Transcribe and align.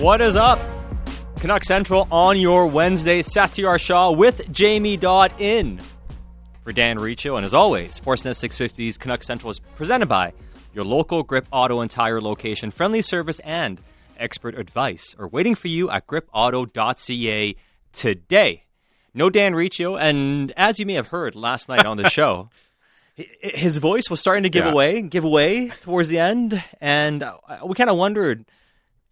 What 0.00 0.20
is 0.20 0.36
up? 0.36 0.60
Canuck 1.36 1.64
Central 1.64 2.06
on 2.10 2.38
your 2.38 2.66
Wednesday. 2.66 3.20
Satiar 3.22 3.80
Shah 3.80 4.10
with 4.12 4.50
Jamie 4.52 4.96
Dodd 4.96 5.32
in 5.40 5.80
for 6.62 6.72
Dan 6.72 6.98
Riccio. 6.98 7.36
And 7.36 7.44
as 7.44 7.52
always, 7.54 7.98
Sportsnet 7.98 8.32
650's 8.34 8.96
Canuck 8.98 9.22
Central 9.22 9.50
is 9.50 9.58
presented 9.76 10.06
by 10.06 10.32
your 10.72 10.84
local 10.84 11.22
Grip 11.22 11.46
Auto 11.52 11.80
and 11.80 11.90
Tire 11.90 12.20
location. 12.20 12.70
Friendly 12.70 13.02
service 13.02 13.40
and 13.40 13.80
expert 14.18 14.56
advice 14.58 15.16
are 15.18 15.28
waiting 15.28 15.54
for 15.54 15.68
you 15.68 15.90
at 15.90 16.06
gripauto.ca 16.06 17.56
today. 17.92 18.64
No 19.14 19.30
Dan 19.30 19.54
Riccio, 19.54 19.96
and 19.96 20.52
as 20.56 20.78
you 20.78 20.86
may 20.86 20.94
have 20.94 21.08
heard 21.08 21.34
last 21.34 21.68
night 21.68 21.86
on 21.86 21.96
the 21.96 22.08
show, 22.10 22.50
his 23.16 23.78
voice 23.78 24.08
was 24.08 24.20
starting 24.20 24.44
to 24.44 24.50
give 24.50 24.64
Yeah. 24.64 24.70
away, 24.72 25.02
give 25.02 25.24
away 25.24 25.68
towards 25.80 26.08
the 26.08 26.18
end, 26.20 26.62
and 26.80 27.22
uh, 27.24 27.38
we 27.66 27.74
kind 27.74 27.90
of 27.90 27.96
wondered 27.96 28.44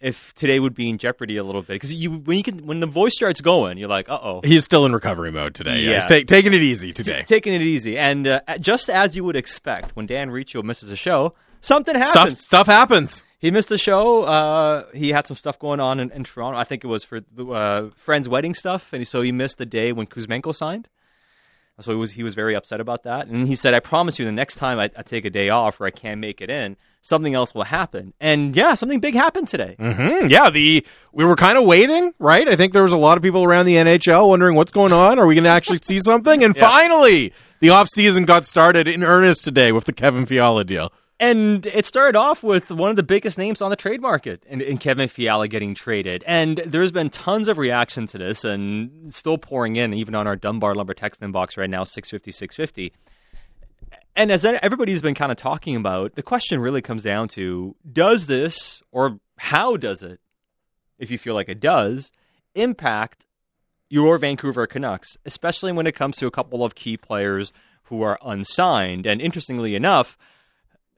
if 0.00 0.34
today 0.34 0.60
would 0.60 0.74
be 0.74 0.88
in 0.90 0.98
jeopardy 0.98 1.36
a 1.38 1.44
little 1.44 1.62
bit 1.62 1.74
because 1.74 1.94
you 1.94 2.10
when 2.12 2.36
you 2.36 2.42
can 2.42 2.66
when 2.66 2.80
the 2.80 2.86
voice 2.86 3.14
starts 3.14 3.40
going, 3.40 3.78
you're 3.78 3.88
like, 3.88 4.08
uh 4.08 4.18
oh. 4.22 4.40
He's 4.44 4.64
still 4.64 4.84
in 4.86 4.92
recovery 4.92 5.32
mode 5.32 5.54
today. 5.54 5.80
Yeah, 5.80 5.90
Yeah. 5.90 5.94
he's 5.96 6.06
ta- 6.06 6.34
taking 6.34 6.52
it 6.52 6.62
easy 6.62 6.92
today. 6.92 7.24
Taking 7.26 7.54
it 7.54 7.62
easy, 7.62 7.96
and 7.98 8.26
uh, 8.26 8.40
just 8.60 8.90
as 8.90 9.16
you 9.16 9.24
would 9.24 9.36
expect, 9.36 9.96
when 9.96 10.06
Dan 10.06 10.30
Riccio 10.30 10.62
misses 10.62 10.90
a 10.90 10.96
show, 10.96 11.34
something 11.60 11.94
Stuff 11.94 12.14
happens. 12.14 12.44
stuff 12.44 12.66
happens. 12.66 13.22
He 13.38 13.50
missed 13.50 13.70
a 13.70 13.78
show. 13.78 14.24
Uh, 14.24 14.84
he 14.94 15.10
had 15.10 15.26
some 15.26 15.36
stuff 15.36 15.58
going 15.58 15.78
on 15.78 16.00
in, 16.00 16.10
in 16.10 16.24
Toronto. 16.24 16.58
I 16.58 16.64
think 16.64 16.84
it 16.84 16.86
was 16.88 17.04
for 17.04 17.20
the 17.20 17.46
uh, 17.46 17.90
friend's 17.96 18.28
wedding 18.28 18.54
stuff, 18.54 18.92
and 18.92 19.06
so 19.06 19.22
he 19.22 19.30
missed 19.32 19.58
the 19.58 19.66
day 19.66 19.92
when 19.92 20.06
Kuzmenko 20.06 20.54
signed. 20.54 20.88
So 21.80 21.92
he 21.92 21.98
was 21.98 22.12
he 22.12 22.22
was 22.22 22.34
very 22.34 22.54
upset 22.56 22.80
about 22.80 23.02
that, 23.02 23.26
and 23.26 23.46
he 23.46 23.54
said, 23.54 23.74
"I 23.74 23.80
promise 23.80 24.18
you, 24.18 24.24
the 24.24 24.32
next 24.32 24.54
time 24.56 24.78
I, 24.78 24.90
I 24.96 25.02
take 25.02 25.26
a 25.26 25.30
day 25.30 25.50
off 25.50 25.78
or 25.78 25.84
I 25.86 25.90
can't 25.90 26.18
make 26.20 26.40
it 26.40 26.48
in, 26.48 26.78
something 27.06 27.34
else 27.34 27.54
will 27.54 27.64
happen." 27.64 28.12
And 28.20 28.54
yeah, 28.56 28.74
something 28.74 29.00
big 29.00 29.14
happened 29.14 29.48
today. 29.48 29.76
hmm 29.78 30.26
Yeah, 30.28 30.50
the 30.50 30.84
we 31.12 31.24
were 31.24 31.36
kind 31.36 31.56
of 31.58 31.64
waiting, 31.64 32.12
right? 32.18 32.46
I 32.48 32.56
think 32.56 32.72
there 32.72 32.82
was 32.82 32.92
a 32.92 32.96
lot 32.96 33.16
of 33.16 33.22
people 33.22 33.44
around 33.44 33.66
the 33.66 33.76
NHL 33.76 34.28
wondering 34.28 34.54
what's 34.56 34.72
going 34.72 34.92
on. 34.92 35.18
Are 35.18 35.26
we 35.26 35.34
going 35.34 35.44
to 35.44 35.50
actually 35.50 35.78
see 35.78 35.98
something? 35.98 36.42
And 36.44 36.56
finally, 36.72 37.32
the 37.60 37.70
off 37.70 37.88
season 37.88 38.24
got 38.24 38.44
started 38.44 38.86
in 38.88 39.02
earnest 39.02 39.44
today 39.44 39.72
with 39.72 39.84
the 39.84 39.92
Kevin 39.92 40.26
Fiala 40.26 40.64
deal. 40.64 40.92
And 41.18 41.64
it 41.68 41.86
started 41.86 42.14
off 42.14 42.42
with 42.42 42.70
one 42.70 42.90
of 42.90 42.96
the 42.96 43.02
biggest 43.02 43.38
names 43.38 43.62
on 43.62 43.70
the 43.70 43.76
trade 43.76 44.02
market 44.02 44.42
and, 44.50 44.60
in 44.60 44.76
Kevin 44.76 45.08
Fiala 45.08 45.48
getting 45.48 45.74
traded. 45.74 46.22
And 46.26 46.58
there's 46.58 46.92
been 46.92 47.08
tons 47.08 47.48
of 47.48 47.56
reaction 47.56 48.06
to 48.08 48.18
this 48.18 48.44
and 48.44 49.14
still 49.14 49.38
pouring 49.38 49.76
in, 49.76 49.94
even 49.94 50.14
on 50.14 50.26
our 50.26 50.36
Dunbar 50.36 50.74
Lumber 50.74 50.92
text 50.92 51.22
inbox 51.22 51.56
right 51.56 51.70
now, 51.70 51.84
650, 51.84 52.30
650. 52.32 52.92
And 54.16 54.32
as 54.32 54.46
everybody's 54.46 55.02
been 55.02 55.14
kind 55.14 55.30
of 55.30 55.36
talking 55.36 55.76
about, 55.76 56.14
the 56.14 56.22
question 56.22 56.58
really 56.58 56.80
comes 56.80 57.02
down 57.02 57.28
to 57.28 57.76
does 57.92 58.26
this, 58.26 58.82
or 58.90 59.20
how 59.36 59.76
does 59.76 60.02
it, 60.02 60.20
if 60.98 61.10
you 61.10 61.18
feel 61.18 61.34
like 61.34 61.50
it 61.50 61.60
does, 61.60 62.10
impact 62.54 63.26
your 63.90 64.16
Vancouver 64.16 64.66
Canucks, 64.66 65.18
especially 65.26 65.70
when 65.70 65.86
it 65.86 65.94
comes 65.94 66.16
to 66.16 66.26
a 66.26 66.30
couple 66.30 66.64
of 66.64 66.74
key 66.74 66.96
players 66.96 67.52
who 67.84 68.00
are 68.00 68.18
unsigned? 68.24 69.06
And 69.06 69.20
interestingly 69.20 69.74
enough, 69.74 70.16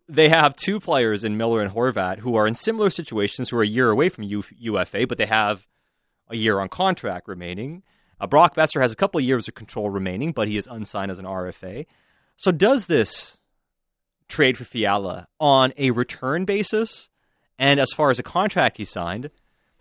they 0.09 0.29
have 0.29 0.55
two 0.55 0.79
players 0.79 1.25
in 1.25 1.37
Miller 1.37 1.61
and 1.61 1.75
Horvat 1.75 2.21
who 2.21 2.37
are 2.37 2.47
in 2.47 2.55
similar 2.55 2.89
situations 2.89 3.51
who 3.51 3.59
are 3.59 3.63
a 3.63 3.67
year 3.67 3.91
away 3.91 4.11
from 4.11 4.25
UFA, 4.25 5.09
but 5.09 5.19
they 5.19 5.27
have 5.27 5.67
a 6.29 6.37
year 6.37 6.61
on 6.61 6.69
contract 6.69 7.27
remaining. 7.27 7.83
Uh, 8.21 8.29
Brock 8.29 8.55
Boeser 8.55 8.81
has 8.81 8.93
a 8.93 8.97
couple 8.97 9.19
of 9.19 9.25
years 9.25 9.49
of 9.49 9.57
control 9.57 9.91
remaining, 9.91 10.31
but 10.31 10.47
he 10.47 10.57
is 10.57 10.69
unsigned 10.69 11.11
as 11.11 11.19
an 11.19 11.25
RFA. 11.25 11.85
So 12.39 12.53
does 12.53 12.87
this 12.87 13.37
trade 14.29 14.57
for 14.57 14.65
Fiala 14.65 15.27
on 15.39 15.73
a 15.77 15.91
return 15.91 16.45
basis? 16.45 17.09
And 17.59 17.81
as 17.81 17.91
far 17.95 18.11
as 18.11 18.21
a 18.21 18.23
contract 18.23 18.77
he 18.77 18.85
signed, 18.85 19.31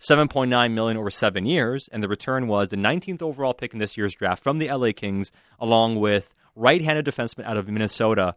7.9 0.00 0.72
million 0.72 0.96
over 0.96 1.10
7 1.10 1.46
years, 1.46 1.88
and 1.92 2.02
the 2.02 2.08
return 2.08 2.48
was 2.48 2.68
the 2.68 2.76
19th 2.76 3.22
overall 3.22 3.54
pick 3.54 3.72
in 3.72 3.78
this 3.78 3.96
year's 3.96 4.14
draft 4.14 4.42
from 4.42 4.58
the 4.58 4.68
LA 4.68 4.90
Kings 4.94 5.30
along 5.60 6.00
with 6.00 6.34
right-handed 6.56 7.06
defenseman 7.06 7.44
out 7.44 7.56
of 7.56 7.68
Minnesota, 7.68 8.34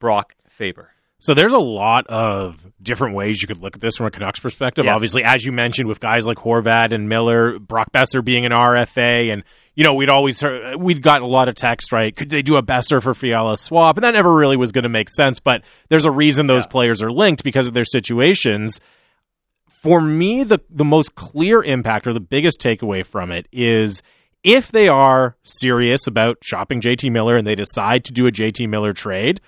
Brock 0.00 0.34
Faber. 0.48 0.90
So 1.20 1.32
there's 1.32 1.52
a 1.52 1.58
lot 1.58 2.08
of 2.08 2.66
different 2.82 3.14
ways 3.14 3.40
you 3.40 3.48
could 3.48 3.58
look 3.58 3.76
at 3.76 3.80
this 3.80 3.96
from 3.96 4.06
a 4.06 4.10
Canucks 4.10 4.40
perspective. 4.40 4.84
Yes. 4.84 4.94
Obviously, 4.94 5.22
as 5.24 5.44
you 5.44 5.52
mentioned, 5.52 5.88
with 5.88 6.00
guys 6.00 6.26
like 6.26 6.38
Horvat 6.38 6.92
and 6.92 7.08
Miller, 7.08 7.58
Brock 7.60 7.92
Boeser 7.92 8.22
being 8.22 8.44
an 8.44 8.52
RFA, 8.52 9.32
and 9.32 9.44
you 9.74 9.84
know 9.84 9.94
we'd 9.94 10.08
always 10.08 10.40
heard, 10.40 10.76
we'd 10.76 11.02
got 11.02 11.22
a 11.22 11.26
lot 11.26 11.48
of 11.48 11.54
text 11.54 11.92
right. 11.92 12.14
Could 12.14 12.30
they 12.30 12.42
do 12.42 12.56
a 12.56 12.62
Boeser 12.62 13.02
for 13.02 13.14
Fiala 13.14 13.56
swap? 13.58 13.96
And 13.96 14.04
that 14.04 14.14
never 14.14 14.32
really 14.34 14.56
was 14.56 14.72
going 14.72 14.82
to 14.84 14.88
make 14.88 15.08
sense. 15.10 15.40
But 15.40 15.62
there's 15.88 16.04
a 16.04 16.10
reason 16.10 16.46
those 16.46 16.64
Yeah. 16.64 16.68
players 16.68 17.02
are 17.02 17.10
linked 17.10 17.42
because 17.44 17.66
of 17.68 17.74
their 17.74 17.84
situations. 17.84 18.80
For 19.68 20.00
me, 20.00 20.44
the 20.44 20.60
the 20.70 20.84
most 20.84 21.14
clear 21.14 21.62
impact 21.62 22.06
or 22.06 22.12
the 22.12 22.20
biggest 22.20 22.60
takeaway 22.60 23.04
from 23.04 23.30
it 23.32 23.46
is 23.52 24.02
if 24.42 24.70
they 24.72 24.88
are 24.88 25.36
serious 25.42 26.06
about 26.06 26.38
shopping 26.42 26.80
JT 26.80 27.10
Miller 27.10 27.36
and 27.36 27.46
they 27.46 27.54
decide 27.54 28.04
to 28.04 28.12
do 28.12 28.26
a 28.26 28.30
JT 28.32 28.68
Miller 28.68 28.92
trade. 28.92 29.40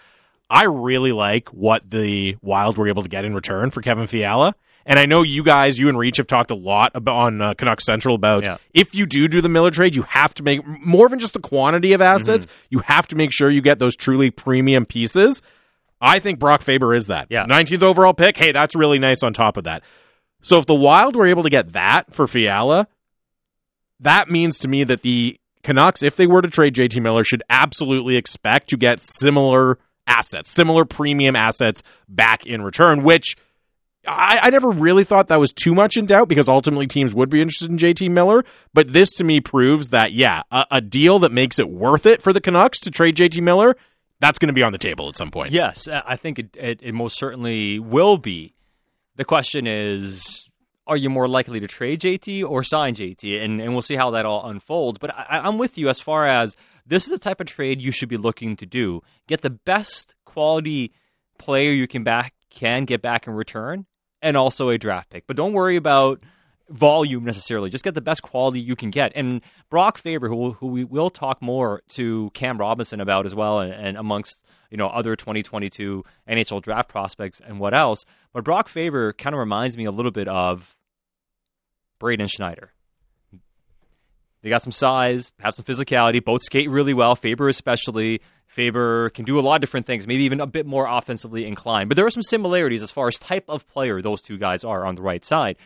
I 0.49 0.65
really 0.65 1.11
like 1.11 1.49
what 1.49 1.91
the 1.91 2.37
Wild 2.41 2.79
were 2.79 2.87
able 2.87 3.03
to 3.03 3.09
get 3.09 3.25
in 3.25 3.35
return 3.35 3.71
for 3.71 3.81
Kevin 3.83 4.07
Fiala. 4.07 4.55
And 4.89 4.99
I 5.01 5.05
know 5.05 5.23
you 5.23 5.43
guys, 5.43 5.79
you 5.79 5.89
and 5.89 5.99
Reach 5.99 6.19
have 6.19 6.29
talked 6.29 6.53
a 6.53 6.55
lot 6.55 6.93
about 6.95 7.17
on 7.17 7.43
uh, 7.43 7.55
Canuck 7.55 7.81
Central 7.81 8.15
about 8.15 8.47
Yeah. 8.47 8.59
if 8.73 8.95
you 8.95 9.05
do 9.05 9.27
do 9.27 9.41
the 9.41 9.49
Miller 9.49 9.73
trade, 9.73 9.97
you 9.97 10.03
have 10.03 10.33
to 10.35 10.45
make 10.45 10.65
more 10.65 11.09
than 11.09 11.19
just 11.19 11.33
the 11.35 11.41
quantity 11.41 11.93
of 11.93 12.01
assets. 12.01 12.47
You 12.71 12.79
have 12.79 13.09
to 13.09 13.17
make 13.17 13.33
sure 13.33 13.51
you 13.51 13.61
get 13.63 13.79
those 13.81 13.97
truly 13.97 14.31
premium 14.31 14.87
pieces. 14.87 15.43
I 16.01 16.21
think 16.21 16.39
Brock 16.39 16.63
Faber 16.63 16.95
is 16.95 17.09
that. 17.09 17.27
Yeah. 17.31 17.47
19th 17.47 17.83
overall 17.83 18.15
pick. 18.15 18.37
Hey, 18.37 18.53
that's 18.53 18.77
really 18.77 18.99
nice 19.01 19.23
on 19.25 19.33
top 19.33 19.57
of 19.57 19.65
that. 19.65 19.83
So 20.43 20.59
if 20.59 20.67
the 20.67 20.75
Wild 20.75 21.17
were 21.17 21.27
able 21.27 21.43
to 21.43 21.51
get 21.51 21.73
that 21.73 22.15
for 22.15 22.29
Fiala, 22.29 22.87
that 24.01 24.31
means 24.31 24.59
to 24.61 24.69
me 24.69 24.85
that 24.85 25.03
the 25.03 25.37
Canucks, 25.63 26.03
if 26.03 26.15
they 26.15 26.27
were 26.29 26.43
to 26.43 26.49
trade 26.49 26.75
JT 26.75 27.03
Miller, 27.03 27.25
should 27.25 27.43
absolutely 27.51 28.17
expect 28.17 28.69
to 28.69 28.77
get 28.77 29.01
similar 29.01 29.79
assets, 30.07 30.51
similar 30.53 30.85
premium 30.85 31.35
assets 31.35 31.83
back 32.09 32.47
in 32.47 32.63
return, 32.63 33.03
which 33.03 33.37
I, 34.07 34.41
I 34.43 34.51
never 34.51 34.71
really 34.71 35.05
thought 35.05 35.29
that 35.29 35.41
was 35.41 35.53
too 35.53 35.75
much 35.75 35.97
in 35.97 36.07
doubt 36.07 36.29
because 36.29 36.49
ultimately 36.49 36.87
teams 36.87 37.15
would 37.15 37.31
be 37.31 37.41
interested 37.41 37.71
in 37.71 37.79
JT 37.79 38.11
Miller. 38.11 38.45
But 38.73 38.93
this 38.93 39.13
to 39.15 39.25
me 39.25 39.41
proves 39.41 39.91
that, 39.91 40.13
yeah, 40.13 40.43
a, 40.51 40.67
a 40.73 40.81
deal 40.81 41.19
that 41.21 41.33
makes 41.33 41.59
it 41.59 41.69
worth 41.69 42.07
it 42.07 42.23
for 42.23 42.33
the 42.33 42.41
Canucks 42.41 42.81
to 42.81 42.91
trade 42.91 43.17
JT 43.17 43.41
Miller, 43.43 43.77
that's 44.21 44.39
going 44.39 44.49
to 44.49 44.55
be 44.55 44.63
on 44.63 44.73
the 44.73 44.79
table 44.79 45.09
at 45.09 45.17
some 45.17 45.31
point. 45.31 45.53
Yes, 45.53 45.89
I 45.89 46.03
I 46.07 46.17
think 46.17 46.39
it, 46.39 46.57
it, 46.57 46.81
it 46.83 46.93
most 46.93 47.19
certainly 47.19 47.79
will 47.79 48.17
be. 48.17 48.55
The 49.17 49.25
question 49.25 49.67
is, 49.67 50.49
are 50.87 50.97
you 50.97 51.11
more 51.11 51.27
likely 51.27 51.61
to 51.61 51.67
trade 51.67 52.01
JT 52.01 52.49
or 52.49 52.63
sign 52.63 52.95
JT? 52.95 53.43
And, 53.43 53.61
and 53.61 53.73
we'll 53.73 53.83
see 53.83 53.97
how 53.97 54.11
that 54.13 54.25
all 54.27 54.49
unfolds. 54.49 54.99
But 54.99 55.15
I, 55.15 55.41
I'm 55.41 55.59
with 55.59 55.77
you 55.79 55.89
as 55.89 56.01
far 56.01 56.27
as 56.27 56.55
this 56.87 57.05
is 57.05 57.11
the 57.11 57.19
type 57.19 57.41
of 57.41 57.47
trade 57.47 57.81
you 57.81 57.91
should 57.91 58.09
be 58.09 58.17
looking 58.17 58.57
to 58.57 58.67
do. 58.67 59.03
Get 59.27 59.43
the 59.43 59.51
best 59.51 60.15
quality 60.25 60.93
player 61.39 61.71
you 61.71 61.89
can 61.89 62.05
back 62.05 62.33
can 62.51 62.85
get 62.85 63.03
back 63.03 63.27
in 63.27 63.35
return, 63.35 63.87
and 64.27 64.37
also 64.37 64.71
a 64.71 64.77
draft 64.77 65.09
pick. 65.11 65.25
But 65.29 65.37
don't 65.37 65.53
worry 65.53 65.77
about 65.77 66.21
volume 66.69 67.25
necessarily. 67.25 67.71
Just 67.71 67.85
get 67.85 67.95
the 67.95 68.01
best 68.01 68.23
quality 68.23 68.59
you 68.59 68.75
can 68.75 68.91
get. 68.91 69.13
And 69.15 69.41
Brock 69.71 69.99
Faber, 69.99 70.29
who, 70.29 70.53
who 70.55 70.67
we 70.67 70.83
will 70.83 71.11
talk 71.11 71.41
more 71.41 71.81
to 71.91 72.31
Cam 72.35 72.59
Robinson 72.59 73.01
about 73.01 73.25
as 73.25 73.37
well, 73.37 73.61
and, 73.61 73.73
and 73.73 73.97
amongst 73.97 74.45
you 74.69 74.77
know 74.77 74.89
other 74.89 75.15
2022 75.15 76.03
NHL 76.29 76.61
draft 76.61 76.89
prospects 76.89 77.41
and 77.41 77.61
what 77.61 77.73
else. 77.73 78.05
But 78.33 78.43
Brock 78.43 78.69
Faber 78.69 79.13
kind 79.13 79.33
of 79.33 79.39
reminds 79.39 79.77
me 79.77 79.85
a 79.85 79.93
little 79.93 80.11
bit 80.11 80.27
of 80.27 80.77
Braden 82.01 82.27
Schneider. 82.27 82.73
They 84.43 84.51
got 84.51 84.63
some 84.63 84.73
size, 84.73 85.33
have 85.41 85.55
some 85.55 85.65
physicality, 85.65 86.25
both 86.25 86.43
skate 86.43 86.71
really 86.71 86.95
well. 86.95 87.17
Faber 87.17 87.49
especially. 87.49 88.21
Faber 88.47 89.11
can 89.11 89.25
do 89.25 89.39
a 89.39 89.41
lot 89.41 89.57
of 89.57 89.61
different 89.61 89.87
things, 89.87 90.07
maybe 90.07 90.25
even 90.25 90.41
a 90.41 90.47
bit 90.47 90.67
more 90.67 90.87
offensively 90.87 91.45
inclined. 91.47 91.89
But 91.89 91.97
there 91.97 92.07
are 92.07 92.11
some 92.11 92.23
similarities 92.23 92.81
as 92.81 92.91
far 92.91 93.09
as 93.09 93.19
type 93.19 93.45
of 93.49 93.67
player 93.67 94.01
those 94.01 94.23
two 94.23 94.39
guys 94.39 94.63
are 94.63 94.87
on 94.87 94.95
the 94.95 95.03
right 95.03 95.25
side. 95.25 95.57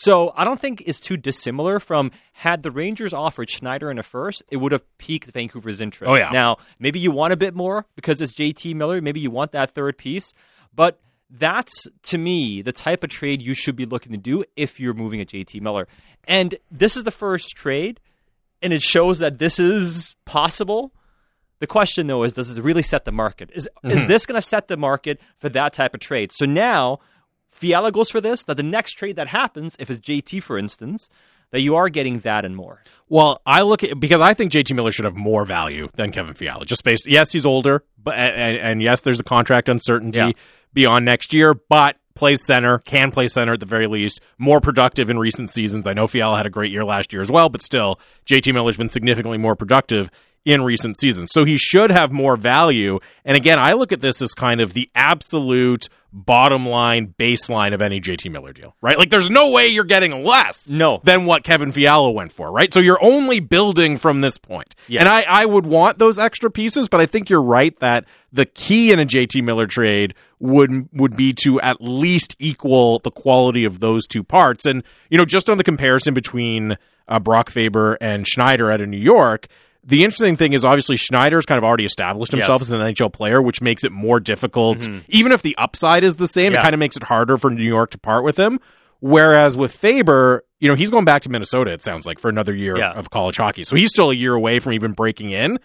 So 0.00 0.32
I 0.34 0.44
don't 0.44 0.58
think 0.58 0.82
it's 0.86 0.98
too 0.98 1.18
dissimilar 1.18 1.78
from 1.78 2.10
had 2.32 2.62
the 2.62 2.70
Rangers 2.70 3.12
offered 3.12 3.50
Schneider 3.50 3.90
in 3.90 3.98
a 3.98 4.02
first, 4.02 4.42
it 4.50 4.56
would 4.56 4.72
have 4.72 4.82
piqued 4.96 5.30
Vancouver's 5.30 5.82
interest. 5.82 6.10
Oh, 6.10 6.14
yeah. 6.14 6.30
Now, 6.30 6.56
maybe 6.78 6.98
you 6.98 7.10
want 7.10 7.34
a 7.34 7.36
bit 7.36 7.54
more 7.54 7.84
because 7.96 8.22
it's 8.22 8.34
JT 8.34 8.74
Miller. 8.74 9.02
Maybe 9.02 9.20
you 9.20 9.30
want 9.30 9.52
that 9.52 9.72
third 9.72 9.98
piece. 9.98 10.32
But 10.74 10.98
that's, 11.28 11.86
to 12.04 12.16
me, 12.16 12.62
the 12.62 12.72
type 12.72 13.04
of 13.04 13.10
trade 13.10 13.42
you 13.42 13.52
should 13.52 13.76
be 13.76 13.84
looking 13.84 14.12
to 14.12 14.18
do 14.18 14.42
if 14.56 14.80
you're 14.80 14.94
moving 14.94 15.20
a 15.20 15.26
JT 15.26 15.60
Miller. 15.60 15.86
And 16.24 16.54
this 16.70 16.96
is 16.96 17.04
the 17.04 17.10
first 17.10 17.50
trade, 17.50 18.00
and 18.62 18.72
it 18.72 18.82
shows 18.82 19.18
that 19.18 19.38
this 19.38 19.58
is 19.58 20.16
possible. 20.24 20.92
The 21.58 21.66
question, 21.66 22.06
though, 22.06 22.22
is 22.22 22.32
does 22.32 22.56
it 22.56 22.62
really 22.62 22.82
set 22.82 23.04
the 23.04 23.12
market? 23.12 23.50
Is, 23.54 23.68
is 23.84 24.00
mm-hmm. 24.00 24.08
this 24.08 24.26
going 24.26 24.36
to 24.36 24.46
set 24.46 24.68
the 24.68 24.76
market 24.76 25.20
for 25.38 25.48
that 25.50 25.72
type 25.72 25.94
of 25.94 26.00
trade? 26.00 26.32
So 26.32 26.46
now 26.46 27.00
Fiala 27.50 27.92
goes 27.92 28.10
for 28.10 28.20
this, 28.20 28.44
that 28.44 28.56
the 28.56 28.62
next 28.62 28.92
trade 28.94 29.16
that 29.16 29.28
happens, 29.28 29.76
if 29.78 29.90
it's 29.90 30.00
JT, 30.00 30.42
for 30.42 30.56
instance, 30.56 31.10
that 31.50 31.60
you 31.60 31.76
are 31.76 31.88
getting 31.88 32.20
that 32.20 32.44
and 32.44 32.56
more. 32.56 32.80
Well, 33.08 33.42
I 33.44 33.62
look 33.62 33.82
at 33.82 33.98
because 33.98 34.20
I 34.20 34.34
think 34.34 34.52
JT 34.52 34.74
Miller 34.74 34.92
should 34.92 35.04
have 35.04 35.16
more 35.16 35.44
value 35.44 35.88
than 35.94 36.12
Kevin 36.12 36.34
Fiala. 36.34 36.64
Just 36.64 36.84
based, 36.84 37.06
yes, 37.06 37.32
he's 37.32 37.44
older, 37.44 37.84
but 38.02 38.14
and, 38.14 38.56
and 38.56 38.82
yes, 38.82 39.02
there's 39.02 39.18
the 39.18 39.24
contract 39.24 39.68
uncertainty 39.68 40.20
Yeah. 40.20 40.30
beyond 40.72 41.04
next 41.04 41.34
year. 41.34 41.54
But 41.54 41.96
plays 42.14 42.44
center, 42.44 42.78
can 42.78 43.10
play 43.10 43.28
center 43.28 43.52
at 43.52 43.60
the 43.60 43.66
very 43.66 43.86
least, 43.86 44.20
more 44.38 44.60
productive 44.60 45.10
in 45.10 45.18
recent 45.18 45.50
seasons. 45.50 45.86
I 45.86 45.92
know 45.92 46.06
Fiala 46.06 46.36
had 46.36 46.46
a 46.46 46.50
great 46.50 46.72
year 46.72 46.84
last 46.84 47.12
year 47.12 47.22
as 47.22 47.30
well, 47.30 47.48
but 47.48 47.62
still, 47.62 48.00
JT 48.26 48.52
Miller's 48.52 48.76
been 48.76 48.88
significantly 48.88 49.38
more 49.38 49.56
productive 49.56 50.10
in 50.44 50.62
recent 50.62 50.98
seasons. 50.98 51.30
So 51.32 51.44
he 51.44 51.58
should 51.58 51.90
have 51.90 52.12
more 52.12 52.36
value. 52.36 52.98
And 53.24 53.36
again, 53.36 53.58
I 53.58 53.74
look 53.74 53.92
at 53.92 54.00
this 54.00 54.22
as 54.22 54.32
kind 54.32 54.60
of 54.60 54.72
the 54.72 54.90
absolute 54.94 55.88
bottom 56.12 56.66
line 56.66 57.14
baseline 57.18 57.72
of 57.72 57.82
any 57.82 58.00
JT 58.00 58.30
Miller 58.30 58.52
deal, 58.52 58.74
right? 58.80 58.98
Like 58.98 59.10
there's 59.10 59.30
no 59.30 59.50
way 59.50 59.68
you're 59.68 59.84
getting 59.84 60.24
less 60.24 60.68
No. 60.68 61.00
than 61.04 61.24
what 61.24 61.44
Kevin 61.44 61.72
Fiala 61.72 62.10
went 62.10 62.32
for, 62.32 62.50
right? 62.50 62.72
So 62.72 62.80
you're 62.80 63.02
only 63.02 63.40
building 63.40 63.96
from 63.96 64.20
this 64.20 64.36
point. 64.38 64.74
Yes. 64.88 65.00
And 65.00 65.08
I, 65.08 65.24
I 65.28 65.44
would 65.46 65.66
want 65.66 65.98
those 65.98 66.18
extra 66.18 66.50
pieces, 66.50 66.88
but 66.88 67.00
I 67.00 67.06
think 67.06 67.30
you're 67.30 67.42
right 67.42 67.78
that 67.80 68.06
the 68.32 68.46
key 68.46 68.92
in 68.92 68.98
a 69.00 69.04
JT 69.06 69.42
Miller 69.44 69.66
trade 69.66 70.14
would 70.38 70.88
would 70.92 71.16
be 71.16 71.32
to 71.44 71.60
at 71.60 71.76
least 71.80 72.34
equal 72.38 72.98
the 73.00 73.10
quality 73.10 73.64
of 73.64 73.80
those 73.80 74.06
two 74.06 74.24
parts. 74.24 74.66
And, 74.66 74.82
you 75.10 75.18
know, 75.18 75.24
just 75.24 75.48
on 75.50 75.58
the 75.58 75.64
comparison 75.64 76.14
between 76.14 76.76
uh, 77.08 77.18
Brock 77.20 77.50
Faber 77.50 77.98
and 78.00 78.26
Schneider 78.26 78.70
out 78.70 78.80
of 78.80 78.88
New 78.88 78.96
York, 78.98 79.46
the 79.84 80.04
interesting 80.04 80.36
thing 80.36 80.52
is 80.52 80.64
obviously 80.64 80.96
Schneider's 80.96 81.46
kind 81.46 81.58
of 81.58 81.64
already 81.64 81.84
established 81.84 82.32
himself 82.32 82.60
Yes. 82.60 82.68
as 82.68 82.72
an 82.72 82.80
NHL 82.80 83.12
player, 83.12 83.40
which 83.40 83.62
makes 83.62 83.82
it 83.84 83.92
more 83.92 84.20
difficult. 84.20 84.78
Mm-hmm. 84.80 84.98
Even 85.08 85.32
if 85.32 85.42
the 85.42 85.56
upside 85.56 86.04
is 86.04 86.16
the 86.16 86.26
same, 86.28 86.54
it 86.54 86.60
kind 86.62 86.74
of 86.74 86.78
makes 86.78 86.96
it 86.96 87.02
harder 87.02 87.38
for 87.38 87.50
New 87.50 87.64
York 87.66 87.90
to 87.92 87.98
part 87.98 88.24
with 88.24 88.38
him. 88.38 88.60
Whereas 89.00 89.56
with 89.56 89.72
Faber, 89.72 90.44
you 90.58 90.68
know, 90.68 90.74
he's 90.74 90.90
going 90.90 91.06
back 91.06 91.22
to 91.22 91.30
Minnesota, 91.30 91.70
it 91.72 91.82
sounds 91.82 92.04
like, 92.04 92.18
for 92.18 92.28
another 92.28 92.54
year 92.54 92.76
Yeah. 92.76 92.90
of 92.90 93.08
college 93.10 93.38
hockey. 93.38 93.64
So 93.64 93.74
he's 93.76 93.88
still 93.90 94.10
a 94.10 94.14
year 94.14 94.34
away 94.34 94.58
from 94.58 94.74
even 94.74 94.92
breaking 94.92 95.30
in. 95.30 95.58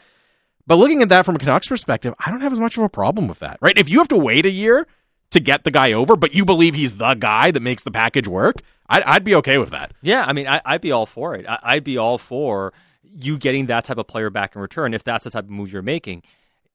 But 0.68 0.76
looking 0.76 1.02
at 1.02 1.10
that 1.10 1.26
from 1.26 1.36
a 1.36 1.40
Canucks 1.40 1.68
perspective, 1.68 2.14
I 2.26 2.32
don't 2.32 2.42
have 2.42 2.54
as 2.54 2.60
much 2.60 2.78
of 2.78 2.84
a 2.84 2.90
problem 2.90 3.28
with 3.28 3.40
that, 3.40 3.58
right? 3.62 3.78
If 3.78 3.90
you 3.90 4.00
have 4.00 4.08
to 4.08 4.18
wait 4.18 4.46
a 4.46 4.50
year 4.50 4.88
to 5.32 5.40
get 5.42 5.64
the 5.66 5.72
guy 5.72 5.92
over, 5.94 6.16
but 6.16 6.34
you 6.34 6.46
believe 6.46 6.74
he's 6.74 6.96
the 6.98 7.14
guy 7.16 7.52
that 7.52 7.60
makes 7.60 7.84
the 7.84 7.92
package 7.92 8.28
work, 8.28 8.62
I'd, 8.88 9.04
I'd 9.04 9.24
be 9.26 9.36
okay 9.36 9.58
with 9.58 9.72
that. 9.72 9.92
Yeah, 10.02 10.24
I 10.26 10.32
mean, 10.34 10.48
I, 10.48 10.62
I'd 10.64 10.82
be 10.82 10.92
all 10.92 11.06
for 11.06 11.36
it. 11.36 11.46
I, 11.48 11.60
I'd 11.62 11.84
be 11.84 11.98
all 11.98 12.18
for 12.18 12.74
you 13.16 13.38
getting 13.38 13.68
that 13.68 13.86
type 13.86 13.98
of 13.98 14.08
player 14.08 14.30
back 14.30 14.56
in 14.56 14.62
return 14.62 14.94
if 14.94 15.04
that's 15.04 15.24
the 15.24 15.32
type 15.32 15.46
of 15.46 15.50
move 15.50 15.72
you're 15.72 15.82
making. 15.82 16.22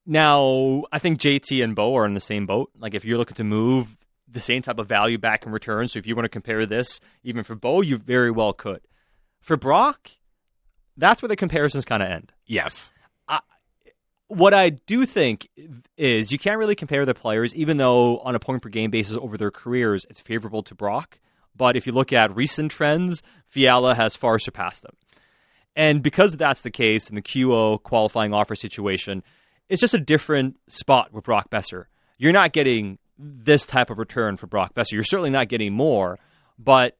Now, 0.06 0.84
I 0.90 0.98
think 0.98 1.20
JT 1.20 1.62
and 1.62 1.76
Bo 1.76 1.94
are 1.96 2.06
in 2.06 2.14
the 2.14 2.20
same 2.20 2.46
boat. 2.46 2.70
Like, 2.78 2.94
if 2.94 3.04
you're 3.04 3.18
looking 3.18 3.36
to 3.36 3.44
move 3.44 3.96
the 4.26 4.40
same 4.40 4.62
type 4.62 4.78
of 4.78 4.88
value 4.88 5.18
back 5.18 5.44
in 5.44 5.52
return, 5.52 5.86
so 5.86 5.98
if 5.98 6.06
you 6.06 6.16
want 6.16 6.24
to 6.24 6.30
compare 6.30 6.64
this, 6.64 7.00
even 7.22 7.44
for 7.44 7.54
Bo, 7.54 7.82
you 7.82 7.98
very 7.98 8.30
well 8.30 8.52
could. 8.52 8.80
For 9.40 9.56
Brock, 9.56 10.10
that's 10.96 11.20
where 11.20 11.28
the 11.28 11.36
comparisons 11.36 11.84
kind 11.84 12.02
of 12.02 12.08
end. 12.08 12.32
Yes. 12.46 12.92
What 14.28 14.54
I 14.54 14.70
do 14.70 15.06
think 15.06 15.48
is 15.96 16.30
you 16.30 16.38
can't 16.38 16.58
really 16.58 16.76
compare 16.76 17.04
the 17.04 17.14
players, 17.14 17.52
even 17.56 17.78
though 17.78 18.20
on 18.20 18.36
a 18.36 18.38
point 18.38 18.62
per 18.62 18.68
game 18.68 18.92
basis 18.92 19.16
over 19.16 19.36
their 19.36 19.50
careers, 19.50 20.06
it's 20.08 20.20
favorable 20.20 20.62
to 20.62 20.74
Brock. 20.76 21.18
But 21.56 21.76
if 21.76 21.84
you 21.84 21.92
look 21.92 22.12
at 22.12 22.36
recent 22.36 22.70
trends, 22.70 23.24
Fiala 23.48 23.96
has 23.96 24.14
far 24.14 24.38
surpassed 24.38 24.82
them. 24.82 24.94
And 25.76 26.02
because 26.02 26.36
that's 26.36 26.62
the 26.62 26.70
case 26.70 27.08
in 27.08 27.14
the 27.14 27.22
QO 27.22 27.82
qualifying 27.82 28.34
offer 28.34 28.54
situation, 28.54 29.22
it's 29.68 29.80
just 29.80 29.94
a 29.94 30.00
different 30.00 30.56
spot 30.68 31.12
with 31.12 31.24
Brock 31.24 31.50
Boeser. 31.50 31.84
You're 32.18 32.32
not 32.32 32.52
getting 32.52 32.98
this 33.18 33.66
type 33.66 33.90
of 33.90 33.98
return 33.98 34.36
for 34.36 34.46
Brock 34.46 34.74
Boeser. 34.74 34.92
You're 34.92 35.04
certainly 35.04 35.30
not 35.30 35.48
getting 35.48 35.72
more, 35.72 36.18
but 36.58 36.96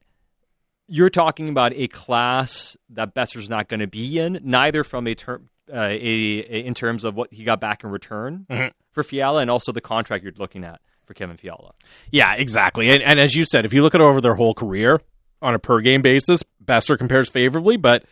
you're 0.87 1.11
talking 1.11 1.49
about 1.49 1.73
a 1.75 1.89
class 1.89 2.77
that 2.91 3.15
Boeser's 3.15 3.49
not 3.49 3.69
going 3.69 3.81
to 3.81 3.87
be 3.87 4.19
in, 4.19 4.41
neither 4.43 4.85
from 4.85 5.07
a 5.07 5.15
term, 5.15 5.49
uh, 5.73 5.77
a, 5.77 5.93
a 5.93 6.65
in 6.65 6.75
terms 6.75 7.05
of 7.05 7.15
what 7.15 7.33
he 7.33 7.45
got 7.45 7.61
back 7.61 7.85
in 7.85 7.91
return 7.91 8.47
for 8.93 9.03
Fiala, 9.03 9.41
and 9.41 9.51
also 9.51 9.73
the 9.73 9.81
contract 9.81 10.25
you're 10.25 10.33
looking 10.37 10.65
at 10.65 10.81
for 11.05 11.15
Kevin 11.15 11.37
Fiala. 11.37 11.73
Yeah, 12.11 12.35
exactly. 12.35 12.89
And, 12.89 13.03
and 13.03 13.19
as 13.21 13.35
you 13.35 13.45
said, 13.45 13.65
if 13.65 13.73
you 13.73 13.83
look 13.83 13.95
at 13.95 14.01
over 14.01 14.21
their 14.21 14.35
whole 14.35 14.55
career 14.55 15.01
on 15.41 15.55
a 15.55 15.59
per 15.59 15.81
game 15.81 16.03
basis, 16.03 16.43
Boeser 16.65 16.99
compares 16.99 17.29
favorably, 17.29 17.77
but 17.77 18.05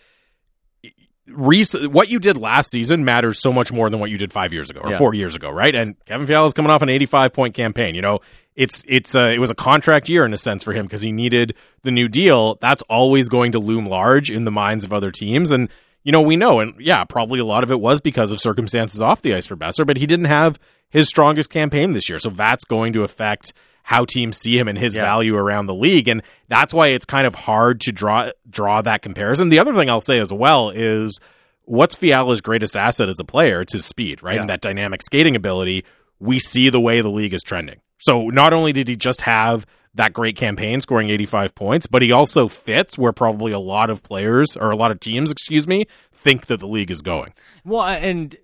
rec- 1.30 1.90
what 1.92 2.08
you 2.08 2.18
did 2.18 2.36
last 2.36 2.70
season 2.70 3.04
matters 3.04 3.40
so 3.40 3.52
much 3.52 3.72
more 3.72 3.90
than 3.90 4.00
what 4.00 4.10
you 4.10 4.18
did 4.18 4.32
five 4.32 4.52
years 4.52 4.70
ago 4.70 4.80
or 4.82 4.90
Yeah. 4.92 4.98
four 4.98 5.14
years 5.14 5.34
ago, 5.36 5.50
right? 5.50 5.74
And 5.74 5.94
Kevin 6.06 6.26
Fiala 6.26 6.46
is 6.46 6.54
coming 6.54 6.70
off 6.70 6.82
an 6.82 6.88
85 6.88 7.32
point 7.32 7.54
campaign. 7.54 7.94
You 7.94 8.02
know, 8.02 8.20
it's 8.56 8.82
it's 8.88 9.14
uh, 9.14 9.30
it 9.32 9.38
was 9.38 9.50
a 9.50 9.54
contract 9.54 10.08
year 10.08 10.24
in 10.24 10.32
a 10.32 10.36
sense 10.36 10.64
for 10.64 10.72
him 10.72 10.86
because 10.86 11.02
he 11.02 11.12
needed 11.12 11.54
the 11.82 11.90
new 11.90 12.08
deal. 12.08 12.56
That's 12.60 12.82
always 12.82 13.28
going 13.28 13.52
to 13.52 13.58
loom 13.58 13.86
large 13.86 14.30
in 14.30 14.44
the 14.44 14.50
minds 14.50 14.84
of 14.84 14.92
other 14.92 15.10
teams, 15.10 15.50
and 15.50 15.68
you 16.02 16.12
know 16.12 16.22
we 16.22 16.36
know, 16.36 16.60
and 16.60 16.74
yeah, 16.80 17.04
probably 17.04 17.38
a 17.40 17.44
lot 17.44 17.62
of 17.62 17.70
it 17.70 17.78
was 17.80 18.00
because 18.00 18.32
of 18.32 18.40
circumstances 18.40 19.00
off 19.00 19.22
the 19.22 19.34
ice 19.34 19.46
for 19.46 19.56
Boeser, 19.56 19.86
but 19.86 19.96
he 19.96 20.06
didn't 20.06 20.24
have 20.26 20.58
his 20.90 21.08
strongest 21.08 21.50
campaign 21.50 21.92
this 21.92 22.08
year, 22.08 22.18
so 22.18 22.30
that's 22.30 22.64
going 22.64 22.92
to 22.94 23.02
affect 23.02 23.52
how 23.88 24.04
teams 24.04 24.36
see 24.36 24.58
him 24.58 24.68
and 24.68 24.76
his 24.76 24.94
Yeah. 24.94 25.02
value 25.02 25.34
around 25.34 25.64
the 25.64 25.74
league, 25.74 26.08
and 26.08 26.22
that's 26.48 26.74
why 26.74 26.88
it's 26.88 27.06
kind 27.06 27.26
of 27.26 27.34
hard 27.34 27.80
to 27.80 27.90
draw 27.90 28.28
draw 28.50 28.82
that 28.82 29.00
comparison. 29.00 29.48
The 29.48 29.58
other 29.58 29.72
thing 29.72 29.88
I'll 29.88 30.02
say 30.02 30.18
as 30.18 30.30
well 30.30 30.68
is 30.68 31.18
what's 31.64 31.94
Fiala's 31.96 32.42
greatest 32.42 32.76
asset 32.76 33.08
as 33.08 33.16
a 33.18 33.24
player? 33.24 33.62
It's 33.62 33.72
his 33.72 33.86
speed, 33.86 34.22
right? 34.22 34.34
Yeah. 34.34 34.40
And 34.42 34.50
that 34.50 34.60
dynamic 34.60 35.00
skating 35.02 35.34
ability. 35.36 35.86
We 36.20 36.38
see 36.38 36.68
the 36.68 36.80
way 36.80 37.00
the 37.00 37.08
league 37.08 37.32
is 37.32 37.42
trending. 37.42 37.80
So 37.98 38.26
not 38.26 38.52
only 38.52 38.74
did 38.74 38.88
he 38.88 38.96
just 38.96 39.22
have 39.22 39.64
that 39.94 40.12
great 40.12 40.36
campaign 40.36 40.82
scoring 40.82 41.08
85 41.08 41.54
points, 41.54 41.86
but 41.86 42.02
he 42.02 42.12
also 42.12 42.46
fits 42.46 42.98
where 42.98 43.12
probably 43.14 43.52
a 43.52 43.58
lot 43.58 43.88
of 43.88 44.02
players 44.02 44.54
or 44.54 44.70
a 44.70 44.76
lot 44.76 44.90
of 44.90 45.00
teams, 45.00 45.30
excuse 45.30 45.66
me, 45.66 45.86
think 46.12 46.46
that 46.46 46.60
the 46.60 46.68
league 46.68 46.90
is 46.90 47.00
going. 47.00 47.32
Well, 47.64 47.82
and 47.84 48.36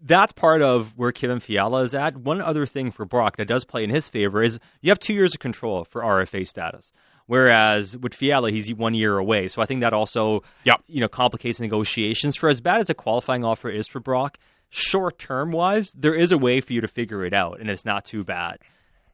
that's 0.00 0.32
part 0.32 0.62
of 0.62 0.94
where 0.96 1.12
Kevin 1.12 1.38
Fiala 1.40 1.82
is 1.82 1.94
at. 1.94 2.16
One 2.16 2.40
other 2.40 2.64
thing 2.66 2.90
for 2.90 3.04
Brock 3.04 3.36
that 3.36 3.46
does 3.46 3.64
play 3.64 3.84
in 3.84 3.90
his 3.90 4.08
favor 4.08 4.42
is 4.42 4.58
you 4.80 4.90
have 4.90 4.98
two 4.98 5.12
years 5.12 5.34
of 5.34 5.40
control 5.40 5.84
for 5.84 6.02
RFA 6.02 6.46
status. 6.46 6.92
Whereas 7.26 7.96
with 7.98 8.14
Fiala, 8.14 8.50
he's 8.50 8.72
one 8.72 8.94
year 8.94 9.18
away. 9.18 9.48
So 9.48 9.60
I 9.60 9.66
think 9.66 9.80
that 9.80 9.92
also 9.92 10.42
Yep. 10.64 10.82
you 10.86 11.00
know 11.00 11.08
complicates 11.08 11.60
negotiations. 11.60 12.36
For 12.36 12.48
as 12.48 12.60
bad 12.60 12.80
as 12.80 12.90
a 12.90 12.94
qualifying 12.94 13.44
offer 13.44 13.68
is 13.68 13.86
for 13.88 14.00
Brock, 14.00 14.38
short 14.70 15.18
term 15.18 15.50
wise, 15.52 15.92
there 15.92 16.14
is 16.14 16.32
a 16.32 16.38
way 16.38 16.60
for 16.60 16.72
you 16.72 16.80
to 16.80 16.88
figure 16.88 17.24
it 17.24 17.34
out, 17.34 17.60
and 17.60 17.68
it's 17.68 17.84
not 17.84 18.04
too 18.04 18.24
bad. 18.24 18.58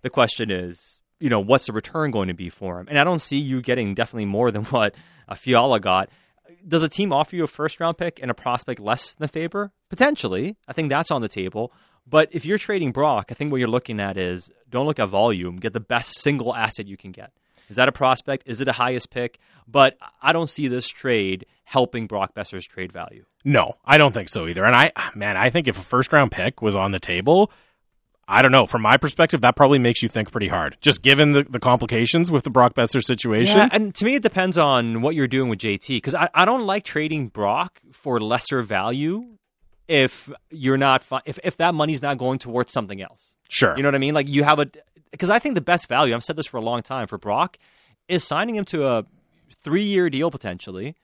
The 0.02 0.10
question 0.10 0.50
is, 0.50 1.00
you 1.20 1.30
know, 1.30 1.40
what's 1.40 1.66
the 1.66 1.72
return 1.72 2.10
going 2.10 2.28
to 2.28 2.34
be 2.34 2.50
for 2.50 2.78
him? 2.78 2.86
And 2.88 2.98
I 2.98 3.04
don't 3.04 3.22
see 3.22 3.38
you 3.38 3.62
getting 3.62 3.94
definitely 3.94 4.26
more 4.26 4.50
than 4.50 4.64
what 4.66 4.94
a 5.26 5.34
Fiala 5.34 5.80
got. 5.80 6.10
Does 6.66 6.82
a 6.82 6.88
team 6.88 7.12
offer 7.12 7.36
you 7.36 7.44
a 7.44 7.48
first 7.48 7.80
round 7.80 7.98
pick 7.98 8.20
and 8.20 8.30
a 8.30 8.34
prospect 8.34 8.80
less 8.80 9.12
than 9.12 9.28
Faber? 9.28 9.72
Potentially. 9.88 10.56
I 10.66 10.72
think 10.72 10.88
that's 10.88 11.10
on 11.10 11.22
the 11.22 11.28
table. 11.28 11.72
But 12.06 12.28
if 12.32 12.44
you're 12.44 12.58
trading 12.58 12.92
Brock, 12.92 13.26
I 13.30 13.34
think 13.34 13.52
what 13.52 13.58
you're 13.58 13.68
looking 13.68 14.00
at 14.00 14.16
is 14.16 14.50
don't 14.68 14.86
look 14.86 14.98
at 14.98 15.08
volume, 15.08 15.56
get 15.56 15.72
the 15.72 15.80
best 15.80 16.20
single 16.20 16.54
asset 16.54 16.86
you 16.86 16.96
can 16.96 17.12
get. 17.12 17.32
Is 17.68 17.76
that 17.76 17.88
a 17.88 17.92
prospect? 17.92 18.44
Is 18.46 18.60
it 18.60 18.68
a 18.68 18.72
highest 18.72 19.10
pick? 19.10 19.38
But 19.66 19.96
I 20.20 20.32
don't 20.32 20.50
see 20.50 20.68
this 20.68 20.88
trade 20.88 21.46
helping 21.64 22.06
Brock 22.06 22.34
Boeser's 22.34 22.66
trade 22.66 22.92
value. 22.92 23.24
No, 23.44 23.76
I 23.84 23.98
don't 23.98 24.12
think 24.12 24.28
so 24.28 24.46
either. 24.46 24.64
And 24.64 24.74
I, 24.74 24.90
man, 25.14 25.36
I 25.36 25.50
think 25.50 25.68
if 25.68 25.78
a 25.78 25.82
first 25.82 26.12
round 26.12 26.32
pick 26.32 26.60
was 26.60 26.76
on 26.76 26.92
the 26.92 27.00
table, 27.00 27.50
I 28.28 28.40
don't 28.40 28.52
know. 28.52 28.66
From 28.66 28.82
my 28.82 28.96
perspective, 28.96 29.40
that 29.40 29.56
probably 29.56 29.78
makes 29.78 30.02
you 30.02 30.08
think 30.08 30.30
pretty 30.30 30.48
hard, 30.48 30.76
just 30.80 31.02
given 31.02 31.32
the, 31.32 31.44
the 31.44 31.58
complications 31.58 32.30
with 32.30 32.44
the 32.44 32.50
Brock 32.50 32.74
Boeser 32.74 33.02
situation. 33.02 33.58
Yeah, 33.58 33.68
and 33.72 33.94
to 33.96 34.04
me, 34.04 34.14
it 34.14 34.22
depends 34.22 34.56
on 34.56 35.02
what 35.02 35.14
you're 35.14 35.26
doing 35.26 35.48
with 35.50 35.58
JT 35.58 35.88
because 35.88 36.14
I, 36.14 36.28
I 36.34 36.44
don't 36.44 36.64
like 36.64 36.84
trading 36.84 37.28
Brock 37.28 37.80
for 37.90 38.20
lesser 38.20 38.62
value 38.62 39.26
if 39.88 40.30
you're 40.50 40.78
not 40.78 41.02
fi- 41.02 41.22
if 41.26 41.38
if 41.42 41.56
that 41.58 41.74
money's 41.74 42.00
not 42.00 42.16
going 42.18 42.38
towards 42.38 42.72
something 42.72 43.02
else. 43.02 43.34
Sure. 43.48 43.76
You 43.76 43.82
know 43.82 43.88
what 43.88 43.96
I 43.96 43.98
mean? 43.98 44.14
Like 44.14 44.28
you 44.28 44.44
have 44.44 44.58
a 44.60 44.66
because 45.10 45.28
I 45.28 45.38
think 45.38 45.54
the 45.56 45.60
best 45.60 45.88
value. 45.88 46.14
I've 46.14 46.24
said 46.24 46.36
this 46.36 46.46
for 46.46 46.56
a 46.56 46.62
long 46.62 46.82
time 46.82 47.08
for 47.08 47.18
Brock 47.18 47.58
is 48.08 48.24
signing 48.24 48.54
him 48.56 48.64
to 48.66 48.86
a 48.86 49.04
three 49.62 49.82
year 49.84 50.08
deal 50.08 50.30
potentially 50.30 50.94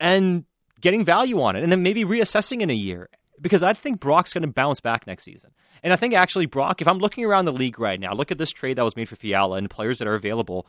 and 0.00 0.44
getting 0.80 1.04
value 1.04 1.42
on 1.42 1.56
it, 1.56 1.62
and 1.62 1.72
then 1.72 1.82
maybe 1.82 2.04
reassessing 2.04 2.60
in 2.60 2.70
a 2.70 2.74
year 2.74 3.08
because 3.40 3.62
I 3.62 3.72
think 3.72 4.00
Brock's 4.00 4.32
going 4.32 4.42
to 4.42 4.48
bounce 4.48 4.80
back 4.80 5.06
next 5.06 5.24
season. 5.24 5.50
And 5.82 5.92
I 5.92 5.96
think 5.96 6.14
actually 6.14 6.46
Brock, 6.46 6.80
if 6.80 6.88
I'm 6.88 6.98
looking 6.98 7.24
around 7.24 7.44
the 7.44 7.52
league 7.52 7.78
right 7.78 7.98
now, 7.98 8.12
look 8.12 8.30
at 8.30 8.38
this 8.38 8.50
trade 8.50 8.78
that 8.78 8.84
was 8.84 8.96
made 8.96 9.08
for 9.08 9.16
Fiala 9.16 9.56
and 9.56 9.70
players 9.70 9.98
that 9.98 10.08
are 10.08 10.14
available. 10.14 10.66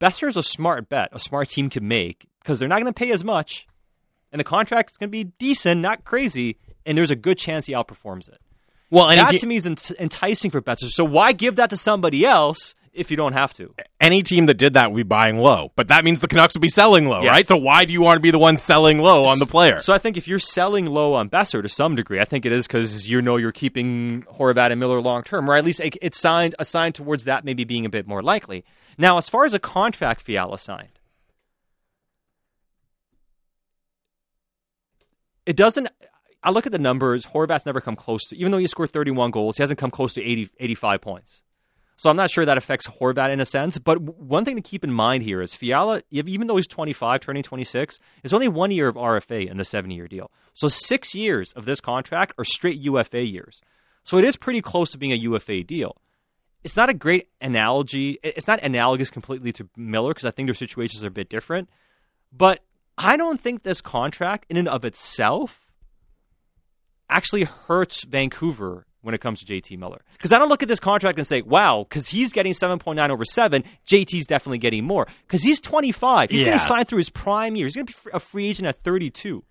Boeser 0.00 0.28
is 0.28 0.36
a 0.36 0.42
smart 0.42 0.88
bet, 0.88 1.08
a 1.12 1.18
smart 1.18 1.48
team 1.48 1.70
could 1.70 1.82
make 1.82 2.26
because 2.40 2.58
they're 2.58 2.68
not 2.68 2.80
going 2.80 2.92
to 2.92 2.98
pay 2.98 3.12
as 3.12 3.24
much, 3.24 3.66
and 4.32 4.40
the 4.40 4.44
contract 4.44 4.90
is 4.90 4.96
going 4.96 5.08
to 5.08 5.12
be 5.12 5.24
decent, 5.24 5.80
not 5.80 6.04
crazy, 6.04 6.58
and 6.84 6.98
there's 6.98 7.10
a 7.10 7.16
good 7.16 7.38
chance 7.38 7.66
he 7.66 7.72
outperforms 7.72 8.28
it. 8.28 8.40
well, 8.90 9.08
any, 9.08 9.20
That 9.20 9.38
to 9.38 9.46
me 9.46 9.56
is 9.56 9.66
enticing 9.66 10.50
for 10.50 10.60
Boeser. 10.60 10.88
So 10.88 11.04
why 11.04 11.32
give 11.32 11.56
that 11.56 11.70
to 11.70 11.76
somebody 11.76 12.26
else 12.26 12.74
if 12.92 13.10
you 13.10 13.16
don't 13.16 13.32
have 13.32 13.52
to? 13.54 13.74
any 14.00 14.22
team 14.24 14.46
that 14.46 14.54
did 14.54 14.72
that 14.74 14.90
would 14.90 14.96
be 14.96 15.02
buying 15.04 15.38
low, 15.38 15.70
but 15.76 15.86
that 15.88 16.04
means 16.04 16.18
the 16.18 16.26
Canucks 16.26 16.54
would 16.56 16.60
be 16.60 16.68
selling 16.68 17.08
low, 17.08 17.22
Yes. 17.22 17.30
right? 17.30 17.46
So 17.46 17.56
why 17.56 17.84
do 17.84 17.92
you 17.92 18.02
want 18.02 18.16
to 18.16 18.20
be 18.20 18.32
the 18.32 18.38
one 18.38 18.56
selling 18.56 18.98
low 18.98 19.26
on 19.26 19.38
the 19.38 19.46
player? 19.46 19.78
So 19.78 19.92
I 19.92 19.98
think 19.98 20.16
if 20.16 20.26
you're 20.26 20.40
selling 20.40 20.86
low 20.86 21.14
on 21.14 21.30
Boeser 21.30 21.62
to 21.62 21.68
some 21.68 21.94
degree, 21.94 22.18
I 22.18 22.24
think 22.24 22.44
it 22.44 22.50
is 22.52 22.66
because 22.66 23.08
you 23.08 23.22
know 23.22 23.36
you're 23.36 23.52
keeping 23.52 24.22
Horvat 24.24 24.72
and 24.72 24.80
Miller 24.80 25.00
long 25.00 25.22
term, 25.22 25.48
or 25.48 25.54
at 25.54 25.64
least 25.64 25.80
it's 25.84 26.18
signed 26.18 26.54
assigned 26.58 26.96
towards 26.96 27.24
that 27.24 27.44
maybe 27.44 27.62
being 27.64 27.86
a 27.86 27.88
bit 27.88 28.08
more 28.08 28.22
likely. 28.22 28.64
Now, 28.98 29.18
as 29.18 29.28
far 29.28 29.44
as 29.44 29.54
a 29.54 29.60
contract 29.60 30.20
Fiala 30.20 30.58
signed, 30.58 30.98
it 35.46 35.56
doesn't. 35.56 35.88
I 36.42 36.50
look 36.50 36.66
at 36.66 36.72
the 36.72 36.78
numbers. 36.78 37.26
Horvat's 37.26 37.66
never 37.66 37.80
come 37.80 37.94
close 37.94 38.24
to, 38.28 38.36
even 38.36 38.50
though 38.50 38.58
he 38.58 38.66
scored 38.66 38.90
31 38.90 39.30
goals, 39.30 39.56
he 39.58 39.62
hasn't 39.62 39.78
come 39.78 39.92
close 39.92 40.12
to 40.14 40.22
80, 40.22 40.50
85 40.58 41.00
points. 41.00 41.42
So 42.02 42.10
I'm 42.10 42.16
not 42.16 42.32
sure 42.32 42.44
that 42.44 42.58
affects 42.58 42.88
Horvat 42.88 43.30
in 43.30 43.38
a 43.38 43.46
sense. 43.46 43.78
But 43.78 44.00
one 44.00 44.44
thing 44.44 44.56
to 44.56 44.60
keep 44.60 44.82
in 44.82 44.92
mind 44.92 45.22
here 45.22 45.40
is 45.40 45.54
Fiala, 45.54 46.02
even 46.10 46.48
though 46.48 46.56
he's 46.56 46.66
25, 46.66 47.20
turning 47.20 47.44
26, 47.44 48.00
is 48.24 48.32
only 48.32 48.48
one 48.48 48.72
year 48.72 48.88
of 48.88 48.96
RFA 48.96 49.48
in 49.48 49.56
the 49.56 49.64
seven 49.64 49.92
year 49.92 50.08
deal. 50.08 50.32
So 50.52 50.66
six 50.66 51.14
years 51.14 51.52
of 51.52 51.64
this 51.64 51.80
contract 51.80 52.32
are 52.38 52.44
straight 52.44 52.80
UFA 52.80 53.22
years. 53.22 53.60
So 54.02 54.18
it 54.18 54.24
is 54.24 54.34
pretty 54.34 54.60
close 54.60 54.90
to 54.90 54.98
being 54.98 55.12
a 55.12 55.14
UFA 55.14 55.62
deal. 55.62 55.96
It's 56.64 56.76
not 56.76 56.90
a 56.90 56.94
great 56.94 57.28
analogy. 57.40 58.18
It's 58.24 58.48
not 58.48 58.60
analogous 58.64 59.08
completely 59.08 59.52
to 59.52 59.68
Miller 59.76 60.10
because 60.10 60.24
I 60.24 60.32
think 60.32 60.48
their 60.48 60.56
situations 60.56 61.04
are 61.04 61.08
a 61.08 61.12
bit 61.12 61.28
different. 61.28 61.70
But 62.32 62.64
I 62.98 63.16
don't 63.16 63.40
think 63.40 63.62
this 63.62 63.80
contract, 63.80 64.46
in 64.48 64.56
and 64.56 64.68
of 64.68 64.84
itself, 64.84 65.70
actually 67.08 67.44
hurts 67.44 68.02
Vancouver 68.02 68.88
when 69.02 69.14
it 69.14 69.20
comes 69.20 69.42
to 69.42 69.46
JT 69.46 69.78
Miller. 69.78 70.00
Because 70.12 70.32
I 70.32 70.38
don't 70.38 70.48
look 70.48 70.62
at 70.62 70.68
this 70.68 70.80
contract 70.80 71.18
and 71.18 71.26
say, 71.26 71.42
wow, 71.42 71.84
because 71.88 72.08
he's 72.08 72.32
getting 72.32 72.52
7.9 72.52 73.10
over 73.10 73.24
7, 73.24 73.62
JT's 73.86 74.26
definitely 74.26 74.58
getting 74.58 74.84
more. 74.84 75.06
Because 75.26 75.42
he's 75.42 75.60
25. 75.60 76.30
He's 76.30 76.40
Yeah. 76.40 76.46
going 76.46 76.58
to 76.58 76.64
sign 76.64 76.84
through 76.84 76.98
his 76.98 77.10
prime 77.10 77.54
year. 77.56 77.66
He's 77.66 77.74
going 77.76 77.86
to 77.86 77.92
be 77.92 78.10
a 78.14 78.20
free 78.20 78.46
agent 78.48 78.66
at 78.68 78.82
32. 78.82 79.44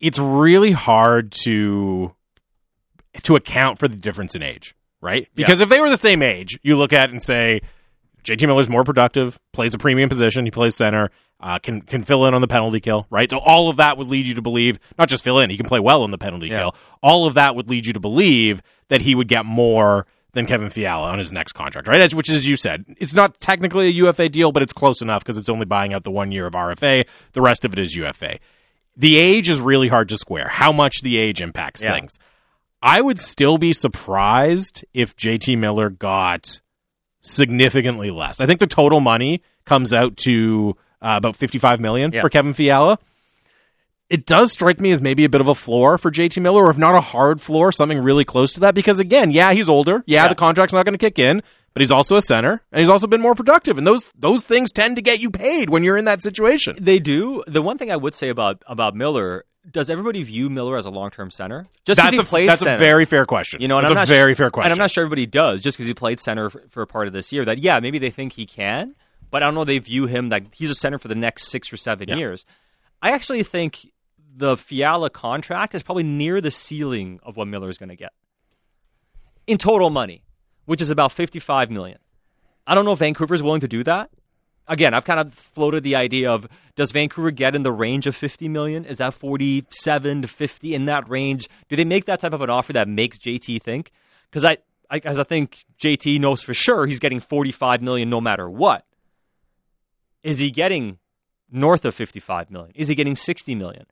It's 0.00 0.18
really 0.18 0.72
hard 0.72 1.32
to 1.44 2.12
to 3.22 3.36
account 3.36 3.78
for 3.78 3.86
the 3.86 3.94
difference 3.96 4.34
in 4.34 4.42
age, 4.42 4.74
right? 5.00 5.28
Because 5.36 5.60
if 5.60 5.68
they 5.68 5.80
were 5.80 5.88
the 5.88 5.96
same 5.96 6.20
age, 6.20 6.58
you 6.64 6.76
look 6.76 6.92
at 6.92 7.08
it 7.08 7.12
and 7.12 7.22
say 7.22 7.60
JT 8.24 8.46
Miller's 8.46 8.68
more 8.68 8.82
productive, 8.84 9.38
plays 9.52 9.72
a 9.72 9.78
premium 9.78 10.08
position, 10.08 10.44
he 10.44 10.50
plays 10.50 10.74
center, 10.74 11.10
uh, 11.40 11.58
can 11.58 11.80
can 11.82 12.02
fill 12.04 12.26
in 12.26 12.34
on 12.34 12.40
the 12.40 12.46
penalty 12.48 12.80
kill, 12.80 13.06
right? 13.10 13.28
So 13.30 13.38
all 13.38 13.68
of 13.68 13.76
that 13.76 13.98
would 13.98 14.06
lead 14.08 14.26
you 14.26 14.34
to 14.34 14.42
believe 14.42 14.78
not 14.98 15.08
just 15.08 15.22
fill 15.24 15.38
in, 15.40 15.50
he 15.50 15.56
can 15.56 15.66
play 15.66 15.80
well 15.80 16.02
on 16.02 16.10
the 16.10 16.18
penalty 16.18 16.48
Yeah. 16.48 16.60
kill. 16.60 16.76
All 17.02 17.26
of 17.26 17.34
that 17.34 17.54
would 17.56 17.68
lead 17.68 17.86
you 17.86 17.92
to 17.92 18.00
believe 18.00 18.62
that 18.88 19.00
he 19.02 19.14
would 19.14 19.28
get 19.28 19.44
more 19.44 20.06
than 20.32 20.46
Kevin 20.46 20.68
Fiala 20.70 21.10
on 21.10 21.18
his 21.18 21.30
next 21.32 21.52
contract, 21.52 21.86
right? 21.86 22.00
As- 22.00 22.14
Which, 22.14 22.28
as 22.28 22.46
you 22.46 22.56
said, 22.56 22.84
it's 22.98 23.14
not 23.14 23.38
technically 23.40 23.86
a 23.86 23.90
UFA 23.90 24.28
deal, 24.28 24.50
but 24.52 24.62
it's 24.62 24.72
close 24.72 25.00
enough 25.00 25.22
because 25.22 25.36
it's 25.36 25.48
only 25.48 25.64
buying 25.64 25.92
out 25.94 26.02
the 26.04 26.10
one 26.10 26.32
year 26.32 26.46
of 26.46 26.54
RFA. 26.54 27.04
The 27.34 27.40
rest 27.40 27.64
of 27.64 27.72
it 27.72 27.78
is 27.78 27.94
UFA. 27.94 28.38
The 28.96 29.16
age 29.16 29.48
is 29.48 29.60
really 29.60 29.88
hard 29.88 30.08
to 30.08 30.16
square. 30.16 30.48
How 30.48 30.72
much 30.72 31.02
the 31.02 31.18
age 31.18 31.40
impacts 31.40 31.82
Yeah. 31.82 31.92
things. 31.94 32.18
I 32.82 33.00
would 33.00 33.18
still 33.18 33.58
be 33.58 33.72
surprised 33.72 34.84
if 34.92 35.16
JT 35.16 35.56
Miller 35.56 35.88
got 35.88 36.60
significantly 37.20 38.10
less. 38.10 38.40
I 38.40 38.46
think 38.46 38.60
the 38.60 38.66
total 38.66 39.00
money 39.00 39.40
comes 39.64 39.92
out 39.92 40.16
to 40.18 40.76
uh, 41.04 41.14
about 41.18 41.36
55 41.36 41.78
million 41.80 42.10
Yeah. 42.12 42.20
for 42.22 42.28
Kevin 42.30 42.54
Fiala. 42.54 42.98
It 44.10 44.26
does 44.26 44.52
strike 44.52 44.80
me 44.80 44.90
as 44.90 45.00
maybe 45.00 45.24
a 45.24 45.28
bit 45.28 45.40
of 45.40 45.48
a 45.48 45.54
floor 45.54 45.96
for 45.98 46.10
JT 46.10 46.40
Miller, 46.42 46.64
or 46.64 46.70
if 46.70 46.76
not 46.78 46.94
a 46.94 47.00
hard 47.00 47.40
floor, 47.40 47.72
something 47.72 47.98
really 47.98 48.24
close 48.24 48.52
to 48.52 48.60
that. 48.60 48.74
Because 48.74 48.98
again, 48.98 49.30
yeah, 49.30 49.52
he's 49.52 49.68
older. 49.68 50.04
Yeah, 50.06 50.24
Yeah. 50.24 50.28
the 50.28 50.34
contract's 50.34 50.72
not 50.74 50.84
going 50.84 50.92
to 50.92 50.98
kick 50.98 51.18
in, 51.18 51.42
but 51.72 51.80
he's 51.80 51.90
also 51.90 52.16
a 52.16 52.22
center, 52.22 52.60
and 52.70 52.78
he's 52.80 52.88
also 52.88 53.06
been 53.06 53.22
more 53.22 53.34
productive. 53.34 53.78
And 53.78 53.86
those 53.86 54.12
those 54.16 54.44
things 54.44 54.72
tend 54.72 54.96
to 54.96 55.02
get 55.02 55.20
you 55.20 55.30
paid 55.30 55.70
when 55.70 55.82
you're 55.84 55.96
in 55.96 56.04
that 56.04 56.22
situation. 56.22 56.76
They 56.80 56.98
do. 56.98 57.42
The 57.46 57.62
one 57.62 57.78
thing 57.78 57.90
I 57.90 57.96
would 57.96 58.14
say 58.14 58.28
about, 58.28 58.62
about 58.66 58.94
Miller, 58.94 59.44
does 59.68 59.88
everybody 59.88 60.22
view 60.22 60.50
Miller 60.50 60.76
as 60.76 60.84
a 60.84 60.90
long 60.90 61.10
term 61.10 61.30
center? 61.30 61.66
Just 61.86 61.96
because 61.98 62.10
That's 62.10 62.12
he 62.12 62.18
a 62.18 62.24
played 62.24 62.48
that's 62.50 62.60
center. 62.60 62.76
a 62.76 62.78
very 62.78 63.06
fair 63.06 63.24
question. 63.24 63.62
You 63.62 63.68
know, 63.68 63.78
and 63.78 63.84
that's 63.84 63.92
I'm 63.92 63.96
a 63.96 64.00
not 64.02 64.08
very 64.08 64.34
su- 64.34 64.36
fair 64.36 64.50
question. 64.50 64.70
And 64.70 64.78
I'm 64.78 64.82
not 64.84 64.90
sure 64.90 65.02
everybody 65.02 65.26
does 65.26 65.62
just 65.62 65.78
because 65.78 65.86
he 65.88 65.94
played 65.94 66.20
center 66.20 66.50
for, 66.50 66.62
for 66.68 66.82
a 66.82 66.86
part 66.86 67.06
of 67.06 67.14
this 67.14 67.32
year. 67.32 67.46
That 67.46 67.58
yeah, 67.58 67.80
maybe 67.80 67.98
they 67.98 68.10
think 68.10 68.34
he 68.34 68.44
can, 68.46 68.94
but 69.34 69.42
I 69.42 69.46
don't 69.46 69.54
know. 69.56 69.64
They 69.64 69.78
view 69.80 70.06
him 70.06 70.28
like 70.28 70.54
he's 70.54 70.70
a 70.70 70.76
center 70.76 70.96
for 70.96 71.08
the 71.08 71.16
next 71.16 71.48
six 71.50 71.72
or 71.72 71.76
seven 71.76 72.08
Yeah. 72.08 72.14
years. 72.16 72.46
I 73.02 73.10
actually 73.10 73.42
think 73.42 73.90
the 74.36 74.56
Fiala 74.56 75.10
contract 75.10 75.74
is 75.74 75.82
probably 75.82 76.04
near 76.04 76.40
the 76.40 76.52
ceiling 76.52 77.18
of 77.24 77.36
what 77.36 77.48
Miller 77.48 77.68
is 77.68 77.76
going 77.76 77.88
to 77.88 77.96
get 77.96 78.12
in 79.48 79.58
total 79.58 79.90
money, 79.90 80.22
which 80.66 80.80
is 80.80 80.90
about 80.90 81.10
55 81.12 81.68
million. 81.70 81.98
I 82.66 82.74
don't 82.76 82.84
know 82.84 82.92
if 82.92 83.00
Vancouver's 83.00 83.42
willing 83.42 83.60
to 83.60 83.68
do 83.68 83.82
that. 83.82 84.10
Again, 84.66 84.94
I've 84.94 85.04
kind 85.04 85.20
of 85.20 85.34
floated 85.34 85.82
the 85.82 85.96
idea 85.96 86.30
of 86.30 86.46
does 86.76 86.92
Vancouver 86.92 87.30
get 87.32 87.54
in 87.54 87.64
the 87.64 87.72
range 87.72 88.06
of 88.06 88.16
50 88.16 88.48
million? 88.48 88.84
Is 88.86 88.96
that 88.98 89.12
47 89.14 90.22
to 90.22 90.28
50 90.28 90.74
in 90.74 90.84
that 90.86 91.08
range? 91.10 91.48
Do 91.68 91.76
they 91.76 91.84
make 91.84 92.06
that 92.06 92.20
type 92.20 92.32
of 92.32 92.40
an 92.40 92.48
offer 92.50 92.72
that 92.72 92.88
makes 92.88 93.18
JT 93.18 93.60
think? 93.62 93.90
Because 94.30 94.44
I, 94.44 94.58
I, 94.90 95.00
as 95.04 95.18
I 95.18 95.24
think 95.24 95.64
JT 95.82 96.18
knows 96.20 96.40
for 96.40 96.54
sure 96.54 96.86
he's 96.86 97.00
getting 97.00 97.20
45 97.20 97.82
million 97.82 98.08
no 98.08 98.20
matter 98.22 98.48
what. 98.48 98.86
Is 100.24 100.38
he 100.40 100.50
getting 100.50 100.98
north 101.50 101.84
of 101.84 101.94
55 101.94 102.50
million? 102.50 102.72
Is 102.74 102.88
he 102.88 102.96
getting 102.96 103.14
60 103.14 103.54
million? 103.54 103.86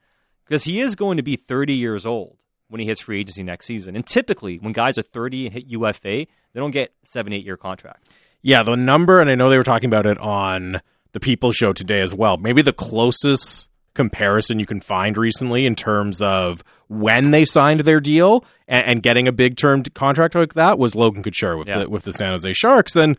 Because 0.45 0.65
he 0.65 0.81
is 0.81 0.97
going 0.97 1.19
to 1.19 1.23
be 1.23 1.37
30 1.37 1.75
years 1.75 2.05
old 2.05 2.39
when 2.69 2.81
he 2.81 2.87
hits 2.87 3.01
free 3.01 3.21
agency 3.21 3.43
next 3.45 3.67
season. 3.67 3.95
And 3.95 4.05
typically, 4.05 4.57
when 4.59 4.73
guys 4.73 4.99
are 4.99 5.03
30 5.03 5.47
and 5.47 5.53
hit 5.55 5.67
UFA, 5.67 6.01
they 6.03 6.27
don't 6.55 6.71
get 6.73 6.93
seven, 7.05 7.33
eight 7.33 7.45
year 7.45 7.57
contracts. 7.57 8.11
Yeah, 8.43 8.65
the 8.65 8.75
number, 8.75 9.21
and 9.21 9.31
I 9.31 9.37
know 9.37 9.49
they 9.51 9.57
were 9.57 9.62
talking 9.62 9.89
about 9.89 10.07
it 10.07 10.19
on 10.19 10.81
the 11.12 11.21
People 11.21 11.53
Show 11.53 11.73
today 11.73 12.01
as 12.01 12.12
well. 12.15 12.39
Maybe 12.39 12.61
the 12.62 12.73
closest 12.73 13.69
comparison 13.95 14.59
you 14.59 14.65
can 14.67 14.81
find 14.81 15.17
recently 15.19 15.67
in 15.67 15.75
terms 15.77 16.23
of 16.23 16.65
when 16.89 17.31
they 17.31 17.45
signed 17.45 17.81
their 17.81 18.01
deal 18.01 18.43
and, 18.67 18.87
and 18.87 19.03
getting 19.03 19.29
a 19.29 19.33
big 19.33 19.57
term 19.59 19.83
contract 19.95 20.35
like 20.35 20.55
that 20.55 20.79
was 20.79 20.95
Logan 20.95 21.23
Couture 21.23 21.57
with 21.59 21.69
Yeah. 21.69 21.81
the 21.81 21.91
with 21.91 22.05
the 22.05 22.12
San 22.15 22.31
Jose 22.31 22.53
Sharks. 22.55 22.97
And 22.97 23.19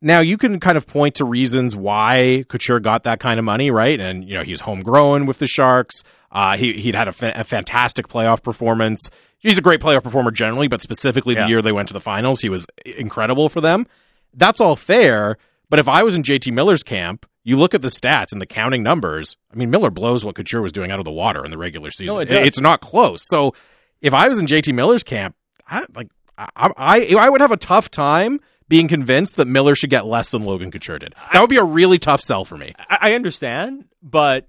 now 0.00 0.20
you 0.20 0.36
can 0.36 0.60
kind 0.60 0.76
of 0.76 0.86
point 0.86 1.16
to 1.16 1.24
reasons 1.24 1.74
why 1.74 2.44
Couture 2.48 2.80
got 2.80 3.04
that 3.04 3.20
kind 3.20 3.38
of 3.38 3.44
money, 3.44 3.70
right? 3.70 3.98
And 3.98 4.24
you 4.28 4.36
know 4.36 4.44
he's 4.44 4.60
homegrown 4.60 5.26
with 5.26 5.38
the 5.38 5.46
Sharks. 5.46 6.02
Uh, 6.30 6.56
he 6.56 6.74
he'd 6.74 6.94
had 6.94 7.08
a, 7.08 7.12
fa- 7.12 7.32
a 7.34 7.44
fantastic 7.44 8.08
playoff 8.08 8.42
performance. 8.42 9.10
He's 9.38 9.58
a 9.58 9.62
great 9.62 9.80
playoff 9.80 10.02
performer 10.02 10.30
generally, 10.30 10.68
but 10.68 10.80
specifically 10.80 11.34
the 11.34 11.48
year 11.48 11.62
they 11.62 11.72
went 11.72 11.88
to 11.88 11.94
the 11.94 12.00
finals, 12.00 12.40
he 12.40 12.48
was 12.48 12.66
incredible 12.84 13.48
for 13.48 13.60
them. 13.60 13.86
That's 14.34 14.60
all 14.60 14.76
fair. 14.76 15.38
But 15.68 15.78
if 15.78 15.88
I 15.88 16.02
was 16.02 16.16
in 16.16 16.22
JT 16.22 16.52
Miller's 16.52 16.82
camp, 16.82 17.26
you 17.42 17.56
look 17.56 17.74
at 17.74 17.82
the 17.82 17.88
stats 17.88 18.32
and 18.32 18.40
the 18.40 18.46
counting 18.46 18.82
numbers. 18.82 19.36
I 19.52 19.56
mean, 19.56 19.70
Miller 19.70 19.90
blows 19.90 20.24
what 20.24 20.34
Couture 20.34 20.62
was 20.62 20.72
doing 20.72 20.90
out 20.90 20.98
of 20.98 21.04
the 21.04 21.12
water 21.12 21.44
in 21.44 21.50
the 21.50 21.58
regular 21.58 21.90
season. 21.90 22.16
it. 22.20 22.46
It's 22.46 22.60
not 22.60 22.80
close. 22.80 23.22
So 23.26 23.54
if 24.00 24.12
I 24.14 24.28
was 24.28 24.38
in 24.38 24.46
JT 24.46 24.74
Miller's 24.74 25.04
camp, 25.04 25.36
I, 25.68 25.84
like 25.94 26.08
I, 26.36 26.72
I, 26.76 27.14
I 27.14 27.28
would 27.28 27.40
have 27.40 27.52
a 27.52 27.56
tough 27.56 27.90
time 27.90 28.40
being 28.68 28.88
convinced 28.88 29.36
that 29.36 29.46
Miller 29.46 29.74
should 29.74 29.90
get 29.90 30.06
less 30.06 30.30
than 30.30 30.44
Logan 30.44 30.70
Couture 30.70 30.98
did. 30.98 31.14
That 31.32 31.40
would 31.40 31.50
be 31.50 31.56
a 31.56 31.64
really 31.64 31.98
tough 31.98 32.20
sell 32.20 32.44
for 32.44 32.56
me. 32.56 32.74
I, 32.78 32.98
I 33.10 33.14
understand, 33.14 33.84
but 34.02 34.48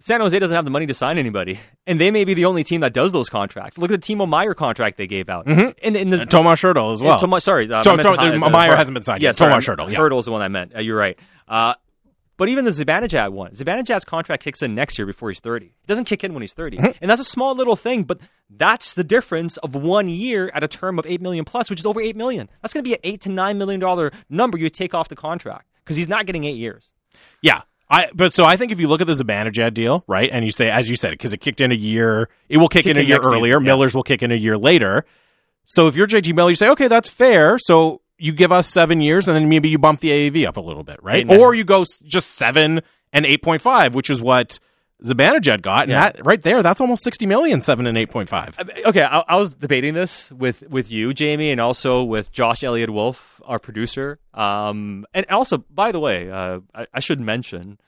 San 0.00 0.20
Jose 0.20 0.38
doesn't 0.38 0.54
have 0.54 0.64
the 0.64 0.70
money 0.70 0.86
to 0.86 0.94
sign 0.94 1.18
anybody, 1.18 1.60
and 1.86 2.00
they 2.00 2.10
may 2.10 2.24
be 2.24 2.34
the 2.34 2.46
only 2.46 2.64
team 2.64 2.80
that 2.80 2.92
does 2.94 3.12
those 3.12 3.28
contracts. 3.28 3.76
Look 3.78 3.90
at 3.90 4.00
the 4.02 4.14
Timo 4.14 4.26
Meier 4.28 4.54
contract 4.54 4.96
they 4.96 5.06
gave 5.06 5.28
out, 5.28 5.46
Mhm. 5.46 5.74
and, 5.82 5.96
and 5.96 6.12
the 6.12 6.20
And 6.22 6.30
Tomas 6.30 6.60
Hertl 6.60 6.92
as 6.94 7.02
well. 7.02 7.18
Tomas- 7.20 7.44
sorry, 7.44 7.70
uh, 7.70 7.82
So- 7.82 7.90
I 7.90 7.96
meant 7.96 8.02
so 8.04 8.16
the- 8.16 8.24
the- 8.30 8.30
the- 8.38 8.50
Meyer 8.50 8.76
hasn't 8.76 8.94
been 8.94 9.02
signed 9.02 9.22
Yeah, 9.22 9.30
yet. 9.30 9.36
Tomas 9.36 9.66
Hertl, 9.66 9.90
yeah. 9.92 9.98
Hertl's 9.98 10.24
the 10.24 10.32
one 10.32 10.42
I 10.42 10.48
meant. 10.48 10.74
Uh, 10.76 10.80
you're 10.80 10.96
right. 10.96 11.18
But 12.40 12.48
even 12.48 12.64
the 12.64 12.70
Zibanejad 12.70 13.32
one, 13.32 13.50
Zibanejad's 13.52 14.06
contract 14.06 14.42
kicks 14.42 14.62
in 14.62 14.74
next 14.74 14.96
year 14.98 15.06
before 15.06 15.28
he's 15.28 15.40
30. 15.40 15.66
It 15.66 15.72
doesn't 15.86 16.06
kick 16.06 16.24
in 16.24 16.32
when 16.32 16.40
he's 16.40 16.54
30, 16.54 16.78
Mm-hmm. 16.78 16.90
and 17.02 17.10
that's 17.10 17.20
a 17.20 17.24
small 17.24 17.54
little 17.54 17.76
thing, 17.76 18.04
but 18.04 18.18
that's 18.48 18.94
the 18.94 19.04
difference 19.04 19.58
of 19.58 19.74
one 19.74 20.08
year 20.08 20.50
at 20.54 20.64
a 20.64 20.68
term 20.68 20.98
of 20.98 21.04
eight 21.06 21.20
million 21.20 21.44
plus, 21.44 21.68
which 21.68 21.78
is 21.80 21.84
over 21.84 22.00
eight 22.00 22.16
million. 22.16 22.48
That's 22.62 22.72
going 22.72 22.82
to 22.82 22.88
be 22.88 22.94
an 22.94 23.00
eight 23.04 23.20
to 23.20 23.28
nine 23.28 23.58
million 23.58 23.78
dollar 23.78 24.10
number 24.30 24.56
you 24.56 24.70
take 24.70 24.94
off 24.94 25.08
the 25.10 25.16
contract 25.16 25.66
because 25.84 25.96
he's 25.98 26.08
not 26.08 26.24
getting 26.24 26.44
eight 26.44 26.56
years. 26.56 26.90
Yeah. 27.42 27.60
I, 27.90 28.08
but 28.14 28.32
so 28.32 28.44
I 28.46 28.56
think 28.56 28.72
if 28.72 28.80
you 28.80 28.88
look 28.88 29.00
at 29.02 29.06
the 29.08 29.12
Zibanejad 29.14 29.74
deal, 29.74 30.02
right, 30.08 30.30
and 30.32 30.44
you 30.44 30.52
say, 30.52 30.70
as 30.70 30.88
you 30.88 30.96
said, 30.96 31.10
because 31.10 31.32
it 31.34 31.42
kicked 31.42 31.60
in 31.60 31.72
a 31.72 31.74
year, 31.74 32.28
it 32.48 32.56
will 32.56 32.68
kick, 32.68 32.84
Kick 32.84 32.92
in 32.92 32.96
a 32.96 33.00
in 33.00 33.06
year 33.08 33.18
earlier. 33.22 33.54
season, 33.54 33.64
yeah. 33.64 33.66
Miller's 33.66 33.94
will 33.94 34.02
kick 34.04 34.22
in 34.22 34.30
a 34.32 34.36
year 34.36 34.56
later. 34.56 35.04
So 35.64 35.88
if 35.88 35.96
you're 35.96 36.06
JT 36.06 36.34
Miller, 36.34 36.50
you 36.50 36.56
say, 36.56 36.68
okay, 36.70 36.86
that's 36.88 37.10
fair. 37.10 37.58
So 37.58 38.00
you 38.20 38.32
give 38.32 38.52
us 38.52 38.68
seven 38.68 39.00
years, 39.00 39.26
and 39.26 39.36
then 39.36 39.48
maybe 39.48 39.68
you 39.68 39.78
bump 39.78 40.00
the 40.00 40.10
AAV 40.10 40.46
up 40.46 40.56
a 40.56 40.60
little 40.60 40.84
bit, 40.84 41.02
right? 41.02 41.22
Amen. 41.24 41.40
Or 41.40 41.54
you 41.54 41.64
go 41.64 41.84
just 42.04 42.32
seven 42.36 42.82
and 43.12 43.26
eight 43.26 43.42
point 43.42 43.62
five, 43.62 43.94
which 43.94 44.10
is 44.10 44.20
what 44.20 44.58
Zibanejad 45.02 45.62
got, 45.62 45.84
and 45.84 45.92
Yeah. 45.92 46.00
that 46.12 46.26
right 46.26 46.42
there, 46.42 46.62
that's 46.62 46.80
almost 46.80 47.02
sixty 47.02 47.24
million, 47.26 47.60
seven 47.62 47.86
and 47.86 47.96
eight 47.96 48.10
point 48.10 48.28
five. 48.28 48.58
Okay, 48.86 49.02
I, 49.02 49.20
I 49.26 49.36
was 49.36 49.54
debating 49.54 49.94
this 49.94 50.30
with 50.30 50.62
with 50.68 50.90
you, 50.90 51.14
Jamie, 51.14 51.50
and 51.50 51.60
also 51.60 52.02
with 52.04 52.30
Josh 52.30 52.62
Elliott 52.62 52.90
Wolf, 52.90 53.40
our 53.46 53.58
producer. 53.58 54.18
Um, 54.34 55.06
and 55.14 55.24
also, 55.30 55.58
by 55.70 55.90
the 55.92 56.00
way, 56.00 56.30
uh, 56.30 56.60
I, 56.74 56.86
I 56.94 57.00
should 57.00 57.18
mention 57.20 57.78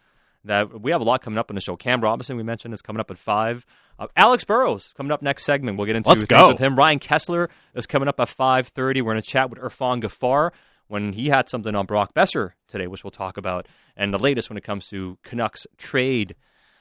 that 0.45 0.81
we 0.81 0.91
have 0.91 1.01
a 1.01 1.05
lot 1.05 1.23
coming 1.23 1.39
up 1.39 1.51
on 1.51 1.55
the 1.55 1.61
show. 1.61 1.77
Cam 1.77 2.01
Robinson, 2.01 2.37
we 2.37 2.43
mentioned, 2.43 2.75
is 2.75 2.83
coming 2.83 3.01
up 3.01 3.11
at 3.11 3.19
five. 3.19 3.65
Uh, 3.99 4.09
Alex 4.17 4.45
Burrows 4.45 4.93
coming 4.97 5.13
up 5.13 5.23
next 5.23 5.45
segment. 5.45 5.77
We'll 5.79 5.87
get 5.87 5.97
into 5.97 6.09
Let's 6.09 6.25
things 6.25 6.41
go. 6.41 6.49
with 6.49 6.59
him. 6.59 6.77
Ryan 6.77 6.99
Kesler 6.99 7.49
is 7.75 7.87
coming 7.87 8.09
up 8.09 8.19
at 8.19 8.29
five 8.29 8.69
thirty. 8.69 9.03
We're 9.03 9.13
going 9.13 9.23
to 9.23 9.29
chat 9.29 9.51
with 9.51 9.59
Irfaan 9.59 10.03
Gaffar 10.03 10.51
when 10.89 11.13
he 11.13 11.29
had 11.29 11.49
something 11.49 11.75
on 11.75 11.87
Brock 11.87 12.13
Boeser 12.15 12.53
today, 12.69 12.87
which 12.87 13.05
we'll 13.05 13.11
talk 13.13 13.37
about, 13.37 13.67
and 13.97 14.13
the 14.13 14.19
latest 14.19 14.51
when 14.51 14.57
it 14.57 14.65
comes 14.65 14.89
to 14.89 15.17
Canucks 15.23 15.67
trade 15.79 16.35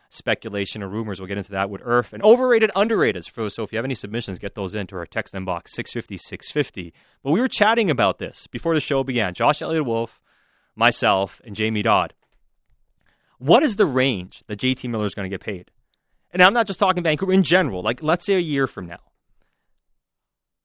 speculation 0.10 0.84
or 0.84 0.90
rumors. 0.90 1.20
We'll 1.20 1.28
get 1.28 1.38
into 1.38 1.52
that 1.52 1.70
with 1.70 1.82
Irf 1.82 2.14
and 2.14 2.22
overrated, 2.24 2.70
underrated. 2.76 3.24
So, 3.26 3.48
so 3.48 3.64
if 3.64 3.72
you 3.72 3.78
have 3.78 3.86
any 3.86 3.96
submissions, 3.96 4.40
get 4.40 4.56
those 4.56 4.76
into 4.76 4.96
our 4.98 5.06
text 5.06 5.34
inbox 5.34 5.70
650 5.70 6.18
650. 6.18 6.94
But 7.24 7.32
we 7.32 7.40
were 7.40 7.48
chatting 7.48 7.90
about 7.90 8.18
this 8.20 8.48
before 8.48 8.76
the 8.76 8.82
show 8.82 9.04
began. 9.04 9.34
Josh 9.34 9.62
Elliott 9.62 9.86
Wolf, 9.86 10.20
myself, 10.76 11.42
and 11.46 11.56
Jamie 11.56 11.82
Dodd. 11.82 12.14
What 13.42 13.64
is 13.64 13.76
the 13.76 13.88
range 13.88 14.44
that 14.46 14.60
JT 14.60 14.88
Miller 14.88 15.08
is 15.08 15.16
going 15.16 15.26
to 15.26 15.34
get 15.34 15.42
paid? 15.42 15.72
And 16.30 16.44
I'm 16.44 16.54
not 16.54 16.68
just 16.68 16.78
talking 16.78 17.02
Vancouver 17.02 17.34
in 17.34 17.42
general. 17.42 17.82
Like, 17.82 18.04
let's 18.04 18.24
say 18.24 18.36
a 18.36 18.40
year 18.40 18.68
from 18.68 18.86
now. 18.86 19.00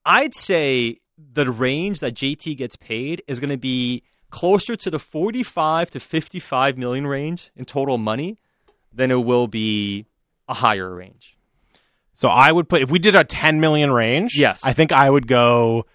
I'd 0.04 0.34
say 0.34 1.00
the 1.16 1.50
range 1.50 2.00
that 2.00 2.14
JT 2.14 2.54
gets 2.58 2.76
paid 2.76 3.22
is 3.26 3.40
going 3.40 3.48
to 3.50 3.56
be 3.56 4.02
closer 4.28 4.76
to 4.76 4.90
the 4.90 4.98
45 4.98 5.90
to 5.92 6.00
55 6.00 6.76
million 6.76 7.06
range 7.06 7.50
in 7.56 7.64
total 7.64 7.96
money 7.96 8.36
than 8.92 9.10
it 9.10 9.24
will 9.24 9.48
be 9.48 10.04
a 10.46 10.52
higher 10.52 10.94
range. 10.94 11.34
So 12.12 12.28
I 12.28 12.52
would 12.52 12.68
put 12.68 12.82
if 12.82 12.90
we 12.90 12.98
did 12.98 13.14
a 13.14 13.24
10 13.24 13.58
million 13.58 13.90
range, 13.90 14.36
Yes. 14.36 14.60
I 14.62 14.74
think 14.74 14.92
I 14.92 15.08
would 15.08 15.26
go 15.26 15.86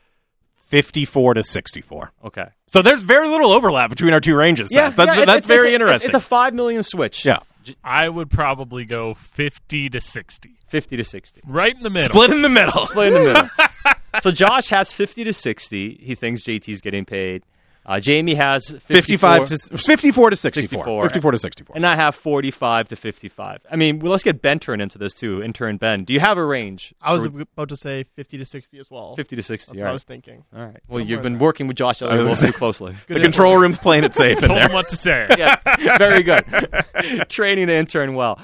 54 0.71 1.35
to 1.35 1.43
64. 1.43 2.11
Okay. 2.25 2.45
So 2.67 2.81
there's 2.81 3.01
very 3.01 3.27
little 3.27 3.51
overlap 3.51 3.89
between 3.89 4.13
our 4.13 4.19
two 4.21 4.35
ranges. 4.35 4.69
Seth. 4.73 4.95
that's 4.95 5.17
it- 5.17 5.25
that's 5.25 5.45
it's- 5.45 5.45
very 5.45 5.67
it's 5.69 5.73
interesting. 5.75 6.07
It's 6.07 6.15
a 6.15 6.19
5 6.19 6.53
million 6.53 6.81
switch. 6.81 7.25
yeah, 7.25 7.39
I 7.83 8.07
would 8.09 8.29
probably 8.29 8.85
go 8.85 9.13
50 9.13 9.89
to 9.89 9.99
60. 10.01 10.57
50 10.69 10.97
to 10.97 11.03
60. 11.03 11.41
Right 11.45 11.75
in 11.75 11.83
the 11.83 11.89
middle. 11.89 12.09
split 12.09 12.31
in 12.31 12.41
the 12.41 12.49
middle. 12.49 12.85
Split 12.85 13.07
in 13.09 13.13
the 13.13 13.19
middle. 13.33 13.49
so 14.21 14.31
Josh 14.31 14.69
has 14.69 14.93
50 14.93 15.25
to 15.25 15.33
60. 15.33 15.99
He 16.01 16.15
thinks 16.15 16.43
JT's 16.43 16.79
getting 16.81 17.03
paid. 17.05 17.43
Uh, 17.83 17.99
Jamie 17.99 18.35
has 18.35 18.69
55 18.83 19.45
to 19.45 19.57
54 19.77 20.29
to 20.29 20.35
64. 20.35 20.63
64. 20.77 21.03
54 21.09 21.31
to 21.31 21.37
64. 21.39 21.75
and 21.75 21.85
I 21.85 21.95
have 21.95 22.13
45 22.13 22.89
to 22.89 22.95
55. 22.95 23.61
I 23.71 23.75
mean, 23.75 23.97
well, 23.99 24.11
let's 24.11 24.23
get 24.23 24.41
Ben 24.41 24.59
turn 24.59 24.79
into 24.81 24.99
this 24.99 25.13
too. 25.13 25.41
Intern 25.41 25.77
Ben, 25.77 26.03
do 26.03 26.13
you 26.13 26.19
have 26.19 26.37
a 26.37 26.45
range? 26.45 26.93
I 27.01 27.13
was 27.13 27.25
For 27.27 27.41
about 27.41 27.69
to 27.69 27.75
say 27.77 28.05
50 28.15 28.37
to 28.37 28.45
60 28.45 28.77
as 28.77 28.91
well. 28.91 29.15
50 29.15 29.35
to 29.35 29.41
60. 29.41 29.71
That's 29.71 29.79
all 29.81 29.85
what 29.85 29.89
I 29.89 29.93
was 29.93 30.03
thinking. 30.03 30.43
All 30.55 30.59
right. 30.59 30.67
Well, 30.69 30.81
Somewhere 30.99 31.03
you've 31.05 31.21
been 31.23 31.33
there. 31.33 31.41
working 31.41 31.67
with 31.67 31.75
Josh 31.77 32.03
Elliott 32.03 32.17
a 32.19 32.29
was 32.29 32.39
little 32.41 32.53
too 32.53 32.57
closely. 32.57 32.95
the 33.07 33.19
control 33.19 33.57
room's 33.57 33.79
playing 33.79 34.03
it 34.03 34.13
safe 34.13 34.37
in 34.43 34.49
Told 34.49 34.59
there. 34.59 34.67
him 34.67 34.73
what 34.73 34.87
to 34.89 34.95
say. 34.95 35.27
yes, 35.37 35.59
very 35.97 36.21
good. 36.21 36.45
Training 37.29 37.65
the 37.65 37.75
intern 37.75 38.13
well. 38.13 38.39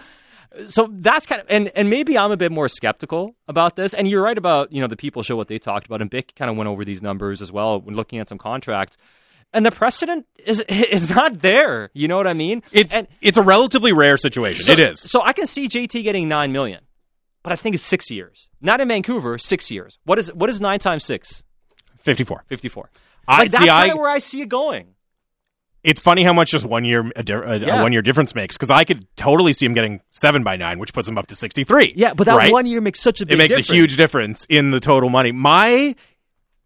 So 0.68 0.88
that's 0.92 1.28
kind 1.28 1.42
of, 1.42 1.48
and, 1.52 1.72
and 1.76 1.92
maybe 1.92 2.18
I'm 2.18 2.32
a 2.32 2.38
bit 2.38 2.52
more 2.52 2.68
skeptical 2.68 3.36
about 3.48 3.76
this. 3.76 3.94
And 3.94 4.10
you're 4.10 4.24
right 4.24 4.38
about, 4.38 4.72
you 4.72 4.82
know, 4.82 4.88
the 4.88 4.98
people 4.98 5.22
show 5.22 5.36
what 5.36 5.48
they 5.48 5.60
talked 5.60 5.86
about. 5.86 6.02
And 6.02 6.10
Bick 6.10 6.34
kind 6.36 6.50
of 6.50 6.58
went 6.58 6.68
over 6.68 6.84
these 6.84 7.04
numbers 7.04 7.44
as 7.44 7.52
well 7.52 7.80
when 7.80 7.96
looking 7.96 8.18
at 8.18 8.28
some 8.28 8.40
contracts. 8.40 8.98
And 9.54 9.66
the 9.66 9.72
precedent 9.72 10.26
is 10.46 10.60
is 10.70 11.10
not 11.10 11.42
there. 11.42 11.90
You 11.94 12.08
know 12.08 12.18
what 12.18 12.28
I 12.28 12.34
mean? 12.34 12.64
It's 12.72 12.92
and 12.94 13.08
it's 13.22 13.38
a 13.38 13.42
relatively 13.44 13.94
rare 13.94 14.18
situation. 14.18 14.64
so, 14.66 14.74
it 14.74 14.80
is. 14.80 15.00
So 15.00 15.22
I 15.22 15.34
can 15.34 15.48
see 15.48 15.68
JT 15.68 16.04
getting 16.04 16.28
nine 16.28 16.52
million, 16.52 16.82
but 17.44 17.54
I 17.54 17.56
think 17.56 17.74
it's 17.76 17.84
six 17.84 18.12
years. 18.12 18.48
Not 18.62 18.82
in 18.82 18.88
Vancouver, 18.88 19.38
six 19.38 19.72
years. 19.72 20.00
What 20.04 20.20
is 20.20 20.34
what 20.34 20.50
is 20.50 20.60
nine 20.62 20.80
times 20.80 21.06
six? 21.06 21.44
54. 22.00 22.44
Fifty 22.48 22.70
four. 22.70 22.90
Like 23.28 23.52
that's 23.52 23.66
kind 23.66 23.92
of 23.92 23.98
where 23.98 24.10
I 24.10 24.20
see 24.20 24.42
it 24.42 24.48
going. 24.50 24.94
it's 25.84 26.00
funny 26.02 26.24
how 26.24 26.34
much 26.34 26.52
just 26.52 26.66
one 26.66 26.86
year 26.86 27.02
a, 27.16 27.22
a, 27.22 27.58
Yeah. 27.58 27.80
a 27.80 27.84
one 27.84 27.92
year 27.94 28.02
difference 28.02 28.34
makes 28.36 28.56
because 28.58 28.72
I 28.72 28.84
could 28.84 29.06
totally 29.18 29.54
see 29.54 29.66
him 29.66 29.74
getting 29.74 30.02
seven 30.12 30.44
by 30.44 30.56
nine, 30.58 30.80
which 30.80 30.94
puts 30.94 31.08
him 31.10 31.18
up 31.18 31.28
to 31.28 31.36
63. 31.36 31.94
Yeah, 31.96 32.14
but 32.14 32.26
that 32.26 32.36
right? 32.36 32.52
one 32.52 32.66
year 32.66 32.80
makes 32.82 33.00
such 33.02 33.22
a 33.22 33.26
big 33.26 33.38
difference. 33.38 33.52
it 33.52 33.58
makes 33.58 33.68
difference. 33.68 33.70
a 33.70 33.74
huge 33.82 33.98
difference 33.98 34.46
in 34.50 34.72
the 34.72 34.80
total 34.80 35.10
money. 35.10 35.32
My 35.34 35.96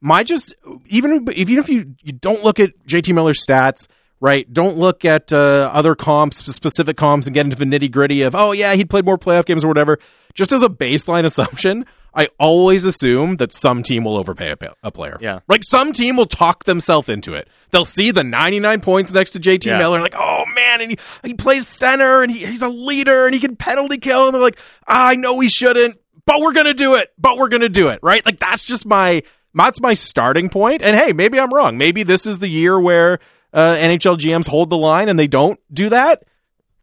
my 0.01 0.23
just 0.23 0.53
even 0.87 1.27
if, 1.27 1.35
even 1.35 1.57
if 1.59 1.69
you 1.69 1.95
you 2.01 2.11
don't 2.11 2.43
look 2.43 2.59
at 2.59 2.71
JT 2.87 3.13
Miller's 3.13 3.45
stats, 3.45 3.87
right? 4.19 4.51
Don't 4.51 4.77
look 4.77 5.05
at 5.05 5.31
uh, 5.31 5.69
other 5.71 5.95
comps, 5.95 6.37
specific 6.45 6.97
comps, 6.97 7.27
and 7.27 7.33
get 7.33 7.45
into 7.45 7.55
the 7.55 7.65
nitty 7.65 7.91
gritty 7.91 8.23
of 8.23 8.35
oh 8.35 8.51
yeah 8.51 8.73
he 8.73 8.83
played 8.83 9.05
more 9.05 9.17
playoff 9.17 9.45
games 9.45 9.63
or 9.63 9.67
whatever. 9.67 9.99
Just 10.33 10.51
as 10.51 10.63
a 10.63 10.69
baseline 10.69 11.25
assumption, 11.25 11.85
I 12.13 12.29
always 12.39 12.85
assume 12.85 13.37
that 13.37 13.53
some 13.53 13.83
team 13.83 14.03
will 14.03 14.17
overpay 14.17 14.51
a, 14.51 14.57
a 14.83 14.91
player. 14.91 15.17
Yeah. 15.21 15.39
like 15.47 15.61
some 15.63 15.93
team 15.93 16.17
will 16.17 16.25
talk 16.25 16.63
themselves 16.63 17.07
into 17.09 17.33
it. 17.33 17.47
They'll 17.71 17.85
see 17.85 18.11
the 18.11 18.23
99 18.23 18.81
points 18.81 19.11
next 19.13 19.31
to 19.31 19.39
JT 19.39 19.65
Yeah. 19.65 19.77
Miller, 19.77 20.01
like 20.01 20.15
oh 20.17 20.43
man, 20.55 20.81
and 20.81 20.91
he 20.91 20.97
he 21.23 21.33
plays 21.35 21.67
center 21.67 22.23
and 22.23 22.31
he, 22.31 22.45
he's 22.45 22.61
a 22.61 22.69
leader 22.69 23.25
and 23.25 23.33
he 23.33 23.39
can 23.39 23.55
penalty 23.55 23.97
kill, 23.97 24.25
and 24.25 24.33
they're 24.33 24.41
like 24.41 24.57
ah, 24.87 25.09
I 25.09 25.15
know 25.15 25.39
he 25.39 25.49
shouldn't 25.49 25.97
but 26.23 26.39
we're 26.39 26.53
gonna 26.53 26.73
do 26.75 26.95
it. 26.95 27.11
But 27.17 27.37
we're 27.37 27.49
gonna 27.49 27.67
do 27.67 27.87
it, 27.89 27.99
right? 28.03 28.25
Like 28.25 28.39
that's 28.39 28.65
just 28.65 28.85
my 28.85 29.23
that's 29.53 29.81
my 29.81 29.93
starting 29.93 30.49
point. 30.49 30.81
And 30.81 30.95
hey, 30.97 31.11
maybe 31.13 31.39
I'm 31.39 31.53
wrong. 31.53 31.77
Maybe 31.77 32.03
this 32.03 32.25
is 32.25 32.39
the 32.39 32.47
year 32.47 32.79
where 32.79 33.19
uh, 33.53 33.75
NHL 33.75 34.17
GMs 34.17 34.47
hold 34.47 34.69
the 34.69 34.77
line 34.77 35.09
and 35.09 35.17
they 35.19 35.27
don't 35.27 35.59
do 35.71 35.89
that. 35.89 36.23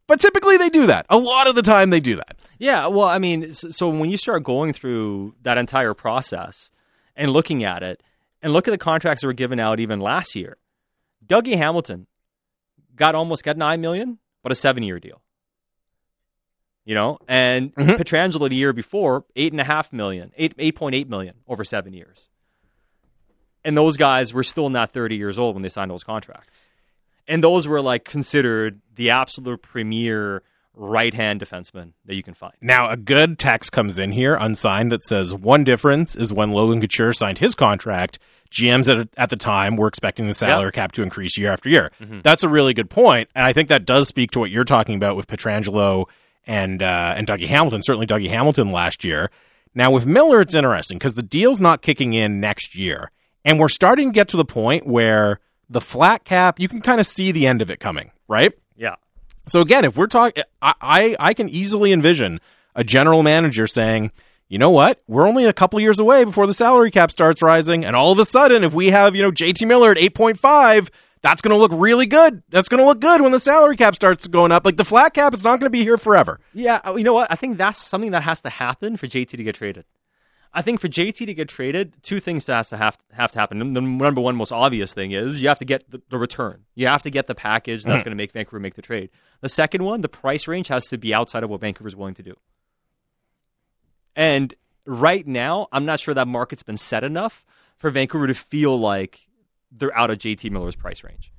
But 0.07 0.21
typically 0.21 0.57
they 0.57 0.69
do 0.71 0.87
that. 0.87 1.07
A 1.11 1.19
lot 1.19 1.47
of 1.49 1.55
the 1.55 1.63
time 1.63 1.91
they 1.91 2.01
do 2.01 2.17
that. 2.17 2.37
Yeah, 2.59 2.87
well, 2.87 3.07
I 3.07 3.19
mean, 3.19 3.53
so, 3.53 3.71
so 3.71 3.89
when 3.89 4.11
you 4.11 4.17
start 4.17 4.43
going 4.43 4.73
through 4.73 5.35
that 5.43 5.59
entire 5.59 5.95
process 5.95 6.71
and 7.15 7.31
looking 7.31 7.63
at 7.63 7.83
it, 7.83 8.03
and 8.43 8.53
look 8.53 8.69
at 8.69 8.71
the 8.71 8.79
contracts 8.79 9.21
that 9.23 9.27
were 9.27 9.33
given 9.33 9.59
out 9.61 9.81
even 9.81 10.01
last 10.01 10.35
year, 10.37 10.57
Dougie 11.27 11.57
Hamilton 11.57 12.07
got 12.97 13.15
almost 13.15 13.45
got 13.45 13.57
nine 13.57 13.81
million, 13.81 14.19
but 14.43 14.51
a 14.53 14.55
seven-year 14.55 14.99
deal. 15.01 15.21
You 16.85 16.95
know, 16.95 17.19
and 17.29 17.75
Mhm. 17.75 17.99
Pietrangelo 17.99 18.49
the 18.49 18.55
year 18.55 18.73
before 18.73 19.25
eight 19.37 19.53
and 19.53 19.61
a 19.61 19.65
half 19.65 19.93
million, 19.93 20.33
eight 20.37 20.55
eight 20.59 20.75
point 20.75 20.95
eight 20.95 21.09
million 21.09 21.35
over 21.47 21.63
seven 21.65 21.93
years, 21.93 22.29
and 23.64 23.77
those 23.77 23.97
guys 23.97 24.33
were 24.33 24.44
still 24.44 24.71
not 24.71 24.92
thirty 24.92 25.16
years 25.16 25.38
old 25.38 25.55
when 25.55 25.62
they 25.62 25.68
signed 25.68 25.90
those 25.90 26.05
contracts, 26.05 26.59
and 27.27 27.42
those 27.42 27.66
were 27.68 27.81
like 27.81 28.05
considered 28.05 28.81
the 28.97 29.11
absolute 29.11 29.62
premier 29.62 30.42
right-hand 30.75 31.40
defenseman 31.40 31.92
that 32.05 32.14
you 32.14 32.23
can 32.23 32.35
find. 32.35 32.55
Now 32.61 32.90
a 32.90 32.97
good 32.97 33.38
text 33.38 33.73
comes 33.73 33.99
in 33.99 34.12
here 34.12 34.37
unsigned 34.37 34.92
that 34.92 35.03
says 35.03 35.35
one 35.35 35.64
difference 35.64 36.14
is 36.14 36.33
when 36.33 36.53
Logan 36.53 36.81
Couture 36.81 37.12
signed 37.12 37.38
his 37.38 37.55
contract. 37.57 38.21
GMs 38.53 38.88
at, 38.88 39.09
at 39.16 39.29
the 39.29 39.37
time 39.37 39.77
were 39.77 39.88
expecting 39.88 40.27
the 40.27 40.33
salary 40.35 40.73
cap 40.73 40.92
to 40.92 41.03
increase 41.03 41.37
year 41.37 41.53
after 41.53 41.68
year. 41.68 41.90
That's 42.23 42.44
a 42.44 42.49
really 42.49 42.73
good 42.75 42.88
point, 42.88 43.29
and 43.35 43.44
I 43.44 43.53
think 43.53 43.68
that 43.68 43.85
does 43.85 44.09
speak 44.09 44.31
to 44.33 44.38
what 44.38 44.51
you're 44.51 44.64
talking 44.64 44.94
about 44.94 45.16
with 45.16 45.27
Pietrangelo 45.27 46.07
and 46.47 46.83
uh, 46.83 47.12
and 47.16 47.27
Dougie 47.27 47.47
Hamilton. 47.49 47.83
Certainly 47.83 48.07
Dougie 48.07 48.31
Hamilton 48.31 48.71
last 48.71 49.05
year. 49.05 49.31
Now 49.75 49.90
with 49.90 50.07
Miller, 50.07 50.40
it's 50.40 50.55
interesting 50.55 50.97
because 50.97 51.14
the 51.14 51.23
deal's 51.23 51.61
not 51.61 51.83
kicking 51.83 52.14
in 52.14 52.40
next 52.40 52.75
year, 52.75 53.11
and 53.44 53.59
we're 53.59 53.68
starting 53.68 54.09
to 54.11 54.14
get 54.14 54.29
to 54.29 54.37
the 54.37 54.44
point 54.44 54.87
where 54.87 55.40
the 55.70 55.81
flat 55.81 56.24
cap 56.24 56.59
you 56.59 56.68
can 56.68 56.81
kind 56.81 57.01
of 57.01 57.07
see 57.07 57.33
the 57.33 57.46
end 57.46 57.62
of 57.62 57.70
it 57.70 57.81
coming, 57.81 58.11
right? 58.27 58.53
Yeah. 58.77 58.96
So 59.46 59.61
again, 59.61 59.85
if 59.85 59.96
we're 59.96 60.07
talking, 60.07 60.42
I, 60.61 61.16
I 61.18 61.35
can 61.35 61.48
easily 61.48 61.92
envision 61.92 62.40
a 62.74 62.85
general 62.85 63.22
manager 63.22 63.66
saying, 63.66 64.12
you 64.48 64.59
know 64.59 64.70
what, 64.70 65.03
we're 65.07 65.27
only 65.27 65.44
a 65.44 65.53
couple 65.53 65.81
years 65.81 65.98
away 65.98 66.24
before 66.24 66.46
the 66.46 66.55
salary 66.55 66.90
cap 66.90 67.11
starts 67.11 67.42
rising, 67.42 67.85
and 67.85 67.94
all 67.94 68.12
of 68.12 68.18
a 68.18 68.24
sudden, 68.24 68.64
if 68.64 68.72
we 68.72 68.90
have 68.90 69.14
you 69.14 69.22
know 69.22 69.31
JT 69.31 69.66
Miller 69.66 69.90
at 69.90 69.98
eight 69.98 70.14
point 70.14 70.38
five. 70.38 70.90
That's 71.20 71.42
going 71.42 71.51
to 71.51 71.57
look 71.57 71.72
really 71.74 72.07
good. 72.07 72.44
That's 72.48 72.68
going 72.68 72.79
to 72.79 72.87
look 72.87 73.01
good 73.01 73.20
when 73.20 73.33
the 73.33 73.40
salary 73.40 73.77
cap 73.77 73.96
starts 73.96 74.29
going 74.29 74.53
up. 74.53 74.64
Like 74.64 74.77
the 74.77 74.85
flat 74.85 75.14
cap, 75.14 75.35
it's 75.35 75.42
not 75.42 75.59
going 75.59 75.66
to 75.66 75.70
be 75.70 75.83
here 75.83 75.96
forever. 75.98 76.38
Yeah, 76.55 76.77
uh, 76.87 76.94
you 76.94 77.03
know 77.03 77.12
what? 77.12 77.29
I 77.29 77.35
think 77.35 77.59
that's 77.59 77.85
something 77.85 78.12
that 78.12 78.22
has 78.22 78.40
to 78.42 78.51
happen 78.51 78.96
for 78.96 79.09
JT 79.09 79.31
to 79.31 79.42
get 79.42 79.57
traded. 79.57 79.85
I 80.53 80.63
think 80.63 80.81
for 80.81 80.89
JT 80.89 81.27
to 81.27 81.35
get 81.35 81.49
traded, 81.49 81.95
two 82.03 82.21
things 82.21 82.47
has 82.47 82.71
to 82.71 82.77
have 82.77 82.97
have 83.13 83.33
to 83.33 83.39
happen. 83.39 83.59
The 83.75 83.81
number 83.81 84.21
one 84.21 84.37
most 84.37 84.53
obvious 84.53 84.95
thing 84.95 85.13
is 85.13 85.41
you 85.43 85.49
have 85.49 85.59
to 85.59 85.65
get 85.65 85.91
the, 85.91 86.01
the 86.11 86.19
return. 86.19 86.65
You 86.75 86.87
have 86.87 87.03
to 87.03 87.11
get 87.11 87.27
the 87.27 87.35
package 87.35 87.85
that's 87.85 88.03
going 88.03 88.13
to 88.13 88.17
make 88.17 88.33
Vancouver 88.33 88.59
make 88.59 88.75
the 88.75 88.83
trade. 88.83 89.11
The 89.41 89.49
second 89.49 89.85
one, 89.85 90.01
the 90.01 90.09
price 90.09 90.49
range 90.49 90.69
has 90.69 90.87
to 90.87 90.99
be 90.99 91.13
outside 91.13 91.43
of 91.43 91.51
what 91.51 91.61
Vancouver's 91.61 91.95
willing 91.95 92.15
to 92.15 92.23
do. 92.23 92.35
And 94.17 94.55
right 94.85 95.27
now, 95.27 95.69
I'm 95.71 95.85
not 95.85 96.01
sure 96.01 96.15
that 96.15 96.27
market's 96.27 96.63
been 96.63 96.77
set 96.77 97.05
enough 97.05 97.45
for 97.77 97.91
Vancouver 97.91 98.27
to 98.27 98.35
feel 98.35 98.79
like 98.79 99.29
they're 99.71 99.97
out 99.97 100.11
of 100.11 100.19
JT 100.19 100.51
Miller's 100.51 100.77
price 100.77 101.05
range. 101.05 101.33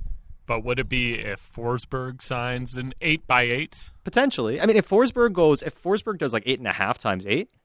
But 0.46 0.64
would 0.64 0.80
it 0.80 0.90
be 0.90 1.14
if 1.14 1.52
Forsberg 1.56 2.24
signs 2.24 2.76
an 2.76 2.94
8 3.02 3.28
by 3.28 3.44
8 3.44 3.92
Potentially. 4.04 4.60
I 4.60 4.66
mean, 4.66 4.78
if 4.78 4.90
Forsberg 4.90 5.34
goes, 5.34 5.62
if 5.62 5.80
Forsberg 5.82 6.18
does 6.18 6.34
like 6.34 6.44
eight 6.48 6.58
and 6.58 6.68
a 6.68 6.74
half 6.74 6.98
times 6.98 7.28
eight, 7.28 7.50
mm, 7.50 7.59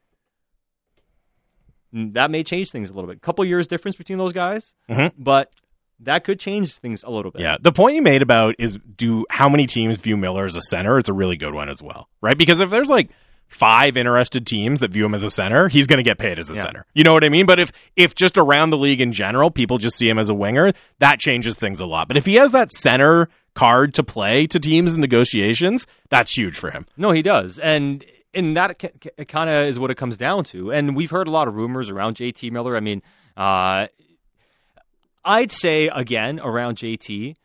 that 1.94 2.30
may 2.30 2.42
change 2.42 2.70
things 2.70 2.90
a 2.90 2.94
little 2.94 3.09
bit. 3.09 3.22
Couple 3.22 3.44
years 3.44 3.66
difference 3.68 3.96
between 3.96 4.18
those 4.18 4.33
guys, 4.33 4.74
Mhm. 4.90 5.12
but 5.16 5.52
that 6.00 6.24
could 6.24 6.40
change 6.40 6.74
things 6.74 7.04
a 7.04 7.11
little 7.11 7.30
bit. 7.30 7.40
Yeah, 7.42 7.57
the 7.61 7.70
point 7.72 7.94
you 7.94 8.02
made 8.02 8.20
about 8.20 8.57
is 8.59 8.78
do 8.96 9.24
how 9.30 9.48
many 9.48 9.66
teams 9.66 9.96
view 9.98 10.16
Miller 10.16 10.44
as 10.44 10.57
a 10.57 10.61
center 10.62 10.98
is 10.98 11.09
a 11.09 11.12
really 11.12 11.37
good 11.37 11.54
one 11.54 11.68
as 11.68 11.80
well, 11.80 12.09
right? 12.20 12.37
Because 12.37 12.61
if 12.61 12.68
there's 12.70 12.90
like 12.90 13.11
five 13.46 13.96
interested 13.96 14.46
teams 14.46 14.80
that 14.80 14.90
view 14.90 15.04
him 15.04 15.14
as 15.14 15.22
a 15.22 15.30
center, 15.30 15.68
he's 15.68 15.87
going 15.87 15.98
to 15.98 16.02
get 16.02 16.18
paid 16.18 16.38
as 16.38 16.50
a 16.50 16.54
Yeah. 16.54 16.62
center. 16.62 16.87
You 16.94 17.04
know 17.04 17.12
what 17.12 17.22
I 17.24 17.28
mean? 17.28 17.46
But 17.46 17.61
if 17.61 17.70
if 17.94 18.14
just 18.14 18.37
around 18.37 18.70
the 18.70 18.78
league 18.78 19.00
in 19.00 19.12
general, 19.12 19.50
people 19.50 19.78
just 19.78 19.96
see 19.96 20.09
him 20.09 20.18
as 20.18 20.28
a 20.28 20.35
winger, 20.35 20.72
that 20.98 21.20
changes 21.20 21.57
things 21.57 21.78
a 21.78 21.87
lot. 21.87 22.09
But 22.09 22.16
if 22.16 22.26
he 22.26 22.35
has 22.37 22.50
that 22.52 22.72
center 22.72 23.28
card 23.54 23.94
to 23.94 24.02
play 24.02 24.46
to 24.48 24.59
teams 24.59 24.94
in 24.94 25.00
negotiations, 25.00 25.87
that's 26.11 26.37
huge 26.37 26.57
for 26.57 26.70
him. 26.72 26.87
No, 26.96 27.12
he 27.12 27.22
does, 27.22 27.59
and 27.61 28.04
and 28.34 28.56
that 28.56 28.78
kind 29.28 29.50
of 29.50 29.66
is 29.68 29.78
what 29.78 29.90
it 29.90 29.96
comes 29.96 30.16
down 30.16 30.44
to. 30.44 30.72
And 30.72 30.94
we've 30.96 31.10
heard 31.10 31.28
a 31.28 31.30
lot 31.30 31.48
of 31.48 31.54
rumors 31.54 31.90
around 31.90 32.16
JT 32.16 32.50
Miller. 32.50 32.76
I 32.76 32.80
mean, 32.80 33.02
uh, 33.36 33.86
I'd 35.24 35.52
say 35.52 35.88
again 35.88 36.40
around 36.40 36.76
JT, 36.76 37.36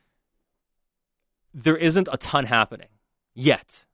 there 1.54 1.78
isn't 1.78 2.08
a 2.12 2.17
ton 2.17 2.45
happening 2.45 2.88
yet. 3.34 3.86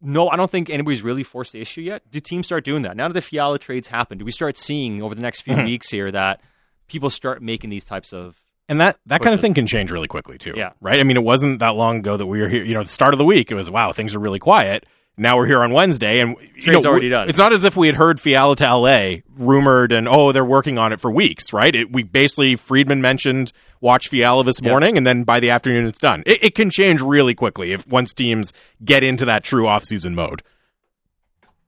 No, 0.00 0.28
I 0.28 0.36
don't 0.36 0.50
think 0.50 0.70
anybody's 0.70 1.02
really 1.02 1.24
forced 1.24 1.52
the 1.52 1.60
issue 1.60 1.80
yet. 1.80 2.02
Do 2.10 2.20
teams 2.20 2.46
start 2.46 2.64
doing 2.64 2.82
that 2.82 2.96
now 2.96 3.08
that 3.08 3.14
the 3.14 3.22
Fiala 3.22 3.58
trades 3.58 3.88
happen? 3.88 4.18
Do 4.18 4.24
we 4.24 4.30
start 4.30 4.56
seeing 4.56 5.02
over 5.02 5.14
the 5.14 5.22
next 5.22 5.40
few 5.40 5.54
Mhm. 5.54 5.64
weeks 5.64 5.90
here 5.90 6.10
that 6.12 6.40
people 6.86 7.10
start 7.10 7.42
making 7.42 7.70
these 7.70 7.84
types 7.84 8.12
of 8.12 8.36
And 8.68 8.80
that, 8.80 8.98
that 9.06 9.22
kind 9.22 9.34
of 9.34 9.40
thing 9.40 9.54
can 9.54 9.66
change 9.66 9.90
really 9.90 10.06
quickly 10.08 10.36
too. 10.38 10.52
Yeah. 10.56 10.72
Right? 10.80 11.00
I 11.00 11.02
mean, 11.02 11.16
it 11.16 11.24
wasn't 11.24 11.58
that 11.60 11.74
long 11.74 11.98
ago 11.98 12.16
that 12.16 12.26
we 12.26 12.40
were 12.40 12.48
here, 12.48 12.62
you 12.62 12.74
know, 12.74 12.80
at 12.80 12.86
the 12.86 12.92
start 12.92 13.14
of 13.14 13.18
the 13.18 13.24
week, 13.24 13.50
it 13.50 13.54
was, 13.54 13.70
wow, 13.70 13.92
things 13.92 14.14
are 14.14 14.18
really 14.20 14.38
quiet. 14.38 14.84
Now 15.18 15.36
we're 15.36 15.46
here 15.46 15.62
on 15.62 15.72
Wednesday, 15.72 16.20
and 16.20 16.36
you 16.54 16.62
Trade's 16.62 16.84
know, 16.84 16.90
already 16.90 17.08
done. 17.08 17.28
It's 17.28 17.38
not 17.38 17.52
as 17.52 17.64
if 17.64 17.76
we 17.76 17.86
had 17.88 17.96
heard 17.96 18.20
Fiala 18.20 18.56
to 18.56 18.64
LA 18.76 19.16
rumored 19.36 19.92
and 19.92 20.08
oh 20.08 20.32
they're 20.32 20.44
working 20.44 20.78
on 20.78 20.92
it 20.92 21.00
for 21.00 21.10
weeks, 21.10 21.52
right? 21.52 21.74
It, 21.74 21.92
we 21.92 22.02
basically 22.02 22.54
Friedman 22.56 23.00
mentioned 23.00 23.52
watch 23.80 24.08
Fiala 24.08 24.44
this 24.44 24.60
Yeah. 24.62 24.70
morning, 24.70 24.96
and 24.96 25.06
then 25.06 25.24
by 25.24 25.40
the 25.40 25.50
afternoon 25.50 25.86
it's 25.86 25.98
done. 26.00 26.22
It, 26.26 26.42
it 26.44 26.54
can 26.54 26.70
change 26.70 27.00
really 27.00 27.34
quickly 27.34 27.72
if 27.72 27.86
once 27.86 28.12
teams 28.12 28.52
get 28.84 29.02
into 29.02 29.24
that 29.26 29.44
true 29.44 29.64
offseason 29.64 30.14
mode. 30.14 30.42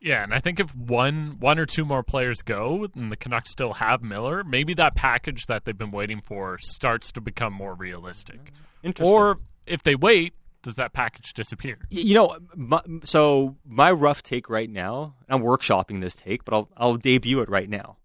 Yeah, 0.02 0.22
and 0.22 0.32
I 0.32 0.40
think 0.40 0.58
if 0.60 0.74
one 0.74 1.36
one 1.40 1.58
or 1.58 1.66
two 1.66 1.84
more 1.84 2.02
players 2.02 2.40
go 2.40 2.86
and 2.94 3.12
the 3.12 3.16
Canucks 3.16 3.50
still 3.50 3.74
have 3.74 4.02
Miller, 4.02 4.42
maybe 4.42 4.72
that 4.74 4.94
package 4.94 5.44
that 5.46 5.64
they've 5.66 5.76
been 5.76 5.90
waiting 5.90 6.22
for 6.22 6.56
starts 6.58 7.12
to 7.12 7.20
become 7.20 7.52
more 7.52 7.74
realistic. 7.74 8.52
Interesting. 8.82 9.12
Or 9.14 9.40
if 9.66 9.82
they 9.82 9.94
wait, 9.94 10.32
does 10.62 10.74
that 10.76 10.92
package 10.92 11.32
disappear? 11.32 11.78
You 11.90 12.14
know, 12.14 12.36
my, 12.54 12.80
so 13.04 13.56
my 13.66 13.90
rough 13.90 14.22
take 14.22 14.48
right 14.50 14.68
now, 14.70 15.14
I'm 15.28 15.42
workshopping 15.42 16.00
this 16.00 16.14
take, 16.14 16.44
but 16.44 16.54
I'll 16.54 16.68
I'll 16.76 16.96
debut 16.96 17.40
it 17.40 17.48
right 17.48 17.68
now. 17.68 17.96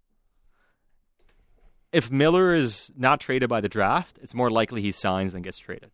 If 1.92 2.10
Miller 2.10 2.54
is 2.54 2.90
not 2.96 3.20
traded 3.20 3.48
by 3.48 3.60
the 3.60 3.68
draft, 3.68 4.18
it's 4.22 4.34
more 4.34 4.50
likely 4.50 4.82
he 4.82 4.92
signs 4.92 5.32
than 5.32 5.42
gets 5.42 5.58
traded. 5.58 5.90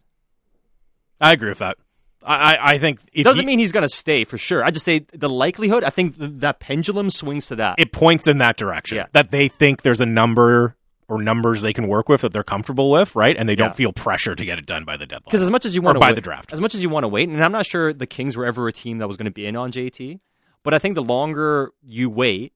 I 1.21 1.33
agree 1.33 1.51
with 1.51 1.59
that. 1.59 1.77
I, 2.25 2.35
I, 2.55 2.71
I 2.75 2.79
think 2.79 3.01
It 3.13 3.25
doesn't 3.25 3.43
he- 3.43 3.47
mean 3.47 3.59
he's 3.59 3.73
going 3.73 3.87
to 3.87 3.95
stay 3.95 4.25
for 4.25 4.39
sure. 4.39 4.65
I 4.65 4.71
just 4.71 4.85
say 4.85 5.07
the 5.13 5.29
likelihood. 5.29 5.85
I 5.85 5.91
think 5.91 6.19
th- 6.19 6.31
that 6.37 6.61
pendulum 6.61 7.11
swings 7.11 7.47
to 7.49 7.57
that. 7.57 7.77
it 7.79 7.93
points 7.93 8.27
in 8.27 8.39
that 8.39 8.57
direction 8.57 8.97
Yeah. 8.99 9.07
that 9.13 9.31
they 9.31 9.49
think 9.49 9.83
there's 9.83 10.01
a 10.01 10.07
number 10.07 10.77
or 11.13 11.23
numbers 11.23 11.61
they 11.63 11.73
can 11.73 11.87
work 11.89 12.09
with 12.09 12.23
that 12.23 12.33
they're 12.33 12.43
comfortable 12.43 12.91
with, 12.91 13.15
right? 13.15 13.37
And 13.37 13.49
they 13.49 13.55
don't 13.55 13.69
Yeah. 13.69 13.73
feel 13.73 13.93
pressure 13.93 14.35
to 14.35 14.45
get 14.45 14.59
it 14.59 14.67
done 14.67 14.85
by 14.85 14.97
the 14.97 15.07
deadline. 15.07 15.25
Because 15.27 15.43
as 15.43 15.51
much 15.51 15.65
as 15.67 15.75
you 15.75 15.83
want 15.83 15.97
to 15.97 16.01
by 16.01 16.09
wait, 16.09 16.15
the 16.15 16.21
draft. 16.21 16.53
as 16.53 16.61
much 16.61 16.75
as 16.75 16.83
you 16.83 16.89
want 16.89 17.05
to 17.05 17.09
wait, 17.09 17.29
and 17.29 17.45
I'm 17.45 17.53
not 17.53 17.67
sure 17.67 17.93
the 17.93 18.07
Kings 18.07 18.37
were 18.37 18.47
ever 18.47 18.67
a 18.69 18.73
team 18.73 18.99
that 18.99 19.07
was 19.07 19.17
going 19.17 19.27
to 19.27 19.31
be 19.31 19.45
in 19.47 19.55
on 19.57 19.71
JT, 19.73 20.21
but 20.63 20.73
I 20.75 20.79
think 20.79 20.95
the 20.95 21.03
longer 21.03 21.73
you 21.83 22.09
wait, 22.09 22.53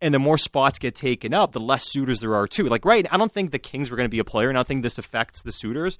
and 0.00 0.12
the 0.12 0.18
more 0.18 0.36
spots 0.38 0.78
get 0.78 0.94
taken 0.94 1.32
up, 1.32 1.52
the 1.52 1.60
less 1.60 1.84
suitors 1.90 2.20
there 2.20 2.34
are 2.34 2.46
too. 2.46 2.64
Like 2.64 2.84
right, 2.84 3.06
I 3.10 3.16
don't 3.16 3.32
think 3.32 3.50
the 3.52 3.58
Kings 3.58 3.90
were 3.90 3.96
going 3.96 4.06
to 4.06 4.10
be 4.10 4.18
a 4.18 4.24
player, 4.24 4.48
and 4.48 4.56
I 4.56 4.60
don't 4.60 4.68
think 4.68 4.82
this 4.82 4.98
affects 4.98 5.42
the 5.42 5.52
suitors. 5.52 5.98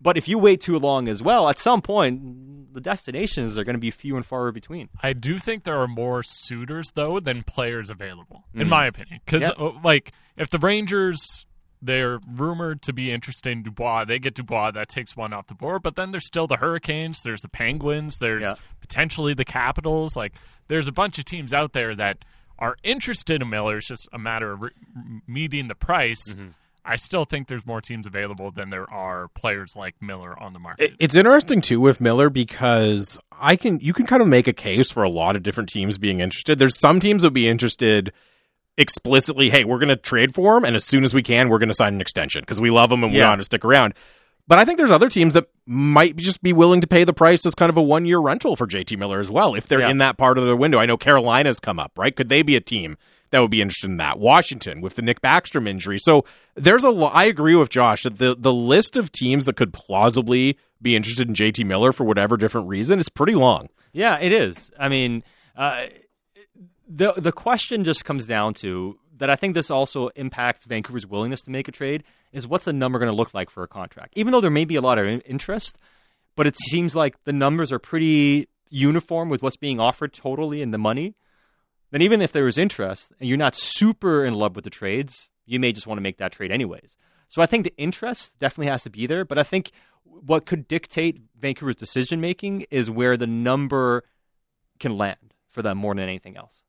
But 0.00 0.16
if 0.16 0.28
you 0.28 0.38
wait 0.38 0.60
too 0.60 0.78
long 0.78 1.08
as 1.08 1.22
well, 1.22 1.48
at 1.48 1.58
some 1.58 1.80
point, 1.82 2.74
the 2.74 2.80
destinations 2.80 3.56
are 3.56 3.64
going 3.64 3.74
to 3.74 3.80
be 3.80 3.90
few 3.90 4.16
and 4.16 4.24
far 4.26 4.52
between. 4.52 4.88
I 5.02 5.14
do 5.14 5.38
think 5.38 5.64
there 5.64 5.80
are 5.80 5.88
more 5.88 6.22
suitors 6.22 6.90
though 6.94 7.18
than 7.20 7.42
players 7.42 7.88
available, 7.90 8.44
in 8.54 8.66
Mm. 8.66 8.70
my 8.70 8.86
opinion. 8.86 9.20
Because 9.24 9.42
Yeah. 9.42 9.70
like 9.82 10.12
if 10.36 10.50
the 10.50 10.58
Rangers 10.58 11.46
they're 11.82 12.18
rumored 12.26 12.80
to 12.82 12.92
be 12.92 13.12
interested 13.12 13.50
in 13.52 13.62
Dubois, 13.62 14.04
they 14.06 14.18
get 14.18 14.34
Dubois, 14.34 14.70
that 14.72 14.88
takes 14.88 15.14
one 15.14 15.32
off 15.34 15.46
the 15.46 15.54
board. 15.54 15.82
But 15.82 15.94
then 15.94 16.10
there's 16.10 16.26
still 16.26 16.46
the 16.46 16.56
Hurricanes, 16.56 17.20
there's 17.22 17.42
the 17.42 17.50
Penguins, 17.50 18.16
there's 18.18 18.42
Yeah. 18.44 18.54
potentially 18.80 19.34
the 19.34 19.44
Capitals. 19.44 20.16
Like 20.16 20.34
there's 20.68 20.88
a 20.88 20.92
bunch 20.92 21.18
of 21.18 21.26
teams 21.26 21.52
out 21.52 21.74
there 21.74 21.94
that 21.94 22.24
are 22.58 22.76
interested 22.82 23.42
in 23.42 23.50
Miller. 23.50 23.76
It's 23.76 23.88
just 23.88 24.08
a 24.12 24.18
matter 24.18 24.52
of 24.52 24.62
re- 24.62 24.70
meeting 25.26 25.68
the 25.68 25.74
price. 25.74 26.32
Mm-hmm. 26.32 26.48
I 26.86 26.96
still 26.96 27.24
think 27.24 27.48
there's 27.48 27.66
more 27.66 27.80
teams 27.80 28.06
available 28.06 28.50
than 28.52 28.70
there 28.70 28.88
are 28.92 29.28
players 29.28 29.74
like 29.74 29.94
Miller 30.00 30.40
on 30.40 30.52
the 30.52 30.58
market. 30.58 30.94
It's 31.00 31.16
interesting 31.16 31.60
too 31.60 31.80
with 31.80 32.00
Miller 32.00 32.30
because 32.30 33.18
I 33.32 33.56
can 33.56 33.80
you 33.80 33.92
can 33.92 34.06
kind 34.06 34.22
of 34.22 34.28
make 34.28 34.46
a 34.46 34.52
case 34.52 34.90
for 34.90 35.02
a 35.02 35.08
lot 35.08 35.34
of 35.36 35.42
different 35.42 35.68
teams 35.68 35.98
being 35.98 36.20
interested. 36.20 36.58
There's 36.58 36.78
some 36.78 37.00
teams 37.00 37.22
that 37.22 37.28
would 37.28 37.34
be 37.34 37.48
interested 37.48 38.12
explicitly, 38.78 39.50
hey, 39.50 39.64
we're 39.64 39.78
going 39.78 39.88
to 39.88 39.96
trade 39.96 40.34
for 40.34 40.56
him, 40.56 40.64
and 40.64 40.76
as 40.76 40.84
soon 40.84 41.02
as 41.02 41.14
we 41.14 41.22
can, 41.22 41.48
we're 41.48 41.58
going 41.58 41.68
to 41.70 41.74
sign 41.74 41.94
an 41.94 42.00
extension 42.00 42.42
because 42.42 42.60
we 42.60 42.70
love 42.70 42.92
him 42.92 43.02
and 43.02 43.12
we 43.12 43.18
Yeah. 43.18 43.28
want 43.28 43.40
to 43.40 43.44
stick 43.44 43.64
around. 43.64 43.94
But 44.48 44.58
I 44.58 44.64
think 44.64 44.78
there's 44.78 44.90
other 44.92 45.08
teams 45.08 45.34
that 45.34 45.46
might 45.66 46.14
just 46.16 46.40
be 46.42 46.52
willing 46.52 46.80
to 46.82 46.86
pay 46.86 47.02
the 47.02 47.12
price 47.12 47.44
as 47.46 47.54
kind 47.56 47.68
of 47.70 47.76
a 47.76 47.82
one 47.82 48.04
year 48.06 48.18
rental 48.20 48.54
for 48.54 48.66
JT 48.66 48.96
Miller 48.96 49.18
as 49.18 49.30
well 49.30 49.54
if 49.54 49.66
they're 49.66 49.80
Yeah. 49.80 49.90
in 49.90 49.98
that 49.98 50.18
part 50.18 50.38
of 50.38 50.44
the 50.44 50.54
window. 50.54 50.78
I 50.78 50.86
know 50.86 50.96
Carolina's 50.96 51.58
come 51.58 51.78
up, 51.80 51.92
right? 51.96 52.14
Could 52.14 52.28
they 52.28 52.42
be 52.42 52.54
a 52.54 52.60
team 52.60 52.96
that 53.30 53.40
would 53.40 53.50
be 53.50 53.60
interested 53.60 53.90
in 53.90 53.96
that? 53.98 54.18
Washington 54.18 54.80
with 54.80 54.94
the 54.94 55.02
Nick 55.02 55.20
Backstrom 55.20 55.68
injury. 55.68 55.98
So 55.98 56.24
there's 56.54 56.84
a 56.84 56.90
lo- 56.90 57.08
I 57.08 57.24
agree 57.24 57.54
with 57.54 57.70
Josh 57.70 58.02
that 58.04 58.18
the 58.18 58.36
the 58.38 58.52
list 58.52 58.96
of 58.96 59.12
teams 59.12 59.44
that 59.46 59.56
could 59.56 59.72
plausibly 59.72 60.58
be 60.80 60.96
interested 60.96 61.28
in 61.28 61.34
JT 61.34 61.64
Miller 61.66 61.92
for 61.92 62.04
whatever 62.04 62.36
different 62.36 62.68
reason 62.68 62.98
is 62.98 63.08
pretty 63.08 63.34
long. 63.34 63.68
Yeah, 63.92 64.18
it 64.20 64.32
is. 64.32 64.70
I 64.78 64.88
mean, 64.88 65.24
uh, 65.56 65.86
the 66.88 67.12
the 67.16 67.32
question 67.32 67.84
just 67.84 68.04
comes 68.04 68.26
down 68.26 68.54
to 68.54 68.98
that. 69.18 69.30
I 69.30 69.36
think 69.36 69.54
this 69.54 69.70
also 69.70 70.08
impacts 70.08 70.64
Vancouver's 70.66 71.06
willingness 71.06 71.42
to 71.42 71.50
make 71.50 71.68
a 71.68 71.72
trade. 71.72 72.04
Is 72.32 72.46
what's 72.46 72.66
the 72.66 72.72
number 72.72 72.98
going 72.98 73.10
to 73.10 73.16
look 73.16 73.32
like 73.34 73.50
for 73.50 73.62
a 73.62 73.68
contract? 73.68 74.12
Even 74.16 74.32
though 74.32 74.40
there 74.40 74.50
may 74.50 74.64
be 74.64 74.76
a 74.76 74.80
lot 74.82 74.98
of 74.98 75.06
in- 75.06 75.20
interest, 75.22 75.78
but 76.36 76.46
it 76.46 76.56
seems 76.68 76.94
like 76.94 77.16
the 77.24 77.32
numbers 77.32 77.72
are 77.72 77.78
pretty 77.78 78.48
uniform 78.68 79.28
with 79.28 79.42
what's 79.42 79.56
being 79.56 79.80
offered 79.80 80.12
totally 80.12 80.60
in 80.60 80.70
the 80.70 80.78
money. 80.78 81.14
Then 81.90 82.02
even 82.02 82.20
if 82.20 82.32
there 82.32 82.48
is 82.48 82.58
interest 82.58 83.10
and 83.20 83.28
you're 83.28 83.38
not 83.38 83.54
super 83.56 84.24
in 84.24 84.34
love 84.34 84.54
with 84.56 84.64
the 84.64 84.70
trades, 84.70 85.28
you 85.46 85.60
may 85.60 85.72
just 85.72 85.86
want 85.86 85.98
to 85.98 86.02
make 86.02 86.18
that 86.18 86.32
trade 86.32 86.50
anyways. 86.50 86.96
So 87.28 87.42
I 87.42 87.46
think 87.46 87.64
the 87.64 87.76
interest 87.76 88.32
definitely 88.38 88.70
has 88.70 88.82
to 88.84 88.90
be 88.90 89.06
there, 89.06 89.24
but 89.24 89.38
I 89.38 89.42
think 89.42 89.70
what 90.04 90.46
could 90.46 90.66
dictate 90.68 91.20
Vancouver's 91.38 91.76
decision 91.76 92.20
making 92.20 92.66
is 92.70 92.90
where 92.90 93.16
the 93.16 93.26
number 93.26 94.04
can 94.78 94.96
land 94.96 95.34
for 95.50 95.62
them 95.62 95.78
more 95.78 95.94
than 95.94 96.04
anything 96.04 96.36
else. 96.36 96.62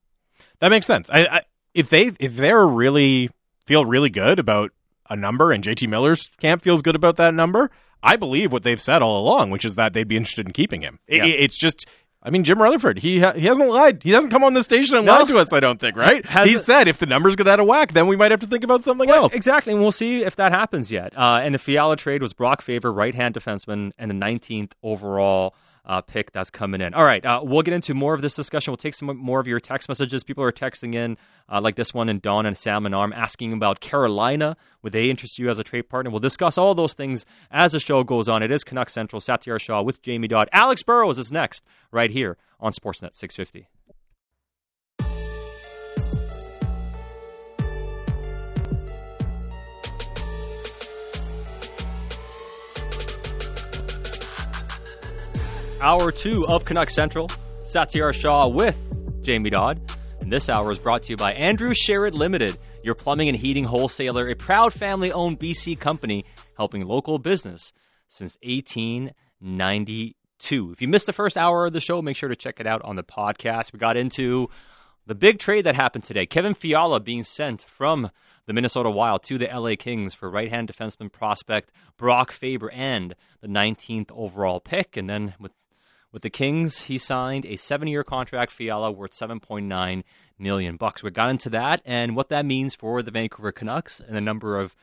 That 0.60 0.70
makes 0.70 0.86
sense. 0.88 1.10
I, 1.10 1.26
I 1.26 1.42
if 1.74 1.90
they 1.90 2.12
if 2.20 2.36
they're 2.36 2.66
really 2.66 3.30
feel 3.66 3.86
really 3.86 4.10
good 4.10 4.40
about 4.40 4.72
a 5.10 5.16
number 5.16 5.52
and 5.52 5.64
JT 5.64 5.88
Miller's 5.90 6.28
camp 6.42 6.62
feels 6.62 6.82
good 6.82 6.96
about 6.96 7.18
that 7.18 7.34
number, 7.34 7.70
I 8.02 8.16
believe 8.16 8.52
what 8.52 8.64
they've 8.64 8.82
said 8.82 9.02
all 9.02 9.20
along, 9.22 9.50
which 9.52 9.66
is 9.66 9.76
that 9.76 9.94
they'd 9.94 10.08
be 10.08 10.18
interested 10.18 10.46
in 10.48 10.54
keeping 10.54 10.82
him. 10.82 11.00
It- 11.08 11.18
Yeah. 11.18 11.26
it's 11.26 11.58
just 11.60 11.86
I 12.24 12.30
mean, 12.32 12.44
Jim 12.44 12.62
Rutherford, 12.62 13.00
he 13.00 13.20
ha- 13.20 13.34
he 13.34 13.46
hasn't 13.46 13.70
lied. 13.70 14.02
He 14.04 14.10
hasn't 14.12 14.32
come 14.34 14.44
on 14.44 14.54
the 14.54 14.64
station 14.64 14.98
and 14.98 15.06
No. 15.06 15.14
lied 15.20 15.28
to 15.30 15.38
us. 15.38 15.54
I 15.54 15.60
don't 15.60 15.80
think, 15.80 15.96
right? 15.96 16.26
Has 16.26 16.50
he 16.50 16.56
it- 16.56 16.64
said 16.64 16.88
if 16.88 16.98
the 16.98 17.06
numbers 17.06 17.36
get 17.36 17.48
out 17.48 17.60
of 17.60 17.68
whack, 17.68 17.94
then 17.94 18.08
we 18.08 18.16
might 18.16 18.32
have 18.32 18.40
to 18.42 18.48
think 18.48 18.64
about 18.64 18.84
something 18.84 19.10
else. 19.10 19.34
Exactly, 19.34 19.72
and 19.74 19.82
we'll 19.82 19.92
see 19.92 20.24
if 20.24 20.36
that 20.38 20.52
happens 20.52 20.92
yet. 20.92 21.14
Uh, 21.16 21.40
and 21.44 21.54
the 21.54 21.60
Fiala 21.60 21.96
trade 21.96 22.22
was 22.22 22.34
Brock 22.34 22.62
Faber, 22.62 22.92
right 22.92 23.14
hand 23.16 23.36
defenseman, 23.36 23.92
and 23.98 24.10
the 24.10 24.16
19th 24.16 24.72
overall 24.84 25.54
uh, 25.88 26.02
pick 26.02 26.32
that's 26.34 26.50
coming 26.50 26.82
in. 26.82 26.94
All 26.94 27.06
right, 27.06 27.26
uh, 27.26 27.40
we'll 27.42 27.62
get 27.62 27.74
into 27.74 27.94
more 27.94 28.14
of 28.14 28.22
this 28.22 28.36
discussion. 28.36 28.72
We'll 28.72 28.78
take 28.78 28.94
some 28.94 29.18
more 29.18 29.40
of 29.40 29.48
your 29.48 29.60
text 29.60 29.88
messages. 29.88 30.24
People 30.24 30.44
are 30.44 30.52
texting 30.52 30.94
in, 30.94 31.18
uh, 31.50 31.62
like 31.62 31.76
this 31.76 31.94
one, 31.94 32.10
and 32.10 32.22
Don 32.22 32.46
and 32.46 32.58
Sam 32.58 32.86
and 32.86 32.94
Arm 32.94 33.14
asking 33.14 33.54
about 33.54 33.80
Carolina. 33.80 34.58
Would 34.84 34.94
they 34.94 35.10
interest 35.10 35.40
you 35.40 35.50
as 35.50 35.58
a 35.58 35.64
trade 35.64 35.90
partner? 35.90 36.12
We'll 36.12 36.20
discuss 36.20 36.58
all 36.58 36.76
those 36.76 36.94
things 36.94 37.26
as 37.50 37.72
the 37.72 37.80
show 37.80 38.04
goes 38.04 38.28
on. 38.28 38.44
It 38.44 38.52
is 38.52 38.64
Canuck 38.64 38.90
Central, 38.90 39.22
Satiar 39.22 39.60
Shah 39.60 39.82
with 39.82 40.02
Jamie 40.02 40.28
Dodd. 40.28 40.50
Alex 40.52 40.84
Burrows 40.84 41.18
is 41.18 41.32
next, 41.32 41.64
right 41.92 42.12
here 42.12 42.38
on 42.60 42.74
Sportsnet 42.74 43.16
650. 43.16 43.70
Hour 55.80 56.12
two 56.12 56.44
of 56.48 56.66
Canuck 56.66 56.90
Central. 56.90 57.28
Satiar 57.60 58.12
Shah 58.14 58.48
with 58.48 58.76
Jamie 59.24 59.52
Dodd. 59.52 59.80
And 60.22 60.32
this 60.32 60.50
hour 60.50 60.72
is 60.72 60.80
brought 60.80 61.04
to 61.04 61.14
you 61.14 61.18
by 61.18 61.34
Andrew 61.34 61.74
Sheret 61.74 62.14
Limited, 62.14 62.58
your 62.84 62.96
plumbing 62.96 63.30
and 63.30 63.38
heating 63.38 63.64
wholesaler, 63.64 64.28
a 64.28 64.34
proud 64.36 64.74
family 64.74 65.12
owned 65.12 65.38
BC 65.38 65.80
company 65.80 66.26
helping 66.58 66.88
local 66.88 67.20
business 67.20 67.74
since 68.08 68.38
1892. 68.42 70.72
If 70.72 70.82
you 70.82 70.88
missed 70.88 71.06
the 71.06 71.14
first 71.14 71.38
hour 71.38 71.68
of 71.68 71.74
the 71.74 71.82
show, 71.82 72.02
make 72.02 72.18
sure 72.18 72.30
to 72.30 72.36
check 72.36 72.60
it 72.60 72.66
out 72.66 72.82
on 72.82 72.96
the 72.96 73.04
podcast. 73.04 73.72
We 73.72 73.78
got 73.78 73.98
into 73.98 74.50
the 75.06 75.14
big 75.16 75.38
trade 75.38 75.66
that 75.66 75.76
happened 75.76 76.06
today 76.06 76.26
Kevin 76.26 76.56
Fiala 76.56 77.00
being 77.00 77.24
sent 77.24 77.62
from 77.64 78.10
the 78.48 78.54
Minnesota 78.54 78.90
Wild 78.90 79.24
to 79.24 79.38
the 79.38 79.50
LA 79.54 79.76
Kings 79.78 80.14
for 80.14 80.30
right 80.30 80.50
hand 80.50 80.70
defenseman 80.70 81.12
prospect 81.12 81.70
Brock 81.98 82.32
Faber 82.32 82.72
and 82.72 83.14
the 83.42 83.48
19th 83.48 84.10
overall 84.12 84.60
pick. 84.60 84.98
And 84.98 85.10
then 85.10 85.36
with 85.40 85.52
with 86.12 86.22
the 86.22 86.30
Kings, 86.30 86.82
he 86.82 86.98
signed 86.98 87.46
a 87.46 87.56
seven-year 87.56 88.04
contract, 88.04 88.52
Fiala, 88.52 88.92
worth 88.92 89.12
7.9 89.12 90.04
million 90.40 90.78
bucks. 90.78 91.04
We 91.04 91.12
got 91.12 91.30
into 91.30 91.50
that 91.50 91.82
and 91.86 92.16
what 92.16 92.30
that 92.30 92.46
means 92.46 92.76
for 92.76 93.02
the 93.02 93.12
Vancouver 93.12 93.52
Canucks 93.52 94.00
and 94.00 94.16
the 94.16 94.22
number 94.22 94.58
of 94.58 94.76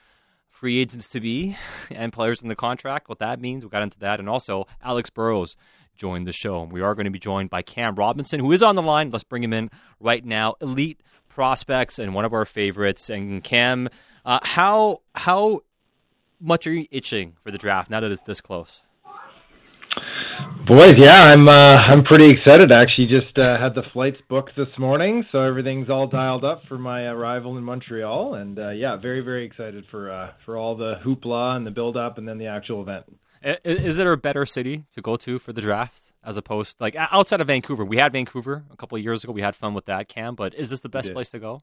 free 0.50 0.78
agents 0.78 1.08
to 1.10 1.20
be 1.20 1.56
and 1.90 2.12
players 2.12 2.42
in 2.42 2.48
the 2.48 2.56
contract. 2.56 3.08
What 3.08 3.18
that 3.18 3.40
means, 3.40 3.64
we 3.64 3.70
got 3.70 3.82
into 3.82 3.98
that, 4.00 4.20
and 4.20 4.28
also 4.28 4.66
Alex 4.82 5.10
Burrows 5.10 5.56
joined 5.96 6.26
the 6.26 6.32
show. 6.32 6.62
We 6.64 6.80
are 6.80 6.94
going 6.94 7.04
to 7.04 7.10
be 7.10 7.18
joined 7.18 7.50
by 7.50 7.62
Cam 7.62 7.94
Robinson, 7.94 8.40
who 8.40 8.52
is 8.52 8.62
on 8.62 8.74
the 8.74 8.82
line. 8.82 9.10
Let's 9.10 9.24
bring 9.24 9.44
him 9.44 9.52
in 9.52 9.70
right 10.00 10.24
now. 10.24 10.54
Elite 10.60 11.00
prospects 11.28 11.98
and 11.98 12.14
one 12.14 12.24
of 12.24 12.32
our 12.32 12.44
favorites. 12.44 13.10
And 13.10 13.42
Cam, 13.42 13.88
uh, 14.24 14.40
how 14.42 15.02
how 15.14 15.62
much 16.40 16.66
are 16.66 16.72
you 16.72 16.87
itching 16.90 17.34
for 17.42 17.50
the 17.50 17.58
draft 17.58 17.90
now 17.90 18.00
that 18.00 18.10
it's 18.10 18.22
this 18.22 18.40
close? 18.40 18.82
Boys, 20.66 20.94
yeah, 20.96 21.24
I'm 21.24 21.46
uh, 21.46 21.77
I'm 21.77 22.05
pretty 22.05 22.29
excited. 22.29 22.72
I 22.72 22.81
actually 22.81 23.09
just 23.09 23.37
uh, 23.38 23.59
had 23.61 23.74
the 23.74 23.83
flights 23.92 24.16
booked 24.31 24.53
this 24.57 24.68
morning, 24.79 25.22
so 25.31 25.42
everything's 25.42 25.90
all 25.90 26.07
dialed 26.07 26.42
up 26.42 26.62
for 26.68 26.79
my 26.79 27.03
arrival 27.03 27.59
in 27.59 27.64
Montreal, 27.64 28.35
and 28.35 28.59
uh, 28.59 28.70
yeah, 28.70 28.96
very 28.96 29.20
very 29.20 29.44
excited 29.44 29.85
for 29.90 30.11
uh, 30.11 30.31
for 30.46 30.57
all 30.57 30.74
the 30.74 30.94
hoopla 31.05 31.57
and 31.57 31.66
the 31.66 31.70
build 31.70 31.98
up, 31.98 32.16
and 32.16 32.27
then 32.27 32.38
the 32.38 32.46
actual 32.46 32.81
event. 32.81 33.05
Is 33.62 33.98
it 33.98 34.07
a 34.07 34.16
better 34.16 34.46
city 34.46 34.85
to 34.94 35.03
go 35.03 35.16
to 35.16 35.38
for 35.38 35.53
the 35.53 35.61
draft? 35.61 36.00
as 36.27 36.38
opposed 36.38 36.81
like 36.81 36.96
outside 36.96 37.42
of 37.42 37.48
Vancouver. 37.48 37.85
We 37.85 37.98
had 37.98 38.12
Vancouver 38.12 38.64
a 38.70 38.77
couple 38.77 38.96
of 38.96 39.05
years 39.05 39.24
ago. 39.24 39.33
We 39.35 39.42
had 39.42 39.55
fun 39.55 39.74
with 39.74 39.85
that, 39.85 40.09
Cam. 40.09 40.35
But 40.35 40.55
is 40.55 40.70
this 40.70 40.81
the 40.81 40.88
best 40.88 41.12
place 41.12 41.29
to 41.31 41.38
go? 41.38 41.62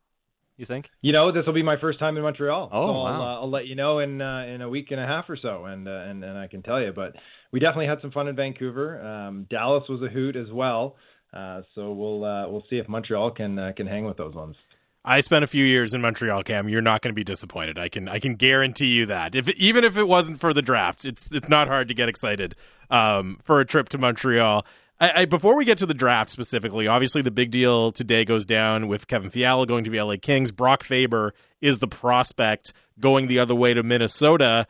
You 0.57 0.67
think? 0.67 0.91
You 1.01 1.11
know, 1.11 1.31
this 1.31 1.47
will 1.47 1.53
be 1.53 1.63
my 1.63 1.77
first 1.81 1.97
time 1.97 2.17
in 2.17 2.21
Montreal. 2.21 2.69
Oh, 2.71 2.85
so 2.85 2.91
wow. 2.91 3.05
I'll, 3.05 3.21
uh, 3.21 3.41
I'll 3.41 3.49
let 3.49 3.65
you 3.65 3.73
know 3.73 3.97
in 3.97 4.21
uh, 4.21 4.45
in 4.45 4.61
a 4.61 4.69
week 4.69 4.91
and 4.91 4.99
a 4.99 5.07
half 5.07 5.27
or 5.27 5.35
so, 5.41 5.65
and 5.65 5.87
uh, 5.87 5.91
and 5.91 6.23
and 6.23 6.37
I 6.37 6.45
can 6.45 6.61
tell 6.61 6.79
you. 6.79 6.91
But 6.95 7.15
we 7.51 7.59
definitely 7.59 7.87
had 7.87 8.01
some 8.01 8.11
fun 8.11 8.27
in 8.27 8.35
Vancouver. 8.35 9.01
Um, 9.01 9.47
Dallas 9.49 9.83
was 9.89 10.01
a 10.01 10.07
hoot 10.07 10.35
as 10.35 10.51
well. 10.51 10.95
Uh, 11.33 11.61
so 11.75 11.93
we'll 11.93 12.23
uh, 12.25 12.49
we'll 12.49 12.63
see 12.69 12.77
if 12.77 12.89
Montreal 12.89 13.31
can 13.31 13.57
uh, 13.57 13.71
can 13.75 13.87
hang 13.87 14.05
with 14.05 14.17
those 14.17 14.35
ones. 14.35 14.55
I 15.03 15.21
spent 15.21 15.43
a 15.43 15.47
few 15.47 15.65
years 15.65 15.93
in 15.95 16.01
Montreal, 16.01 16.43
Cam. 16.43 16.69
You're 16.69 16.81
not 16.81 17.01
going 17.01 17.11
to 17.11 17.15
be 17.15 17.23
disappointed. 17.23 17.79
I 17.79 17.89
can 17.89 18.07
I 18.07 18.19
can 18.19 18.35
guarantee 18.35 18.87
you 18.87 19.07
that. 19.07 19.33
If 19.33 19.49
even 19.51 19.83
if 19.83 19.97
it 19.97 20.07
wasn't 20.07 20.39
for 20.39 20.53
the 20.53 20.61
draft, 20.61 21.05
it's 21.05 21.31
it's 21.31 21.49
not 21.49 21.67
hard 21.67 21.87
to 21.87 21.93
get 21.93 22.09
excited 22.09 22.55
um, 22.89 23.39
for 23.43 23.59
a 23.59 23.65
trip 23.65 23.89
to 23.89 23.97
Montreal. 23.97 24.65
I, 24.99 25.21
I, 25.21 25.25
before 25.25 25.55
we 25.55 25.65
get 25.65 25.79
to 25.79 25.87
the 25.87 25.95
draft 25.95 26.29
specifically, 26.29 26.85
obviously 26.85 27.23
the 27.23 27.31
big 27.31 27.49
deal 27.49 27.91
today 27.91 28.23
goes 28.23 28.45
down 28.45 28.87
with 28.87 29.07
Kevin 29.07 29.31
Fiala 29.31 29.65
going 29.65 29.83
to 29.85 29.89
the 29.89 29.99
LA 29.99 30.17
Kings. 30.21 30.51
Brock 30.51 30.83
Faber 30.83 31.33
is 31.59 31.79
the 31.79 31.87
prospect 31.87 32.71
going 32.99 33.25
the 33.25 33.39
other 33.39 33.55
way 33.55 33.73
to 33.73 33.81
Minnesota. 33.81 34.67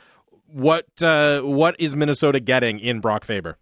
What 0.53 0.85
uh, 1.01 1.41
what 1.41 1.79
is 1.79 1.95
Minnesota 1.95 2.39
getting 2.39 2.79
in 2.79 2.99
Brock 2.99 3.25
Faber? 3.25 3.57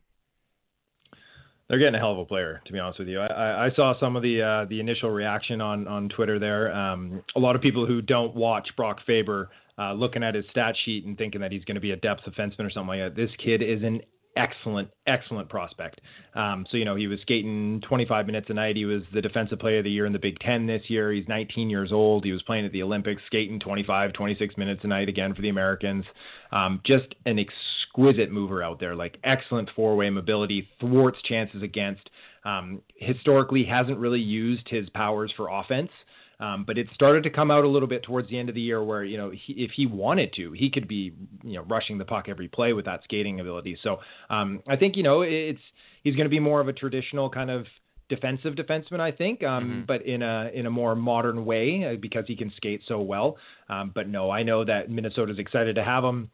They're 1.69 1.77
getting 1.77 1.93
a 1.93 1.99
hell 1.99 2.13
of 2.13 2.17
a 2.17 2.25
player, 2.25 2.61
to 2.65 2.73
be 2.73 2.79
honest 2.79 2.97
with 2.97 3.07
you. 3.07 3.19
I, 3.19 3.67
I 3.67 3.69
saw 3.75 3.93
some 3.99 4.15
of 4.15 4.23
the 4.23 4.41
uh, 4.41 4.69
the 4.69 4.79
initial 4.79 5.11
reaction 5.11 5.61
on 5.61 5.87
on 5.87 6.09
Twitter 6.09 6.39
there. 6.39 6.73
Um, 6.73 7.21
a 7.35 7.39
lot 7.39 7.55
of 7.55 7.61
people 7.61 7.85
who 7.85 8.01
don't 8.01 8.35
watch 8.35 8.67
Brock 8.75 8.97
Faber 9.05 9.49
uh, 9.77 9.93
looking 9.93 10.23
at 10.23 10.33
his 10.33 10.45
stat 10.49 10.73
sheet 10.83 11.05
and 11.05 11.15
thinking 11.15 11.41
that 11.41 11.51
he's 11.51 11.63
going 11.65 11.75
to 11.75 11.81
be 11.81 11.91
a 11.91 11.95
depth 11.95 12.21
defenseman 12.25 12.61
or 12.65 12.71
something 12.71 12.87
like 12.87 12.99
that. 12.99 13.15
This 13.15 13.29
kid 13.43 13.61
is 13.61 13.83
an 13.83 14.01
excellent, 14.35 14.89
excellent 15.07 15.49
prospect. 15.49 16.01
Um, 16.35 16.65
so, 16.71 16.77
you 16.77 16.85
know, 16.85 16.95
he 16.95 17.07
was 17.07 17.19
skating 17.21 17.81
25 17.87 18.25
minutes 18.25 18.47
a 18.49 18.53
night. 18.53 18.75
He 18.75 18.85
was 18.85 19.01
the 19.13 19.21
defensive 19.21 19.59
player 19.59 19.79
of 19.79 19.83
the 19.83 19.91
year 19.91 20.05
in 20.05 20.13
the 20.13 20.19
Big 20.19 20.39
Ten 20.39 20.65
this 20.65 20.81
year. 20.87 21.11
He's 21.11 21.27
19 21.27 21.69
years 21.69 21.91
old. 21.91 22.23
He 22.25 22.31
was 22.31 22.41
playing 22.43 22.65
at 22.65 22.71
the 22.71 22.83
Olympics, 22.83 23.21
skating 23.27 23.59
25, 23.59 24.13
26 24.13 24.57
minutes 24.57 24.81
a 24.83 24.87
night 24.87 25.09
again 25.09 25.33
for 25.33 25.41
the 25.41 25.49
Americans. 25.49 26.05
Um, 26.51 26.81
just 26.85 27.13
an 27.25 27.39
exquisite 27.39 28.31
mover 28.31 28.63
out 28.63 28.79
there, 28.79 28.95
like 28.95 29.17
excellent 29.23 29.69
four 29.75 29.95
way 29.95 30.09
mobility, 30.09 30.67
thwarts 30.79 31.19
chances 31.27 31.63
against. 31.63 32.09
Um, 32.45 32.81
historically, 32.95 33.65
hasn't 33.65 33.97
really 33.97 34.19
used 34.19 34.67
his 34.69 34.89
powers 34.89 35.33
for 35.35 35.49
offense. 35.49 35.91
Um, 36.39 36.63
but 36.65 36.77
it 36.77 36.87
started 36.93 37.23
to 37.23 37.29
come 37.29 37.51
out 37.51 37.65
a 37.65 37.67
little 37.67 37.87
bit 37.87 38.03
towards 38.03 38.29
the 38.29 38.39
end 38.39 38.47
of 38.47 38.55
the 38.55 38.61
year 38.61 38.81
where, 38.81 39.03
you 39.03 39.17
know, 39.17 39.29
he, 39.29 39.53
if 39.53 39.71
he 39.75 39.85
wanted 39.85 40.33
to, 40.35 40.53
he 40.53 40.69
could 40.69 40.87
be, 40.87 41.13
you 41.43 41.55
know, 41.55 41.63
rushing 41.63 41.97
the 41.97 42.05
puck 42.05 42.25
every 42.29 42.47
play 42.47 42.71
with 42.71 42.85
that 42.85 43.01
skating 43.03 43.39
ability. 43.41 43.77
So 43.83 43.97
um, 44.29 44.61
I 44.67 44.77
think, 44.77 44.95
you 44.95 45.03
know, 45.03 45.21
it's 45.21 45.59
he's 46.03 46.15
going 46.15 46.25
to 46.25 46.29
be 46.29 46.39
more 46.39 46.61
of 46.61 46.69
a 46.69 46.73
traditional 46.73 47.29
kind 47.29 47.51
of 47.51 47.65
defensive 48.07 48.55
defenseman, 48.55 48.99
I 48.99 49.11
think, 49.11 49.43
um, 49.43 49.63
mm-hmm. 49.63 49.81
but 49.85 50.05
in 50.05 50.21
a 50.21 50.49
in 50.53 50.65
a 50.65 50.69
more 50.69 50.95
modern 50.95 51.45
way 51.45 51.85
uh, 51.85 51.97
because 51.99 52.23
he 52.27 52.35
can 52.35 52.51
skate 52.55 52.81
so 52.87 53.01
well. 53.01 53.37
Um, 53.69 53.91
but 53.93 54.07
no, 54.07 54.31
I 54.31 54.43
know 54.43 54.63
that 54.65 54.89
Minnesota's 54.89 55.39
excited 55.39 55.75
to 55.75 55.83
have 55.83 56.03
him. 56.03 56.29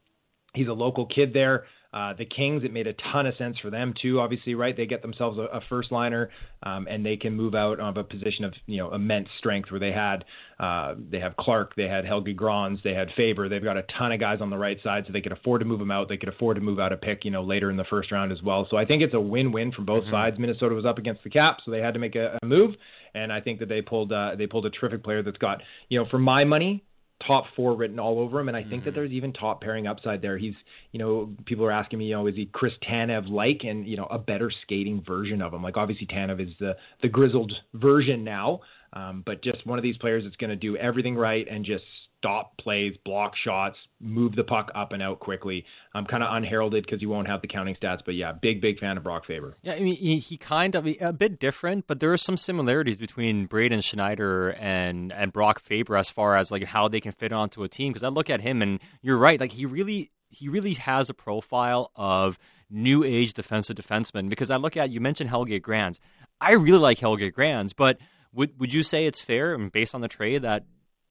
He's 0.54 0.68
a 0.68 0.74
local 0.74 1.06
kid 1.06 1.34
there. 1.34 1.66
Uh, 1.96 2.14
the 2.14 2.26
Kings, 2.26 2.64
it 2.66 2.74
made 2.74 2.88
a 2.88 2.94
ton 3.14 3.26
of 3.26 3.34
sense 3.38 3.56
for 3.62 3.70
them 3.70 3.94
too. 4.02 4.20
Obviously, 4.20 4.54
right? 4.54 4.76
They 4.76 4.86
get 4.86 5.02
themselves 5.02 5.40
a, 5.40 5.44
a 5.44 5.62
first 5.70 5.94
liner, 5.94 6.30
um, 6.62 6.88
and 6.90 7.06
they 7.06 7.16
can 7.16 7.34
move 7.34 7.56
out 7.56 7.80
of 7.80 7.96
a 7.96 8.04
position 8.04 8.44
of 8.44 8.54
you 8.66 8.78
know 8.78 8.94
immense 8.94 9.30
strength 9.40 9.72
where 9.72 9.80
they 9.80 9.94
had 9.94 10.26
uh, 10.60 10.96
they 11.10 11.22
have 11.22 11.38
Clark, 11.38 11.74
they 11.78 11.88
had 11.88 12.04
Helge 12.06 12.36
Grans, 12.36 12.80
they 12.84 12.94
had 12.94 13.08
Faber. 13.16 13.48
They've 13.48 13.64
got 13.64 13.78
a 13.78 13.84
ton 13.98 14.12
of 14.12 14.20
guys 14.20 14.40
on 14.42 14.50
the 14.50 14.58
right 14.58 14.78
side, 14.84 15.06
so 15.08 15.14
they 15.14 15.22
could 15.22 15.32
afford 15.32 15.62
to 15.62 15.66
move 15.66 15.80
them 15.80 15.90
out. 15.90 16.10
They 16.10 16.18
could 16.18 16.28
afford 16.28 16.56
to 16.56 16.62
move 16.62 16.82
out 16.82 16.92
a 16.92 16.98
pick, 16.98 17.24
you 17.24 17.32
know, 17.32 17.44
later 17.44 17.72
in 17.72 17.78
the 17.78 17.86
first 17.90 18.12
round 18.12 18.34
as 18.34 18.42
well. 18.44 18.68
So 18.70 18.76
I 18.76 18.84
think 18.84 19.02
it's 19.02 19.14
a 19.14 19.20
win-win 19.20 19.72
from 19.72 19.86
both 19.86 20.04
mm-hmm. 20.04 20.14
sides. 20.14 20.36
Minnesota 20.38 20.76
was 20.76 20.86
up 20.86 20.98
against 20.98 21.24
the 21.24 21.30
cap, 21.30 21.60
so 21.64 21.72
they 21.72 21.80
had 21.80 21.94
to 21.94 22.00
make 22.02 22.16
a, 22.16 22.38
a 22.42 22.46
move, 22.46 22.76
and 23.14 23.32
I 23.32 23.40
think 23.40 23.60
that 23.60 23.70
they 23.70 23.82
pulled 23.82 24.12
uh, 24.12 24.36
they 24.38 24.48
pulled 24.48 24.66
a 24.66 24.70
terrific 24.70 25.02
player 25.02 25.24
that's 25.24 25.38
got 25.38 25.62
you 25.88 25.98
know 25.98 26.06
for 26.12 26.20
my 26.20 26.44
money 26.44 26.84
top 27.26 27.46
four 27.56 27.76
written 27.76 28.00
all 28.00 28.20
over 28.20 28.40
him, 28.40 28.48
and 28.48 28.58
I 28.58 28.62
think 28.62 28.74
mm-hmm. 28.74 28.86
that 28.86 28.96
there's 28.96 29.12
even 29.12 29.34
top 29.34 29.62
pairing 29.62 29.88
upside 29.88 30.22
there. 30.22 30.38
He's, 30.38 30.54
you 30.92 31.00
know, 31.00 31.30
people 31.46 31.66
are 31.66 31.72
asking 31.72 32.00
me, 32.00 32.06
you 32.06 32.16
know, 32.16 32.28
is 32.28 32.36
he 32.36 32.50
Chris 32.52 32.74
Tanev 32.88 33.30
like, 33.30 33.62
and 33.64 33.88
you 33.88 33.98
know, 33.98 34.06
a 34.06 34.18
better 34.18 34.52
skating 34.64 35.04
version 35.06 35.42
of 35.42 35.54
him? 35.54 35.64
Like 35.64 35.78
obviously 35.78 36.08
Tanev 36.08 36.42
is 36.42 36.54
the 36.60 36.76
the 37.02 37.08
grizzled 37.08 37.54
version 37.74 38.24
now, 38.24 38.62
um, 38.94 39.24
but 39.26 39.44
just 39.44 39.66
one 39.66 39.80
of 39.80 39.84
these 39.84 39.98
players 39.98 40.24
that's 40.24 40.36
going 40.36 40.50
to 40.50 40.56
do 40.56 40.78
everything 40.78 41.16
right 41.16 41.48
and 41.50 41.66
just 41.66 41.84
stop 42.26 42.58
plays, 42.58 42.94
block 43.06 43.34
shots, 43.44 43.78
move 44.00 44.36
the 44.36 44.44
puck 44.44 44.72
up 44.74 44.92
and 44.94 45.04
out 45.04 45.20
quickly. 45.20 45.64
I'm 45.94 46.06
kind 46.06 46.24
of 46.24 46.34
unheralded 46.34 46.84
because 46.84 47.02
you 47.02 47.10
won't 47.10 47.28
have 47.28 47.42
the 47.42 47.48
counting 47.48 47.76
stats, 47.76 48.00
but 48.04 48.16
yeah, 48.16 48.32
big 48.32 48.62
big 48.62 48.80
fan 48.80 48.98
of 48.98 49.04
Brock 49.04 49.26
Faber. 49.28 49.58
Yeah, 49.62 49.74
I 49.74 49.80
mean 49.80 49.96
he, 49.96 50.18
he 50.18 50.38
kind 50.38 50.74
of 50.76 50.88
a 50.88 51.14
bit 51.14 51.40
different, 51.40 51.86
but 51.88 52.00
there 52.00 52.12
are 52.12 52.18
some 52.18 52.36
similarities 52.38 52.98
between 52.98 53.46
Braden 53.46 53.82
Schneider 53.82 54.50
and 54.60 55.12
and 55.14 55.32
Brock 55.32 55.60
Faber 55.60 55.96
as 55.96 56.10
far 56.10 56.36
as 56.36 56.52
like 56.52 56.64
how 56.64 56.88
they 56.88 57.00
can 57.00 57.12
fit 57.12 57.32
onto 57.32 57.64
a 57.64 57.70
team. 57.70 57.94
Because 57.94 58.04
I 58.04 58.10
look 58.10 58.30
at 58.30 58.42
him 58.42 58.62
and 58.62 58.80
you're 59.02 59.18
right, 59.18 59.40
like 59.40 59.52
he 59.52 59.66
really 59.66 60.12
he 60.30 60.50
really 60.50 60.74
has 60.74 61.10
a 61.10 61.14
profile 61.14 61.92
of 61.96 62.40
new 62.72 63.04
age 63.04 63.36
defensive 63.36 63.76
defenseman. 63.76 64.30
Because 64.30 64.50
I 64.50 64.56
look 64.56 64.76
at 64.76 64.90
you 64.90 65.00
mentioned 65.00 65.30
Helge 65.30 65.62
Grans, 65.62 66.00
I 66.42 66.54
really 66.54 66.80
like 66.80 66.98
Helge 66.98 67.32
Grans, 67.32 67.74
but 67.74 68.00
would 68.34 68.60
would 68.60 68.74
you 68.74 68.82
say 68.82 69.06
it's 69.06 69.22
fair, 69.22 69.54
and 69.54 69.72
based 69.72 69.94
on 69.94 70.02
the 70.02 70.08
trade, 70.08 70.42
that 70.42 70.66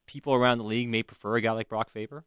people 0.06 0.34
around 0.34 0.58
the 0.58 0.64
league 0.64 0.88
may 0.88 1.02
prefer 1.02 1.36
a 1.36 1.40
guy 1.40 1.52
like 1.52 1.68
Brock 1.68 1.90
Faber? 1.90 2.24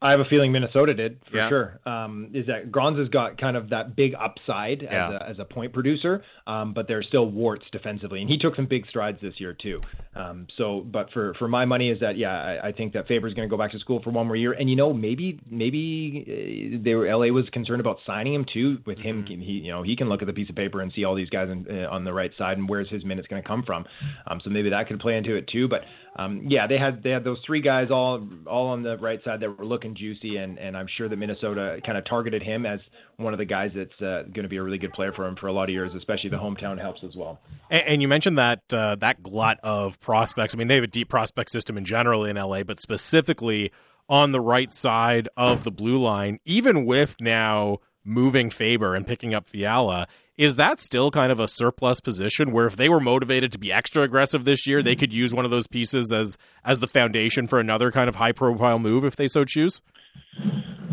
I 0.00 0.10
have 0.10 0.20
a 0.20 0.26
feeling 0.26 0.52
Minnesota 0.52 0.92
did 0.92 1.20
for 1.30 1.36
yeah. 1.38 1.48
sure. 1.48 1.80
Um, 1.86 2.30
is 2.34 2.46
that 2.48 2.70
Grans 2.70 2.98
has 2.98 3.08
got 3.08 3.40
kind 3.40 3.56
of 3.56 3.70
that 3.70 3.96
big 3.96 4.12
upside 4.14 4.82
yeah. 4.82 5.08
as, 5.08 5.14
a, 5.14 5.28
as 5.30 5.38
a 5.38 5.44
point 5.46 5.72
producer, 5.72 6.22
um, 6.46 6.74
but 6.74 6.86
there's 6.86 7.06
still 7.08 7.26
warts 7.30 7.64
defensively, 7.72 8.20
and 8.20 8.28
he 8.28 8.36
took 8.36 8.56
some 8.56 8.66
big 8.66 8.86
strides 8.88 9.18
this 9.22 9.32
year 9.38 9.54
too. 9.54 9.80
Um, 10.14 10.48
so, 10.58 10.80
but 10.80 11.10
for 11.12 11.32
for 11.38 11.48
my 11.48 11.64
money 11.64 11.90
is 11.90 12.00
that 12.00 12.18
yeah, 12.18 12.28
I, 12.28 12.68
I 12.68 12.72
think 12.72 12.92
that 12.92 13.08
Faber's 13.08 13.32
going 13.32 13.48
to 13.48 13.50
go 13.50 13.56
back 13.56 13.72
to 13.72 13.78
school 13.78 14.02
for 14.02 14.10
one 14.10 14.26
more 14.26 14.36
year, 14.36 14.52
and 14.52 14.68
you 14.68 14.76
know 14.76 14.92
maybe 14.92 15.40
maybe 15.50 16.76
uh, 16.76 16.84
they 16.84 16.94
were 16.94 17.06
LA 17.06 17.32
was 17.32 17.48
concerned 17.50 17.80
about 17.80 17.96
signing 18.06 18.34
him 18.34 18.44
too. 18.52 18.78
With 18.86 18.98
him, 18.98 19.16
Mm-hmm. 19.16 19.40
he 19.40 19.52
you 19.52 19.72
know 19.72 19.82
he 19.82 19.96
can 19.96 20.10
look 20.10 20.20
at 20.20 20.26
the 20.26 20.34
piece 20.34 20.50
of 20.50 20.56
paper 20.56 20.82
and 20.82 20.92
see 20.94 21.04
all 21.04 21.14
these 21.14 21.30
guys 21.30 21.48
in, 21.48 21.66
uh, 21.70 21.88
on 21.90 22.04
the 22.04 22.12
right 22.12 22.32
side 22.36 22.58
and 22.58 22.68
where's 22.68 22.90
his 22.90 23.02
minutes 23.02 23.28
going 23.28 23.42
to 23.42 23.48
come 23.48 23.62
from. 23.62 23.86
Um, 24.26 24.42
so 24.44 24.50
maybe 24.50 24.68
that 24.70 24.88
could 24.88 25.00
play 25.00 25.16
into 25.16 25.36
it 25.36 25.48
too. 25.48 25.68
But 25.68 25.80
um, 26.18 26.46
yeah, 26.48 26.66
they 26.66 26.78
had 26.78 27.02
they 27.02 27.10
had 27.10 27.24
those 27.24 27.38
three 27.46 27.60
guys 27.60 27.88
all 27.90 28.26
all 28.46 28.68
on 28.68 28.82
the 28.82 28.96
right 28.96 29.22
side 29.22 29.40
that 29.40 29.58
were 29.58 29.66
looking 29.66 29.94
juicy, 29.94 30.36
and 30.36 30.58
and 30.58 30.76
I'm 30.76 30.86
sure 30.96 31.08
that 31.08 31.16
Minnesota 31.16 31.78
kind 31.84 31.98
of 31.98 32.04
targeted 32.06 32.42
him 32.42 32.64
as 32.64 32.80
one 33.18 33.34
of 33.34 33.38
the 33.38 33.44
guys 33.44 33.70
that's 33.74 34.00
uh, 34.00 34.22
going 34.22 34.42
to 34.42 34.48
be 34.48 34.56
a 34.56 34.62
really 34.62 34.78
good 34.78 34.92
player 34.92 35.12
for 35.12 35.26
him 35.26 35.36
for 35.38 35.48
a 35.48 35.52
lot 35.52 35.64
of 35.64 35.70
years, 35.70 35.92
especially 35.94 36.30
the 36.30 36.36
hometown 36.36 36.80
helps 36.80 37.00
as 37.04 37.14
well. 37.14 37.38
And, 37.70 37.82
and 37.86 38.02
you 38.02 38.08
mentioned 38.08 38.38
that 38.38 38.62
uh, 38.72 38.96
that 38.96 39.22
glut 39.22 39.60
of 39.62 40.00
prospects. 40.00 40.54
I 40.54 40.56
mean, 40.56 40.68
they 40.68 40.76
have 40.76 40.84
a 40.84 40.88
deep 40.88 41.10
prospect 41.10 41.50
system 41.50 41.76
in 41.76 41.84
general 41.84 42.24
in 42.24 42.36
LA, 42.36 42.62
but 42.62 42.80
specifically 42.80 43.70
on 44.08 44.32
the 44.32 44.40
right 44.40 44.72
side 44.72 45.28
of 45.36 45.64
the 45.64 45.70
blue 45.70 45.98
line, 45.98 46.38
even 46.44 46.86
with 46.86 47.16
now 47.20 47.78
moving 48.04 48.50
Faber 48.50 48.94
and 48.94 49.06
picking 49.06 49.34
up 49.34 49.48
Fiala, 49.48 50.06
is 50.36 50.56
that 50.56 50.80
still 50.80 51.10
kind 51.10 51.32
of 51.32 51.40
a 51.40 51.48
surplus 51.48 52.00
position 52.00 52.52
where 52.52 52.66
if 52.66 52.76
they 52.76 52.88
were 52.88 53.00
motivated 53.00 53.52
to 53.52 53.58
be 53.58 53.72
extra 53.72 54.02
aggressive 54.02 54.44
this 54.44 54.66
year, 54.66 54.82
they 54.82 54.92
mm-hmm. 54.92 55.00
could 55.00 55.14
use 55.14 55.32
one 55.32 55.44
of 55.44 55.50
those 55.50 55.66
pieces 55.66 56.12
as 56.12 56.36
as 56.64 56.78
the 56.78 56.86
foundation 56.86 57.46
for 57.46 57.58
another 57.58 57.90
kind 57.90 58.08
of 58.08 58.14
high 58.14 58.32
profile 58.32 58.78
move 58.78 59.04
if 59.04 59.16
they 59.16 59.28
so 59.28 59.44
choose? 59.44 59.80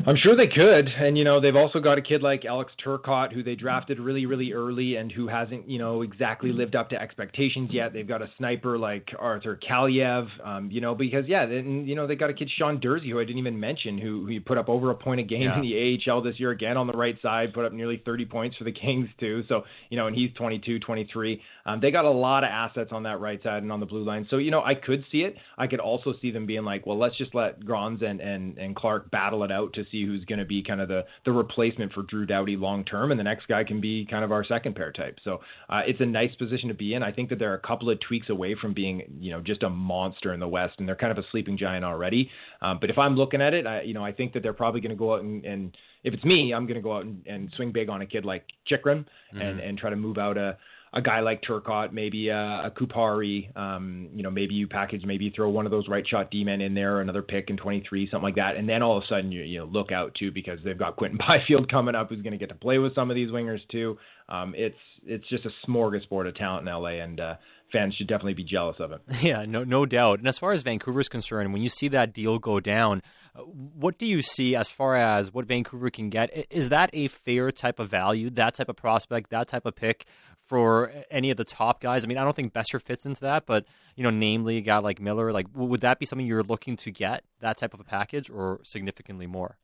I'm 0.05 0.17
sure 0.17 0.35
they 0.35 0.47
could, 0.47 0.87
and 0.89 1.17
you 1.17 1.23
know 1.23 1.39
they've 1.39 1.55
also 1.55 1.79
got 1.79 1.97
a 1.97 2.01
kid 2.01 2.21
like 2.21 2.43
Alex 2.43 2.73
Turcotte 2.85 3.31
who 3.31 3.41
they 3.41 3.55
drafted 3.55 3.99
really, 3.99 4.25
really 4.25 4.51
early 4.51 4.95
and 4.97 5.09
who 5.09 5.27
hasn't 5.29 5.69
you 5.69 5.79
know 5.79 6.01
exactly 6.01 6.51
lived 6.51 6.75
up 6.75 6.89
to 6.89 7.01
expectations 7.01 7.69
yet. 7.71 7.93
They've 7.93 8.07
got 8.07 8.21
a 8.21 8.29
sniper 8.37 8.77
like 8.77 9.07
Arthur 9.17 9.57
Kaliyev, 9.57 10.27
um, 10.43 10.69
you 10.71 10.81
know 10.81 10.93
because 10.93 11.23
yeah, 11.27 11.45
then 11.45 11.85
you 11.87 11.95
know 11.95 12.05
they 12.05 12.15
got 12.15 12.29
a 12.29 12.33
kid 12.33 12.49
Sean 12.57 12.81
Durzi 12.81 13.09
who 13.11 13.19
I 13.19 13.23
didn't 13.23 13.37
even 13.37 13.57
mention 13.59 13.97
who 13.97 14.25
who 14.25 14.41
put 14.41 14.57
up 14.57 14.67
over 14.67 14.91
a 14.91 14.95
point 14.95 15.21
a 15.21 15.23
game 15.23 15.43
Yeah. 15.43 15.55
in 15.55 15.61
the 15.61 16.01
AHL 16.11 16.21
this 16.21 16.37
year 16.37 16.51
again 16.51 16.75
on 16.75 16.87
the 16.87 16.93
right 16.93 17.15
side, 17.21 17.53
put 17.53 17.63
up 17.63 17.71
nearly 17.71 18.01
30 18.05 18.25
points 18.25 18.57
for 18.57 18.65
the 18.65 18.71
Kings 18.81 19.07
too. 19.21 19.43
So 19.47 19.61
you 19.89 19.97
know 19.97 20.07
and 20.07 20.15
he's 20.15 20.31
22, 20.33 20.79
23. 20.79 21.41
Um, 21.65 21.79
they 21.79 21.91
got 21.91 22.03
a 22.03 22.11
lot 22.11 22.43
of 22.43 22.49
assets 22.49 22.89
on 22.91 23.03
that 23.03 23.21
right 23.21 23.41
side 23.41 23.63
and 23.63 23.71
on 23.71 23.79
the 23.79 23.85
blue 23.85 24.03
line. 24.03 24.27
So 24.29 24.35
you 24.37 24.51
know 24.51 24.61
I 24.61 24.73
could 24.75 25.05
see 25.13 25.19
it. 25.19 25.35
I 25.57 25.67
could 25.67 25.79
also 25.79 26.13
see 26.21 26.31
them 26.31 26.45
being 26.45 26.65
like, 26.65 26.85
well, 26.85 26.99
let's 26.99 27.17
just 27.17 27.33
let 27.33 27.63
Grans 27.63 28.01
and 28.01 28.19
and 28.19 28.57
and 28.57 28.75
Clark 28.75 29.09
battle 29.09 29.43
it 29.45 29.51
out 29.51 29.71
to 29.73 29.85
see 29.93 30.05
who's 30.05 30.25
going 30.25 30.39
to 30.39 30.45
be 30.45 30.61
kind 30.61 30.81
of 30.81 30.89
the 30.89 31.05
the 31.23 31.31
replacement 31.31 31.93
for 31.93 32.03
Drew 32.03 32.25
Doughty 32.25 32.57
long 32.57 32.83
term, 32.83 33.11
and 33.11 33.19
the 33.19 33.23
next 33.23 33.47
guy 33.47 33.63
can 33.63 33.79
be 33.79 34.05
kind 34.09 34.25
of 34.25 34.31
our 34.31 34.43
second 34.43 34.75
pair 34.75 34.91
type. 34.91 35.17
So 35.23 35.39
uh, 35.69 35.81
it's 35.87 36.01
a 36.01 36.05
nice 36.05 36.35
position 36.35 36.67
to 36.67 36.73
be 36.73 36.95
in. 36.95 37.03
I 37.03 37.11
think 37.11 37.29
that 37.29 37.39
they're 37.39 37.53
a 37.53 37.59
couple 37.59 37.89
of 37.89 37.99
tweaks 38.01 38.29
away 38.29 38.55
from 38.59 38.73
being 38.73 39.03
you 39.19 39.31
know 39.31 39.39
just 39.39 39.63
a 39.63 39.69
monster 39.69 40.33
in 40.33 40.41
the 40.41 40.47
West, 40.47 40.75
and 40.79 40.87
they're 40.87 40.95
kind 40.95 41.11
of 41.11 41.17
a 41.17 41.27
sleeping 41.31 41.57
giant 41.57 41.85
already. 41.85 42.29
Um, 42.61 42.79
but 42.81 42.89
if 42.89 42.97
I'm 42.97 43.15
looking 43.15 43.41
at 43.41 43.53
it, 43.53 43.65
I, 43.65 43.83
you 43.83 43.93
know 43.93 44.03
I 44.03 44.11
think 44.11 44.33
that 44.33 44.43
they're 44.43 44.53
probably 44.53 44.81
going 44.81 44.89
to 44.89 44.95
go 44.95 45.13
out 45.13 45.21
and, 45.21 45.45
and 45.45 45.77
if 46.03 46.13
it's 46.13 46.23
me, 46.25 46.53
I'm 46.53 46.65
going 46.65 46.75
to 46.75 46.81
go 46.81 46.97
out 46.97 47.05
and, 47.05 47.25
and 47.25 47.49
swing 47.55 47.71
big 47.71 47.89
on 47.89 48.01
a 48.01 48.05
kid 48.05 48.25
like 48.25 48.45
Chychrun 48.67 49.05
and 49.31 49.59
and 49.59 49.77
try 49.77 49.89
to 49.89 49.95
move 49.95 50.17
out 50.17 50.37
a 50.37 50.57
a 50.93 51.01
guy 51.01 51.21
like 51.21 51.41
Turcotte, 51.41 51.91
maybe 51.91 52.29
a, 52.29 52.35
a 52.65 52.71
Kupari. 52.71 53.55
Um, 53.57 54.09
you 54.13 54.21
know, 54.21 54.29
maybe 54.29 54.53
you 54.53 54.67
package, 54.67 55.03
maybe 55.05 55.25
you 55.25 55.31
throw 55.35 55.49
one 55.49 55.65
of 55.65 55.71
those 55.71 55.87
right 55.87 56.07
shot 56.07 56.29
D 56.29 56.43
men 56.43 56.61
in 56.61 56.75
there, 56.75 57.01
another 57.01 57.23
pick 57.23 57.49
in 57.49 57.57
23, 57.57 58.09
something 58.11 58.23
like 58.23 58.35
that, 58.35 58.55
and 58.57 58.69
then 58.69 58.83
all 58.83 58.97
of 58.97 59.03
a 59.03 59.07
sudden 59.07 59.31
you 59.31 59.41
you 59.41 59.59
know 59.59 59.65
look 59.65 59.91
out 59.91 60.13
too 60.15 60.31
because 60.31 60.59
they've 60.63 60.77
got 60.77 60.95
Quinton 60.95 61.17
Byfield 61.27 61.69
coming 61.69 61.95
up, 61.95 62.09
who's 62.09 62.21
going 62.21 62.33
to 62.33 62.37
get 62.37 62.49
to 62.49 62.55
play 62.55 62.77
with 62.77 62.93
some 62.93 63.09
of 63.09 63.15
these 63.15 63.29
wingers 63.29 63.59
too. 63.71 63.97
Um, 64.29 64.53
it's 64.55 64.77
it's 65.05 65.27
just 65.29 65.45
a 65.45 65.69
smorgasbord 65.69 66.27
of 66.27 66.35
talent 66.35 66.67
in 66.67 66.73
LA, 66.73 67.01
and 67.03 67.19
uh, 67.19 67.35
fans 67.71 67.95
should 67.95 68.07
definitely 68.07 68.35
be 68.35 68.43
jealous 68.43 68.77
of 68.79 68.91
it. 68.91 69.01
Yeah, 69.23 69.45
no, 69.45 69.63
no 69.63 69.85
doubt. 69.85 70.19
And 70.19 70.27
as 70.27 70.37
far 70.37 70.51
as 70.51 70.63
Vancouver's 70.63 71.09
concerned, 71.09 71.53
when 71.53 71.61
you 71.61 71.69
see 71.69 71.87
that 71.89 72.13
deal 72.13 72.39
go 72.39 72.59
down, 72.59 73.01
uh, 73.35 73.41
what 73.41 73.97
do 73.97 74.05
you 74.05 74.21
see 74.21 74.55
as 74.55 74.69
far 74.69 74.95
as 74.95 75.33
what 75.33 75.45
Vancouver 75.45 75.89
can 75.89 76.09
get? 76.09 76.47
Is 76.51 76.69
that 76.69 76.89
a 76.93 77.07
fair 77.07 77.51
type 77.51 77.79
of 77.79 77.89
value, 77.89 78.29
that 78.31 78.55
type 78.55 78.69
of 78.69 78.75
prospect, 78.75 79.31
that 79.31 79.47
type 79.47 79.65
of 79.65 79.75
pick 79.75 80.05
for 80.45 80.91
any 81.09 81.31
of 81.31 81.37
the 81.37 81.43
top 81.43 81.81
guys? 81.81 82.03
I 82.03 82.07
mean, 82.07 82.17
I 82.17 82.23
don't 82.23 82.35
think 82.35 82.53
Boeser 82.53 82.81
fits 82.81 83.05
into 83.05 83.21
that, 83.21 83.45
but 83.45 83.65
you 83.95 84.03
know, 84.03 84.09
namely 84.09 84.57
a 84.57 84.61
guy 84.61 84.77
like 84.77 84.99
Miller, 84.99 85.31
like 85.31 85.47
would 85.53 85.81
that 85.81 85.99
be 85.99 86.05
something 86.05 86.25
you're 86.25 86.43
looking 86.43 86.77
to 86.77 86.91
get 86.91 87.23
that 87.41 87.57
type 87.57 87.73
of 87.73 87.79
a 87.79 87.83
package, 87.83 88.29
or 88.29 88.59
significantly 88.63 89.27
more? 89.27 89.57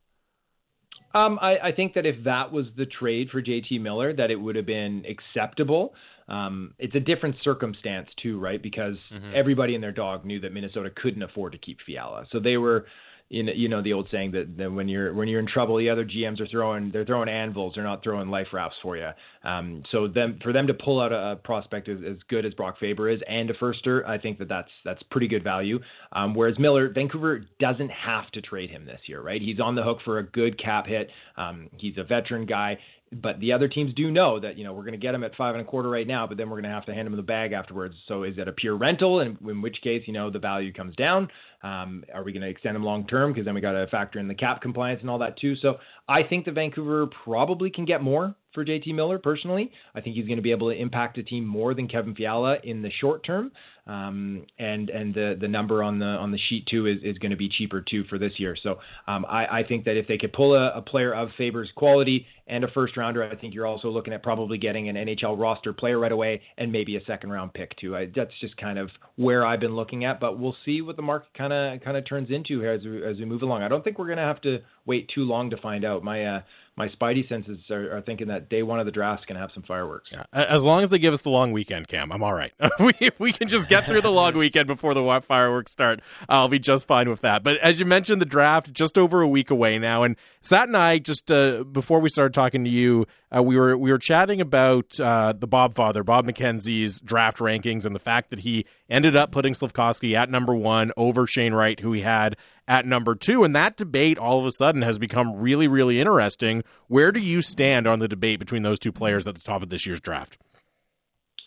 Um, 1.14 1.38
I, 1.40 1.56
I 1.58 1.72
think 1.72 1.94
that 1.94 2.06
if 2.06 2.24
that 2.24 2.52
was 2.52 2.66
the 2.76 2.86
trade 2.86 3.30
for 3.30 3.42
JT 3.42 3.80
Miller, 3.80 4.14
that 4.14 4.30
it 4.30 4.36
would 4.36 4.54
have 4.56 4.66
been 4.66 5.04
acceptable. 5.08 5.94
Um, 6.28 6.74
it's 6.78 6.94
a 6.94 7.00
different 7.00 7.34
circumstance 7.42 8.08
too, 8.22 8.38
right? 8.38 8.62
Because 8.62 8.94
mm-hmm. 9.12 9.32
everybody 9.34 9.74
and 9.74 9.82
their 9.82 9.92
dog 9.92 10.24
knew 10.24 10.38
that 10.40 10.52
Minnesota 10.52 10.90
couldn't 10.94 11.22
afford 11.22 11.52
to 11.52 11.58
keep 11.58 11.78
Fiala, 11.84 12.26
so 12.30 12.38
they 12.38 12.56
were 12.56 12.86
you 13.30 13.44
know, 13.44 13.52
you 13.54 13.68
know 13.68 13.80
the 13.80 13.92
old 13.92 14.08
saying 14.10 14.32
that, 14.32 14.56
that 14.58 14.72
when 14.72 14.88
you're 14.88 15.14
when 15.14 15.28
you're 15.28 15.38
in 15.38 15.46
trouble, 15.46 15.78
the 15.78 15.88
other 15.88 16.04
GMs 16.04 16.40
are 16.40 16.48
throwing 16.48 16.90
they're 16.90 17.04
throwing 17.04 17.28
anvils, 17.28 17.74
they're 17.76 17.84
not 17.84 18.02
throwing 18.02 18.28
life 18.28 18.48
rafts 18.52 18.76
for 18.82 18.96
you. 18.96 19.08
Um, 19.44 19.84
so 19.92 20.08
them 20.08 20.40
for 20.42 20.52
them 20.52 20.66
to 20.66 20.74
pull 20.74 21.00
out 21.00 21.12
a, 21.12 21.32
a 21.32 21.36
prospect 21.36 21.88
as, 21.88 21.98
as 22.06 22.16
good 22.28 22.44
as 22.44 22.52
Brock 22.54 22.74
Faber 22.80 23.08
is 23.08 23.20
and 23.28 23.48
a 23.48 23.54
firster, 23.54 24.04
I 24.06 24.18
think 24.18 24.38
that 24.40 24.48
that's 24.48 24.68
that's 24.84 25.02
pretty 25.12 25.28
good 25.28 25.44
value. 25.44 25.78
Um, 26.12 26.34
whereas 26.34 26.58
Miller, 26.58 26.90
Vancouver 26.92 27.46
doesn't 27.60 27.90
have 27.90 28.28
to 28.32 28.42
trade 28.42 28.68
him 28.68 28.84
this 28.84 29.00
year, 29.06 29.22
right? 29.22 29.40
He's 29.40 29.60
on 29.60 29.76
the 29.76 29.84
hook 29.84 29.98
for 30.04 30.18
a 30.18 30.24
good 30.24 30.60
cap 30.60 30.88
hit. 30.88 31.08
Um, 31.36 31.70
he's 31.78 31.98
a 31.98 32.04
veteran 32.04 32.46
guy 32.46 32.78
but 33.12 33.40
the 33.40 33.52
other 33.52 33.66
teams 33.66 33.92
do 33.94 34.10
know 34.10 34.38
that 34.38 34.56
you 34.56 34.64
know 34.64 34.72
we're 34.72 34.82
going 34.82 34.92
to 34.92 34.98
get 34.98 35.14
him 35.14 35.24
at 35.24 35.34
five 35.34 35.54
and 35.54 35.62
a 35.62 35.68
quarter 35.68 35.90
right 35.90 36.06
now, 36.06 36.26
but 36.26 36.36
then 36.36 36.48
we're 36.48 36.60
going 36.60 36.70
to 36.70 36.76
have 36.76 36.86
to 36.86 36.94
hand 36.94 37.08
him 37.08 37.16
the 37.16 37.22
bag 37.22 37.52
afterwards. 37.52 37.94
So 38.06 38.22
is 38.22 38.34
it 38.38 38.46
a 38.46 38.52
pure 38.52 38.76
rental, 38.76 39.20
and 39.20 39.36
in 39.48 39.62
which 39.62 39.78
case 39.82 40.02
you 40.06 40.12
know 40.12 40.30
the 40.30 40.38
value 40.38 40.72
comes 40.72 40.94
down? 40.94 41.28
Um, 41.62 42.04
are 42.14 42.22
we 42.22 42.32
going 42.32 42.42
to 42.42 42.48
extend 42.48 42.76
him 42.76 42.84
long 42.84 43.06
term? 43.06 43.32
Because 43.32 43.44
then 43.44 43.54
we 43.54 43.60
got 43.60 43.72
to 43.72 43.86
factor 43.88 44.18
in 44.18 44.28
the 44.28 44.34
cap 44.34 44.62
compliance 44.62 45.00
and 45.00 45.10
all 45.10 45.18
that 45.18 45.38
too. 45.38 45.56
So 45.56 45.76
I 46.08 46.22
think 46.22 46.44
the 46.44 46.52
Vancouver 46.52 47.08
probably 47.24 47.70
can 47.70 47.84
get 47.84 48.02
more 48.02 48.34
for 48.54 48.64
JT 48.64 48.94
Miller 48.94 49.18
personally. 49.18 49.70
I 49.94 50.00
think 50.00 50.16
he's 50.16 50.26
going 50.26 50.36
to 50.36 50.42
be 50.42 50.50
able 50.50 50.70
to 50.70 50.76
impact 50.76 51.18
a 51.18 51.22
team 51.22 51.44
more 51.46 51.74
than 51.74 51.88
Kevin 51.88 52.14
Fiala 52.14 52.56
in 52.64 52.82
the 52.82 52.90
short 53.00 53.24
term. 53.24 53.52
Um, 53.86 54.46
and 54.58 54.88
and 54.88 55.12
the 55.14 55.36
the 55.40 55.48
number 55.48 55.82
on 55.82 55.98
the 55.98 56.04
on 56.04 56.30
the 56.30 56.38
sheet 56.48 56.66
too 56.70 56.86
is, 56.86 56.98
is 57.02 57.18
going 57.18 57.30
to 57.30 57.36
be 57.36 57.48
cheaper 57.48 57.80
too 57.80 58.04
for 58.08 58.18
this 58.18 58.32
year. 58.36 58.56
So 58.62 58.76
um, 59.08 59.24
I, 59.24 59.46
I 59.46 59.62
think 59.66 59.84
that 59.86 59.96
if 59.96 60.06
they 60.06 60.16
could 60.16 60.32
pull 60.32 60.54
a, 60.54 60.76
a 60.76 60.82
player 60.82 61.12
of 61.12 61.30
Faber's 61.36 61.70
quality 61.74 62.26
and 62.46 62.62
a 62.62 62.68
first 62.68 62.96
rounder, 62.96 63.24
I 63.24 63.34
think 63.34 63.52
you're 63.52 63.66
also 63.66 63.88
looking 63.88 64.12
at 64.12 64.22
probably 64.22 64.58
getting 64.58 64.88
an 64.88 64.96
NHL 64.96 65.40
roster 65.40 65.72
player 65.72 65.98
right 65.98 66.12
away 66.12 66.40
and 66.56 66.70
maybe 66.70 66.96
a 66.96 67.04
second 67.04 67.32
round 67.32 67.52
pick 67.54 67.76
too. 67.78 67.96
I, 67.96 68.06
that's 68.14 68.30
just 68.40 68.56
kind 68.58 68.78
of 68.78 68.90
where 69.16 69.44
I've 69.44 69.60
been 69.60 69.74
looking 69.74 70.04
at, 70.04 70.20
but 70.20 70.38
we'll 70.38 70.56
see 70.64 70.82
what 70.82 70.96
the 70.96 71.02
market 71.02 71.28
kind 71.36 71.52
of 71.52 71.80
kind 71.82 71.96
of 71.96 72.06
turns 72.06 72.30
into 72.30 72.60
here 72.60 72.72
as 72.72 72.84
we, 72.84 73.04
as 73.04 73.16
we 73.16 73.24
move 73.24 73.42
along. 73.42 73.62
I 73.62 73.68
don't 73.68 73.82
think 73.82 73.98
we're 73.98 74.06
going 74.06 74.18
to 74.18 74.24
have 74.24 74.40
to 74.42 74.58
wait 74.86 75.10
too 75.14 75.22
long 75.22 75.50
to 75.50 75.56
find 75.56 75.84
out. 75.84 76.04
My 76.04 76.24
uh, 76.24 76.40
my 76.76 76.88
spidey 76.88 77.28
senses 77.28 77.58
are, 77.70 77.98
are, 77.98 78.00
thinking 78.00 78.28
that 78.28 78.48
day 78.48 78.62
one 78.62 78.80
of 78.80 78.86
the 78.86 78.92
draft's 78.92 79.26
going 79.26 79.34
to 79.34 79.40
have 79.40 79.50
some 79.52 79.62
fireworks. 79.64 80.08
Yeah. 80.12 80.24
As 80.32 80.62
long 80.62 80.82
as 80.82 80.90
they 80.90 80.98
give 80.98 81.12
us 81.12 81.20
the 81.20 81.30
long 81.30 81.52
weekend, 81.52 81.88
Cam, 81.88 82.10
I'm 82.10 82.22
all 82.22 82.32
right. 82.32 82.52
we, 82.80 82.92
if 83.00 83.20
we 83.20 83.32
can 83.32 83.48
just 83.48 83.68
get 83.68 83.86
through 83.86 84.00
the 84.00 84.10
long 84.10 84.34
weekend 84.38 84.66
before 84.66 84.94
the 84.94 85.20
fireworks 85.26 85.72
start, 85.72 86.00
I'll 86.28 86.48
be 86.48 86.58
just 86.58 86.86
fine 86.86 87.10
with 87.10 87.20
that. 87.20 87.42
But 87.42 87.58
as 87.58 87.80
you 87.80 87.86
mentioned, 87.86 88.20
the 88.22 88.26
draft 88.26 88.72
just 88.72 88.96
over 88.96 89.20
a 89.20 89.28
week 89.28 89.50
away 89.50 89.78
now, 89.78 90.04
and 90.04 90.16
Sat 90.40 90.68
and 90.68 90.76
I 90.76 90.98
just 90.98 91.30
uh, 91.30 91.64
before 91.64 92.00
we 92.00 92.08
started 92.08 92.32
talking 92.32 92.64
to 92.64 92.70
you, 92.70 93.06
uh, 93.36 93.42
we 93.42 93.56
were 93.56 93.76
we 93.76 93.92
were 93.92 93.98
chatting 93.98 94.40
about 94.40 94.98
uh, 94.98 95.32
the 95.32 95.46
Bob 95.46 95.74
father, 95.74 96.02
Bob 96.02 96.26
McKenzie's 96.26 97.00
draft 97.00 97.38
rankings, 97.38 97.84
and 97.84 97.94
the 97.94 98.00
fact 98.00 98.30
that 98.30 98.40
he 98.40 98.66
ended 98.88 99.14
up 99.14 99.30
putting 99.30 99.54
Slafkovsky 99.54 100.16
at 100.16 100.30
number 100.30 100.54
one 100.54 100.92
over 100.96 101.26
Shane 101.26 101.54
Wright, 101.54 101.78
who 101.78 101.92
he 101.92 102.00
had 102.00 102.36
at 102.66 102.86
number 102.86 103.14
two. 103.14 103.44
And 103.44 103.54
that 103.54 103.76
debate 103.76 104.18
all 104.18 104.40
of 104.40 104.46
a 104.46 104.52
sudden 104.52 104.82
has 104.82 104.98
become 104.98 105.36
really, 105.36 105.68
really 105.68 106.00
interesting. 106.00 106.64
Where 106.88 107.12
do 107.12 107.20
you 107.20 107.40
stand 107.40 107.86
on 107.86 108.00
the 108.00 108.08
debate 108.08 108.38
between 108.38 108.62
those 108.62 108.78
two 108.78 108.92
players 108.92 109.26
at 109.26 109.34
the 109.36 109.40
top 109.40 109.62
of 109.62 109.68
this 109.68 109.86
year's 109.86 110.00
draft? 110.00 110.38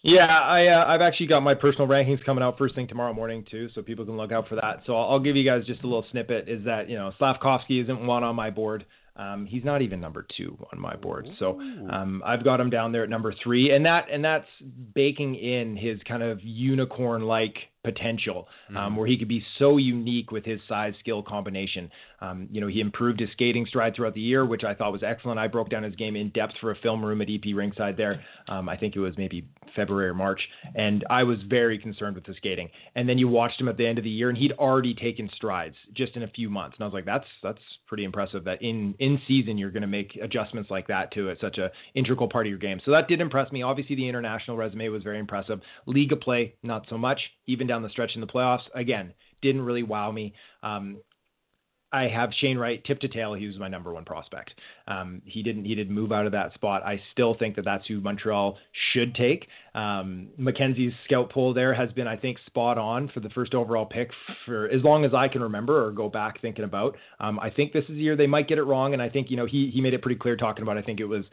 Yeah, 0.03 0.25
I 0.27 0.67
uh, 0.67 0.85
I've 0.85 1.01
actually 1.01 1.27
got 1.27 1.41
my 1.41 1.53
personal 1.53 1.87
rankings 1.87 2.23
coming 2.25 2.43
out 2.43 2.57
first 2.57 2.75
thing 2.75 2.89
tomorrow 2.89 3.13
morning 3.13 3.45
too, 3.49 3.69
so 3.73 3.81
people 3.81 4.05
can 4.05 4.17
look 4.17 4.33
out 4.33 4.49
for 4.49 4.55
that. 4.55 4.83
So 4.85 4.95
I'll, 4.95 5.11
I'll 5.11 5.19
give 5.19 5.37
you 5.37 5.49
guys 5.49 5.65
just 5.65 5.81
a 5.81 5.87
little 5.87 6.05
snippet. 6.11 6.49
Is 6.49 6.65
that 6.65 6.89
you 6.89 6.97
know 6.97 7.11
Slafkovsky 7.19 7.81
isn't 7.83 8.05
one 8.05 8.23
on 8.23 8.35
my 8.35 8.49
board. 8.49 8.85
Um, 9.15 9.45
he's 9.45 9.63
not 9.63 9.83
even 9.83 9.99
number 10.01 10.25
two 10.37 10.57
on 10.71 10.79
my 10.79 10.95
board, 10.95 11.27
so 11.37 11.59
um, 11.91 12.23
I've 12.25 12.43
got 12.43 12.59
him 12.59 12.71
down 12.71 12.91
there 12.91 13.03
at 13.03 13.09
number 13.09 13.33
three, 13.43 13.69
and 13.69 13.85
that 13.85 14.05
and 14.11 14.25
that's 14.25 14.47
baking 14.95 15.35
in 15.35 15.77
his 15.77 15.99
kind 16.07 16.23
of 16.23 16.39
unicorn-like 16.41 17.55
potential, 17.83 18.47
um, 18.69 18.75
mm-hmm. 18.75 18.95
where 18.95 19.07
he 19.07 19.17
could 19.17 19.27
be 19.27 19.43
so 19.59 19.77
unique 19.77 20.31
with 20.31 20.45
his 20.45 20.59
size 20.67 20.93
skill 20.99 21.21
combination. 21.21 21.89
Um, 22.21 22.47
you 22.51 22.61
know, 22.61 22.67
he 22.67 22.79
improved 22.79 23.19
his 23.19 23.29
skating 23.33 23.65
stride 23.67 23.95
throughout 23.95 24.13
the 24.13 24.21
year, 24.21 24.45
which 24.45 24.63
I 24.63 24.73
thought 24.73 24.93
was 24.93 25.03
excellent. 25.03 25.39
I 25.39 25.47
broke 25.47 25.69
down 25.69 25.83
his 25.83 25.95
game 25.95 26.15
in 26.15 26.29
depth 26.29 26.53
for 26.61 26.71
a 26.71 26.75
film 26.75 27.03
room 27.03 27.21
at 27.21 27.27
EP 27.29 27.53
Ringside 27.53 27.97
there. 27.97 28.23
Um, 28.47 28.69
I 28.69 28.77
think 28.77 28.95
it 28.95 28.99
was 28.99 29.13
maybe 29.17 29.45
February 29.75 30.07
or 30.07 30.13
March, 30.13 30.39
and 30.75 31.03
I 31.09 31.23
was 31.23 31.37
very 31.49 31.77
concerned 31.77 32.15
with 32.15 32.25
the 32.25 32.33
skating. 32.35 32.69
And 32.95 33.09
then 33.09 33.17
you 33.17 33.27
watched 33.27 33.59
him 33.59 33.67
at 33.67 33.77
the 33.77 33.85
end 33.85 33.97
of 33.97 34.03
the 34.03 34.09
year, 34.09 34.29
and 34.29 34.37
he'd 34.37 34.53
already 34.53 34.93
taken 34.93 35.29
strides 35.35 35.75
just 35.95 36.15
in 36.15 36.23
a 36.23 36.27
few 36.27 36.49
months. 36.49 36.75
And 36.77 36.83
I 36.83 36.87
was 36.87 36.93
like, 36.93 37.05
that's 37.05 37.27
that's 37.41 37.59
pretty 37.87 38.05
impressive. 38.05 38.45
That 38.45 38.61
in 38.61 38.95
in 38.99 39.19
season 39.27 39.57
you're 39.57 39.71
going 39.71 39.81
to 39.81 39.87
make 39.87 40.17
adjustments 40.21 40.71
like 40.71 40.87
that 40.87 41.11
to 41.13 41.29
it, 41.29 41.37
such 41.41 41.57
a 41.57 41.71
integral 41.95 42.29
part 42.29 42.45
of 42.45 42.49
your 42.49 42.59
game. 42.59 42.79
So 42.85 42.91
that 42.91 43.07
did 43.07 43.19
impress 43.19 43.51
me. 43.51 43.63
Obviously, 43.63 43.95
the 43.95 44.07
international 44.07 44.57
resume 44.57 44.87
was 44.89 45.03
very 45.03 45.19
impressive. 45.19 45.59
League 45.85 46.11
of 46.11 46.21
play, 46.21 46.55
not 46.63 46.85
so 46.89 46.97
much. 46.97 47.19
Even 47.47 47.67
down 47.73 47.81
the 47.81 47.89
stretch 47.89 48.11
in 48.15 48.21
the 48.21 48.27
playoffs, 48.27 48.63
again, 48.75 49.13
didn't 49.41 49.61
really 49.61 49.83
wow 49.83 50.11
me. 50.11 50.33
Um, 50.61 50.97
I 51.93 52.07
have 52.07 52.31
Shane 52.41 52.57
Wright 52.57 52.83
tip 52.85 52.99
to 53.01 53.07
tail. 53.07 53.35
He 53.35 53.45
was 53.45 53.59
my 53.59 53.67
number 53.67 53.93
one 53.93 54.03
prospect. 54.03 54.51
Um, 54.87 55.21
he 55.25 55.43
didn't 55.43 55.65
he 55.65 55.75
didn't 55.75 55.93
move 55.93 56.11
out 56.11 56.25
of 56.25 56.31
that 56.31 56.51
spot. 56.55 56.81
I 56.83 56.99
still 57.11 57.35
think 57.37 57.55
that 57.55 57.65
that's 57.65 57.85
who 57.87 58.01
Montreal 58.01 58.57
should 58.93 59.13
take. 59.13 59.45
Um, 59.75 60.29
McKenzie's 60.39 60.93
scout 61.05 61.31
poll 61.31 61.53
there 61.53 61.71
has 61.75 61.91
been 61.91 62.07
I 62.07 62.17
think 62.17 62.37
spot 62.47 62.79
on 62.79 63.11
for 63.13 63.19
the 63.19 63.29
first 63.29 63.53
overall 63.53 63.85
pick 63.85 64.09
for 64.45 64.67
as 64.69 64.81
long 64.83 65.05
as 65.05 65.13
I 65.13 65.27
can 65.27 65.43
remember 65.43 65.85
or 65.85 65.91
go 65.91 66.09
back 66.09 66.41
thinking 66.41 66.65
about. 66.65 66.97
Um, 67.19 67.39
I 67.39 67.51
think 67.51 67.73
this 67.73 67.83
is 67.83 67.89
the 67.89 68.01
year 68.01 68.17
they 68.17 68.27
might 68.27 68.47
get 68.47 68.57
it 68.57 68.63
wrong, 68.63 68.93
and 68.93 69.01
I 69.01 69.09
think 69.09 69.29
you 69.29 69.37
know 69.37 69.45
he 69.45 69.69
he 69.71 69.79
made 69.79 69.93
it 69.93 70.01
pretty 70.01 70.19
clear 70.19 70.35
talking 70.35 70.63
about 70.63 70.79
I 70.79 70.81
think 70.81 70.99
it 70.99 71.05
was 71.05 71.25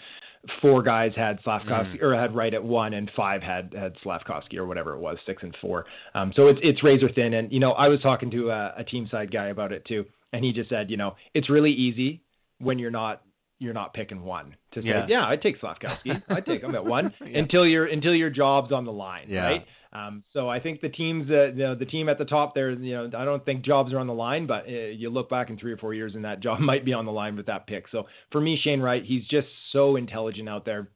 four 0.62 0.83
guys 0.83 1.12
had 1.14 1.38
Slafkovsky 1.42 2.00
mm. 2.00 2.03
or 2.03 2.18
had 2.18 2.35
Wright 2.35 2.53
at 2.55 2.64
one 2.64 2.94
and 2.94 3.11
five 3.14 3.42
had 3.42 3.74
had 3.76 3.94
Slafkovsky 4.05 4.57
or 4.57 4.66
whatever 4.66 4.94
it 4.94 4.98
was, 4.98 5.18
six 5.26 5.42
and 5.42 5.55
four. 5.61 5.87
Um, 6.14 6.33
so 6.35 6.48
it's 6.48 6.61
it's 6.62 6.83
razor 6.83 7.09
thin. 7.14 7.35
And 7.35 7.53
you 7.53 7.61
know, 7.61 7.72
I 7.72 7.88
was 7.88 8.00
talking 8.00 8.31
to 8.31 8.50
a, 8.50 8.74
a 8.79 8.85
team 8.85 9.09
side 9.11 9.31
guy 9.31 9.48
about 9.48 9.72
it 9.72 9.85
too, 9.85 10.07
and 10.33 10.44
he 10.44 10.53
just 10.53 10.70
said, 10.70 10.90
you 10.90 10.96
know, 10.96 11.16
it's 11.35 11.50
really 11.50 11.72
easy 11.72 12.22
when 12.59 12.79
you're 12.79 12.90
not 12.90 13.22
you're 13.59 13.74
not 13.74 13.92
picking 13.92 14.22
one 14.22 14.57
to 14.72 14.81
say, 14.81 14.88
yeah, 14.88 15.07
yeah 15.09 15.26
I'd 15.26 15.42
take 15.42 15.61
Slafkovsky, 15.61 16.22
I'd 16.29 16.46
take 16.46 16.62
him 16.62 16.74
at 16.74 16.85
one 16.85 17.12
yeah. 17.20 17.38
until 17.38 17.66
your 17.66 17.85
until 17.87 18.14
your 18.14 18.31
job's 18.31 18.72
on 18.72 18.85
the 18.85 18.92
line, 18.92 19.26
yeah. 19.29 19.44
right? 19.44 19.66
Um, 19.92 20.22
so 20.33 20.48
I 20.48 20.61
think 20.61 20.81
the 20.81 20.88
teams 20.88 21.29
that 21.29 21.53
you 21.57 21.64
know, 21.64 21.74
the 21.74 21.85
team 21.85 22.09
at 22.09 22.18
the 22.18 22.24
top 22.24 22.55
there, 22.55 22.70
you 22.70 22.94
know, 22.94 23.11
I 23.16 23.24
don't 23.24 23.44
think 23.44 23.64
jobs 23.64 23.92
are 23.92 23.98
on 23.98 24.07
the 24.07 24.14
line, 24.14 24.46
but 24.46 24.66
uh, 24.66 24.70
you 24.70 25.11
look 25.11 25.29
back 25.29 25.50
in 25.50 25.59
three 25.59 25.72
or 25.72 25.76
four 25.76 25.94
years 25.94 26.12
and 26.14 26.24
that 26.24 26.40
job 26.40 26.61
might 26.61 26.85
be 26.85 26.92
on 26.92 27.07
the 27.07 27.12
line 27.12 27.37
with 27.37 27.46
that 27.46 27.66
pick. 27.66 27.85
So 27.90 28.05
for 28.31 28.40
me, 28.40 28.59
Shane 28.62 28.81
Wright, 28.81 29.03
he's 29.05 29.26
just 29.26 29.48
so 29.72 29.96
intelligent 29.96 30.48
out 30.48 30.64
there 30.64 30.90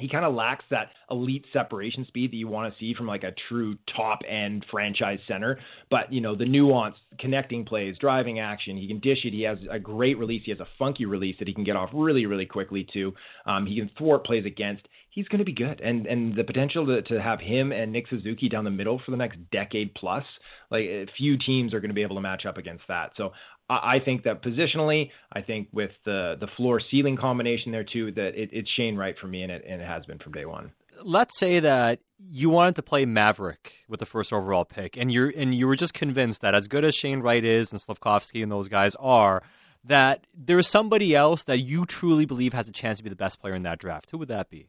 he 0.00 0.08
kind 0.08 0.24
of 0.24 0.34
lacks 0.34 0.64
that 0.70 0.90
elite 1.10 1.44
separation 1.52 2.06
speed 2.06 2.32
that 2.32 2.36
you 2.36 2.48
want 2.48 2.72
to 2.72 2.80
see 2.80 2.94
from 2.94 3.06
like 3.06 3.22
a 3.22 3.32
true 3.48 3.76
top 3.94 4.20
end 4.28 4.64
franchise 4.70 5.18
center. 5.28 5.58
But 5.90 6.12
you 6.12 6.20
know 6.20 6.34
the 6.34 6.46
nuance, 6.46 6.96
connecting 7.18 7.64
plays, 7.64 7.96
driving 8.00 8.40
action. 8.40 8.76
He 8.76 8.88
can 8.88 9.00
dish 9.00 9.18
it. 9.24 9.32
He 9.32 9.42
has 9.42 9.58
a 9.70 9.78
great 9.78 10.18
release. 10.18 10.42
He 10.44 10.50
has 10.50 10.60
a 10.60 10.68
funky 10.78 11.04
release 11.04 11.36
that 11.38 11.48
he 11.48 11.54
can 11.54 11.64
get 11.64 11.76
off 11.76 11.90
really, 11.92 12.26
really 12.26 12.46
quickly 12.46 12.86
too. 12.92 13.12
Um, 13.46 13.66
he 13.66 13.76
can 13.76 13.90
thwart 13.98 14.24
plays 14.24 14.46
against 14.46 14.82
he's 15.10 15.28
going 15.28 15.40
to 15.40 15.44
be 15.44 15.52
good. 15.52 15.80
And 15.80 16.06
and 16.06 16.34
the 16.34 16.44
potential 16.44 16.86
to, 16.86 17.02
to 17.02 17.20
have 17.20 17.40
him 17.40 17.72
and 17.72 17.92
Nick 17.92 18.06
Suzuki 18.08 18.48
down 18.48 18.64
the 18.64 18.70
middle 18.70 19.00
for 19.04 19.10
the 19.10 19.16
next 19.16 19.38
decade 19.52 19.94
plus, 19.94 20.24
like 20.70 20.84
few 21.16 21.36
teams 21.44 21.74
are 21.74 21.80
going 21.80 21.90
to 21.90 21.94
be 21.94 22.02
able 22.02 22.16
to 22.16 22.22
match 22.22 22.46
up 22.46 22.56
against 22.56 22.84
that. 22.88 23.10
So 23.16 23.30
I, 23.68 23.96
I 23.96 23.98
think 24.04 24.24
that 24.24 24.42
positionally, 24.42 25.10
I 25.32 25.42
think 25.42 25.68
with 25.72 25.90
the 26.04 26.36
the 26.40 26.48
floor 26.56 26.80
ceiling 26.90 27.16
combination 27.16 27.72
there 27.72 27.84
too, 27.84 28.12
that 28.12 28.32
it, 28.34 28.50
it's 28.52 28.70
Shane 28.76 28.96
Wright 28.96 29.14
for 29.20 29.26
me, 29.26 29.42
and 29.42 29.52
it 29.52 29.64
and 29.68 29.80
it 29.80 29.86
has 29.86 30.04
been 30.06 30.18
from 30.18 30.32
day 30.32 30.46
one. 30.46 30.72
Let's 31.02 31.38
say 31.38 31.60
that 31.60 32.00
you 32.18 32.50
wanted 32.50 32.76
to 32.76 32.82
play 32.82 33.06
Maverick 33.06 33.72
with 33.88 34.00
the 34.00 34.06
first 34.06 34.32
overall 34.32 34.64
pick, 34.64 34.96
and 34.96 35.10
you're 35.10 35.32
and 35.34 35.54
you 35.54 35.66
were 35.66 35.76
just 35.76 35.94
convinced 35.94 36.42
that 36.42 36.54
as 36.54 36.68
good 36.68 36.84
as 36.84 36.94
Shane 36.94 37.20
Wright 37.20 37.44
is 37.44 37.72
and 37.72 37.80
Slafkovsky 37.80 38.42
and 38.42 38.52
those 38.52 38.68
guys 38.68 38.94
are, 38.96 39.42
that 39.84 40.26
there's 40.34 40.68
somebody 40.68 41.16
else 41.16 41.44
that 41.44 41.58
you 41.58 41.86
truly 41.86 42.26
believe 42.26 42.52
has 42.52 42.68
a 42.68 42.72
chance 42.72 42.98
to 42.98 43.04
be 43.04 43.10
the 43.10 43.16
best 43.16 43.40
player 43.40 43.54
in 43.54 43.62
that 43.62 43.78
draft. 43.78 44.10
Who 44.10 44.18
would 44.18 44.28
that 44.28 44.50
be? 44.50 44.68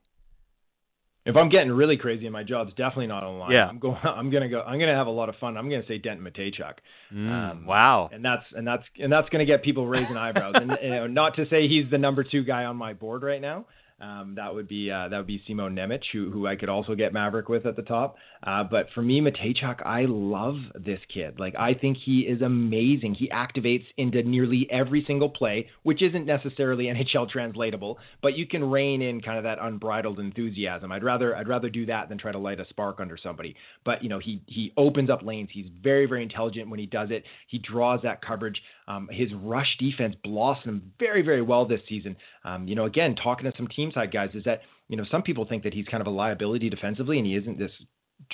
If 1.23 1.35
I'm 1.35 1.49
getting 1.49 1.71
really 1.71 1.97
crazy 1.97 2.25
and 2.25 2.33
my 2.33 2.43
job's 2.43 2.71
definitely 2.71 3.07
not 3.07 3.23
online, 3.23 3.51
Yeah. 3.51 3.67
I'm 3.67 3.77
going. 3.77 3.97
I'm 4.03 4.31
gonna 4.31 4.49
go. 4.49 4.61
I'm 4.61 4.79
gonna 4.79 4.95
have 4.95 5.07
a 5.07 5.11
lot 5.11 5.29
of 5.29 5.35
fun. 5.35 5.55
I'm 5.55 5.69
gonna 5.69 5.85
say 5.87 5.99
Denton 5.99 6.25
Mateychuk. 6.25 6.73
Mm, 7.13 7.65
wow. 7.65 8.09
and 8.11 8.25
that's 8.25 8.43
and 8.55 8.65
that's 8.65 8.83
and 8.99 9.11
that's 9.11 9.29
going 9.29 9.45
to 9.45 9.51
get 9.51 9.63
people 9.63 9.85
raising 9.85 10.17
eyebrows. 10.17 10.55
and 10.55 10.71
you 10.81 10.89
know, 10.89 11.07
not 11.07 11.35
to 11.35 11.45
say 11.49 11.67
he's 11.67 11.89
the 11.91 11.97
number 11.97 12.23
two 12.23 12.43
guy 12.43 12.65
on 12.65 12.75
my 12.75 12.93
board 12.93 13.21
right 13.23 13.41
now. 13.41 13.65
Um, 14.01 14.33
that 14.35 14.53
would 14.53 14.67
be 14.67 14.89
uh, 14.89 15.09
that 15.09 15.17
would 15.17 15.27
be 15.27 15.43
Simon 15.47 15.75
Nemec, 15.75 16.01
who 16.11 16.31
who 16.31 16.47
I 16.47 16.55
could 16.55 16.69
also 16.69 16.95
get 16.95 17.13
Maverick 17.13 17.49
with 17.49 17.67
at 17.67 17.75
the 17.75 17.83
top. 17.83 18.15
Uh, 18.41 18.63
but 18.63 18.87
for 18.95 19.03
me, 19.03 19.21
Mateychuk, 19.21 19.85
I 19.85 20.05
love 20.07 20.55
this 20.73 20.99
kid. 21.13 21.39
Like 21.39 21.53
I 21.57 21.75
think 21.75 21.97
he 22.03 22.21
is 22.21 22.41
amazing. 22.41 23.13
He 23.13 23.29
activates 23.29 23.85
into 23.97 24.23
nearly 24.23 24.67
every 24.71 25.03
single 25.05 25.29
play, 25.29 25.67
which 25.83 26.01
isn't 26.01 26.25
necessarily 26.25 26.85
NHL 27.13 27.29
translatable, 27.29 27.99
but 28.23 28.35
you 28.35 28.47
can 28.47 28.63
rein 28.63 29.03
in 29.03 29.21
kind 29.21 29.37
of 29.37 29.43
that 29.43 29.59
unbridled 29.61 30.19
enthusiasm. 30.19 30.91
I'd 30.91 31.03
rather 31.03 31.35
I'd 31.35 31.47
rather 31.47 31.69
do 31.69 31.85
that 31.85 32.09
than 32.09 32.17
try 32.17 32.31
to 32.31 32.39
light 32.39 32.59
a 32.59 32.65
spark 32.69 32.99
under 32.99 33.17
somebody. 33.21 33.55
But 33.85 34.01
you 34.01 34.09
know, 34.09 34.19
he 34.19 34.41
he 34.47 34.73
opens 34.77 35.11
up 35.11 35.21
lanes. 35.21 35.49
He's 35.53 35.67
very 35.83 36.07
very 36.07 36.23
intelligent 36.23 36.71
when 36.71 36.79
he 36.79 36.87
does 36.87 37.09
it. 37.11 37.23
He 37.47 37.59
draws 37.59 38.01
that 38.01 38.25
coverage. 38.25 38.59
Um, 38.91 39.09
his 39.11 39.29
rush 39.33 39.77
defense 39.79 40.15
blossomed 40.23 40.81
very 40.99 41.21
very 41.21 41.41
well 41.41 41.65
this 41.65 41.81
season. 41.87 42.15
Um, 42.43 42.67
you 42.67 42.75
know, 42.75 42.85
again, 42.85 43.15
talking 43.15 43.45
to 43.49 43.53
some 43.57 43.67
team 43.67 43.91
side 43.93 44.11
guys 44.11 44.29
is 44.33 44.43
that 44.45 44.61
you 44.87 44.97
know 44.97 45.05
some 45.11 45.21
people 45.21 45.45
think 45.47 45.63
that 45.63 45.73
he's 45.73 45.85
kind 45.85 46.01
of 46.01 46.07
a 46.07 46.11
liability 46.11 46.69
defensively 46.69 47.17
and 47.17 47.25
he 47.25 47.35
isn't 47.35 47.57
this 47.57 47.71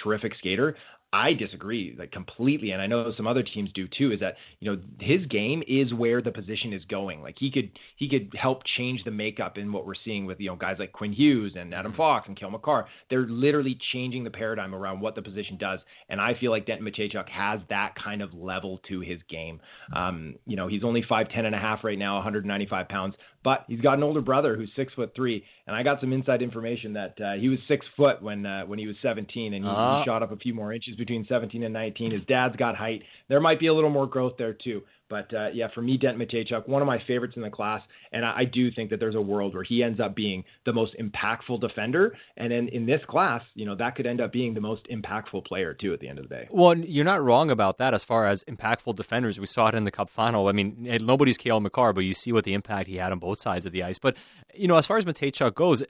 terrific 0.02 0.34
skater. 0.38 0.76
I 1.14 1.34
disagree 1.34 1.96
like 1.98 2.12
completely, 2.12 2.72
and 2.72 2.82
I 2.82 2.88
know 2.88 3.14
some 3.16 3.28
other 3.28 3.42
teams 3.42 3.72
do 3.74 3.88
too. 3.98 4.12
Is 4.12 4.20
that 4.20 4.36
you 4.60 4.70
know 4.70 4.82
his 5.00 5.26
game 5.28 5.64
is 5.66 5.94
where 5.94 6.22
the 6.22 6.32
position 6.32 6.74
is 6.74 6.84
going. 6.90 7.22
Like 7.22 7.36
he 7.40 7.50
could 7.50 7.72
he 7.96 8.10
could 8.10 8.34
help 8.38 8.64
change 8.78 9.04
the 9.06 9.12
makeup 9.12 9.58
in 9.58 9.72
what 9.72 9.86
we're 9.86 9.94
seeing 10.04 10.26
with 10.26 10.38
you 10.42 10.50
know 10.50 10.58
guys 10.58 10.76
like 10.80 10.92
Quinn 10.92 11.14
Hughes 11.14 11.54
and 11.58 11.74
Adam 11.74 11.94
Fox 11.96 12.28
and 12.28 12.38
Cale 12.38 12.52
Makar. 12.52 12.88
They're 13.10 13.26
literally 13.26 13.78
changing 13.94 14.26
the 14.26 14.32
paradigm 14.32 14.76
around 14.76 15.00
what 15.00 15.16
the 15.16 15.22
position 15.22 15.58
does, 15.58 15.80
and 16.10 16.20
I 16.20 16.34
feel 16.40 16.52
like 16.52 16.66
Denton 16.66 16.86
Mateychuk 16.86 17.30
has 17.30 17.62
that 17.70 17.94
kind 18.04 18.22
of 18.22 18.34
level 18.34 18.82
to 18.90 19.00
his 19.00 19.20
game. 19.30 19.62
Um, 19.96 20.36
you 20.46 20.58
know 20.58 20.68
he's 20.68 20.84
only 20.84 21.06
five 21.08 21.30
ten 21.30 21.46
and 21.46 21.56
a 21.56 21.60
half 21.60 21.86
right 21.86 21.98
now, 21.98 22.16
195 22.16 22.90
pounds, 22.90 23.16
but 23.48 23.64
he's 23.70 23.80
got 23.80 23.94
an 23.98 24.04
older 24.04 24.20
brother 24.20 24.58
who's 24.58 24.70
six 24.76 24.92
foot 24.94 25.14
three, 25.16 25.42
and 25.68 25.74
I 25.74 25.82
got 25.82 26.02
some 26.02 26.12
inside 26.12 26.42
information 26.42 26.94
that 26.94 27.16
uh, 27.22 27.34
he 27.40 27.48
was 27.48 27.60
six 27.70 27.86
foot 27.96 28.22
when 28.22 28.46
uh, 28.46 28.64
when 28.66 28.78
he 28.78 28.88
was 28.88 28.98
17, 29.02 29.54
and 29.54 29.64
he, 29.64 29.70
Ah. 29.70 30.00
he 30.00 30.06
shot 30.06 30.22
up 30.22 30.34
a 30.34 30.36
few 30.36 30.54
more 30.54 30.74
inches 30.74 30.98
between 30.98 31.26
17 31.30 31.64
and 31.64 31.74
19. 31.74 32.12
His 32.12 32.26
dad's 32.28 32.58
got 32.58 32.76
height. 32.76 33.04
There 33.30 33.40
might 33.40 33.60
be 33.62 33.68
a 33.68 33.74
little 33.74 33.90
more 33.90 34.06
growth 34.06 34.34
there 34.38 34.52
too. 34.54 34.82
But 35.10 35.34
uh, 35.34 35.50
yeah, 35.54 35.68
for 35.74 35.82
me, 35.82 35.98
Dent 35.98 36.18
Mateychuk, 36.18 36.68
one 36.68 36.82
of 36.82 36.88
my 36.88 37.00
favorites 37.08 37.34
in 37.36 37.42
the 37.42 37.50
class, 37.50 37.82
and 38.12 38.26
I, 38.26 38.40
I 38.40 38.44
do 38.46 38.72
think 38.72 38.90
that 38.90 39.00
there's 39.00 39.16
a 39.16 39.22
world 39.22 39.54
where 39.54 39.64
he 39.64 39.84
ends 39.84 40.00
up 40.00 40.16
being 40.16 40.44
the 40.66 40.74
most 40.74 40.96
impactful 41.00 41.62
defender, 41.62 42.16
and 42.36 42.52
in 42.52 42.68
in 42.70 42.86
this 42.86 43.02
class, 43.08 43.42
you 43.56 43.66
know, 43.66 43.76
that 43.76 43.96
could 43.96 44.06
end 44.06 44.22
up 44.22 44.32
being 44.32 44.54
the 44.54 44.62
most 44.62 44.88
impactful 44.92 45.46
player 45.46 45.74
too 45.74 45.94
at 45.94 46.00
the 46.00 46.08
end 46.08 46.20
of 46.20 46.28
the 46.28 46.36
day. 46.36 46.48
Well, 46.52 46.78
you're 46.78 47.06
not 47.06 47.24
wrong 47.24 47.50
about 47.50 47.78
that 47.78 47.94
as 47.94 48.04
far 48.04 48.26
as 48.28 48.44
impactful 48.46 48.96
defenders. 48.96 49.40
We 49.40 49.46
saw 49.46 49.68
it 49.68 49.76
in 49.76 49.84
the 49.84 49.92
Cup 49.92 50.10
final. 50.10 50.48
I 50.48 50.52
mean, 50.52 50.76
nobody's 51.02 51.38
Cale 51.38 51.60
Makar, 51.60 51.94
but 51.94 52.02
you 52.02 52.14
see 52.14 52.32
what 52.32 52.44
the 52.44 52.54
impact 52.54 52.88
he 52.88 52.98
had 52.98 53.12
on 53.12 53.20
both 53.20 53.40
sides 53.40 53.66
of 53.66 53.72
the 53.72 53.84
ice. 53.84 54.00
But, 54.00 54.18
you 54.54 54.68
know, 54.68 54.76
as 54.78 54.86
far 54.86 54.98
as 54.98 55.06
Mateychuk 55.06 55.56
goes, 55.56 55.84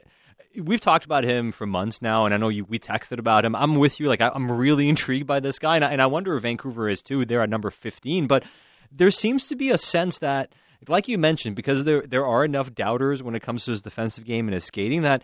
we've 0.56 0.80
talked 0.80 1.04
about 1.04 1.24
him 1.24 1.52
for 1.52 1.66
months 1.66 2.02
now, 2.02 2.24
and 2.24 2.34
I 2.34 2.36
know 2.36 2.48
you 2.48 2.64
we 2.64 2.78
texted 2.78 3.18
about 3.18 3.44
him. 3.44 3.54
I'm 3.54 3.76
with 3.76 4.00
you. 4.00 4.08
Like, 4.08 4.20
I, 4.20 4.30
I'm 4.34 4.50
really 4.50 4.88
intrigued 4.88 5.26
by 5.26 5.40
this 5.40 5.58
guy, 5.58 5.76
and 5.76 5.84
I, 5.84 5.90
and 5.90 6.02
I 6.02 6.06
wonder 6.06 6.36
if 6.36 6.42
Vancouver 6.42 6.88
is 6.88 7.02
too. 7.02 7.24
They're 7.24 7.42
at 7.42 7.50
number 7.50 7.70
15, 7.70 8.26
but 8.26 8.44
there 8.90 9.10
seems 9.10 9.48
to 9.48 9.56
be 9.56 9.70
a 9.70 9.78
sense 9.78 10.18
that, 10.18 10.52
like 10.86 11.08
you 11.08 11.18
mentioned, 11.18 11.56
because 11.56 11.84
there 11.84 12.02
there 12.02 12.26
are 12.26 12.44
enough 12.44 12.74
doubters 12.74 13.22
when 13.22 13.34
it 13.34 13.42
comes 13.42 13.64
to 13.64 13.72
his 13.72 13.82
defensive 13.82 14.24
game 14.24 14.46
and 14.46 14.54
his 14.54 14.64
skating 14.64 15.02
that 15.02 15.22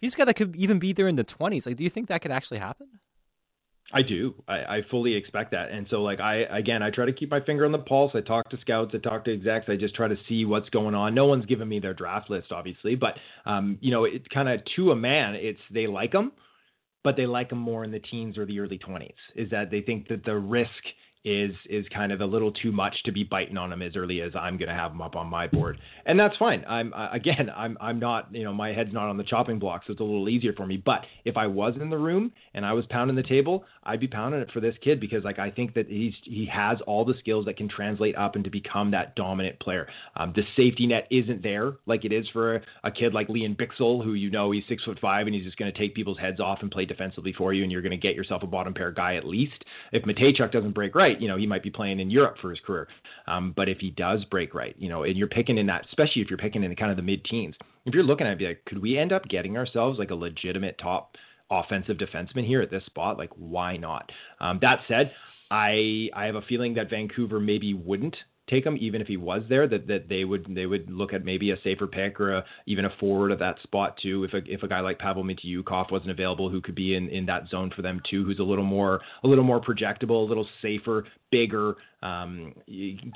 he's 0.00 0.14
got 0.14 0.26
that 0.26 0.34
could 0.34 0.54
even 0.56 0.78
be 0.78 0.92
there 0.92 1.08
in 1.08 1.16
the 1.16 1.24
20s. 1.24 1.66
Like, 1.66 1.76
do 1.76 1.84
you 1.84 1.90
think 1.90 2.08
that 2.08 2.22
could 2.22 2.30
actually 2.30 2.58
happen? 2.58 2.88
I 3.92 4.02
do. 4.02 4.34
I, 4.48 4.54
I 4.54 4.80
fully 4.90 5.14
expect 5.14 5.52
that. 5.52 5.70
And 5.70 5.86
so 5.90 5.96
like 6.02 6.18
I 6.18 6.42
again 6.50 6.82
I 6.82 6.90
try 6.90 7.06
to 7.06 7.12
keep 7.12 7.30
my 7.30 7.40
finger 7.40 7.64
on 7.64 7.72
the 7.72 7.78
pulse. 7.78 8.12
I 8.14 8.22
talk 8.22 8.48
to 8.50 8.56
scouts, 8.60 8.92
I 8.94 8.98
talk 8.98 9.24
to 9.26 9.32
execs, 9.32 9.66
I 9.68 9.76
just 9.76 9.94
try 9.94 10.08
to 10.08 10.16
see 10.28 10.44
what's 10.44 10.68
going 10.70 10.94
on. 10.94 11.14
No 11.14 11.26
one's 11.26 11.46
given 11.46 11.68
me 11.68 11.80
their 11.80 11.94
draft 11.94 12.30
list 12.30 12.50
obviously, 12.50 12.96
but 12.96 13.14
um 13.44 13.78
you 13.80 13.92
know, 13.92 14.04
it's 14.04 14.26
kind 14.32 14.48
of 14.48 14.60
to 14.76 14.90
a 14.90 14.96
man, 14.96 15.34
it's 15.34 15.60
they 15.70 15.86
like 15.86 16.12
him, 16.12 16.32
but 17.04 17.16
they 17.16 17.26
like 17.26 17.52
him 17.52 17.58
more 17.58 17.84
in 17.84 17.92
the 17.92 18.00
teens 18.00 18.38
or 18.38 18.46
the 18.46 18.58
early 18.58 18.78
20s. 18.78 19.12
Is 19.36 19.50
that 19.50 19.70
they 19.70 19.82
think 19.82 20.08
that 20.08 20.24
the 20.24 20.36
risk 20.36 20.70
is 21.24 21.52
is 21.70 21.86
kind 21.94 22.12
of 22.12 22.20
a 22.20 22.24
little 22.24 22.52
too 22.52 22.70
much 22.70 22.94
to 23.04 23.12
be 23.12 23.24
biting 23.24 23.56
on 23.56 23.72
him 23.72 23.80
as 23.80 23.96
early 23.96 24.20
as 24.20 24.32
I'm 24.34 24.58
going 24.58 24.68
to 24.68 24.74
have 24.74 24.92
him 24.92 25.00
up 25.00 25.16
on 25.16 25.28
my 25.28 25.46
board, 25.46 25.78
and 26.04 26.20
that's 26.20 26.36
fine. 26.36 26.64
I'm 26.66 26.92
uh, 26.92 27.10
again, 27.12 27.50
I'm 27.56 27.76
I'm 27.80 27.98
not 27.98 28.34
you 28.34 28.44
know 28.44 28.52
my 28.52 28.72
head's 28.72 28.92
not 28.92 29.08
on 29.08 29.16
the 29.16 29.24
chopping 29.24 29.58
block, 29.58 29.82
so 29.86 29.92
it's 29.92 30.00
a 30.00 30.04
little 30.04 30.28
easier 30.28 30.52
for 30.52 30.66
me. 30.66 30.76
But 30.76 31.00
if 31.24 31.36
I 31.36 31.46
was 31.46 31.74
in 31.80 31.90
the 31.90 31.98
room 31.98 32.32
and 32.52 32.66
I 32.66 32.72
was 32.74 32.84
pounding 32.90 33.16
the 33.16 33.22
table, 33.22 33.64
I'd 33.82 34.00
be 34.00 34.08
pounding 34.08 34.40
it 34.40 34.50
for 34.52 34.60
this 34.60 34.74
kid 34.82 35.00
because 35.00 35.24
like 35.24 35.38
I 35.38 35.50
think 35.50 35.74
that 35.74 35.88
he's 35.88 36.12
he 36.24 36.46
has 36.52 36.78
all 36.86 37.04
the 37.04 37.14
skills 37.20 37.46
that 37.46 37.56
can 37.56 37.68
translate 37.68 38.16
up 38.16 38.34
and 38.34 38.44
to 38.44 38.50
become 38.50 38.90
that 38.90 39.16
dominant 39.16 39.58
player. 39.60 39.88
Um, 40.16 40.32
the 40.36 40.42
safety 40.56 40.86
net 40.86 41.06
isn't 41.10 41.42
there 41.42 41.72
like 41.86 42.04
it 42.04 42.12
is 42.12 42.26
for 42.32 42.56
a, 42.56 42.60
a 42.84 42.90
kid 42.90 43.14
like 43.14 43.28
Lian 43.28 43.56
Bichsel, 43.56 44.04
who 44.04 44.12
you 44.12 44.30
know 44.30 44.50
he's 44.50 44.64
six 44.68 44.84
foot 44.84 44.98
five 45.00 45.26
and 45.26 45.34
he's 45.34 45.44
just 45.44 45.56
going 45.56 45.72
to 45.72 45.78
take 45.78 45.94
people's 45.94 46.18
heads 46.18 46.40
off 46.40 46.58
and 46.60 46.70
play 46.70 46.84
defensively 46.84 47.34
for 47.36 47.54
you, 47.54 47.62
and 47.62 47.72
you're 47.72 47.82
going 47.82 47.90
to 47.90 47.96
get 47.96 48.14
yourself 48.14 48.42
a 48.42 48.46
bottom 48.46 48.74
pair 48.74 48.90
guy 48.90 49.16
at 49.16 49.24
least. 49.24 49.64
If 49.92 50.04
Mateychuk 50.04 50.52
doesn't 50.52 50.72
break 50.72 50.94
right, 51.14 51.22
you 51.22 51.28
know 51.28 51.36
he 51.36 51.46
might 51.46 51.62
be 51.62 51.70
playing 51.70 52.00
in 52.00 52.10
Europe 52.10 52.36
for 52.40 52.50
his 52.50 52.60
career. 52.66 52.88
Um, 53.26 53.52
but 53.56 53.68
if 53.68 53.78
he 53.78 53.90
does 53.90 54.24
break 54.30 54.54
right, 54.54 54.74
you 54.78 54.88
know, 54.88 55.04
and 55.04 55.16
you're 55.16 55.28
picking 55.28 55.58
in 55.58 55.66
that, 55.66 55.86
especially 55.88 56.22
if 56.22 56.28
you're 56.28 56.38
picking 56.38 56.62
in 56.62 56.76
kind 56.76 56.90
of 56.90 56.96
the 56.96 57.02
mid 57.02 57.24
teens, 57.24 57.54
if 57.86 57.94
you're 57.94 58.02
looking 58.02 58.26
at 58.26 58.34
it, 58.34 58.38
be 58.38 58.46
like, 58.46 58.64
could 58.66 58.82
we 58.82 58.98
end 58.98 59.12
up 59.12 59.24
getting 59.28 59.56
ourselves 59.56 59.98
like 59.98 60.10
a 60.10 60.14
legitimate 60.14 60.76
top 60.78 61.16
offensive 61.50 61.96
defenseman 61.96 62.46
here 62.46 62.62
at 62.62 62.70
this 62.70 62.84
spot? 62.86 63.18
Like, 63.18 63.30
why 63.36 63.76
not? 63.76 64.10
Um, 64.40 64.58
that 64.62 64.80
said, 64.88 65.12
I 65.50 66.08
I 66.14 66.24
have 66.26 66.34
a 66.34 66.42
feeling 66.42 66.74
that 66.74 66.90
Vancouver 66.90 67.40
maybe 67.40 67.74
wouldn't 67.74 68.16
take 68.48 68.64
him 68.64 68.76
even 68.80 69.00
if 69.00 69.06
he 69.06 69.16
was 69.16 69.42
there 69.48 69.66
that 69.66 69.86
that 69.86 70.08
they 70.08 70.24
would 70.24 70.46
they 70.54 70.66
would 70.66 70.90
look 70.90 71.12
at 71.12 71.24
maybe 71.24 71.50
a 71.50 71.56
safer 71.64 71.86
pick 71.86 72.20
or 72.20 72.36
a, 72.36 72.44
even 72.66 72.84
a 72.84 72.90
forward 73.00 73.32
at 73.32 73.38
that 73.38 73.56
spot 73.62 73.96
too. 74.02 74.24
If 74.24 74.32
a 74.34 74.40
if 74.46 74.62
a 74.62 74.68
guy 74.68 74.80
like 74.80 74.98
Pavel 74.98 75.24
Mintyukov 75.24 75.90
wasn't 75.90 76.10
available 76.10 76.50
who 76.50 76.60
could 76.60 76.74
be 76.74 76.94
in 76.94 77.08
in 77.08 77.26
that 77.26 77.48
zone 77.48 77.70
for 77.74 77.82
them 77.82 78.00
too 78.10 78.24
who's 78.24 78.38
a 78.38 78.42
little 78.42 78.64
more 78.64 79.00
a 79.22 79.28
little 79.28 79.44
more 79.44 79.60
projectable 79.60 80.24
a 80.24 80.28
little 80.28 80.46
safer 80.60 81.04
bigger 81.30 81.74
um 82.02 82.54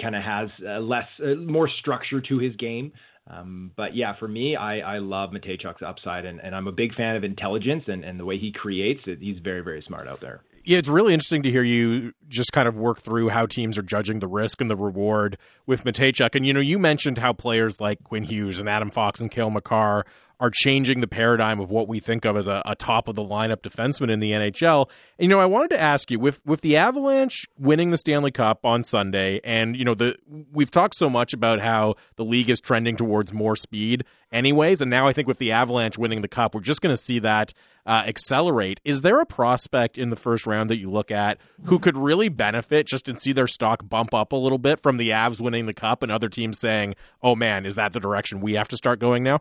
kind 0.01 0.17
of 0.17 0.23
has 0.23 0.49
uh, 0.67 0.81
less 0.81 1.07
uh, 1.23 1.35
more 1.35 1.69
structure 1.81 2.21
to 2.21 2.39
his 2.39 2.57
game 2.57 2.93
um, 3.29 3.73
but 3.77 3.95
yeah, 3.95 4.15
for 4.19 4.27
me, 4.27 4.57
I, 4.57 4.79
I 4.79 4.99
love 4.99 5.31
Mateychuk's 5.31 5.83
upside, 5.83 6.25
and, 6.25 6.41
and 6.41 6.55
I'm 6.55 6.67
a 6.67 6.73
big 6.73 6.95
fan 6.95 7.17
of 7.17 7.25
intelligence 7.25 7.85
and, 7.87 8.05
and 8.05 8.19
the 8.19 8.25
way 8.25 8.39
he 8.39 8.53
creates 8.53 9.01
it. 9.07 9.19
He's 9.21 9.39
very, 9.39 9.63
very 9.63 9.85
smart 9.87 10.09
out 10.09 10.21
there. 10.21 10.41
Yeah, 10.65 10.79
it's 10.79 10.89
really 10.89 11.15
interesting 11.15 11.43
to 11.43 11.51
hear 11.51 11.63
you 11.63 12.13
just 12.29 12.53
kind 12.53 12.69
of 12.69 12.77
work 12.77 13.01
through 13.01 13.29
how 13.31 13.47
teams 13.47 13.79
are 13.79 13.83
judging 13.83 14.19
the 14.19 14.29
risk 14.29 14.61
and 14.61 14.71
the 14.71 14.77
reward 14.77 15.39
with 15.67 15.85
Mateychuk. 15.85 16.35
And, 16.35 16.47
you 16.47 16.53
know, 16.53 16.61
you 16.61 16.79
mentioned 16.79 17.19
how 17.19 17.33
players 17.33 17.81
like 17.81 18.03
Quinn 18.05 18.25
Hughes 18.25 18.61
and 18.61 18.69
Adam 18.69 18.91
Fox 18.91 19.21
and 19.21 19.31
Cale 19.31 19.51
Makar 19.51 20.05
are 20.41 20.51
changing 20.51 21.01
the 21.01 21.07
paradigm 21.09 21.61
of 21.61 21.71
what 21.71 21.89
we 21.89 22.01
think 22.01 22.25
of 22.25 22.37
as 22.37 22.47
a, 22.47 22.63
a 22.65 22.77
top 22.77 23.09
of 23.09 23.17
the 23.17 23.23
lineup 23.23 23.63
defenseman 23.63 24.11
in 24.11 24.21
the 24.21 24.31
NHL. 24.31 24.89
And, 25.19 25.25
you 25.25 25.29
know, 25.29 25.41
I 25.41 25.47
wanted 25.47 25.71
to 25.71 25.81
ask 25.81 26.11
you 26.11 26.19
with 26.19 26.41
with 26.47 26.61
the 26.61 26.77
Avalanche 26.77 27.47
winning 27.59 27.91
the 27.91 27.99
Stanley 27.99 28.31
Cup 28.31 28.65
on 28.65 28.85
Sunday, 28.85 29.41
and 29.43 29.77
you 29.77 29.85
know, 29.85 29.95
the 29.95 30.17
we've 30.53 30.71
talked 30.71 30.97
so 30.97 31.11
much 31.11 31.33
about 31.33 31.61
how 31.61 31.97
the 32.17 32.25
league 32.25 32.51
is 32.51 32.61
trending 32.61 32.97
towards 32.97 33.33
more 33.33 33.57
speed, 33.57 34.05
anyways, 34.33 34.81
and 34.81 34.91
now 34.91 35.09
I 35.09 35.13
think 35.13 35.27
with 35.27 35.39
the 35.39 35.53
Avalanche 35.53 35.99
winning 35.99 36.23
the 36.23 36.29
Cup, 36.29 36.55
we're 36.55 36.61
just 36.61 36.81
going 36.81 36.95
to 36.95 37.03
see 37.03 37.19
that 37.21 37.53
uh, 37.87 38.05
accelerate. 38.07 38.81
Is 38.85 39.01
there 39.01 39.21
a 39.21 39.27
prospect 39.27 39.99
in 39.99 40.11
the 40.11 40.17
first 40.17 40.47
round 40.47 40.71
that 40.71 40.79
you 40.79 40.91
look 40.91 41.11
at 41.11 41.39
who 41.65 41.79
could 41.79 41.97
really 41.97 42.29
benefit 42.29 42.87
just 42.87 43.09
and 43.09 43.21
see 43.21 43.33
their 43.33 43.47
stock 43.47 43.89
bump 43.89 44.13
up 44.15 44.33
a 44.33 44.37
little 44.37 44.59
bit 44.59 44.81
from 44.81 44.99
the 44.99 45.11
Avs 45.11 45.41
winning 45.41 45.67
the 45.67 45.75
Cup 45.75 46.03
and 46.03 46.13
other 46.13 46.29
teams 46.29 46.59
saying, 46.61 46.95
"Oh 47.23 47.35
man, 47.35 47.67
is 47.67 47.75
that 47.75 47.93
the 47.93 48.01
direction 48.01 48.41
we 48.41 48.55
have 48.55 48.69
to 48.69 48.77
start 48.77 49.01
going 49.01 49.25
now?" 49.25 49.41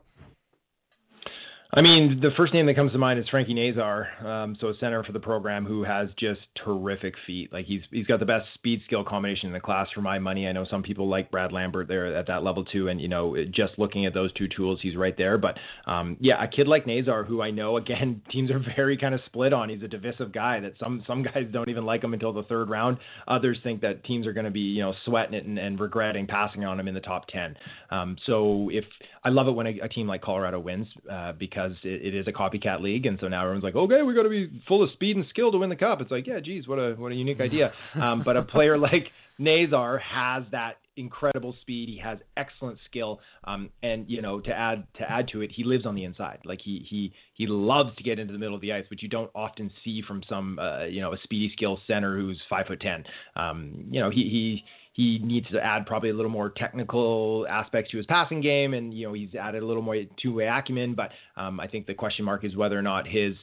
I 1.73 1.81
mean, 1.81 2.19
the 2.21 2.29
first 2.37 2.53
name 2.53 2.65
that 2.67 2.75
comes 2.75 2.93
to 2.93 2.97
mind 2.97 3.19
is 3.19 3.25
Frankie 3.27 3.53
Nazar, 3.53 4.07
um, 4.25 4.55
so 4.61 4.69
a 4.69 4.73
center 4.79 5.03
for 5.03 5.11
the 5.11 5.19
program 5.19 5.65
who 5.65 5.83
has 5.83 6.07
just 6.17 6.39
terrific 6.63 7.13
feet. 7.25 7.51
Like 7.51 7.65
he's 7.65 7.81
he's 7.91 8.05
got 8.05 8.21
the 8.21 8.25
best 8.25 8.45
speed 8.53 8.81
skill 8.85 9.03
combination 9.03 9.47
in 9.47 9.53
the 9.53 9.59
class 9.59 9.87
for 9.93 9.99
my 9.99 10.17
money. 10.17 10.47
I 10.47 10.53
know 10.53 10.65
some 10.71 10.81
people 10.81 11.09
like 11.09 11.29
Brad 11.29 11.51
Lambert 11.51 11.89
there 11.89 12.15
at 12.15 12.27
that 12.27 12.41
level 12.41 12.63
too, 12.63 12.87
and 12.87 13.01
you 13.01 13.09
know, 13.09 13.35
just 13.53 13.73
looking 13.77 14.05
at 14.05 14.13
those 14.13 14.31
two 14.33 14.47
tools, 14.47 14.79
he's 14.81 14.95
right 14.95 15.15
there. 15.17 15.37
But 15.37 15.57
um, 15.85 16.15
yeah, 16.21 16.41
a 16.41 16.47
kid 16.47 16.69
like 16.69 16.87
Nazar, 16.87 17.25
who 17.25 17.41
I 17.41 17.51
know 17.51 17.75
again 17.75 18.21
teams 18.31 18.49
are 18.49 18.63
very 18.77 18.97
kind 18.97 19.13
of 19.13 19.19
split 19.25 19.51
on. 19.51 19.67
He's 19.67 19.83
a 19.83 19.89
divisive 19.89 20.31
guy 20.31 20.61
that 20.61 20.75
some 20.79 21.03
some 21.05 21.21
guys 21.21 21.47
don't 21.51 21.67
even 21.67 21.85
like 21.85 22.01
him 22.01 22.13
until 22.13 22.31
the 22.31 22.43
third 22.43 22.69
round. 22.69 22.97
Others 23.27 23.57
think 23.61 23.81
that 23.81 24.05
teams 24.05 24.25
are 24.25 24.33
going 24.33 24.45
to 24.45 24.51
be 24.51 24.61
you 24.61 24.83
know 24.83 24.93
sweating 25.03 25.33
it 25.33 25.45
and, 25.45 25.59
and 25.59 25.77
regretting 25.81 26.27
passing 26.27 26.63
on 26.63 26.79
him 26.79 26.87
in 26.87 26.93
the 26.93 27.01
top 27.01 27.27
ten. 27.27 27.57
Um, 27.91 28.15
so 28.25 28.69
if 28.71 28.85
I 29.25 29.29
love 29.29 29.49
it 29.49 29.51
when 29.51 29.67
a, 29.67 29.79
a 29.83 29.89
team 29.89 30.07
like 30.07 30.21
Colorado 30.21 30.59
wins 30.61 30.87
uh, 31.11 31.33
because 31.33 31.56
it, 31.65 31.77
it 31.83 32.15
is 32.15 32.27
a 32.27 32.31
copycat 32.31 32.81
league, 32.81 33.05
and 33.05 33.17
so 33.19 33.27
now 33.27 33.41
everyone's 33.41 33.63
like, 33.63 33.75
okay, 33.75 34.01
we 34.01 34.13
got 34.13 34.23
to 34.23 34.29
be 34.29 34.61
full 34.67 34.83
of 34.83 34.91
speed 34.91 35.17
and 35.17 35.25
skill 35.29 35.51
to 35.51 35.57
win 35.57 35.69
the 35.69 35.75
cup. 35.75 36.01
It's 36.01 36.11
like, 36.11 36.27
yeah, 36.27 36.39
geez, 36.39 36.67
what 36.67 36.77
a 36.77 36.95
what 36.95 37.11
a 37.11 37.15
unique 37.15 37.41
idea. 37.41 37.73
Um, 37.97 38.21
but 38.23 38.37
a 38.37 38.43
player 38.43 38.77
like 38.77 39.11
Nazar 39.39 39.97
has 39.97 40.43
that 40.51 40.77
incredible 40.95 41.55
speed. 41.61 41.89
He 41.89 41.99
has 42.03 42.17
excellent 42.35 42.79
skill, 42.89 43.19
um, 43.43 43.69
and 43.81 44.05
you 44.09 44.21
know 44.21 44.39
to 44.41 44.51
add 44.51 44.85
to 44.97 45.09
add 45.09 45.29
to 45.29 45.41
it, 45.41 45.51
he 45.55 45.63
lives 45.63 45.85
on 45.85 45.95
the 45.95 46.03
inside. 46.03 46.39
Like 46.45 46.59
he 46.63 46.85
he 46.89 47.13
he 47.35 47.47
loves 47.47 47.95
to 47.97 48.03
get 48.03 48.19
into 48.19 48.33
the 48.33 48.39
middle 48.39 48.55
of 48.55 48.61
the 48.61 48.73
ice, 48.73 48.85
which 48.89 49.03
you 49.03 49.09
don't 49.09 49.31
often 49.35 49.71
see 49.83 50.01
from 50.07 50.21
some 50.29 50.59
uh, 50.59 50.85
you 50.85 51.01
know 51.01 51.13
a 51.13 51.17
speedy 51.23 51.51
skill 51.55 51.79
center 51.87 52.17
who's 52.17 52.41
five 52.49 52.67
foot 52.67 52.81
ten. 52.81 53.03
Um, 53.35 53.85
you 53.89 53.99
know 53.99 54.09
he 54.09 54.23
he 54.23 54.63
he 54.97 55.19
needs 55.19 55.47
to 55.51 55.63
add 55.63 55.85
probably 55.85 56.09
a 56.09 56.13
little 56.13 56.31
more 56.31 56.49
technical 56.49 57.45
aspects 57.47 57.91
to 57.91 57.97
his 57.97 58.07
passing 58.07 58.41
game, 58.41 58.73
and 58.73 58.91
you 58.91 59.07
know 59.07 59.13
he's 59.13 59.35
added 59.35 59.61
a 59.61 59.65
little 59.65 59.83
more 59.83 59.95
two-way 60.21 60.47
acumen. 60.47 60.95
But 60.95 61.11
um, 61.39 61.59
I 61.59 61.67
think 61.67 61.85
the 61.85 61.93
question 61.93 62.25
mark 62.25 62.43
is 62.43 62.55
whether 62.55 62.77
or 62.77 62.81
not 62.81 63.07
his 63.07 63.35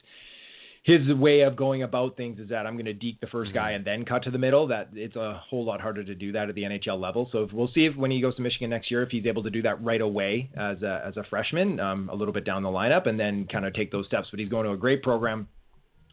his 0.83 0.99
way 1.17 1.41
of 1.41 1.55
going 1.55 1.81
about 1.81 2.17
things 2.17 2.39
is 2.39 2.49
that 2.49 2.67
I'm 2.67 2.73
going 2.73 2.85
to 2.85 2.93
deke 2.93 3.21
the 3.21 3.27
1st 3.27 3.53
guy 3.53 3.69
mm-hmm. 3.69 3.75
and 3.77 3.85
then 3.85 4.05
cut 4.05 4.23
to 4.23 4.31
the 4.31 4.37
middle. 4.37 4.67
That 4.67 4.89
it's 4.93 5.15
a 5.15 5.41
whole 5.49 5.63
lot 5.63 5.79
harder 5.79 6.03
to 6.03 6.13
do 6.13 6.33
that 6.33 6.49
at 6.49 6.55
the 6.55 6.63
NHL 6.63 6.99
level. 6.99 7.29
So 7.31 7.43
if, 7.43 7.53
we'll 7.53 7.71
see 7.73 7.85
if 7.85 7.95
when 7.95 8.11
he 8.11 8.19
goes 8.19 8.35
to 8.35 8.41
Michigan 8.41 8.69
next 8.69 8.91
year, 8.91 9.01
if 9.01 9.09
he's 9.09 9.25
able 9.25 9.43
to 9.43 9.49
do 9.49 9.61
that 9.61 9.81
right 9.81 10.01
away 10.01 10.49
as 10.57 10.83
a 10.83 11.03
as 11.07 11.15
a 11.15 11.23
freshman, 11.29 11.79
um, 11.79 12.09
a 12.11 12.15
little 12.15 12.33
bit 12.33 12.43
down 12.43 12.63
the 12.63 12.69
lineup, 12.69 13.07
and 13.07 13.17
then 13.17 13.47
kind 13.49 13.65
of 13.65 13.73
take 13.73 13.93
those 13.93 14.05
steps. 14.07 14.27
But 14.29 14.41
he's 14.41 14.49
going 14.49 14.65
to 14.65 14.73
a 14.73 14.77
great 14.77 15.03
program. 15.03 15.47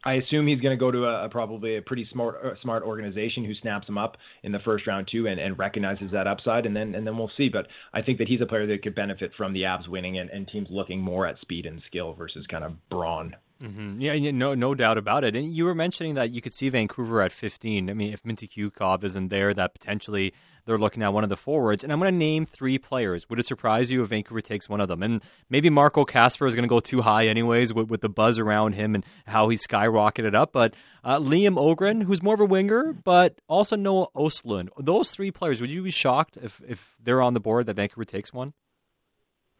I 0.05 0.13
assume 0.15 0.47
he's 0.47 0.59
going 0.59 0.77
to 0.77 0.79
go 0.79 0.91
to 0.91 1.05
a, 1.05 1.29
probably 1.29 1.77
a 1.77 1.81
pretty 1.81 2.07
smart 2.11 2.35
uh, 2.43 2.49
smart 2.61 2.83
organization 2.83 3.45
who 3.45 3.53
snaps 3.55 3.87
him 3.87 3.97
up 3.97 4.17
in 4.43 4.51
the 4.51 4.59
first 4.59 4.85
round 4.85 5.07
too 5.11 5.27
and, 5.27 5.39
and 5.39 5.57
recognizes 5.57 6.11
that 6.11 6.27
upside 6.27 6.65
and 6.65 6.75
then 6.75 6.95
and 6.95 7.07
then 7.07 7.17
we'll 7.17 7.31
see. 7.37 7.49
But 7.49 7.67
I 7.93 8.01
think 8.01 8.17
that 8.19 8.27
he's 8.27 8.41
a 8.41 8.45
player 8.45 8.67
that 8.67 8.83
could 8.83 8.95
benefit 8.95 9.31
from 9.37 9.53
the 9.53 9.61
Avs 9.61 9.87
winning 9.87 10.19
and, 10.19 10.29
and 10.29 10.47
teams 10.47 10.67
looking 10.69 10.99
more 10.99 11.25
at 11.25 11.39
speed 11.39 11.65
and 11.65 11.81
skill 11.87 12.13
versus 12.13 12.45
kind 12.47 12.63
of 12.63 12.73
brawn. 12.89 13.35
Mm-hmm. 13.61 14.01
Yeah, 14.01 14.31
no, 14.31 14.53
no 14.53 14.75
doubt 14.75 14.97
about 14.97 15.23
it. 15.23 15.35
And 15.35 15.53
you 15.53 15.65
were 15.65 15.75
mentioning 15.75 16.15
that 16.15 16.31
you 16.31 16.41
could 16.41 16.53
see 16.53 16.69
Vancouver 16.69 17.21
at 17.21 17.31
15. 17.31 17.89
I 17.89 17.93
mean, 17.93 18.13
if 18.13 18.23
Mintyukov 18.23 19.03
isn't 19.03 19.29
there, 19.29 19.53
that 19.53 19.73
potentially 19.73 20.33
they're 20.65 20.77
looking 20.77 21.03
at 21.03 21.13
one 21.13 21.23
of 21.23 21.29
the 21.29 21.37
forwards. 21.37 21.83
And 21.83 21.91
I'm 21.91 21.99
going 21.99 22.11
to 22.11 22.17
name 22.17 22.45
three 22.45 22.77
players. 22.77 23.29
Would 23.29 23.39
it 23.39 23.45
surprise 23.45 23.91
you 23.91 24.01
if 24.01 24.09
Vancouver 24.09 24.41
takes 24.41 24.67
one 24.67 24.81
of 24.81 24.87
them? 24.87 25.03
And 25.03 25.21
maybe 25.49 25.69
Marco 25.69 26.03
Kasper 26.03 26.47
is 26.47 26.55
going 26.55 26.63
to 26.63 26.69
go 26.69 26.79
too 26.79 27.01
high, 27.01 27.27
anyways, 27.27 27.73
with, 27.73 27.89
with 27.89 28.01
the 28.01 28.09
buzz 28.09 28.39
around 28.39 28.73
him 28.73 28.95
and 28.95 29.05
how 29.25 29.49
he 29.49 29.57
skyrocketed 29.57 30.33
up. 30.33 30.51
But 30.51 30.73
uh, 31.03 31.19
Liam 31.19 31.55
Öhgren, 31.55 32.03
who's 32.03 32.23
more 32.23 32.33
of 32.33 32.41
a 32.41 32.45
winger, 32.45 32.93
but 32.93 33.39
also 33.47 33.75
Noah 33.75 34.07
Ostlund. 34.15 34.69
Those 34.77 35.11
three 35.11 35.31
players, 35.31 35.61
would 35.61 35.69
you 35.69 35.83
be 35.83 35.91
shocked 35.91 36.37
if 36.41 36.61
if 36.67 36.95
they're 37.01 37.21
on 37.21 37.33
the 37.33 37.39
board 37.39 37.65
that 37.67 37.75
Vancouver 37.75 38.05
takes 38.05 38.33
one? 38.33 38.53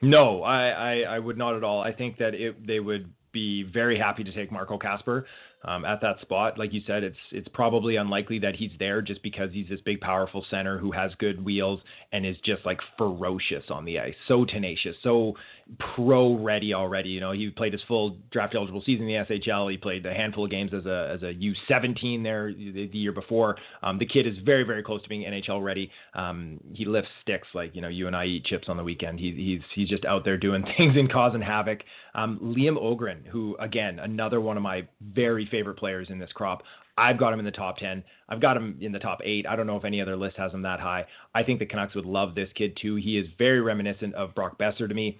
No, 0.02 0.44
I, 0.44 0.68
I, 0.68 1.00
I 1.16 1.20
would 1.20 1.38
not 1.38 1.56
at 1.56 1.64
all. 1.64 1.82
I 1.82 1.94
think 1.94 2.18
that 2.18 2.34
it, 2.34 2.68
they 2.68 2.80
would 2.80 3.14
be 3.34 3.64
very 3.64 3.98
happy 3.98 4.24
to 4.24 4.32
take 4.32 4.52
Marco 4.52 4.78
Kasper 4.78 5.26
um, 5.66 5.86
at 5.86 6.02
that 6.02 6.20
spot. 6.22 6.58
Like 6.58 6.74
you 6.74 6.82
said, 6.86 7.04
it's 7.04 7.18
it's 7.32 7.48
probably 7.54 7.96
unlikely 7.96 8.40
that 8.40 8.56
he's 8.56 8.72
there 8.80 9.02
just 9.02 9.22
because 9.24 9.50
he's 9.52 9.68
this 9.70 9.80
big, 9.86 10.00
powerful 10.00 10.46
center 10.50 10.78
who 10.78 10.92
has 10.92 11.12
good 11.20 11.44
wheels 11.44 11.80
and 12.12 12.26
is 12.26 12.36
just 12.46 12.66
like 12.66 12.80
ferocious 12.98 13.64
on 13.70 13.86
the 13.86 14.00
ice, 14.00 14.16
so 14.28 14.46
tenacious, 14.46 14.96
so 15.04 15.34
pro 15.96 16.38
ready 16.38 16.74
already. 16.74 17.10
You 17.10 17.20
know, 17.20 17.32
he 17.32 17.50
played 17.50 17.74
his 17.74 17.82
full 17.88 18.18
draft 18.32 18.54
eligible 18.56 18.84
season 18.86 19.08
in 19.08 19.26
the 19.28 19.40
SHL. 19.40 19.72
He 19.72 19.78
played 19.78 20.06
a 20.06 20.14
handful 20.14 20.46
of 20.46 20.52
games 20.52 20.72
as 20.74 20.86
a 20.86 21.12
as 21.16 21.24
a 21.24 21.34
U17 21.34 22.24
there 22.24 22.54
the, 22.54 22.90
the 22.92 22.98
year 22.98 23.12
before. 23.12 23.58
Um, 23.82 23.98
the 23.98 24.06
kid 24.06 24.28
is 24.28 24.34
very 24.44 24.64
very 24.64 24.84
close 24.84 25.02
to 25.04 25.10
being 25.10 25.24
NHL 25.24 25.64
ready. 25.64 25.90
Um, 26.14 26.60
he 26.74 26.86
lifts 26.86 27.10
sticks 27.22 27.48
like 27.54 27.76
you 27.76 27.82
know 27.82 27.88
you 27.88 28.08
and 28.08 28.16
I 28.16 28.26
eat 28.26 28.46
chips 28.46 28.66
on 28.68 28.78
the 28.78 28.84
weekend. 28.84 29.20
He, 29.20 29.32
he's 29.32 29.62
he's 29.76 29.90
just 29.90 30.06
out 30.06 30.26
there 30.26 30.38
doing 30.38 30.64
things 30.78 30.96
and 30.96 31.12
causing 31.12 31.42
havoc. 31.42 31.80
Um, 32.16 32.40
Liam 32.58 32.78
Öhgren, 32.78 33.26
who 33.26 33.56
again 33.60 34.00
another 34.00 34.42
one 34.42 34.58
of 34.58 34.64
my 34.64 34.88
very 35.02 35.48
favorite 35.50 35.78
players 35.78 36.08
in 36.10 36.20
this 36.20 36.32
crop. 36.34 36.64
I've 36.96 37.18
got 37.18 37.34
him 37.34 37.40
in 37.40 37.46
the 37.46 37.52
top 37.52 37.78
10. 37.78 38.04
I've 38.30 38.40
got 38.40 38.56
him 38.56 38.78
in 38.80 38.92
the 38.92 39.00
top 39.00 39.18
eight. 39.24 39.48
I 39.48 39.56
don't 39.56 39.66
know 39.66 39.78
if 39.78 39.84
any 39.84 40.00
other 40.00 40.16
list 40.16 40.38
has 40.38 40.52
him 40.52 40.62
that 40.62 40.80
high. 40.80 41.06
I 41.34 41.42
think 41.42 41.58
the 41.58 41.66
Canucks 41.66 41.96
would 41.96 42.06
love 42.06 42.36
this 42.36 42.50
kid 42.56 42.78
too. 42.80 42.98
He 42.98 43.18
is 43.18 43.26
very 43.40 43.62
reminiscent 43.62 44.14
of 44.14 44.36
Brock 44.36 44.60
Boeser 44.60 44.88
to 44.88 44.94
me 44.94 45.20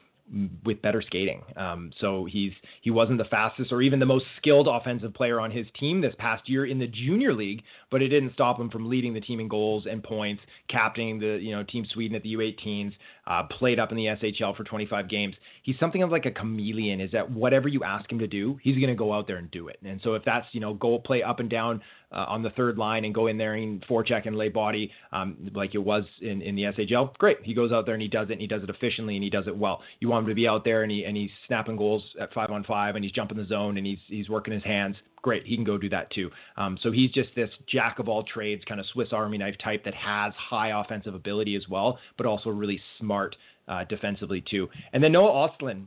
with 0.66 0.82
better 0.82 1.02
skating. 1.06 1.44
Um, 1.58 1.92
so 2.00 2.26
he's 2.30 2.54
he 2.82 2.90
wasn't 2.90 3.18
the 3.18 3.26
fastest 3.26 3.72
or 3.72 3.82
even 3.82 4.00
the 4.00 4.06
most 4.06 4.26
skilled 4.38 4.68
offensive 4.68 5.14
player 5.14 5.40
on 5.40 5.52
his 5.52 5.66
team 5.80 6.02
this 6.02 6.14
past 6.18 6.50
year 6.50 6.66
in 6.66 6.80
the 6.80 6.88
junior 6.88 7.34
league, 7.34 7.62
but 7.92 8.02
it 8.02 8.08
didn't 8.08 8.34
stop 8.34 8.60
him 8.60 8.70
from 8.70 8.90
leading 8.90 9.14
the 9.14 9.20
team 9.20 9.40
in 9.40 9.48
goals 9.48 9.86
and 9.90 10.02
points, 10.02 10.42
captaining 10.70 11.20
the 11.20 11.38
you 11.42 11.54
know 11.54 11.64
team 11.64 11.86
Sweden 11.94 12.16
at 12.16 12.24
the 12.24 12.34
U18s, 12.34 12.94
uh, 13.28 13.44
played 13.60 13.80
up 13.80 13.92
in 13.92 13.98
the 13.98 14.06
SHL 14.06 14.56
for 14.56 14.64
25 14.64 15.10
games. 15.10 15.36
He's 15.64 15.76
something 15.80 16.02
of 16.02 16.10
like 16.10 16.26
a 16.26 16.32
chameleon. 16.32 17.02
Is 17.02 17.12
that 17.12 17.30
whatever 17.30 17.68
you 17.68 17.84
ask 17.84 18.10
him 18.12 18.20
to 18.20 18.28
do, 18.28 18.58
he's 18.64 18.76
going 18.76 18.88
to 18.88 18.96
go 18.96 19.14
out 19.14 19.28
there 19.28 19.38
and 19.38 19.52
do 19.52 19.68
it. 19.68 19.78
And 19.84 20.00
so 20.04 20.16
if 20.16 20.24
that's 20.26 20.48
you 20.54 20.62
know 20.62 20.74
go 20.74 21.00
play 21.00 21.22
up 21.22 21.42
and 21.42 21.50
down 21.50 21.82
uh, 22.14 22.26
on 22.28 22.44
the 22.44 22.50
third 22.52 22.78
line 22.78 23.06
and 23.06 23.14
go 23.14 23.28
in 23.28 23.38
there 23.38 23.54
and 23.54 23.86
forecheck 23.88 24.26
and 24.26 24.36
lay 24.36 24.50
body 24.50 24.92
um, 25.12 25.50
like 25.54 25.74
it 25.74 25.80
was 25.80 26.04
in, 26.22 26.42
in 26.42 26.56
the 26.56 26.64
SHL, 26.64 27.16
great. 27.18 27.38
He 27.44 27.54
goes 27.54 27.72
out 27.72 27.86
there 27.86 27.96
and 27.96 28.02
he 28.02 28.08
does 28.08 28.30
it 28.30 28.34
and 28.34 28.42
he 28.42 28.48
does 28.48 28.64
it 28.64 28.70
efficiently 28.70 29.16
and 29.16 29.24
he 29.24 29.30
does 29.30 29.48
it 29.48 29.56
well. 29.56 29.82
You 30.00 30.10
want 30.10 30.24
him 30.24 30.30
to 30.30 30.36
be 30.36 30.48
out 30.48 30.64
there 30.64 30.84
and 30.84 30.92
he 30.92 31.04
and 31.04 31.18
he's 31.18 31.32
snapping 31.48 31.76
goals 31.76 32.04
at 32.20 32.34
five 32.34 32.52
on 32.52 32.64
five 32.64 32.96
and 32.96 33.04
he's 33.04 33.14
jumping 33.14 33.38
the 33.38 33.46
zone 33.46 33.78
and 33.78 33.86
he's 33.86 34.00
he's 34.08 34.30
working 34.30 34.54
his 34.54 34.64
hands. 34.64 34.96
Great, 35.22 35.46
he 35.46 35.56
can 35.56 35.64
go 35.64 35.78
do 35.78 35.90
that 35.90 36.12
too. 36.12 36.30
Um, 36.58 36.78
so 36.84 36.92
he's 36.92 37.10
just 37.12 37.30
this 37.36 37.50
jack 37.72 38.00
of 38.00 38.10
all 38.10 38.24
trades, 38.24 38.62
kind 38.68 38.80
of 38.80 38.86
Swiss 38.92 39.10
Army 39.14 39.38
knife 39.38 39.56
type 39.64 39.86
that 39.86 39.94
has 39.94 40.34
high 40.50 40.80
offensive 40.80 41.16
ability 41.16 41.56
as 41.56 41.64
well, 41.70 41.98
but 42.18 42.26
also 42.26 42.50
really 42.50 42.80
smart 43.00 43.36
uh, 43.68 43.86
defensively 43.86 44.44
too. 44.50 44.68
And 44.92 45.02
then 45.02 45.14
Noah 45.14 45.48
Ostlund, 45.50 45.86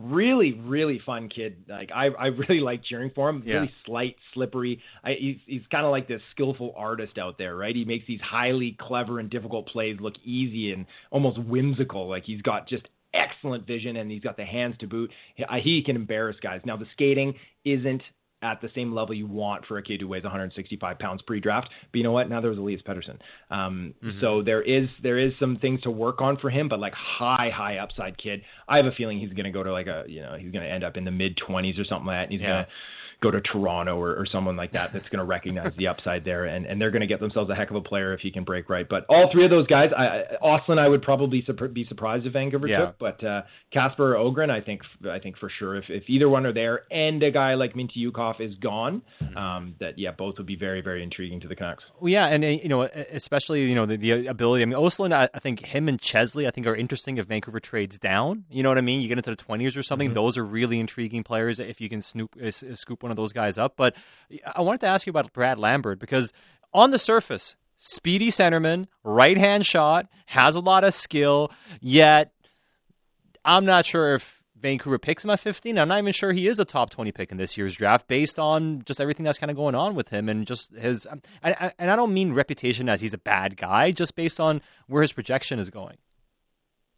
really 0.00 0.52
really 0.52 1.00
fun 1.04 1.28
kid. 1.28 1.64
Like 1.68 1.90
i 1.94 2.06
i 2.06 2.26
really 2.26 2.60
like 2.60 2.82
cheering 2.84 3.12
for 3.14 3.28
him. 3.28 3.42
Yeah. 3.44 3.54
really 3.54 3.72
slight 3.86 4.16
slippery. 4.32 4.80
I, 5.02 5.12
he's 5.18 5.36
he's 5.46 5.62
kind 5.70 5.84
of 5.84 5.90
like 5.90 6.08
this 6.08 6.20
skillful 6.32 6.74
artist 6.76 7.18
out 7.18 7.38
there 7.38 7.56
right? 7.56 7.74
He 7.74 7.84
makes 7.84 8.06
these 8.06 8.20
highly 8.20 8.76
clever 8.80 9.18
and 9.20 9.30
difficult 9.30 9.68
plays 9.68 9.96
look 10.00 10.14
easy 10.24 10.72
and 10.72 10.86
almost 11.10 11.38
whimsical. 11.38 12.08
Like 12.08 12.24
he's 12.24 12.42
got 12.42 12.68
just 12.68 12.86
excellent 13.14 13.66
vision 13.66 13.96
and 13.96 14.10
he's 14.10 14.22
got 14.22 14.36
the 14.36 14.44
hands 14.44 14.74
to 14.80 14.86
boot. 14.86 15.10
He, 15.36 15.44
he 15.62 15.82
can 15.84 15.96
embarrass 15.96 16.36
guys. 16.42 16.60
Now 16.64 16.76
the 16.76 16.86
skating 16.92 17.34
isn't 17.64 18.02
at 18.44 18.60
the 18.60 18.68
same 18.74 18.94
level 18.94 19.14
you 19.14 19.26
want 19.26 19.64
for 19.66 19.78
a 19.78 19.82
kid 19.82 20.00
who 20.00 20.08
weighs 20.08 20.22
165 20.22 20.98
pounds 20.98 21.22
pre-draft. 21.22 21.68
But 21.90 21.98
you 21.98 22.04
know 22.04 22.12
what? 22.12 22.28
Now 22.28 22.40
there's 22.40 22.58
Elias 22.58 22.82
Pettersson. 22.86 23.18
Um, 23.50 23.94
mm-hmm. 24.04 24.20
So 24.20 24.42
there 24.42 24.62
is 24.62 24.88
there 25.02 25.18
is 25.18 25.32
some 25.40 25.58
things 25.58 25.80
to 25.82 25.90
work 25.90 26.20
on 26.20 26.36
for 26.36 26.50
him, 26.50 26.68
but 26.68 26.78
like 26.78 26.92
high 26.92 27.50
high 27.52 27.78
upside 27.78 28.18
kid. 28.18 28.42
I 28.68 28.76
have 28.76 28.86
a 28.86 28.92
feeling 28.92 29.18
he's 29.18 29.32
going 29.32 29.44
to 29.44 29.50
go 29.50 29.62
to 29.62 29.72
like 29.72 29.86
a 29.86 30.04
you 30.06 30.20
know 30.20 30.36
he's 30.38 30.52
going 30.52 30.64
to 30.64 30.70
end 30.70 30.84
up 30.84 30.96
in 30.96 31.04
the 31.04 31.10
mid 31.10 31.38
20s 31.38 31.80
or 31.80 31.84
something 31.84 32.06
like 32.06 32.16
that. 32.16 32.22
And 32.24 32.32
he's 32.32 32.40
yeah. 32.42 32.48
going 32.48 32.64
to 32.64 32.70
go 33.24 33.30
to 33.30 33.40
Toronto 33.40 33.96
or, 33.96 34.14
or 34.14 34.26
someone 34.30 34.56
like 34.56 34.72
that 34.72 34.92
that's 34.92 35.08
going 35.08 35.18
to 35.18 35.24
recognize 35.24 35.72
the 35.78 35.88
upside 35.88 36.24
there, 36.24 36.44
and, 36.44 36.66
and 36.66 36.80
they're 36.80 36.90
going 36.90 37.00
to 37.00 37.06
get 37.06 37.20
themselves 37.20 37.50
a 37.50 37.54
heck 37.54 37.70
of 37.70 37.76
a 37.76 37.80
player 37.80 38.12
if 38.12 38.20
he 38.20 38.30
can 38.30 38.44
break 38.44 38.68
right. 38.68 38.86
But 38.88 39.06
all 39.08 39.30
three 39.32 39.44
of 39.44 39.50
those 39.50 39.66
guys, 39.66 39.90
I, 39.96 40.24
I 40.42 40.88
would 40.88 41.02
probably 41.02 41.42
be 41.72 41.86
surprised 41.88 42.26
if 42.26 42.32
Vancouver 42.34 42.68
yeah. 42.68 42.78
took, 42.78 42.98
but 42.98 43.24
uh, 43.24 43.42
Kasper 43.72 44.14
or 44.16 44.30
Öhgren, 44.30 44.50
I 44.50 44.60
think 44.60 44.82
I 45.10 45.18
think 45.18 45.38
for 45.38 45.50
sure 45.58 45.76
if, 45.76 45.84
if 45.88 46.04
either 46.08 46.28
one 46.28 46.46
are 46.46 46.52
there 46.52 46.82
and 46.90 47.22
a 47.22 47.30
guy 47.30 47.54
like 47.54 47.74
Mintyukov 47.74 48.40
is 48.40 48.54
gone, 48.56 49.02
mm-hmm. 49.22 49.36
um, 49.36 49.74
that 49.80 49.98
yeah, 49.98 50.10
both 50.12 50.36
would 50.38 50.46
be 50.46 50.56
very 50.56 50.82
very 50.82 51.02
intriguing 51.02 51.40
to 51.40 51.48
the 51.48 51.56
Canucks. 51.56 51.84
Well, 52.00 52.10
yeah, 52.10 52.26
and 52.26 52.44
uh, 52.44 52.48
you 52.48 52.68
know 52.68 52.82
especially 52.82 53.64
you 53.64 53.74
know 53.74 53.86
the, 53.86 53.96
the 53.96 54.26
ability. 54.26 54.62
I 54.62 54.66
mean, 54.66 54.78
Ostlund, 54.78 55.12
I, 55.12 55.28
I, 55.32 55.38
think 55.38 55.60
him 55.64 55.88
and 55.88 56.00
Chesley, 56.00 56.46
I 56.46 56.50
think 56.50 56.66
are 56.66 56.76
interesting 56.76 57.16
if 57.18 57.26
Vancouver 57.26 57.60
trades 57.60 57.98
down. 57.98 58.44
You 58.50 58.62
know 58.62 58.68
what 58.68 58.78
I 58.78 58.82
mean? 58.82 59.00
You 59.00 59.08
get 59.08 59.18
into 59.18 59.30
the 59.30 59.36
twenties 59.36 59.76
or 59.76 59.82
something; 59.82 60.08
mm-hmm. 60.08 60.14
those 60.14 60.36
are 60.36 60.44
really 60.44 60.78
intriguing 60.78 61.24
players 61.24 61.58
if 61.58 61.80
you 61.80 61.88
can 61.88 62.02
snoop 62.02 62.34
uh, 62.42 62.50
scoop 62.50 63.02
one 63.02 63.13
of 63.14 63.22
those 63.22 63.32
guys 63.32 63.58
up. 63.58 63.74
But 63.76 63.94
I 64.54 64.60
wanted 64.60 64.80
to 64.82 64.86
ask 64.86 65.06
you 65.06 65.10
about 65.10 65.32
Brad 65.32 65.58
Lambert 65.58 65.98
because 65.98 66.32
on 66.72 66.90
the 66.90 66.98
surface, 66.98 67.56
speedy 67.76 68.30
centerman, 68.30 68.86
right 69.02 69.36
hand 69.36 69.66
shot, 69.66 70.06
has 70.26 70.56
a 70.56 70.60
lot 70.60 70.84
of 70.84 70.94
skill, 70.94 71.50
yet 71.80 72.32
I'm 73.44 73.64
not 73.64 73.86
sure 73.86 74.14
if 74.14 74.42
Vancouver 74.64 74.98
picks 74.98 75.22
him 75.22 75.30
at 75.30 75.40
15. 75.40 75.78
I'm 75.78 75.88
not 75.88 75.98
even 75.98 76.12
sure 76.14 76.32
he 76.32 76.48
is 76.48 76.58
a 76.58 76.64
top 76.64 76.88
20 76.88 77.12
pick 77.12 77.30
in 77.30 77.36
this 77.36 77.58
year's 77.58 77.74
draft 77.74 78.08
based 78.08 78.38
on 78.38 78.82
just 78.86 78.98
everything 79.00 79.24
that's 79.24 79.38
kind 79.38 79.50
of 79.50 79.56
going 79.56 79.74
on 79.74 79.94
with 79.94 80.08
him 80.08 80.28
and 80.28 80.46
just 80.46 80.74
his. 80.74 81.06
and 81.06 81.22
I 81.78 81.96
don't 81.96 82.14
mean 82.14 82.32
reputation 82.32 82.88
as 82.88 83.02
he's 83.02 83.12
a 83.12 83.18
bad 83.18 83.58
guy, 83.58 83.90
just 83.90 84.16
based 84.16 84.40
on 84.40 84.62
where 84.86 85.02
his 85.02 85.12
projection 85.12 85.58
is 85.58 85.68
going. 85.68 85.98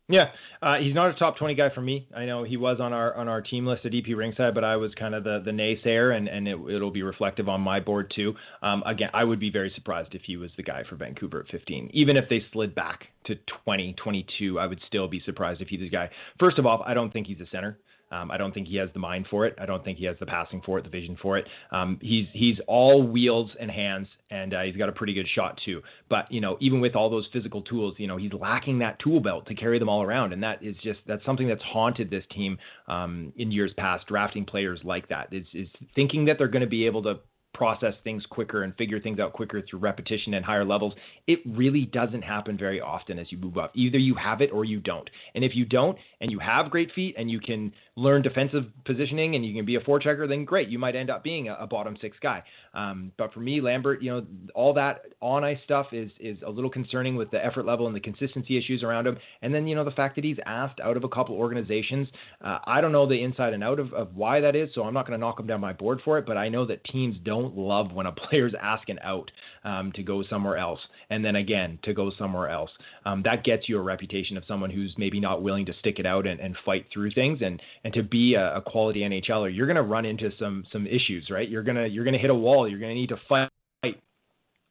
Yeah, 0.08 0.26
uh, 0.62 0.76
he's 0.76 0.94
not 0.94 1.10
a 1.10 1.14
top 1.14 1.36
20 1.36 1.56
guy 1.56 1.68
for 1.74 1.80
me. 1.80 2.06
I 2.16 2.26
know 2.26 2.44
he 2.44 2.56
was 2.56 2.78
on 2.80 2.92
our 2.92 3.12
on 3.16 3.28
our 3.28 3.42
team 3.42 3.66
list 3.66 3.84
at 3.84 3.92
EP 3.92 4.16
ringside, 4.16 4.54
but 4.54 4.62
I 4.62 4.76
was 4.76 4.92
kind 4.96 5.16
of 5.16 5.24
the 5.24 5.42
the 5.44 5.50
naysayer, 5.50 6.16
and 6.16 6.28
and 6.28 6.46
it, 6.46 6.54
will 6.54 6.92
be 6.92 7.02
reflective 7.02 7.48
on 7.48 7.60
my 7.60 7.80
board 7.80 8.12
too. 8.14 8.34
Um, 8.62 8.84
again, 8.86 9.10
I 9.12 9.24
would 9.24 9.40
be 9.40 9.50
very 9.50 9.72
surprised 9.74 10.14
if 10.14 10.22
he 10.24 10.36
was 10.36 10.50
the 10.56 10.62
guy 10.62 10.84
for 10.88 10.94
Vancouver 10.94 11.40
at 11.40 11.50
15. 11.50 11.90
Even 11.92 12.16
if 12.16 12.28
they 12.30 12.40
slid 12.52 12.72
back 12.72 13.06
to 13.26 13.34
20, 13.64 13.96
22, 14.00 14.60
I 14.60 14.66
would 14.66 14.80
still 14.86 15.08
be 15.08 15.20
surprised 15.26 15.60
if 15.60 15.68
he's 15.68 15.80
the 15.80 15.90
guy. 15.90 16.08
First 16.38 16.60
of 16.60 16.66
all, 16.66 16.84
I 16.86 16.94
don't 16.94 17.12
think 17.12 17.26
he's 17.26 17.40
a 17.40 17.46
center. 17.50 17.76
Um, 18.10 18.30
I 18.30 18.36
don't 18.36 18.52
think 18.54 18.68
he 18.68 18.76
has 18.76 18.88
the 18.92 19.00
mind 19.00 19.26
for 19.30 19.46
it. 19.46 19.56
I 19.60 19.66
don't 19.66 19.84
think 19.84 19.98
he 19.98 20.04
has 20.04 20.16
the 20.20 20.26
passing 20.26 20.62
for 20.64 20.78
it, 20.78 20.84
the 20.84 20.90
vision 20.90 21.16
for 21.20 21.38
it. 21.38 21.46
Um, 21.72 21.98
he's 22.00 22.26
he's 22.32 22.56
all 22.68 23.02
wheels 23.02 23.50
and 23.60 23.70
hands, 23.70 24.06
and 24.30 24.54
uh, 24.54 24.62
he's 24.62 24.76
got 24.76 24.88
a 24.88 24.92
pretty 24.92 25.14
good 25.14 25.26
shot 25.34 25.58
too. 25.64 25.82
But 26.08 26.30
you 26.30 26.40
know, 26.40 26.56
even 26.60 26.80
with 26.80 26.94
all 26.94 27.10
those 27.10 27.28
physical 27.32 27.62
tools, 27.62 27.94
you 27.98 28.06
know, 28.06 28.16
he's 28.16 28.32
lacking 28.32 28.78
that 28.78 28.98
tool 29.00 29.20
belt 29.20 29.46
to 29.48 29.54
carry 29.54 29.78
them 29.78 29.88
all 29.88 30.02
around, 30.02 30.32
and 30.32 30.42
that 30.42 30.62
is 30.62 30.76
just 30.82 31.00
that's 31.06 31.24
something 31.24 31.48
that's 31.48 31.62
haunted 31.62 32.10
this 32.10 32.24
team 32.34 32.58
um, 32.88 33.32
in 33.36 33.50
years 33.50 33.72
past. 33.76 34.06
Drafting 34.06 34.44
players 34.44 34.80
like 34.84 35.08
that 35.08 35.28
is 35.32 35.46
is 35.52 35.68
thinking 35.94 36.26
that 36.26 36.36
they're 36.38 36.48
going 36.48 36.64
to 36.64 36.68
be 36.68 36.86
able 36.86 37.02
to 37.02 37.14
process 37.56 37.94
things 38.04 38.22
quicker 38.28 38.62
and 38.62 38.76
figure 38.76 39.00
things 39.00 39.18
out 39.18 39.32
quicker 39.32 39.62
through 39.62 39.78
repetition 39.78 40.34
and 40.34 40.44
higher 40.44 40.64
levels. 40.64 40.92
It 41.26 41.38
really 41.46 41.88
doesn't 41.90 42.22
happen 42.22 42.58
very 42.58 42.80
often 42.82 43.18
as 43.18 43.26
you 43.30 43.38
move 43.38 43.56
up. 43.56 43.72
Either 43.74 43.96
you 43.96 44.14
have 44.14 44.42
it 44.42 44.50
or 44.52 44.64
you 44.64 44.78
don't. 44.78 45.08
And 45.34 45.42
if 45.42 45.52
you 45.54 45.64
don't, 45.64 45.96
and 46.20 46.30
you 46.30 46.38
have 46.38 46.70
great 46.70 46.90
feet 46.94 47.14
and 47.18 47.30
you 47.30 47.40
can 47.40 47.72
learn 47.96 48.20
defensive 48.20 48.64
positioning 48.84 49.34
and 49.34 49.44
you 49.44 49.54
can 49.54 49.64
be 49.64 49.76
a 49.76 49.80
forechecker, 49.80 50.28
then 50.28 50.44
great. 50.44 50.68
You 50.68 50.78
might 50.78 50.94
end 50.94 51.08
up 51.08 51.24
being 51.24 51.48
a, 51.48 51.54
a 51.60 51.66
bottom 51.66 51.96
six 52.00 52.16
guy. 52.22 52.42
Um, 52.74 53.12
but 53.16 53.32
for 53.32 53.40
me, 53.40 53.60
Lambert, 53.62 54.02
you 54.02 54.10
know, 54.10 54.26
all 54.54 54.74
that 54.74 55.06
on 55.22 55.44
ice 55.44 55.58
stuff 55.64 55.86
is 55.92 56.10
is 56.20 56.36
a 56.46 56.50
little 56.50 56.70
concerning 56.70 57.16
with 57.16 57.30
the 57.30 57.42
effort 57.42 57.64
level 57.64 57.86
and 57.86 57.96
the 57.96 58.00
consistency 58.00 58.58
issues 58.58 58.82
around 58.82 59.06
him. 59.06 59.16
And 59.40 59.54
then 59.54 59.66
you 59.66 59.74
know 59.74 59.84
the 59.84 59.90
fact 59.92 60.16
that 60.16 60.24
he's 60.24 60.36
asked 60.44 60.78
out 60.80 60.96
of 60.96 61.04
a 61.04 61.08
couple 61.08 61.36
organizations. 61.36 62.08
Uh, 62.44 62.58
I 62.64 62.82
don't 62.82 62.92
know 62.92 63.08
the 63.08 63.22
inside 63.22 63.54
and 63.54 63.64
out 63.64 63.78
of, 63.78 63.94
of 63.94 64.14
why 64.14 64.40
that 64.40 64.54
is, 64.54 64.68
so 64.74 64.82
I'm 64.82 64.92
not 64.92 65.06
going 65.06 65.18
to 65.18 65.24
knock 65.24 65.40
him 65.40 65.46
down 65.46 65.60
my 65.60 65.72
board 65.72 66.00
for 66.04 66.18
it. 66.18 66.26
But 66.26 66.36
I 66.36 66.50
know 66.50 66.66
that 66.66 66.84
teams 66.84 67.16
don't 67.24 67.45
love 67.54 67.92
when 67.92 68.06
a 68.06 68.12
player's 68.28 68.54
asking 68.60 68.98
out 69.02 69.30
um, 69.64 69.92
to 69.92 70.02
go 70.02 70.22
somewhere 70.28 70.56
else, 70.56 70.80
and 71.10 71.24
then 71.24 71.36
again 71.36 71.78
to 71.84 71.94
go 71.94 72.10
somewhere 72.18 72.48
else. 72.48 72.70
Um, 73.04 73.22
that 73.24 73.44
gets 73.44 73.68
you 73.68 73.78
a 73.78 73.82
reputation 73.82 74.36
of 74.36 74.44
someone 74.48 74.70
who's 74.70 74.94
maybe 74.98 75.20
not 75.20 75.42
willing 75.42 75.66
to 75.66 75.72
stick 75.80 75.98
it 75.98 76.06
out 76.06 76.26
and, 76.26 76.40
and 76.40 76.56
fight 76.64 76.86
through 76.92 77.10
things. 77.12 77.40
And 77.42 77.60
and 77.84 77.92
to 77.94 78.02
be 78.02 78.34
a, 78.34 78.56
a 78.56 78.62
quality 78.62 79.00
NHLer, 79.00 79.54
you're 79.54 79.66
going 79.66 79.76
to 79.76 79.82
run 79.82 80.04
into 80.04 80.30
some 80.38 80.64
some 80.72 80.86
issues, 80.86 81.28
right? 81.30 81.48
You're 81.48 81.64
gonna 81.64 81.86
you're 81.86 82.04
gonna 82.04 82.18
hit 82.18 82.30
a 82.30 82.34
wall. 82.34 82.68
You're 82.68 82.80
gonna 82.80 82.94
need 82.94 83.10
to 83.10 83.20
fight 83.28 83.50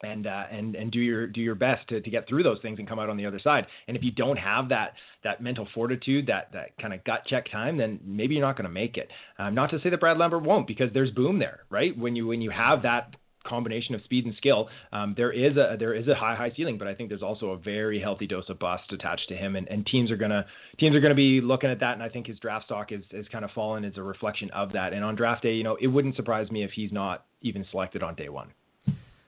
and 0.03 0.27
uh, 0.27 0.43
and 0.51 0.75
and 0.75 0.91
do 0.91 0.99
your 0.99 1.27
do 1.27 1.41
your 1.41 1.55
best 1.55 1.87
to, 1.89 2.01
to 2.01 2.09
get 2.09 2.27
through 2.27 2.43
those 2.43 2.59
things 2.61 2.79
and 2.79 2.87
come 2.87 2.99
out 2.99 3.09
on 3.09 3.17
the 3.17 3.25
other 3.25 3.39
side. 3.43 3.65
And 3.87 3.95
if 3.95 4.03
you 4.03 4.11
don't 4.11 4.37
have 4.37 4.69
that 4.69 4.93
that 5.23 5.41
mental 5.41 5.67
fortitude, 5.73 6.27
that 6.27 6.49
that 6.53 6.77
kind 6.81 6.93
of 6.93 7.03
gut 7.03 7.21
check 7.27 7.51
time, 7.51 7.77
then 7.77 7.99
maybe 8.05 8.35
you're 8.35 8.45
not 8.45 8.57
going 8.57 8.67
to 8.67 8.73
make 8.73 8.97
it. 8.97 9.09
Um, 9.39 9.55
not 9.55 9.71
to 9.71 9.79
say 9.81 9.89
that 9.89 9.99
Brad 9.99 10.17
Lambert 10.17 10.43
won't, 10.43 10.67
because 10.67 10.89
there's 10.93 11.11
boom 11.11 11.39
there, 11.39 11.61
right? 11.69 11.97
When 11.97 12.15
you 12.15 12.27
when 12.27 12.41
you 12.41 12.51
have 12.51 12.83
that 12.83 13.15
combination 13.47 13.93
of 13.95 14.01
speed 14.03 14.25
and 14.25 14.33
skill, 14.37 14.67
um, 14.91 15.13
there 15.15 15.31
is 15.31 15.55
a 15.55 15.77
there 15.79 15.93
is 15.93 16.07
a 16.07 16.15
high 16.15 16.35
high 16.35 16.51
ceiling, 16.55 16.77
but 16.77 16.87
I 16.87 16.95
think 16.95 17.09
there's 17.09 17.23
also 17.23 17.51
a 17.51 17.57
very 17.57 17.99
healthy 18.01 18.27
dose 18.27 18.49
of 18.49 18.59
bust 18.59 18.91
attached 18.91 19.29
to 19.29 19.35
him, 19.35 19.55
and, 19.55 19.67
and 19.69 19.85
teams 19.85 20.11
are 20.11 20.17
gonna 20.17 20.45
teams 20.79 20.95
are 20.95 21.01
gonna 21.01 21.15
be 21.15 21.41
looking 21.41 21.69
at 21.69 21.79
that, 21.79 21.93
and 21.93 22.03
I 22.03 22.09
think 22.09 22.27
his 22.27 22.39
draft 22.39 22.65
stock 22.65 22.91
is 22.91 23.03
is 23.11 23.27
kind 23.31 23.45
of 23.45 23.51
fallen 23.51 23.85
as 23.85 23.93
a 23.97 24.03
reflection 24.03 24.49
of 24.51 24.73
that. 24.73 24.93
And 24.93 25.03
on 25.03 25.15
draft 25.15 25.43
day, 25.43 25.53
you 25.53 25.63
know, 25.63 25.77
it 25.79 25.87
wouldn't 25.87 26.15
surprise 26.15 26.51
me 26.51 26.63
if 26.63 26.71
he's 26.75 26.91
not 26.91 27.25
even 27.41 27.65
selected 27.71 28.03
on 28.03 28.15
day 28.15 28.29
one. 28.29 28.49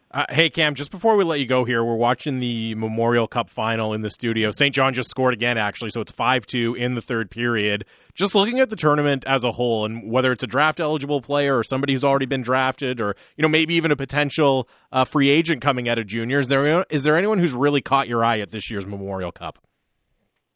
Uh, 0.09 0.23
hey 0.29 0.49
Cam, 0.49 0.73
just 0.73 0.89
before 0.89 1.17
we 1.17 1.25
let 1.25 1.37
you 1.37 1.45
go 1.45 1.65
here, 1.65 1.83
we're 1.83 1.95
watching 1.95 2.39
the 2.39 2.75
Memorial 2.75 3.27
Cup 3.27 3.49
final 3.49 3.93
in 3.93 4.01
the 4.01 4.09
studio. 4.09 4.51
Saint 4.51 4.73
John 4.73 4.93
just 4.93 5.09
scored 5.09 5.33
again, 5.33 5.57
actually, 5.57 5.89
so 5.89 5.99
it's 5.99 6.13
five 6.13 6.45
two 6.45 6.75
in 6.75 6.93
the 6.93 7.01
third 7.01 7.29
period. 7.29 7.83
Just 8.13 8.33
looking 8.33 8.61
at 8.61 8.69
the 8.69 8.77
tournament 8.77 9.25
as 9.27 9.43
a 9.43 9.51
whole, 9.51 9.83
and 9.83 10.09
whether 10.09 10.31
it's 10.31 10.43
a 10.43 10.47
draft 10.47 10.79
eligible 10.79 11.19
player 11.19 11.57
or 11.57 11.63
somebody 11.63 11.91
who's 11.91 12.05
already 12.05 12.25
been 12.25 12.41
drafted, 12.41 13.01
or 13.01 13.17
you 13.35 13.41
know 13.41 13.49
maybe 13.49 13.73
even 13.73 13.91
a 13.91 13.97
potential 13.97 14.69
uh, 14.93 15.03
free 15.03 15.27
agent 15.29 15.61
coming 15.61 15.89
out 15.89 15.99
of 15.99 16.07
juniors, 16.07 16.45
is 16.45 16.47
there 16.47 16.85
is 16.89 17.03
there 17.03 17.17
anyone 17.17 17.39
who's 17.39 17.53
really 17.53 17.81
caught 17.81 18.07
your 18.07 18.23
eye 18.23 18.39
at 18.39 18.49
this 18.51 18.71
year's 18.71 18.85
Memorial 18.85 19.33
Cup? 19.33 19.59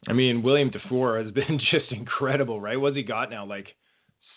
I 0.08 0.14
mean, 0.14 0.44
William 0.44 0.72
Dufour 0.72 1.22
has 1.22 1.32
been 1.34 1.60
just 1.72 1.92
incredible, 1.92 2.62
right? 2.62 2.80
What's 2.80 2.96
he 2.96 3.04
got 3.04 3.30
now? 3.30 3.46
Like 3.46 3.68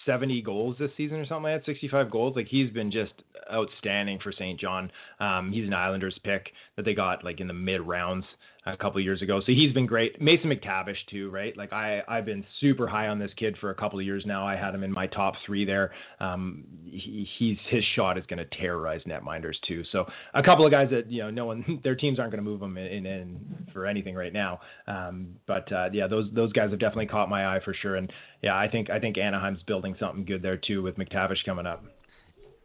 70 0.07 0.43
goals 0.43 0.77
this 0.79 0.91
season 0.97 1.19
or 1.19 1.27
something 1.27 1.53
like 1.53 1.65
that, 1.65 1.67
65 1.67 2.11
goals. 2.11 2.37
Like 2.37 2.47
he's 2.49 2.71
been 2.71 2.91
just 2.91 3.13
outstanding 3.53 4.19
for 4.23 4.33
Saint 4.33 4.61
John. 4.61 4.91
Um, 5.21 5.53
he's 5.53 5.67
an 5.67 5.75
Islanders 5.75 6.19
pick 6.25 6.47
that 6.77 6.85
they 6.85 6.95
got 6.95 7.25
like 7.25 7.41
in 7.41 7.47
the 7.47 7.55
mid 7.55 7.81
rounds 7.81 8.25
a 8.67 8.77
couple 8.77 8.99
of 8.99 9.05
years 9.05 9.21
ago. 9.21 9.41
So 9.41 9.53
he's 9.53 9.73
been 9.73 9.87
great. 9.87 10.21
Mason 10.21 10.51
McTavish 10.51 10.97
too, 11.11 11.31
right? 11.31 11.57
Like 11.57 11.73
I 11.73 12.01
I've 12.09 12.25
been 12.25 12.45
super 12.61 12.87
high 12.87 13.09
on 13.09 13.19
this 13.19 13.31
kid 13.37 13.57
for 13.61 13.71
a 13.71 13.75
couple 13.75 13.99
of 13.99 14.05
years 14.05 14.25
now. 14.27 14.47
I 14.47 14.57
had 14.57 14.75
him 14.75 14.83
in 14.83 14.91
my 14.91 15.07
top 15.07 15.35
three 15.47 15.65
there. 15.65 15.93
Um, 16.21 16.65
he, 16.85 17.27
he's 17.39 17.59
his 17.71 17.83
shot 17.95 18.17
is 18.17 18.25
going 18.27 18.39
to 18.39 18.59
terrorize 18.59 19.03
netminders 19.07 19.55
too. 19.69 19.83
So 19.93 20.07
a 20.33 20.43
couple 20.43 20.65
of 20.65 20.73
guys 20.73 20.89
that 20.91 21.11
you 21.11 21.23
know 21.23 21.31
no 21.31 21.47
one 21.47 21.81
their 21.85 21.95
teams 21.95 22.19
aren't 22.19 22.33
going 22.33 22.43
to 22.43 22.51
move 22.51 22.61
them 22.61 22.79
in, 22.79 22.87
in, 22.87 23.07
in, 23.07 23.67
for 23.73 23.87
anything 23.87 24.15
right 24.15 24.33
now. 24.33 24.61
Um, 24.87 25.37
but 25.47 25.71
uh, 25.71 25.91
yeah, 25.93 26.07
those 26.07 26.31
those 26.35 26.53
guys 26.53 26.71
have 26.71 26.81
definitely 26.81 27.07
caught 27.07 27.29
my 27.29 27.57
eye 27.57 27.61
for 27.65 27.75
sure. 27.75 27.97
And 27.97 28.11
yeah, 28.43 28.57
I 28.57 28.69
think 28.69 28.89
I 28.89 28.99
think 28.99 29.19
Anaheim's 29.19 29.63
building 29.67 29.95
something 30.01 30.25
good 30.25 30.43
there 30.43 30.57
too 30.57 30.83
with 30.83 30.97
McTavish 30.97 31.45
coming 31.45 31.67
up. 31.67 31.85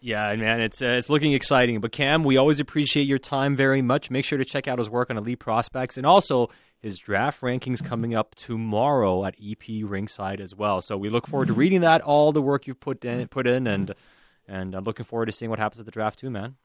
Yeah, 0.02 0.34
man, 0.36 0.62
it's 0.62 0.82
uh, 0.82 0.88
it's 0.88 1.10
looking 1.10 1.34
exciting. 1.34 1.82
But 1.82 1.92
Cam, 1.92 2.24
we 2.24 2.38
always 2.38 2.60
appreciate 2.60 3.08
your 3.08 3.20
time 3.20 3.56
very 3.56 3.82
much. 3.82 4.10
Make 4.10 4.26
sure 4.26 4.38
to 4.38 4.46
check 4.46 4.68
out 4.68 4.80
his 4.80 4.90
work 4.90 5.10
on 5.10 5.18
elite 5.18 5.40
prospects 5.40 5.98
and 5.98 6.06
also 6.06 6.50
his 6.82 6.98
draft 6.98 7.42
rankings 7.42 7.84
coming 7.84 8.16
up 8.16 8.36
tomorrow 8.36 9.26
at 9.26 9.36
EP 9.44 9.84
Ringside 9.84 10.40
as 10.40 10.56
well. 10.56 10.82
So 10.82 10.98
we 10.98 11.10
look 11.10 11.28
forward 11.28 11.50
to 11.50 11.54
reading 11.54 11.82
that, 11.82 12.02
all 12.02 12.32
the 12.32 12.42
work 12.42 12.66
you've 12.66 12.80
put 12.80 13.04
in, 13.04 13.28
put 13.28 13.46
in, 13.46 13.68
and 13.68 13.94
and 14.48 14.74
I'm 14.74 14.84
looking 14.84 15.06
forward 15.06 15.26
to 15.26 15.32
seeing 15.32 15.50
what 15.50 15.60
happens 15.60 15.80
at 15.80 15.86
the 15.86 15.92
draft 15.92 16.20
too, 16.20 16.30
man. 16.30 16.56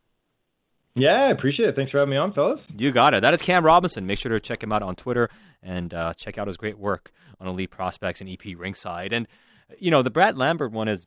Yeah, 0.95 1.25
I 1.25 1.31
appreciate 1.33 1.69
it. 1.69 1.75
Thanks 1.75 1.91
for 1.91 1.99
having 1.99 2.13
me 2.13 2.17
on, 2.17 2.33
fellas. 2.33 2.61
You 2.77 2.93
got 2.93 3.15
it. 3.15 3.23
That 3.23 3.35
is 3.35 3.43
Cam 3.43 3.65
Robinson. 3.65 4.07
Make 4.07 4.21
sure 4.21 4.31
to 4.31 4.39
check 4.39 4.63
him 4.63 4.71
out 4.71 4.83
on 4.83 4.95
Twitter 4.95 5.29
and 5.61 5.93
uh, 5.93 6.15
check 6.15 6.39
out 6.39 6.47
his 6.47 6.57
great 6.57 6.79
work 6.79 7.11
on 7.41 7.49
elite 7.49 7.73
prospects 7.73 8.21
and 8.21 8.31
EP 8.31 8.57
Ringside. 8.57 9.13
And 9.13 9.27
you 9.79 9.91
know, 9.91 10.03
the 10.03 10.11
Brad 10.11 10.39
Lambert 10.39 10.71
one 10.71 10.87
is 10.87 11.07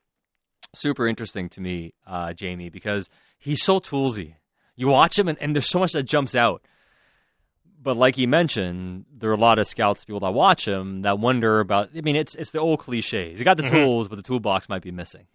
super 0.74 1.08
interesting 1.08 1.50
to 1.50 1.62
me, 1.62 1.94
uh, 2.06 2.34
Jamie, 2.34 2.70
because 2.70 3.10
he's 3.38 3.64
so 3.64 3.80
toolsy. 3.80 4.36
You 4.76 4.88
watch 4.88 5.18
him, 5.18 5.28
and, 5.28 5.38
and, 5.42 5.56
there's 5.56 5.70
so 5.70 5.80
much 5.80 5.94
that 5.94 6.04
jumps 6.04 6.36
out. 6.36 6.64
But 7.82 7.98
like 7.98 8.16
he 8.16 8.28
mentioned, 8.28 9.06
there 9.16 9.30
are 9.30 9.34
a 9.34 9.38
lot 9.38 9.60
of 9.60 9.68
scouts, 9.68 10.04
people 10.04 10.20
that 10.22 10.34
watch 10.34 10.68
him, 10.68 11.02
that 11.04 11.20
wonder 11.20 11.60
about. 11.60 11.90
I 11.96 12.02
mean, 12.02 12.16
it's 12.16 12.36
it's 12.36 12.52
the 12.52 12.60
old 12.60 12.80
cliche. 12.80 13.30
He's 13.30 13.44
got 13.44 13.58
the 13.58 13.64
mm-hmm. 13.64 13.76
tools, 13.76 14.08
but 14.08 14.18
the 14.18 14.24
toolbox 14.24 14.68
might 14.68 14.82
be 14.82 14.92
missing. 14.92 15.28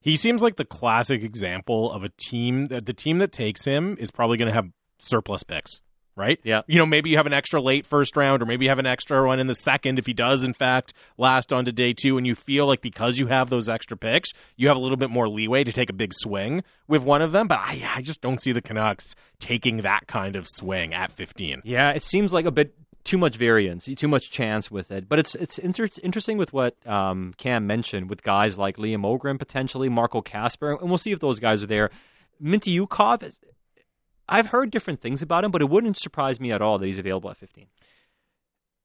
He 0.00 0.16
seems 0.16 0.42
like 0.42 0.56
the 0.56 0.64
classic 0.64 1.22
example 1.22 1.92
of 1.92 2.02
a 2.02 2.08
team 2.08 2.66
that 2.66 2.86
the 2.86 2.94
team 2.94 3.18
that 3.18 3.32
takes 3.32 3.64
him 3.64 3.96
is 4.00 4.10
probably 4.10 4.38
going 4.38 4.48
to 4.48 4.54
have 4.54 4.70
surplus 4.98 5.42
picks 5.42 5.82
right? 6.16 6.40
Yeah. 6.42 6.62
You 6.66 6.78
know, 6.78 6.86
maybe 6.86 7.10
you 7.10 7.16
have 7.16 7.26
an 7.26 7.32
extra 7.32 7.60
late 7.60 7.86
first 7.86 8.16
round, 8.16 8.42
or 8.42 8.46
maybe 8.46 8.64
you 8.64 8.68
have 8.68 8.78
an 8.78 8.86
extra 8.86 9.26
one 9.26 9.40
in 9.40 9.46
the 9.46 9.54
second 9.54 9.98
if 9.98 10.06
he 10.06 10.12
does, 10.12 10.42
in 10.42 10.52
fact, 10.52 10.92
last 11.18 11.52
on 11.52 11.64
to 11.64 11.72
day 11.72 11.92
two, 11.92 12.18
and 12.18 12.26
you 12.26 12.34
feel 12.34 12.66
like 12.66 12.80
because 12.80 13.18
you 13.18 13.26
have 13.28 13.50
those 13.50 13.68
extra 13.68 13.96
picks, 13.96 14.30
you 14.56 14.68
have 14.68 14.76
a 14.76 14.80
little 14.80 14.96
bit 14.96 15.10
more 15.10 15.28
leeway 15.28 15.64
to 15.64 15.72
take 15.72 15.90
a 15.90 15.94
big 15.94 16.12
swing 16.14 16.62
with 16.88 17.02
one 17.02 17.22
of 17.22 17.32
them. 17.32 17.48
But 17.48 17.60
I, 17.60 17.82
I 17.96 18.02
just 18.02 18.20
don't 18.20 18.40
see 18.40 18.52
the 18.52 18.62
Canucks 18.62 19.14
taking 19.38 19.78
that 19.78 20.06
kind 20.06 20.36
of 20.36 20.46
swing 20.48 20.94
at 20.94 21.12
15. 21.12 21.62
Yeah, 21.64 21.90
it 21.90 22.02
seems 22.02 22.32
like 22.32 22.44
a 22.44 22.50
bit 22.50 22.74
too 23.04 23.18
much 23.18 23.36
variance, 23.36 23.86
too 23.96 24.08
much 24.08 24.30
chance 24.30 24.70
with 24.70 24.90
it. 24.90 25.08
But 25.08 25.18
it's 25.18 25.34
it's 25.34 25.58
inter- 25.58 25.88
interesting 26.02 26.36
with 26.36 26.52
what 26.52 26.76
um, 26.86 27.34
Cam 27.38 27.66
mentioned 27.66 28.10
with 28.10 28.22
guys 28.22 28.58
like 28.58 28.76
Liam 28.76 29.02
Öhgren 29.02 29.38
potentially, 29.38 29.88
Marco 29.88 30.20
Kasper, 30.20 30.72
and 30.72 30.88
we'll 30.88 30.98
see 30.98 31.12
if 31.12 31.20
those 31.20 31.40
guys 31.40 31.62
are 31.62 31.66
there. 31.66 31.90
Mintyukov, 32.42 33.38
I've 34.30 34.46
heard 34.46 34.70
different 34.70 35.00
things 35.00 35.20
about 35.20 35.44
him, 35.44 35.50
but 35.50 35.60
it 35.60 35.68
wouldn't 35.68 35.98
surprise 35.98 36.40
me 36.40 36.52
at 36.52 36.62
all 36.62 36.78
that 36.78 36.86
he's 36.86 36.98
available 36.98 37.30
at 37.30 37.36
15. 37.36 37.66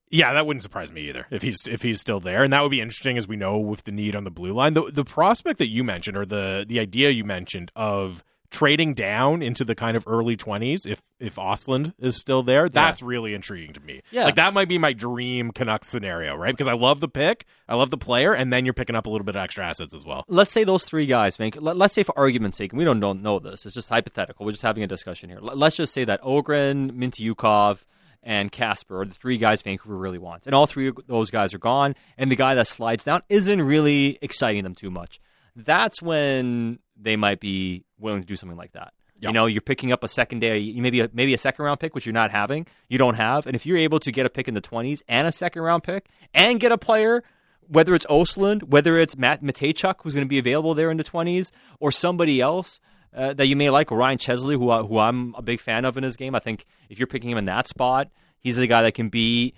Yeah, 0.10 0.34
that 0.34 0.46
wouldn't 0.46 0.64
surprise 0.64 0.92
me 0.92 1.10
either 1.10 1.26
if 1.32 1.42
he's 1.42 1.58
if 1.68 1.82
he's 1.82 2.00
still 2.00 2.20
there, 2.20 2.44
and 2.44 2.54
that 2.54 2.62
would 2.62 2.72
be 2.72 2.80
interesting 2.80 3.18
as 3.18 3.28
we 3.28 3.36
know 3.36 3.58
with 3.58 3.84
the 3.84 3.92
need 3.92 4.16
on 4.16 4.24
the 4.24 4.32
blue 4.32 4.54
line. 4.54 4.74
The 4.74 4.92
the 4.92 5.04
prospect 5.04 5.58
that 5.58 5.70
you 5.70 5.84
mentioned, 5.84 6.16
or 6.16 6.26
the 6.26 6.64
the 6.68 6.80
idea 6.80 7.10
you 7.10 7.24
mentioned 7.24 7.72
of 7.76 8.24
trading 8.56 8.94
down 8.94 9.42
into 9.42 9.66
the 9.66 9.76
kind 9.76 9.98
of 9.98 10.06
early 10.08 10.38
20s 10.38 10.88
if 10.88 11.02
if 11.20 11.36
Ostlund 11.36 11.94
is 12.00 12.16
still 12.16 12.42
there 12.42 12.70
that's 12.70 13.02
yeah. 13.02 13.08
really 13.08 13.34
intriguing 13.34 13.74
to 13.74 13.82
me 13.82 14.02
yeah 14.12 14.24
like 14.24 14.36
that 14.36 14.54
might 14.54 14.70
be 14.70 14.78
my 14.78 14.94
dream 14.94 15.52
Canucks 15.52 15.88
scenario 15.88 16.36
right 16.36 16.54
because 16.54 16.68
I 16.68 16.74
love 16.74 17.02
the 17.02 17.10
pick 17.10 17.46
I 17.68 17.76
love 17.76 17.90
the 17.90 17.98
player 17.98 18.34
and 18.34 18.54
then 18.54 18.64
you're 18.64 18.74
picking 18.74 18.96
up 18.96 19.08
a 19.08 19.10
little 19.10 19.26
bit 19.26 19.36
of 19.36 19.42
extra 19.42 19.66
assets 19.66 19.94
as 19.94 20.06
well 20.06 20.24
let's 20.30 20.54
say 20.54 20.64
those 20.64 20.86
three 20.86 21.06
guys 21.06 21.36
Vank, 21.36 21.58
let's 21.60 21.94
say 21.94 22.04
for 22.04 22.18
argument's 22.18 22.58
sake 22.58 22.72
we 22.72 22.86
don't, 22.86 23.02
don't 23.02 23.22
know 23.22 23.40
this 23.40 23.66
it's 23.66 23.76
just 23.76 23.90
hypothetical 23.90 24.46
we're 24.46 24.54
just 24.54 24.64
having 24.64 24.84
a 24.84 24.88
discussion 24.88 25.30
here 25.30 25.40
let's 25.42 25.76
just 25.76 25.94
say 25.94 26.06
that 26.06 26.22
Öhgren 26.22 26.92
Mintyukov 26.92 27.80
and 28.24 28.52
Kasper 28.52 29.02
are 29.02 29.06
the 29.06 29.14
three 29.14 29.38
guys 29.38 29.62
Vancouver 29.62 29.96
really 29.96 30.18
wants. 30.18 30.48
And 30.48 30.56
all 30.56 30.66
three 30.66 30.88
of 30.88 30.98
those 31.08 31.30
guys 31.30 31.54
are 31.54 31.60
gone, 31.60 31.96
and 32.18 32.32
the 32.32 32.36
guy 32.36 32.56
that 32.56 32.68
slides 32.68 33.04
down 33.04 33.22
isn't 33.30 33.62
really 33.62 34.18
exciting 34.22 34.64
them 34.64 34.74
too 34.74 34.90
much. 34.90 35.20
That's 35.56 36.02
when 36.02 36.80
they 36.98 37.16
might 37.16 37.40
be 37.40 37.86
willing 38.00 38.22
to 38.22 38.28
do 38.28 38.36
something 38.36 38.58
like 38.58 38.74
that. 38.74 38.94
Yep. 39.20 39.30
You 39.30 39.34
know, 39.34 39.46
you're 39.46 39.62
picking 39.62 39.94
up 39.94 40.04
a 40.04 40.08
secondary, 40.10 40.74
maybe 40.74 41.00
a, 41.00 41.10
maybe 41.14 41.34
a 41.34 41.38
second 41.38 41.64
round 41.64 41.80
pick, 41.80 41.96
which 41.96 42.06
you're 42.06 42.14
not 42.14 42.32
having, 42.32 42.68
you 42.90 42.98
don't 42.98 43.16
have, 43.16 43.48
and 43.48 43.56
if 43.56 43.66
you're 43.66 43.78
able 43.78 44.00
to 44.00 44.12
get 44.12 44.26
a 44.26 44.30
pick 44.30 44.48
in 44.48 44.54
the 44.54 44.62
20s 44.62 45.02
and 45.08 45.26
a 45.28 45.32
second 45.32 45.62
round 45.62 45.84
pick 45.84 46.08
and 46.34 46.60
get 46.60 46.74
a 46.74 46.78
player, 46.78 47.24
whether 47.68 47.96
it's 47.96 48.06
Ostlund, 48.08 48.64
whether 48.64 49.00
it's 49.00 49.18
Matt 49.18 49.42
Mateychuk, 49.42 49.96
who's 50.02 50.14
going 50.14 50.26
to 50.26 50.30
be 50.30 50.38
available 50.38 50.74
there 50.74 50.92
in 50.92 50.98
the 50.98 51.04
20s, 51.04 51.52
or 51.80 51.92
somebody 51.92 52.42
else 52.42 52.82
uh, 53.16 53.34
that 53.34 53.48
you 53.48 53.56
may 53.56 53.70
like, 53.70 53.92
or 53.92 53.98
Ryan 53.98 54.18
Chesley, 54.18 54.56
who 54.56 54.72
who 54.84 55.00
I'm 55.00 55.34
a 55.36 55.42
big 55.42 55.62
fan 55.62 55.86
of 55.86 55.98
in 55.98 56.04
his 56.04 56.18
game. 56.18 56.36
I 56.36 56.40
think 56.40 56.66
if 56.90 57.00
you're 57.00 57.08
picking 57.08 57.30
him 57.30 57.38
in 57.38 57.46
that 57.46 57.68
spot, 57.68 58.10
he's 58.40 58.60
a 58.60 58.68
guy 58.68 58.84
that 58.84 58.94
can 58.94 59.10
be 59.10 59.54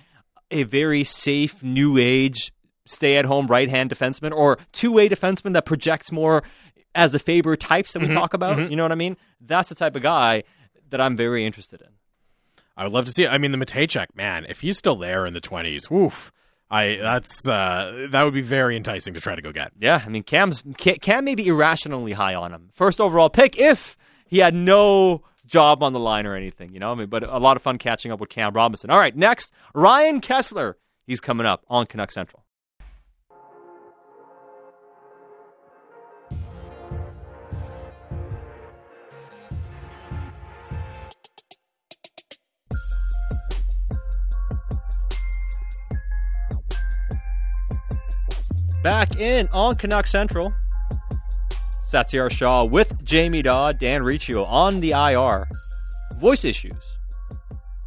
a 0.51 0.63
very 0.63 1.03
safe 1.03 1.63
new 1.63 1.97
age 1.97 2.53
stay 2.89 3.17
at 3.17 3.25
home 3.25 3.47
right 3.47 3.69
hand 3.69 3.89
defenseman 3.89 4.31
or 4.31 4.57
two 4.71 4.91
way 4.91 5.09
defenseman 5.09 5.53
that 5.53 5.65
projects 5.65 6.11
more 6.11 6.43
as 6.95 7.11
the 7.11 7.19
Faber 7.19 7.55
types 7.55 7.93
that 7.93 7.99
we 7.99 8.07
mm-hmm, 8.07 8.15
talk 8.15 8.33
about. 8.33 8.57
Mm-hmm. 8.57 8.71
You 8.71 8.77
know 8.77 8.83
what 8.83 8.91
I 8.91 8.95
mean? 8.95 9.17
That's 9.39 9.69
the 9.69 9.75
type 9.75 9.95
of 9.95 10.01
guy 10.01 10.43
that 10.89 10.99
I'm 10.99 11.15
very 11.15 11.45
interested 11.45 11.81
in. 11.81 11.89
I 12.75 12.83
would 12.83 12.93
love 12.93 13.05
to 13.05 13.11
see. 13.11 13.23
It. 13.23 13.29
I 13.29 13.37
mean, 13.37 13.51
the 13.51 13.57
Mateychuk 13.57 14.07
man, 14.15 14.45
if 14.47 14.61
he's 14.61 14.77
still 14.77 14.95
there 14.95 15.25
in 15.25 15.33
the 15.33 15.41
twenties, 15.41 15.89
woof. 15.89 16.31
I 16.69 16.97
that's 17.01 17.47
uh, 17.47 18.07
that 18.11 18.23
would 18.23 18.33
be 18.33 18.41
very 18.41 18.75
enticing 18.75 19.13
to 19.13 19.21
try 19.21 19.35
to 19.35 19.41
go 19.41 19.51
get. 19.51 19.71
Yeah, 19.79 20.01
I 20.05 20.09
mean 20.09 20.23
Cam's 20.23 20.63
Cam 20.77 21.23
may 21.23 21.35
be 21.35 21.47
irrationally 21.47 22.11
high 22.11 22.35
on 22.35 22.51
him. 22.51 22.69
First 22.73 22.99
overall 22.99 23.29
pick 23.29 23.57
if 23.57 23.95
he 24.25 24.39
had 24.39 24.53
no 24.53 25.23
job 25.45 25.81
on 25.81 25.93
the 25.93 25.99
line 25.99 26.25
or 26.25 26.35
anything, 26.35 26.73
you 26.73 26.79
know. 26.79 26.91
I 26.91 26.95
mean, 26.95 27.07
but 27.07 27.23
a 27.23 27.39
lot 27.39 27.55
of 27.55 27.63
fun 27.63 27.77
catching 27.77 28.11
up 28.11 28.19
with 28.19 28.29
Cam 28.29 28.53
Robinson. 28.53 28.89
All 28.89 28.99
right, 28.99 29.15
next 29.15 29.53
Ryan 29.73 30.19
Kesler. 30.19 30.73
He's 31.05 31.21
coming 31.21 31.45
up 31.47 31.63
on 31.69 31.85
Canuck 31.85 32.11
Central. 32.11 32.43
Back 48.87 49.17
in 49.19 49.49
on 49.51 49.75
Canuck 49.75 50.07
Central. 50.07 50.53
Satiar 51.91 52.31
Shah 52.31 52.63
with 52.63 53.03
Jamie 53.03 53.41
Dodd, 53.41 53.79
Dan 53.79 54.01
Riccio 54.01 54.45
on 54.45 54.79
the 54.79 54.91
IR. 54.91 55.45
Voice 56.19 56.45
issues. 56.45 56.77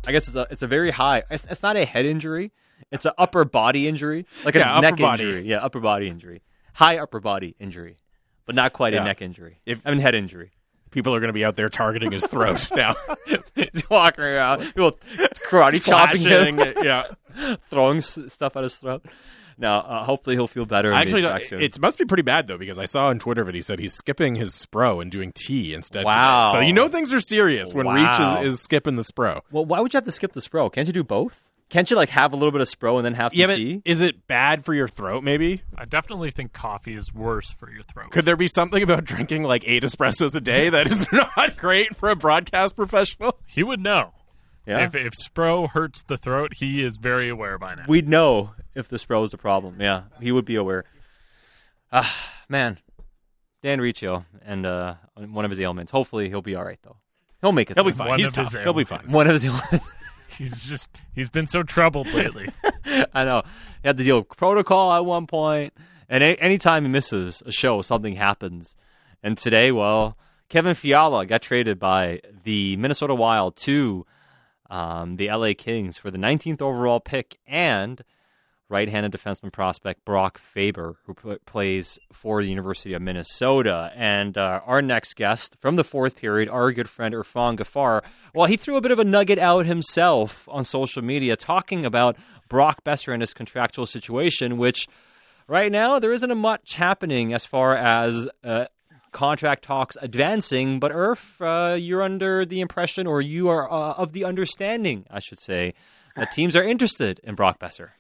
I 0.07 0.13
guess 0.13 0.29
it's 0.29 0.37
a 0.37 0.47
it's 0.51 0.63
a 0.63 0.67
very 0.67 0.91
high. 0.91 1.23
It's, 1.31 1.47
it's 1.47 1.63
not 1.63 1.79
a 1.79 1.87
head 1.87 2.05
injury. 2.05 2.53
It's 2.93 3.07
an 3.07 3.13
upper 3.17 3.47
body 3.47 3.89
injury, 3.89 4.27
like 4.45 4.55
Yeah, 4.55 4.77
a 4.77 4.83
neck 4.83 4.99
body. 4.99 5.23
injury. 5.23 5.49
Yeah, 5.49 5.59
upper 5.65 5.81
body 5.81 6.07
injury, 6.09 6.43
high 6.75 6.99
upper 6.99 7.19
body 7.21 7.57
injury, 7.59 7.97
but 8.45 8.55
not 8.55 8.75
quite 8.75 8.93
Yeah. 8.93 9.01
a 9.01 9.05
neck 9.05 9.23
injury. 9.23 9.59
If- 9.65 9.81
I 9.87 9.91
mean 9.93 10.01
head 10.01 10.15
injury. 10.15 10.51
People 10.91 11.15
are 11.15 11.21
going 11.21 11.29
to 11.29 11.33
be 11.33 11.47
out 11.47 11.57
there 11.57 11.71
targeting 11.71 12.13
his 12.13 12.27
throat 12.27 12.69
now, 12.77 12.95
He's 13.55 13.89
walking 13.89 14.25
around, 14.25 14.65
people 14.67 14.99
karate 15.49 15.83
chopping 15.83 16.21
him, 16.21 16.59
yeah, 16.85 17.05
throwing 17.71 18.01
stuff 18.03 18.55
at 18.57 18.65
his 18.65 18.75
throat. 18.77 19.07
Now, 19.61 19.81
uh, 19.81 20.05
hopefully, 20.05 20.37
he'll 20.37 20.47
feel 20.49 20.65
better. 20.67 20.93
actually, 20.93 21.23
back 21.23 21.45
soon. 21.45 21.61
it 21.63 21.79
must 21.81 21.99
be 21.99 22.05
pretty 22.07 22.23
bad 22.23 22.47
though 22.49 22.59
because 22.59 22.79
I 22.79 22.87
saw 22.87 23.09
on 23.09 23.19
Twitter 23.19 23.45
that 23.45 23.55
he 23.55 23.61
said 23.63 23.79
he's 23.79 23.95
skipping 23.95 24.35
his 24.35 24.53
spro 24.53 25.03
and 25.03 25.11
doing 25.13 25.33
tea 25.35 25.75
instead. 25.75 26.05
Wow. 26.05 26.47
today. 26.47 26.59
So 26.61 26.67
you 26.67 26.73
know 26.73 26.89
things 26.89 27.13
are 27.13 27.21
serious 27.21 27.73
when 27.75 27.87
Wow. 27.87 27.95
Reach 28.39 28.47
is, 28.47 28.55
is 28.55 28.61
skipping 28.63 28.97
the 28.97 29.03
spro. 29.05 29.43
well, 29.53 29.65
why 29.65 29.81
would 29.81 29.93
you 29.93 29.99
have 29.99 30.05
to 30.05 30.13
skip 30.13 30.33
the 30.33 30.41
spro? 30.41 30.73
Can't 30.73 30.87
you 30.87 30.93
do 30.95 31.05
both? 31.05 31.43
Can't 31.69 31.89
you 31.89 31.95
like 31.95 32.09
have 32.09 32.33
a 32.33 32.37
little 32.37 32.51
bit 32.51 32.61
of 32.63 32.69
spro 32.69 32.97
and 32.97 33.05
then 33.05 33.15
have 33.15 33.31
some 33.31 33.39
Yeah, 33.39 33.47
but 33.47 33.55
tea? 33.55 33.81
is 33.85 34.01
it 34.01 34.27
bad 34.27 34.65
for 34.65 34.75
your 34.75 34.89
throat? 34.89 35.23
Maybe 35.23 35.63
I 35.79 35.85
definitely 35.85 36.33
think 36.33 36.53
coffee 36.53 36.95
is 36.95 37.15
worse 37.15 37.53
for 37.53 37.71
your 37.71 37.83
throat. 37.85 38.11
could 38.11 38.25
there 38.25 38.37
be 38.37 38.49
something 38.49 38.83
about 38.83 39.05
drinking 39.05 39.45
like 39.45 39.63
eight 39.67 39.85
espressos 39.85 40.35
a 40.35 40.41
day 40.41 40.69
that 40.71 40.89
is 40.91 41.07
not 41.13 41.57
great 41.57 41.95
for 41.97 42.09
a 42.09 42.17
broadcast 42.17 42.75
professional? 42.75 43.39
he 43.47 43.63
would 43.63 43.79
know. 43.79 44.15
Yeah, 44.71 44.85
If 44.85 44.95
if 44.95 45.13
Spro 45.13 45.69
hurts 45.69 46.03
the 46.03 46.17
throat, 46.17 46.55
he 46.57 46.83
is 46.85 46.97
very 46.99 47.29
aware 47.29 47.59
by 47.59 47.75
now. 47.75 47.85
we'd 47.89 48.09
know 48.09 48.51
if 48.75 48.89
the 48.89 48.97
spro 48.97 49.21
was 49.21 49.35
a 49.35 49.39
problem. 49.39 49.81
Yeah, 49.81 50.03
he 50.21 50.31
would 50.33 50.45
be 50.45 50.57
aware. 50.57 50.85
Ah, 51.93 52.15
man, 52.49 52.79
Dan 53.63 53.81
Riccio 53.81 54.25
and 54.45 54.65
uh, 54.65 54.95
one 55.17 55.45
of 55.45 55.51
his 55.51 55.61
ailments. 55.61 55.91
Hopefully, 55.93 56.29
he'll 56.29 56.43
be 56.43 56.55
all 56.55 56.65
right 56.65 56.79
though. 56.83 56.97
He'll 57.41 57.53
make 57.53 57.71
it. 57.71 57.77
He'll 57.77 57.85
be 57.85 57.93
fine. 57.93 58.09
One 58.09 58.19
He's 58.19 58.33
tough. 58.33 58.53
He'll 58.53 58.73
be 58.73 58.85
fine. 58.85 59.09
One 59.11 59.27
of 59.27 59.33
his 59.33 59.45
ailments. 59.45 59.87
he's 60.39 60.63
just 60.65 60.89
he's 61.15 61.31
been 61.31 61.47
so 61.49 61.63
troubled 61.63 62.07
lately. 62.13 62.49
I 63.13 63.25
know. 63.25 63.43
He 63.83 63.89
had 63.89 63.97
to 63.97 64.05
deal 64.05 64.19
with 64.21 64.29
protocol 64.37 64.93
at 64.93 65.05
one 65.05 65.27
point, 65.27 65.73
and 66.09 66.23
a- 66.23 66.41
anytime 66.41 66.85
he 66.85 66.91
misses 66.91 67.43
a 67.45 67.51
show, 67.53 67.83
something 67.83 68.15
happens. 68.15 68.77
And 69.23 69.37
today, 69.37 69.73
well, 69.73 70.17
Kevin 70.49 70.75
Fiala 70.75 71.27
got 71.27 71.43
traded 71.43 71.79
by 71.79 72.21
the 72.45 72.77
Minnesota 72.77 73.15
Wild 73.15 73.57
to 73.57 74.07
um, 74.71 75.17
the 75.17 75.29
LA 75.29 75.53
Kings 75.57 75.99
for 75.99 76.11
the 76.11 76.19
19th 76.19 76.63
overall 76.63 77.01
pick 77.01 77.39
and 77.47 78.03
right-handed 78.71 79.13
defenseman 79.13 79.53
prospect 79.53 80.05
Brock 80.05 80.39
Faber, 80.39 80.97
who 81.05 81.15
pl- 81.15 81.39
plays 81.45 81.99
for 82.13 82.41
the 82.41 82.49
University 82.49 82.95
of 82.95 83.03
Minnesota. 83.03 83.93
And 83.97 84.39
uh, 84.39 84.61
our 84.65 84.81
next 84.81 85.17
guest 85.17 85.57
from 85.61 85.77
the 85.77 85.85
fourth 85.85 86.17
period, 86.17 86.49
our 86.49 86.71
good 86.73 86.89
friend 86.89 87.13
Irfaan 87.13 87.59
Gaffar, 87.59 88.03
well, 88.33 88.47
he 88.47 88.57
threw 88.57 88.77
a 88.77 88.81
bit 88.81 88.93
of 88.93 89.01
a 89.01 89.05
nugget 89.05 89.39
out 89.41 89.67
himself 89.67 90.49
on 90.49 90.65
social 90.65 91.03
media 91.03 91.37
talking 91.37 91.85
about 91.85 92.17
Brock 92.49 92.85
Boeser 92.85 93.13
and 93.13 93.23
his 93.23 93.35
contractual 93.35 93.87
situation, 93.87 94.57
which 94.57 94.87
right 95.49 95.73
now 95.73 95.99
there 95.99 96.13
isn't 96.13 96.31
a 96.31 96.37
much 96.37 96.75
happening 96.75 97.35
as 97.35 97.45
far 97.45 97.77
as 97.77 98.29
uh, 98.45 98.67
contract 99.13 99.65
talks 99.65 99.97
advancing. 100.01 100.79
But 100.81 100.93
Irf, 100.93 101.41
uh, 101.41 101.75
you're 101.75 102.03
under 102.03 102.45
the 102.45 102.61
impression, 102.61 103.07
or 103.07 103.21
you 103.21 103.49
are 103.49 103.71
uh, 103.71 103.95
of 103.95 104.13
the 104.13 104.25
understanding, 104.25 105.07
I 105.11 105.21
should 105.21 105.41
say, 105.41 105.75
that 106.17 106.33
teams 106.33 106.57
are 106.57 106.63
interested 106.63 107.21
in 107.25 107.35
Brock 107.35 107.59
Boeser. 107.59 107.91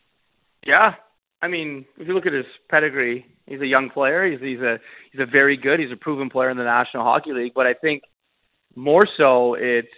Yeah, 0.66 0.94
I 1.42 1.48
mean, 1.48 1.86
if 1.98 2.06
you 2.06 2.14
look 2.14 2.26
at 2.26 2.32
his 2.32 2.44
pedigree, 2.68 3.26
he's 3.46 3.60
a 3.60 3.66
young 3.66 3.90
player. 3.90 4.30
He's 4.30 4.40
he's 4.40 4.60
a 4.60 4.78
he's 5.10 5.20
a 5.20 5.26
very 5.26 5.56
good. 5.56 5.80
He's 5.80 5.92
a 5.92 5.96
proven 5.96 6.30
player 6.30 6.50
in 6.50 6.56
the 6.56 6.64
National 6.64 7.04
Hockey 7.04 7.32
League. 7.32 7.52
But 7.54 7.66
I 7.66 7.74
think 7.74 8.02
more 8.74 9.04
so, 9.16 9.54
it's 9.54 9.88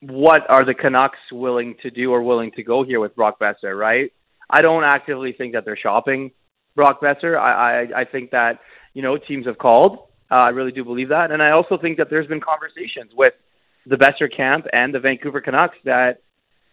what 0.00 0.42
are 0.48 0.64
the 0.64 0.74
Canucks 0.74 1.18
willing 1.32 1.76
to 1.82 1.90
do 1.90 2.12
or 2.12 2.22
willing 2.22 2.52
to 2.52 2.62
go 2.62 2.84
here 2.84 3.00
with 3.00 3.14
Brock 3.14 3.38
Boeser, 3.40 3.78
right? 3.78 4.12
I 4.48 4.62
don't 4.62 4.84
actively 4.84 5.32
think 5.32 5.54
that 5.54 5.64
they're 5.64 5.76
shopping 5.76 6.32
Brock 6.74 7.00
Boeser. 7.00 7.38
I 7.38 7.82
I, 7.82 8.00
I 8.00 8.04
think 8.04 8.30
that 8.32 8.60
you 8.94 9.02
know 9.02 9.16
teams 9.16 9.46
have 9.46 9.58
called. 9.58 10.09
Uh, 10.30 10.34
I 10.34 10.48
really 10.50 10.72
do 10.72 10.84
believe 10.84 11.08
that, 11.08 11.32
and 11.32 11.42
I 11.42 11.50
also 11.50 11.76
think 11.76 11.98
that 11.98 12.08
there's 12.08 12.28
been 12.28 12.40
conversations 12.40 13.10
with 13.14 13.34
the 13.86 13.96
Boeser 13.96 14.34
camp 14.34 14.66
and 14.72 14.94
the 14.94 15.00
Vancouver 15.00 15.40
Canucks 15.40 15.76
that 15.84 16.22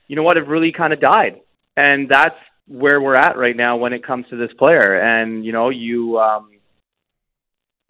you 0.07 0.15
know 0.15 0.23
what 0.23 0.37
have 0.37 0.47
really 0.47 0.71
kind 0.71 0.93
of 0.93 0.99
died, 0.99 1.41
and 1.75 2.07
that's 2.09 2.35
where 2.67 3.01
we're 3.01 3.15
at 3.15 3.37
right 3.37 3.55
now 3.55 3.77
when 3.77 3.93
it 3.93 4.05
comes 4.05 4.25
to 4.29 4.37
this 4.37 4.51
player. 4.59 4.99
And 4.99 5.45
you 5.45 5.51
know, 5.51 5.69
you 5.69 6.19
um, 6.19 6.51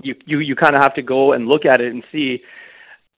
you 0.02 0.16
you 0.26 0.40
you 0.40 0.56
kind 0.56 0.76
of 0.76 0.82
have 0.82 0.96
to 0.96 1.02
go 1.02 1.34
and 1.34 1.48
look 1.48 1.66
at 1.66 1.82
it 1.82 1.92
and 1.92 2.04
see 2.12 2.40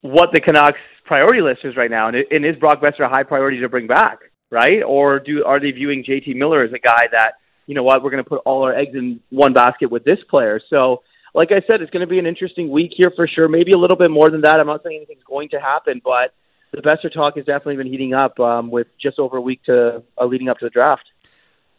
what 0.02 0.30
the 0.34 0.42
Canucks 0.42 0.80
priority 1.06 1.42
list 1.42 1.60
is 1.64 1.76
right 1.76 1.92
now, 1.92 2.08
and, 2.08 2.18
and 2.32 2.46
is 2.46 2.56
Brock 2.56 2.82
Boeser 2.82 3.06
a 3.06 3.10
high 3.10 3.24
priority 3.24 3.60
to 3.60 3.70
bring 3.70 3.88
back, 3.88 4.20
right? 4.50 4.82
Or 4.86 5.20
do 5.20 5.44
are 5.46 5.60
they 5.60 5.72
viewing 5.72 6.04
JT 6.04 6.36
Miller 6.36 6.64
as 6.64 6.72
a 6.74 6.80
guy 6.80 7.08
that 7.12 7.34
you 7.68 7.76
know 7.76 7.84
what 7.84 8.02
we're 8.04 8.12
going 8.12 8.24
to 8.24 8.30
put 8.30 8.42
all 8.46 8.64
our 8.64 8.76
eggs 8.76 8.96
in 8.96 9.20
one 9.30 9.54
basket 9.54 9.92
with 9.92 10.04
this 10.04 10.20
player? 10.30 10.60
So. 10.70 11.04
Like 11.34 11.52
I 11.52 11.62
said, 11.68 11.82
it's 11.82 11.92
going 11.92 12.02
to 12.02 12.08
be 12.08 12.20
an 12.20 12.26
interesting 12.26 12.70
week 12.70 12.92
here 12.96 13.12
for 13.16 13.28
sure. 13.28 13.48
Maybe 13.48 13.72
a 13.72 13.78
little 13.78 13.98
bit 13.98 14.12
more 14.12 14.30
than 14.30 14.42
that. 14.42 14.60
I'm 14.60 14.68
not 14.68 14.84
saying 14.84 14.98
anything's 14.98 15.24
going 15.24 15.50
to 15.50 15.60
happen, 15.60 16.02
but 16.04 16.34
the 16.72 16.82
Boeser 16.82 17.14
talk 17.14 17.36
has 17.36 17.46
definitely 17.46 17.78
been 17.78 17.88
heating 17.88 18.14
up 18.14 18.40
um, 18.40 18.72
with 18.72 18.88
just 19.02 19.20
over 19.20 19.38
a 19.38 19.42
week 19.42 19.64
to 19.66 20.04
uh, 20.18 20.26
leading 20.26 20.50
up 20.50 20.60
to 20.60 20.66
the 20.66 20.70
draft. 20.70 21.06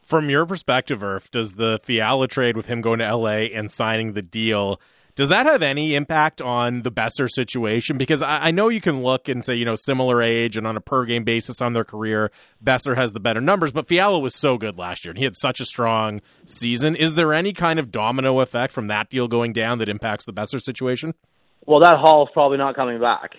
From 0.03 0.31
your 0.31 0.47
perspective, 0.47 1.01
Irf, 1.01 1.31
does 1.31 1.55
the 1.55 1.79
Fiala 1.83 2.27
trade 2.27 2.57
with 2.57 2.67
him 2.67 2.81
going 2.81 2.99
to 3.01 3.15
LA 3.15 3.47
and 3.55 3.71
signing 3.71 4.15
the 4.15 4.23
deal, 4.23 4.81
does 5.21 5.29
that 5.29 5.45
have 5.45 5.61
any 5.63 5.95
impact 5.95 6.41
on 6.41 6.81
the 6.81 6.91
Boeser 6.91 7.29
situation? 7.29 7.99
Because 7.99 8.23
I, 8.23 8.47
I 8.47 8.51
know 8.53 8.71
you 8.71 8.81
can 8.81 9.03
look 9.03 9.29
and 9.29 9.45
say, 9.45 9.55
you 9.55 9.67
know, 9.67 9.75
similar 9.75 10.23
age 10.23 10.57
and 10.57 10.67
on 10.67 10.79
a 10.79 10.81
per 10.81 11.05
game 11.05 11.25
basis 11.25 11.61
on 11.61 11.75
their 11.75 11.85
career, 11.85 12.31
Boeser 12.65 12.97
has 12.97 13.13
the 13.13 13.21
better 13.21 13.43
numbers, 13.43 13.71
but 13.71 13.87
Fiala 13.87 14.19
was 14.19 14.35
so 14.35 14.57
good 14.57 14.79
last 14.79 15.05
year 15.05 15.11
and 15.11 15.19
he 15.19 15.25
had 15.25 15.37
such 15.37 15.61
a 15.61 15.67
strong 15.67 16.23
season. 16.47 16.97
Is 16.97 17.17
there 17.17 17.35
any 17.35 17.53
kind 17.53 17.79
of 17.79 17.91
domino 17.91 18.41
effect 18.41 18.73
from 18.73 18.87
that 18.87 19.11
deal 19.11 19.29
going 19.29 19.53
down 19.53 19.77
that 19.81 19.91
impacts 19.91 20.25
the 20.25 20.33
Boeser 20.33 20.59
situation? 20.59 21.13
Well, 21.67 21.81
that 21.81 21.99
haul's 21.99 22.31
probably 22.33 22.57
not 22.57 22.75
coming 22.75 22.99
back, 22.99 23.33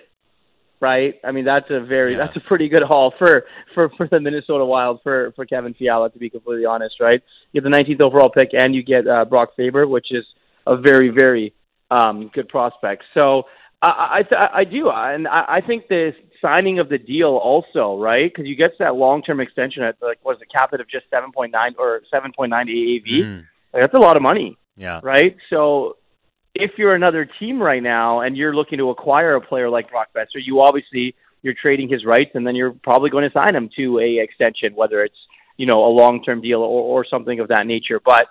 right? 0.79 1.15
I 1.23 1.31
mean, 1.31 1.45
that's 1.45 1.71
a 1.71 1.79
very 1.79 2.11
Yeah. 2.11 2.19
that's 2.19 2.37
a 2.37 2.41
pretty 2.41 2.69
good 2.69 2.83
haul 2.83 3.11
for 3.17 3.45
for 3.73 3.89
for 3.97 4.07
the 4.07 4.19
Minnesota 4.19 4.65
Wild 4.65 4.99
for 5.01 5.31
for 5.35 5.47
Kevin 5.47 5.73
Fiala 5.73 6.11
to 6.11 6.19
be 6.19 6.29
completely 6.29 6.65
honest, 6.65 6.99
right? 6.99 7.23
You 7.53 7.61
get 7.61 7.67
the 7.71 7.75
19th 7.75 8.03
overall 8.03 8.29
pick 8.29 8.49
and 8.53 8.75
you 8.75 8.83
get 8.83 9.07
uh, 9.07 9.25
Brock 9.25 9.55
Faber, 9.57 9.87
which 9.87 10.11
is 10.11 10.25
a 10.67 10.77
very 10.77 11.09
very 11.09 11.55
um, 11.91 12.31
good 12.33 12.49
prospects. 12.49 13.05
So 13.13 13.43
I 13.83 14.23
I, 14.31 14.47
I 14.59 14.63
do, 14.63 14.89
and 14.89 15.27
I, 15.27 15.57
I 15.57 15.61
think 15.61 15.87
the 15.87 16.13
signing 16.41 16.79
of 16.79 16.89
the 16.89 16.97
deal 16.97 17.29
also, 17.29 17.99
right? 17.99 18.31
Because 18.33 18.47
you 18.47 18.55
get 18.55 18.71
that 18.79 18.95
long 18.95 19.21
term 19.21 19.39
extension 19.39 19.83
at 19.83 19.95
like 20.01 20.17
what 20.23 20.37
is 20.37 20.41
it, 20.41 20.47
cap 20.51 20.73
it 20.73 20.81
of 20.81 20.89
just 20.89 21.05
7.9 21.11 21.51
or 21.77 22.01
7.9 22.11 22.49
AAV. 22.49 23.05
Mm, 23.07 23.45
Like, 23.73 23.83
that's 23.83 23.93
a 23.93 23.99
lot 23.99 24.15
of 24.17 24.23
money 24.23 24.57
yeah. 24.77 24.99
right? 25.03 25.37
So 25.49 25.97
if 26.53 26.71
you're 26.77 26.95
another 26.95 27.29
team 27.39 27.61
right 27.61 27.81
now 27.81 28.21
and 28.21 28.35
you're 28.35 28.55
looking 28.55 28.77
to 28.79 28.89
acquire 28.89 29.35
a 29.35 29.41
player 29.41 29.69
like 29.69 29.89
Brock 29.89 30.09
Boeser, 30.15 30.41
you 30.43 30.61
obviously 30.61 31.15
you're 31.43 31.55
trading 31.59 31.89
his 31.89 32.05
rights, 32.05 32.31
and 32.35 32.45
then 32.45 32.55
you're 32.55 32.73
probably 32.83 33.09
going 33.09 33.23
to 33.23 33.31
sign 33.33 33.55
him 33.55 33.69
to 33.75 33.99
a 33.99 34.19
extension, 34.19 34.75
whether 34.75 35.03
it's 35.03 35.15
you 35.57 35.65
know 35.65 35.85
a 35.85 35.89
long 35.89 36.23
term 36.23 36.41
deal 36.41 36.59
or, 36.59 36.99
or 36.99 37.05
something 37.05 37.39
of 37.39 37.47
that 37.47 37.65
nature. 37.65 37.99
But 38.03 38.27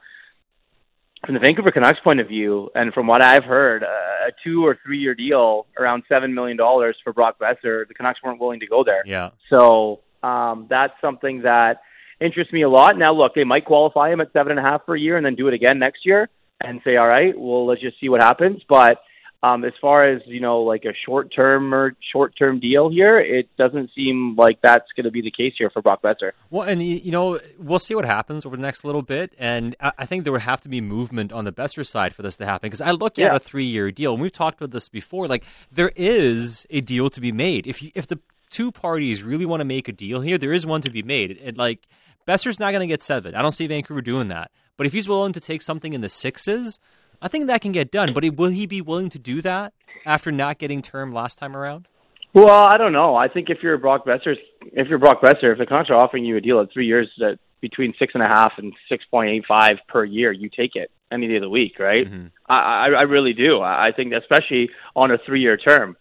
from 1.24 1.34
the 1.34 1.40
Vancouver 1.40 1.70
Canucks 1.70 2.00
point 2.02 2.20
of 2.20 2.28
view, 2.28 2.70
and 2.74 2.92
from 2.92 3.06
what 3.06 3.22
I've 3.22 3.44
heard, 3.44 3.82
uh, 3.82 3.86
a 3.86 4.32
two 4.42 4.64
or 4.64 4.78
three 4.84 4.98
year 4.98 5.14
deal 5.14 5.66
around 5.78 6.02
seven 6.08 6.32
million 6.34 6.56
dollars 6.56 6.96
for 7.04 7.12
Brock 7.12 7.38
Boeser, 7.38 7.86
the 7.86 7.94
Canucks 7.94 8.20
weren't 8.22 8.40
willing 8.40 8.60
to 8.60 8.66
go 8.66 8.82
there. 8.84 9.02
Yeah. 9.04 9.30
So 9.50 10.00
um, 10.22 10.66
that's 10.70 10.94
something 11.00 11.42
that 11.42 11.80
interests 12.20 12.52
me 12.52 12.62
a 12.62 12.68
lot. 12.68 12.96
Now, 12.96 13.12
look, 13.12 13.34
they 13.34 13.44
might 13.44 13.64
qualify 13.64 14.12
him 14.12 14.20
at 14.20 14.32
seven 14.32 14.52
and 14.52 14.60
a 14.60 14.62
half 14.62 14.84
for 14.84 14.94
a 14.94 15.00
year 15.00 15.16
and 15.16 15.24
then 15.24 15.34
do 15.34 15.48
it 15.48 15.54
again 15.54 15.78
next 15.78 16.04
year 16.04 16.28
and 16.60 16.80
say, 16.84 16.96
all 16.96 17.08
right, 17.08 17.38
well, 17.38 17.66
let's 17.66 17.80
just 17.80 17.98
see 18.00 18.08
what 18.08 18.22
happens. 18.22 18.62
But 18.68 18.98
Um, 19.42 19.64
as 19.64 19.72
far 19.80 20.06
as 20.06 20.20
you 20.26 20.40
know, 20.40 20.60
like 20.60 20.84
a 20.84 20.92
short 21.06 21.32
term 21.34 21.74
or 21.74 21.94
short 22.12 22.34
term 22.38 22.60
deal 22.60 22.90
here, 22.90 23.18
it 23.18 23.48
doesn't 23.56 23.90
seem 23.94 24.36
like 24.36 24.58
that's 24.62 24.92
going 24.94 25.04
to 25.04 25.10
be 25.10 25.22
the 25.22 25.30
case 25.30 25.54
here 25.56 25.70
for 25.70 25.80
Brock 25.80 26.02
Boeser. 26.02 26.32
Well, 26.50 26.68
and 26.68 26.82
you 26.82 27.10
know, 27.10 27.38
we'll 27.58 27.78
see 27.78 27.94
what 27.94 28.04
happens 28.04 28.44
over 28.44 28.56
the 28.56 28.62
next 28.62 28.84
little 28.84 29.00
bit, 29.00 29.32
and 29.38 29.74
I 29.80 30.04
think 30.04 30.24
there 30.24 30.32
would 30.32 30.42
have 30.42 30.60
to 30.62 30.68
be 30.68 30.82
movement 30.82 31.32
on 31.32 31.44
the 31.44 31.52
Boeser 31.52 31.86
side 31.86 32.14
for 32.14 32.20
this 32.20 32.36
to 32.36 32.44
happen. 32.44 32.66
Because 32.68 32.82
I 32.82 32.90
look 32.90 33.18
at 33.18 33.34
a 33.34 33.38
three-year 33.38 33.90
deal, 33.92 34.12
and 34.12 34.20
we've 34.20 34.32
talked 34.32 34.60
about 34.60 34.72
this 34.72 34.90
before. 34.90 35.26
Like 35.26 35.44
there 35.72 35.92
is 35.96 36.66
a 36.68 36.82
deal 36.82 37.08
to 37.08 37.20
be 37.20 37.32
made 37.32 37.66
if 37.66 37.82
you, 37.82 37.90
if 37.94 38.06
the 38.06 38.18
two 38.50 38.70
parties 38.70 39.22
really 39.22 39.46
want 39.46 39.60
to 39.60 39.64
make 39.64 39.88
a 39.88 39.92
deal 39.92 40.20
here, 40.20 40.36
there 40.36 40.52
is 40.52 40.66
one 40.66 40.82
to 40.82 40.90
be 40.90 41.02
made. 41.02 41.38
And 41.42 41.56
like 41.56 41.86
Boeser's 42.28 42.60
not 42.60 42.72
going 42.72 42.80
to 42.80 42.86
get 42.86 43.02
seven. 43.02 43.34
I 43.34 43.42
don't 43.42 43.52
see 43.52 43.66
Vancouver 43.66 44.02
doing 44.02 44.28
that. 44.28 44.50
But 44.76 44.86
if 44.86 44.92
he's 44.92 45.08
willing 45.08 45.32
to 45.34 45.40
take 45.40 45.62
something 45.62 45.92
in 45.92 46.00
the 46.00 46.08
sixes, 46.08 46.78
I 47.22 47.28
think 47.28 47.46
that 47.46 47.60
can 47.60 47.72
get 47.72 47.90
done. 47.90 48.12
But 48.12 48.24
will 48.36 48.50
he 48.50 48.66
be 48.66 48.80
willing 48.80 49.10
to 49.10 49.18
do 49.18 49.42
that 49.42 49.72
after 50.06 50.32
not 50.32 50.58
getting 50.58 50.82
term 50.82 51.10
last 51.10 51.38
time 51.38 51.56
around? 51.56 51.86
Well, 52.32 52.48
I 52.48 52.76
don't 52.76 52.92
know. 52.92 53.16
I 53.16 53.28
think 53.28 53.50
if 53.50 53.58
you're 53.62 53.76
Brock 53.76 54.06
Boeser, 54.06 54.36
if 54.72 54.88
you're 54.88 54.98
Brock 54.98 55.20
Boeser, 55.20 55.52
if 55.52 55.58
the 55.58 55.66
contract 55.66 56.02
offering 56.02 56.24
you 56.24 56.36
a 56.36 56.40
deal 56.40 56.60
at 56.60 56.72
three 56.72 56.86
years 56.86 57.08
at 57.20 57.38
between 57.60 57.92
six 57.98 58.14
and 58.14 58.22
a 58.22 58.26
half 58.26 58.52
and 58.56 58.72
six 58.88 59.04
point 59.10 59.30
eight 59.30 59.44
five 59.46 59.78
per 59.88 60.04
year, 60.04 60.32
you 60.32 60.48
take 60.48 60.76
it 60.76 60.90
any 61.12 61.26
day 61.26 61.36
of 61.36 61.42
the 61.42 61.50
week, 61.50 61.78
right? 61.78 62.06
I, 62.48 62.54
I, 62.54 62.86
I 62.86 63.02
really 63.02 63.32
do. 63.32 63.60
I 63.60 63.90
think, 63.94 64.12
especially 64.12 64.70
on 64.94 65.10
a 65.10 65.18
three 65.26 65.40
year 65.40 65.56
term, 65.56 65.96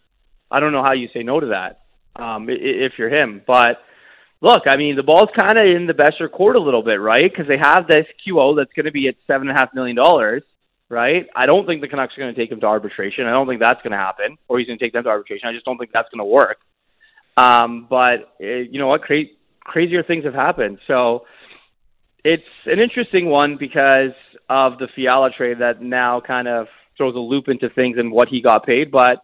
I 0.51 0.59
don't 0.59 0.71
know 0.71 0.83
how 0.83 0.93
you 0.93 1.09
say 1.13 1.23
no 1.23 1.39
to 1.39 1.47
that 1.47 1.81
um, 2.21 2.47
if 2.49 2.93
you're 2.97 3.09
him. 3.09 3.41
But 3.45 3.81
look, 4.39 4.63
I 4.67 4.77
mean, 4.77 4.95
the 4.95 5.03
ball's 5.03 5.29
kind 5.37 5.59
of 5.59 5.65
in 5.65 5.87
the 5.87 5.93
Boeser 5.93 6.31
court 6.31 6.55
a 6.55 6.61
little 6.61 6.83
bit, 6.83 7.01
right? 7.01 7.23
Because 7.23 7.47
they 7.47 7.57
have 7.57 7.87
this 7.87 8.05
QO 8.25 8.55
that's 8.55 8.71
going 8.73 8.85
to 8.85 8.91
be 8.91 9.07
at 9.07 9.15
seven 9.25 9.49
and 9.49 9.57
a 9.57 9.59
half 9.59 9.73
million 9.73 9.95
dollars 9.95 10.43
right? 10.89 11.27
I 11.35 11.45
don't 11.45 11.65
think 11.65 11.81
the 11.81 11.87
Canucks 11.87 12.17
are 12.17 12.21
going 12.21 12.33
to 12.33 12.39
take 12.39 12.51
him 12.51 12.59
to 12.61 12.65
arbitration. 12.65 13.25
I 13.25 13.31
don't 13.31 13.47
think 13.47 13.59
that's 13.59 13.81
going 13.81 13.91
to 13.91 13.97
happen, 13.97 14.37
or 14.47 14.59
he's 14.59 14.67
going 14.67 14.79
to 14.79 14.83
take 14.83 14.93
them 14.93 15.03
to 15.03 15.09
arbitration. 15.09 15.47
I 15.47 15.53
just 15.53 15.65
don't 15.65 15.77
think 15.77 15.91
that's 15.93 16.09
going 16.09 16.19
to 16.19 16.25
work. 16.25 16.57
Um, 17.37 17.87
but 17.89 18.33
uh, 18.41 18.45
you 18.45 18.79
know 18.79 18.87
what? 18.87 19.03
Cra- 19.03 19.23
crazier 19.63 20.03
things 20.03 20.25
have 20.25 20.33
happened. 20.33 20.79
So 20.87 21.25
it's 22.23 22.43
an 22.65 22.79
interesting 22.79 23.27
one 23.27 23.57
because 23.57 24.11
of 24.49 24.77
the 24.79 24.87
Fiala 24.95 25.29
trade 25.31 25.59
that 25.59 25.81
now 25.81 26.21
kind 26.21 26.47
of 26.47 26.67
throws 26.97 27.15
a 27.15 27.19
loop 27.19 27.47
into 27.47 27.69
things 27.69 27.97
and 27.97 28.11
what 28.11 28.27
he 28.27 28.41
got 28.41 28.65
paid. 28.65 28.91
But 28.91 29.23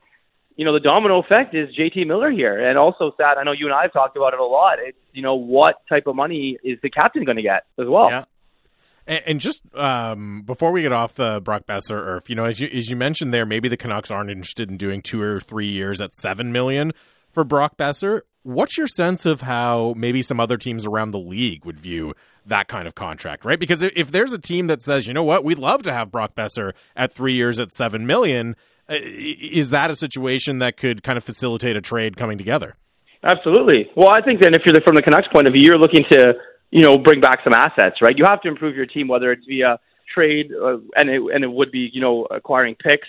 you 0.56 0.64
know, 0.64 0.72
the 0.72 0.80
domino 0.80 1.20
effect 1.20 1.54
is 1.54 1.76
JT 1.76 2.08
Miller 2.08 2.32
here, 2.32 2.70
and 2.70 2.78
also 2.78 3.12
sad. 3.18 3.38
I 3.38 3.44
know 3.44 3.52
you 3.52 3.66
and 3.66 3.76
I 3.76 3.82
have 3.82 3.92
talked 3.94 4.16
about 4.16 4.34
it 4.34 4.40
a 4.40 4.46
lot. 4.46 4.78
It's 4.80 4.98
you 5.12 5.22
know 5.22 5.36
what 5.36 5.82
type 5.90 6.08
of 6.08 6.16
money 6.16 6.58
is 6.64 6.80
the 6.82 6.90
captain 6.90 7.26
going 7.26 7.38
to 7.38 7.44
get 7.44 7.66
as 7.78 7.88
well. 7.88 8.10
Yeah. 8.10 8.24
And, 9.08 9.22
and 9.26 9.40
just 9.40 9.62
um, 9.76 10.44
before 10.44 10.72
we 10.72 10.82
get 10.82 10.92
off 10.92 11.16
the 11.16 11.42
Brock 11.44 11.66
Boeser 11.66 11.96
Irf, 11.96 12.30
you 12.30 12.36
know, 12.36 12.46
as 12.46 12.60
you 12.60 12.70
as 12.74 12.90
you 12.90 12.96
mentioned 12.96 13.34
there, 13.34 13.46
maybe 13.46 13.70
the 13.70 13.78
Canucks 13.78 14.12
aren't 14.12 14.30
interested 14.30 14.70
in 14.70 14.78
doing 14.78 15.02
two 15.02 15.22
or 15.22 15.40
three 15.40 15.70
years 15.70 16.02
at 16.02 16.14
seven 16.16 16.52
million 16.52 16.92
for 17.32 17.44
Brock 17.44 17.78
Boeser. 17.78 18.22
What's 18.44 18.78
your 18.78 18.88
sense 18.88 19.26
of 19.26 19.42
how 19.42 19.94
maybe 19.98 20.22
some 20.22 20.40
other 20.40 20.58
teams 20.58 20.86
around 20.86 21.12
the 21.12 21.20
league 21.20 21.66
would 21.66 21.80
view 21.80 22.14
that 22.46 22.68
kind 22.68 22.88
of 22.88 22.94
contract, 22.94 23.44
right? 23.44 23.60
Because 23.60 23.82
if, 23.82 23.92
if 23.96 24.12
there's 24.12 24.34
a 24.34 24.38
team 24.38 24.68
that 24.68 24.84
says, 24.84 25.08
you 25.08 25.14
know 25.14 25.24
what, 25.24 25.44
we'd 25.44 25.58
love 25.58 25.84
to 25.84 25.94
have 25.94 26.12
Brock 26.12 26.36
Boeser 26.36 26.74
at 26.96 27.12
three 27.12 27.34
years 27.34 27.60
at 27.60 27.72
seven 27.72 28.06
million, 28.06 28.56
uh, 28.88 28.96
is 29.02 29.72
that 29.72 29.90
a 29.90 29.96
situation 29.96 30.60
that 30.60 30.78
could 30.78 31.02
kind 31.02 31.18
of 31.18 31.24
facilitate 31.24 31.76
a 31.76 31.82
trade 31.82 32.18
coming 32.18 32.38
together? 32.38 32.76
Absolutely. 33.24 33.90
Well, 33.96 34.10
I 34.10 34.22
think 34.22 34.42
then 34.42 34.54
if 34.54 34.62
you're 34.66 34.76
from 34.86 34.96
the 34.96 35.02
Canucks 35.02 35.28
point 35.34 35.48
of 35.48 35.54
view, 35.54 35.64
you're 35.64 35.80
looking 35.80 36.06
to 36.12 36.34
you 36.72 36.82
know 36.82 36.98
bring 36.98 37.22
back 37.22 37.40
some 37.44 37.54
assets, 37.54 37.98
right? 38.02 38.18
You 38.18 38.26
have 38.26 38.42
to 38.42 38.48
improve 38.48 38.76
your 38.76 38.86
team, 38.86 39.08
whether 39.08 39.32
it's 39.32 39.46
via 39.46 39.80
trade 40.14 40.52
uh, 40.52 40.78
and 40.96 41.10
it, 41.10 41.22
and 41.34 41.44
it 41.44 41.52
would 41.52 41.72
be 41.72 41.90
you 41.92 42.02
know 42.02 42.26
acquiring 42.30 42.76
picks 42.76 43.08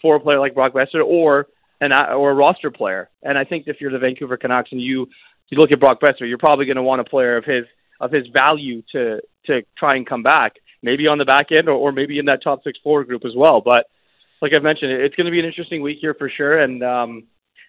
for 0.00 0.16
a 0.16 0.20
player 0.20 0.38
like 0.38 0.54
Brock 0.54 0.72
Boeser 0.72 1.04
or 1.04 1.48
an 1.80 1.92
or 1.92 2.30
a 2.30 2.34
roster 2.34 2.70
player. 2.70 3.08
And 3.22 3.38
I 3.38 3.44
think 3.44 3.64
if 3.66 3.80
you're 3.80 3.92
the 3.92 3.98
Vancouver 3.98 4.36
Canucks 4.36 4.70
and 4.72 4.80
you 4.80 5.06
you 5.48 5.58
look 5.58 5.72
at 5.72 5.80
Brock 5.80 6.00
Boeser, 6.00 6.28
you're 6.28 6.38
probably 6.38 6.66
going 6.66 6.76
to 6.76 6.82
want 6.82 7.00
a 7.00 7.04
player 7.04 7.36
of 7.36 7.44
his 7.44 7.64
of 8.00 8.12
his 8.12 8.26
value 8.32 8.82
to 8.92 9.20
to 9.46 9.62
try 9.78 9.96
and 9.96 10.06
come 10.06 10.22
back, 10.22 10.54
maybe 10.82 11.06
on 11.06 11.18
the 11.18 11.24
back 11.24 11.46
end 11.50 11.68
or, 11.68 11.72
or 11.72 11.92
maybe 11.92 12.18
in 12.18 12.26
that 12.26 12.42
top 12.42 12.62
six 12.64 12.78
forward 12.82 13.08
group 13.08 13.24
as 13.24 13.32
well. 13.36 13.60
But 13.60 13.86
like 14.40 14.52
I've 14.52 14.62
mentioned, 14.62 14.92
it's 14.92 15.14
going 15.14 15.24
to 15.24 15.30
be 15.30 15.40
an 15.40 15.46
interesting 15.46 15.82
week 15.82 15.98
here 16.00 16.14
for 16.14 16.30
sure. 16.30 16.58
And 16.60 16.82
um, 16.82 17.24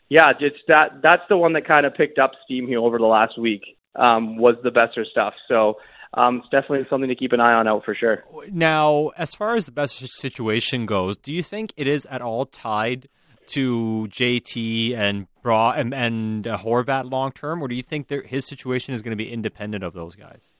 yeah, 0.09 0.31
it's 0.39 0.57
that 0.67 1.01
that's 1.01 1.23
the 1.29 1.37
one 1.37 1.53
that 1.53 1.67
kind 1.67 1.85
of 1.85 1.95
picked 1.95 2.19
up 2.19 2.31
steam 2.45 2.67
here 2.67 2.79
over 2.79 2.97
the 2.97 3.05
last 3.05 3.39
week 3.39 3.63
um, 3.99 4.37
was 4.37 4.55
the 4.63 4.69
Boeser 4.69 5.05
stuff. 5.05 5.33
So 5.47 5.77
um, 6.13 6.37
it's 6.37 6.49
definitely 6.49 6.87
something 6.89 7.09
to 7.09 7.15
keep 7.15 7.33
an 7.33 7.39
eye 7.39 7.53
on 7.53 7.67
out 7.67 7.85
for 7.85 7.93
sure. 7.93 8.23
Now, 8.51 9.09
as 9.17 9.35
far 9.35 9.55
as 9.55 9.65
the 9.65 9.71
best 9.71 9.99
situation 10.19 10.85
goes, 10.85 11.17
do 11.17 11.33
you 11.33 11.43
think 11.43 11.73
it 11.77 11.87
is 11.87 12.05
at 12.07 12.21
all 12.21 12.45
tied 12.45 13.09
to 13.47 14.07
JT 14.11 14.95
and 14.95 15.27
Bra 15.41 15.71
and, 15.71 15.93
and 15.93 16.47
uh, 16.47 16.57
Horvat 16.57 17.09
long 17.11 17.31
term, 17.31 17.61
or 17.63 17.67
do 17.67 17.75
you 17.75 17.81
think 17.83 18.07
there, 18.07 18.21
his 18.21 18.47
situation 18.47 18.93
is 18.93 19.01
going 19.01 19.17
to 19.17 19.23
be 19.23 19.31
independent 19.31 19.83
of 19.83 19.93
those 19.93 20.15
guys? 20.15 20.53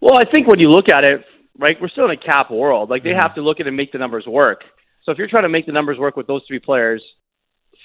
Well, 0.00 0.14
I 0.16 0.30
think 0.32 0.46
when 0.46 0.58
you 0.60 0.68
look 0.68 0.86
at 0.92 1.04
it, 1.04 1.22
right, 1.58 1.76
we're 1.80 1.88
still 1.88 2.04
in 2.04 2.10
a 2.12 2.16
cap 2.16 2.50
world. 2.50 2.90
Like 2.90 3.02
they 3.02 3.14
have 3.18 3.34
to 3.36 3.40
look 3.42 3.60
at 3.60 3.66
it 3.66 3.68
and 3.68 3.76
make 3.76 3.92
the 3.92 3.98
numbers 3.98 4.24
work. 4.26 4.60
So 5.04 5.12
if 5.12 5.18
you're 5.18 5.28
trying 5.28 5.44
to 5.44 5.48
make 5.48 5.66
the 5.66 5.72
numbers 5.72 5.98
work 5.98 6.16
with 6.16 6.26
those 6.26 6.42
three 6.46 6.58
players, 6.58 7.02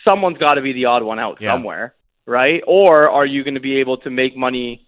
someone's 0.08 0.38
got 0.38 0.56
to 0.56 0.62
be 0.62 0.74
the 0.74 0.86
odd 0.86 1.04
one 1.04 1.20
out 1.20 1.38
Yeah. 1.40 1.54
somewhere, 1.54 1.96
right? 2.26 2.62
Or 2.68 3.10
are 3.10 3.26
you 3.26 3.44
going 3.44 3.56
to 3.56 3.60
be 3.60 3.78
able 3.78 3.98
to 3.98 4.10
make 4.10 4.36
money 4.36 4.88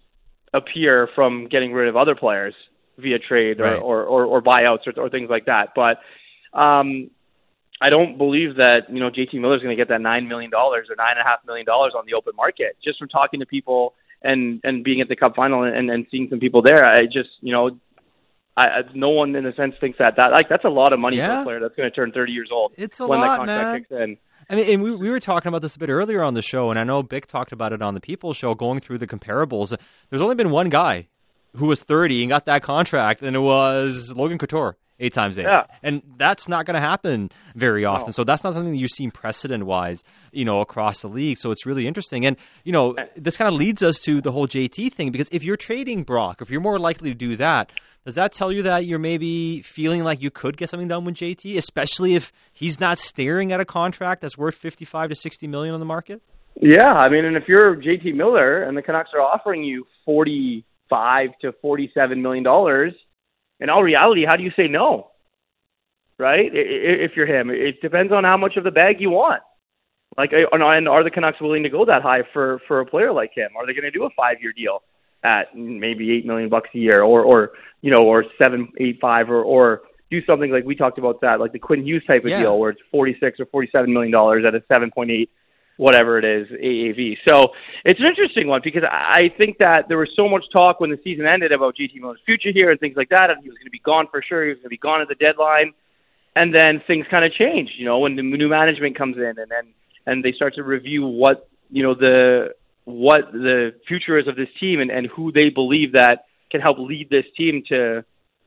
appear 0.54 1.08
from 1.14 1.48
getting 1.48 1.72
rid 1.72 1.88
of 1.88 1.96
other 1.96 2.14
players 2.14 2.54
via 2.98 3.18
trade 3.18 3.60
or, 3.60 3.64
Right. 3.64 3.76
or, 3.82 4.04
or, 4.04 4.24
or 4.24 4.42
buyouts 4.42 4.86
or, 4.86 4.98
or 5.00 5.10
things 5.10 5.28
like 5.30 5.46
that? 5.46 5.70
But 5.74 5.98
um, 6.58 7.10
I 7.80 7.88
don't 7.90 8.16
believe 8.16 8.56
that 8.56 8.82
you 8.88 9.00
know 9.00 9.10
JT 9.10 9.34
Miller's 9.34 9.62
going 9.62 9.76
to 9.76 9.80
get 9.80 9.88
that 9.90 10.00
nine 10.00 10.28
million 10.28 10.50
dollars 10.50 10.86
or 10.88 10.96
nine 10.96 11.12
and 11.12 11.20
a 11.20 11.24
half 11.24 11.40
million 11.46 11.66
dollars 11.66 11.92
on 11.96 12.04
the 12.06 12.14
open 12.14 12.32
market 12.36 12.76
just 12.82 12.98
from 12.98 13.08
talking 13.08 13.40
to 13.40 13.46
people 13.46 13.92
and 14.22 14.60
and 14.64 14.82
being 14.82 15.02
at 15.02 15.08
the 15.08 15.16
Cup 15.16 15.36
final 15.36 15.62
and 15.64 15.90
and 15.90 16.06
seeing 16.10 16.28
some 16.30 16.40
people 16.40 16.62
there. 16.62 16.84
I 16.84 17.04
just 17.04 17.30
you 17.40 17.52
know. 17.52 17.78
I, 18.58 18.62
I, 18.68 18.80
no 18.94 19.10
one 19.10 19.36
in 19.36 19.44
a 19.44 19.54
sense 19.54 19.74
thinks 19.82 19.98
that 19.98 20.16
that 20.16 20.30
like 20.32 20.48
that's 20.48 20.64
a 20.64 20.70
lot 20.70 20.94
of 20.94 20.98
money 20.98 21.16
for 21.18 21.20
Yeah. 21.24 21.40
a 21.42 21.44
player 21.44 21.60
that's 21.60 21.74
going 21.76 21.90
to 21.90 21.94
turn 21.94 22.10
30 22.10 22.32
years 22.32 22.48
old 22.50 22.72
It's 22.78 22.98
a 23.00 23.06
when 23.06 23.20
that 23.20 23.36
contract 23.36 23.68
man. 23.68 23.78
kicks 23.80 23.90
in. 23.90 24.16
I 24.48 24.54
mean, 24.54 24.70
and 24.70 24.82
we, 24.82 24.94
we 24.94 25.10
were 25.10 25.18
talking 25.18 25.48
about 25.48 25.62
this 25.62 25.74
a 25.74 25.78
bit 25.78 25.88
earlier 25.88 26.22
on 26.22 26.34
the 26.34 26.42
show, 26.42 26.70
and 26.70 26.78
I 26.78 26.84
know 26.84 27.02
Bick 27.02 27.26
talked 27.26 27.50
about 27.50 27.72
it 27.72 27.82
on 27.82 27.94
the 27.94 28.00
People 28.00 28.32
show, 28.32 28.54
going 28.54 28.78
through 28.78 28.98
the 28.98 29.06
comparables. 29.06 29.76
There's 30.10 30.22
only 30.22 30.36
been 30.36 30.50
one 30.50 30.70
guy 30.70 31.08
who 31.56 31.66
was 31.66 31.82
30 31.82 32.22
and 32.22 32.30
got 32.30 32.46
that 32.46 32.62
contract, 32.62 33.22
and 33.22 33.34
it 33.34 33.40
was 33.40 34.12
Logan 34.14 34.38
Couture, 34.38 34.76
eight 34.98 35.12
times 35.12 35.38
eight. 35.38 35.44
Yeah. 35.44 35.64
And 35.82 36.02
that's 36.16 36.48
not 36.48 36.66
going 36.66 36.74
to 36.74 36.80
happen 36.80 37.30
very 37.54 37.84
often. 37.84 38.08
No. 38.08 38.12
So 38.12 38.24
that's 38.24 38.44
not 38.44 38.54
something 38.54 38.72
that 38.72 38.78
you've 38.78 38.90
seen 38.90 39.10
precedent 39.10 39.66
wise, 39.66 40.02
you 40.32 40.44
know, 40.44 40.60
across 40.60 41.02
the 41.02 41.08
league. 41.08 41.38
So 41.38 41.50
it's 41.50 41.66
really 41.66 41.86
interesting. 41.86 42.26
And, 42.26 42.36
you 42.64 42.72
know, 42.72 42.92
eh. 42.92 43.06
this 43.16 43.36
kind 43.36 43.48
of 43.48 43.54
leads 43.54 43.82
us 43.82 43.98
to 44.00 44.20
the 44.20 44.32
whole 44.32 44.46
JT 44.46 44.92
thing, 44.92 45.10
because 45.10 45.28
if 45.32 45.44
you're 45.44 45.56
trading 45.56 46.02
Brock, 46.02 46.40
if 46.40 46.50
you're 46.50 46.60
more 46.60 46.78
likely 46.78 47.10
to 47.10 47.16
do 47.16 47.36
that, 47.36 47.70
does 48.04 48.14
that 48.14 48.32
tell 48.32 48.52
you 48.52 48.62
that 48.62 48.86
you're 48.86 49.00
maybe 49.00 49.62
feeling 49.62 50.04
like 50.04 50.22
you 50.22 50.30
could 50.30 50.56
get 50.56 50.70
something 50.70 50.86
done 50.88 51.04
with 51.04 51.16
JT, 51.16 51.56
especially 51.56 52.14
if 52.14 52.32
he's 52.52 52.78
not 52.78 53.00
staring 53.00 53.52
at 53.52 53.60
a 53.60 53.64
contract 53.64 54.22
that's 54.22 54.38
worth 54.38 54.54
55 54.54 55.10
to 55.10 55.14
60 55.16 55.46
million 55.48 55.74
on 55.74 55.80
the 55.80 55.86
market? 55.86 56.22
Yeah, 56.60 56.92
I 56.92 57.08
mean, 57.08 57.24
and 57.24 57.36
if 57.36 57.48
you're 57.48 57.76
JT 57.76 58.14
Miller 58.14 58.62
and 58.62 58.76
the 58.76 58.82
Canucks 58.82 59.10
are 59.12 59.20
offering 59.20 59.62
you 59.62 59.86
45 60.04 61.30
to 61.42 61.52
47 61.60 62.22
million 62.22 62.44
dollars, 62.44 62.94
in 63.60 63.70
all 63.70 63.82
reality, 63.82 64.24
how 64.24 64.36
do 64.36 64.42
you 64.42 64.52
say 64.56 64.68
no? 64.68 65.10
Right? 66.18 66.50
I- 66.52 66.56
i- 66.58 67.02
If 67.04 67.16
you're 67.16 67.26
him, 67.26 67.50
it 67.50 67.80
depends 67.82 68.12
on 68.12 68.24
how 68.24 68.36
much 68.36 68.56
of 68.56 68.64
the 68.64 68.70
bag 68.70 69.00
you 69.00 69.10
want. 69.10 69.42
Like, 70.16 70.32
and 70.32 70.88
are 70.88 71.02
the 71.04 71.10
Canucks 71.10 71.40
willing 71.40 71.62
to 71.64 71.68
go 71.68 71.84
that 71.84 72.00
high 72.02 72.22
for 72.32 72.60
for 72.66 72.80
a 72.80 72.86
player 72.86 73.12
like 73.12 73.32
him? 73.34 73.50
Are 73.56 73.66
they 73.66 73.74
going 73.74 73.84
to 73.84 73.90
do 73.90 74.04
a 74.04 74.10
five 74.10 74.40
year 74.40 74.52
deal 74.52 74.82
at 75.24 75.54
maybe 75.54 76.12
eight 76.12 76.24
million 76.24 76.48
bucks 76.48 76.70
a 76.74 76.78
year, 76.78 77.02
or 77.02 77.22
or 77.22 77.52
you 77.82 77.90
know, 77.90 78.02
or 78.02 78.24
seven, 78.42 78.68
eight, 78.78 78.98
five, 79.00 79.28
or 79.30 79.42
or 79.42 79.82
do 80.10 80.24
something 80.24 80.50
like 80.50 80.64
we 80.64 80.74
talked 80.74 80.98
about 80.98 81.20
that, 81.20 81.38
like 81.40 81.52
the 81.52 81.58
Quinn 81.58 81.84
Hughes 81.84 82.04
type 82.06 82.24
of 82.24 82.30
Yeah. 82.30 82.40
deal, 82.40 82.58
where 82.58 82.70
it's 82.70 82.80
forty 82.90 83.16
six 83.20 83.38
or 83.40 83.46
forty 83.46 83.68
seven 83.70 83.92
million 83.92 84.12
dollars 84.12 84.44
at 84.46 84.54
a 84.54 84.62
seven 84.72 84.90
point 84.90 85.10
eight 85.10 85.28
whatever 85.76 86.18
it 86.18 86.24
is, 86.24 86.48
AAV. 86.48 87.18
So 87.28 87.52
it's 87.84 88.00
an 88.00 88.06
interesting 88.06 88.48
one 88.48 88.60
because 88.64 88.82
I 88.90 89.30
think 89.36 89.58
that 89.58 89.88
there 89.88 89.98
was 89.98 90.08
so 90.16 90.28
much 90.28 90.44
talk 90.54 90.80
when 90.80 90.90
the 90.90 90.98
season 91.04 91.26
ended 91.26 91.52
about 91.52 91.76
JT 91.76 92.00
Miller's 92.00 92.20
future 92.24 92.50
here 92.52 92.70
and 92.70 92.80
things 92.80 92.96
like 92.96 93.10
that, 93.10 93.30
and 93.30 93.42
he 93.42 93.48
was 93.48 93.58
going 93.58 93.66
to 93.66 93.70
be 93.70 93.80
gone 93.80 94.06
for 94.10 94.22
sure. 94.22 94.44
He 94.44 94.50
was 94.50 94.56
going 94.56 94.64
to 94.64 94.70
be 94.70 94.78
gone 94.78 95.00
at 95.00 95.08
the 95.08 95.14
deadline, 95.14 95.72
and 96.34 96.54
then 96.54 96.82
things 96.86 97.06
kind 97.10 97.24
of 97.24 97.32
changed. 97.32 97.72
You 97.76 97.84
know, 97.84 97.98
when 97.98 98.16
the 98.16 98.22
new 98.22 98.48
management 98.48 98.96
comes 98.96 99.16
in, 99.16 99.34
and 99.38 99.50
then 99.50 99.74
and 100.06 100.24
they 100.24 100.32
start 100.32 100.54
to 100.54 100.62
review 100.62 101.06
what 101.06 101.48
you 101.70 101.82
know 101.82 101.94
the 101.94 102.54
what 102.84 103.32
the 103.32 103.74
future 103.88 104.16
is 104.16 104.28
of 104.28 104.36
this 104.36 104.48
team 104.60 104.80
and, 104.80 104.90
and 104.90 105.08
who 105.08 105.32
they 105.32 105.50
believe 105.50 105.92
that 105.92 106.26
can 106.50 106.60
help 106.60 106.78
lead 106.78 107.10
this 107.10 107.24
team 107.36 107.62
to 107.68 108.04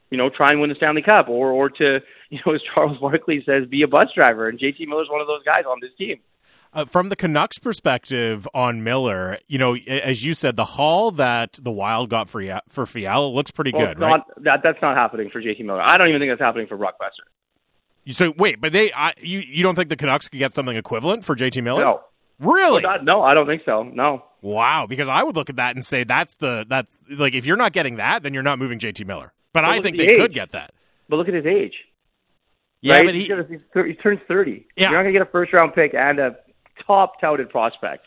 you 0.09 0.17
know 0.17 0.29
try 0.29 0.49
and 0.49 0.61
win 0.61 0.69
the 0.69 0.75
Stanley 0.75 1.01
Cup 1.01 1.27
or 1.27 1.51
or 1.51 1.69
to 1.69 1.99
you 2.29 2.39
know 2.45 2.55
as 2.55 2.61
Charles 2.73 2.97
Barkley 2.97 3.43
says 3.45 3.67
be 3.67 3.83
a 3.83 3.87
bus 3.87 4.07
driver 4.15 4.47
and 4.47 4.59
JT 4.59 4.87
Miller's 4.87 5.09
one 5.09 5.21
of 5.21 5.27
those 5.27 5.43
guys 5.43 5.63
on 5.69 5.79
this 5.81 5.91
team. 5.97 6.19
Uh, 6.71 6.85
from 6.85 7.09
the 7.09 7.15
Canucks 7.15 7.57
perspective 7.57 8.47
on 8.53 8.83
Miller, 8.83 9.39
you 9.47 9.57
know, 9.57 9.75
as 9.75 10.23
you 10.23 10.35
said, 10.35 10.55
the 10.55 10.65
haul 10.65 11.09
that 11.11 11.53
the 11.59 11.71
Wild 11.71 12.09
got 12.11 12.29
for 12.29 12.61
for 12.69 12.85
Fiala 12.85 13.27
looks 13.27 13.49
pretty 13.49 13.71
Well, 13.73 13.87
good, 13.87 13.91
it's 13.93 13.99
right? 14.01 14.21
that 14.43 14.59
that's 14.63 14.79
not 14.81 14.95
happening 14.95 15.29
for 15.31 15.41
JT 15.41 15.65
Miller. 15.65 15.81
I 15.81 15.97
don't 15.97 16.09
even 16.09 16.21
think 16.21 16.31
that's 16.31 16.41
happening 16.41 16.67
for 16.67 16.77
Brock 16.77 16.95
Boeser. 17.01 18.13
So 18.13 18.33
wait, 18.37 18.61
but 18.61 18.71
they 18.71 18.91
I, 18.93 19.13
you 19.19 19.39
you 19.39 19.63
don't 19.63 19.73
think 19.75 19.89
the 19.89 19.95
Canucks 19.95 20.27
could 20.27 20.37
get 20.37 20.53
something 20.53 20.75
equivalent 20.77 21.25
for 21.25 21.35
JT 21.35 21.63
Miller? 21.63 21.81
No, 21.83 22.01
Really? 22.39 22.83
Well, 22.83 22.93
that- 22.97 23.03
no, 23.03 23.21
I 23.23 23.33
don't 23.33 23.47
think 23.47 23.63
so. 23.65 23.83
No. 23.83 24.23
Wow, 24.41 24.85
because 24.87 25.09
I 25.09 25.23
would 25.23 25.35
look 25.35 25.49
at 25.49 25.55
that 25.57 25.75
and 25.75 25.83
say 25.83 26.03
that's 26.03 26.35
the 26.35 26.65
that's 26.69 26.99
like 27.09 27.33
if 27.33 27.45
you're 27.47 27.57
not 27.57 27.73
getting 27.73 27.95
that, 27.97 28.21
then 28.23 28.33
you're 28.35 28.43
not 28.43 28.59
moving 28.59 28.77
JT 28.79 29.05
Miller. 29.07 29.33
But 29.53 29.63
Well, 29.63 29.71
I 29.73 29.81
think 29.81 29.97
they 29.97 30.05
the 30.05 30.15
could 30.17 30.33
get 30.33 30.51
that. 30.51 30.71
But 31.09 31.15
look 31.17 31.27
at 31.27 31.33
his 31.33 31.47
age. 31.47 31.73
Yeah, 32.81 32.97
right? 32.97 33.05
but 33.05 33.13
he 33.15 33.21
he's, 33.21 33.29
gonna- 33.29 33.47
he's 33.49 33.59
thir- 33.73 33.87
he 33.87 33.93
turns 33.95 34.19
30. 34.27 34.67
Yeah. 34.77 34.89
You're 34.91 34.97
not 34.99 35.03
going 35.03 35.13
to 35.13 35.19
get 35.19 35.27
a 35.27 35.31
first 35.31 35.51
round 35.51 35.73
pick 35.73 35.93
and 35.95 36.19
a 36.19 36.35
top 36.85 37.19
touted 37.21 37.49
prospect. 37.49 38.05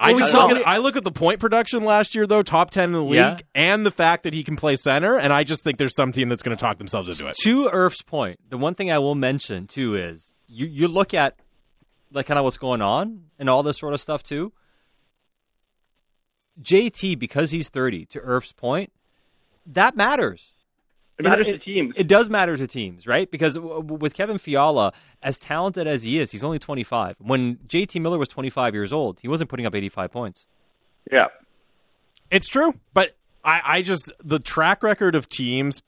I 0.00 0.08
Well, 0.08 0.16
we 0.16 0.22
look 0.22 0.30
saw- 0.30 0.50
at 0.50 0.66
I 0.66 0.76
look 0.78 0.94
at 0.96 1.02
the 1.02 1.10
point 1.10 1.40
production 1.40 1.84
last 1.84 2.14
year 2.14 2.24
though, 2.26 2.42
top 2.42 2.70
ten 2.70 2.84
in 2.84 2.92
the 2.92 3.02
league, 3.02 3.16
Yeah. 3.18 3.38
and 3.54 3.84
the 3.84 3.90
fact 3.90 4.22
that 4.22 4.32
he 4.32 4.44
can 4.44 4.54
play 4.56 4.76
center, 4.76 5.18
and 5.18 5.32
I 5.32 5.42
just 5.42 5.64
think 5.64 5.76
there's 5.78 5.94
some 5.96 6.12
team 6.12 6.28
that's 6.28 6.42
going 6.42 6.56
to 6.56 6.60
talk 6.60 6.78
themselves 6.78 7.08
into 7.08 7.26
it. 7.26 7.36
To 7.42 7.68
Irf's 7.72 8.02
point, 8.02 8.38
the 8.48 8.58
one 8.58 8.74
thing 8.74 8.92
I 8.92 8.98
will 9.00 9.16
mention 9.16 9.66
too 9.66 9.96
is 9.96 10.34
you 10.46 10.66
you 10.66 10.86
look 10.88 11.14
at 11.14 11.34
like 12.12 12.26
kind 12.26 12.38
of 12.38 12.44
what's 12.44 12.58
going 12.58 12.80
on 12.80 13.24
and 13.40 13.50
all 13.50 13.62
this 13.64 13.76
sort 13.78 13.92
of 13.92 14.00
stuff 14.00 14.22
too. 14.22 14.52
JT 16.60 17.18
because 17.18 17.50
he's 17.50 17.68
30 17.68 18.06
to 18.06 18.20
Irf's 18.20 18.52
point, 18.52 18.92
that 19.66 19.96
matters. 19.96 20.52
It 21.18 21.24
matters 21.24 21.46
it, 21.48 21.52
to 21.54 21.58
teams. 21.58 21.94
It 21.96 22.06
does 22.06 22.30
matter 22.30 22.56
to 22.56 22.66
teams, 22.66 23.06
right? 23.06 23.28
Because 23.30 23.54
w- 23.54 23.74
w- 23.82 23.98
with 23.98 24.14
Kevin 24.14 24.38
Fiala, 24.38 24.92
as 25.22 25.36
talented 25.36 25.86
as 25.86 26.02
he 26.04 26.20
is, 26.20 26.30
he's 26.30 26.44
only 26.44 26.58
25. 26.60 27.16
When 27.18 27.56
JT 27.66 28.00
Miller 28.00 28.18
was 28.18 28.28
25 28.28 28.72
years 28.74 28.92
old, 28.92 29.18
he 29.20 29.26
wasn't 29.28 29.50
putting 29.50 29.66
up 29.66 29.74
85 29.74 30.12
points. 30.12 30.46
yeah. 31.10 31.26
It's 32.30 32.46
true, 32.48 32.74
but 32.92 33.16
I, 33.42 33.60
I 33.64 33.82
just 33.82 34.12
the 34.22 34.38
track 34.38 34.82
record 34.82 35.14
of 35.14 35.28
teams 35.30 35.82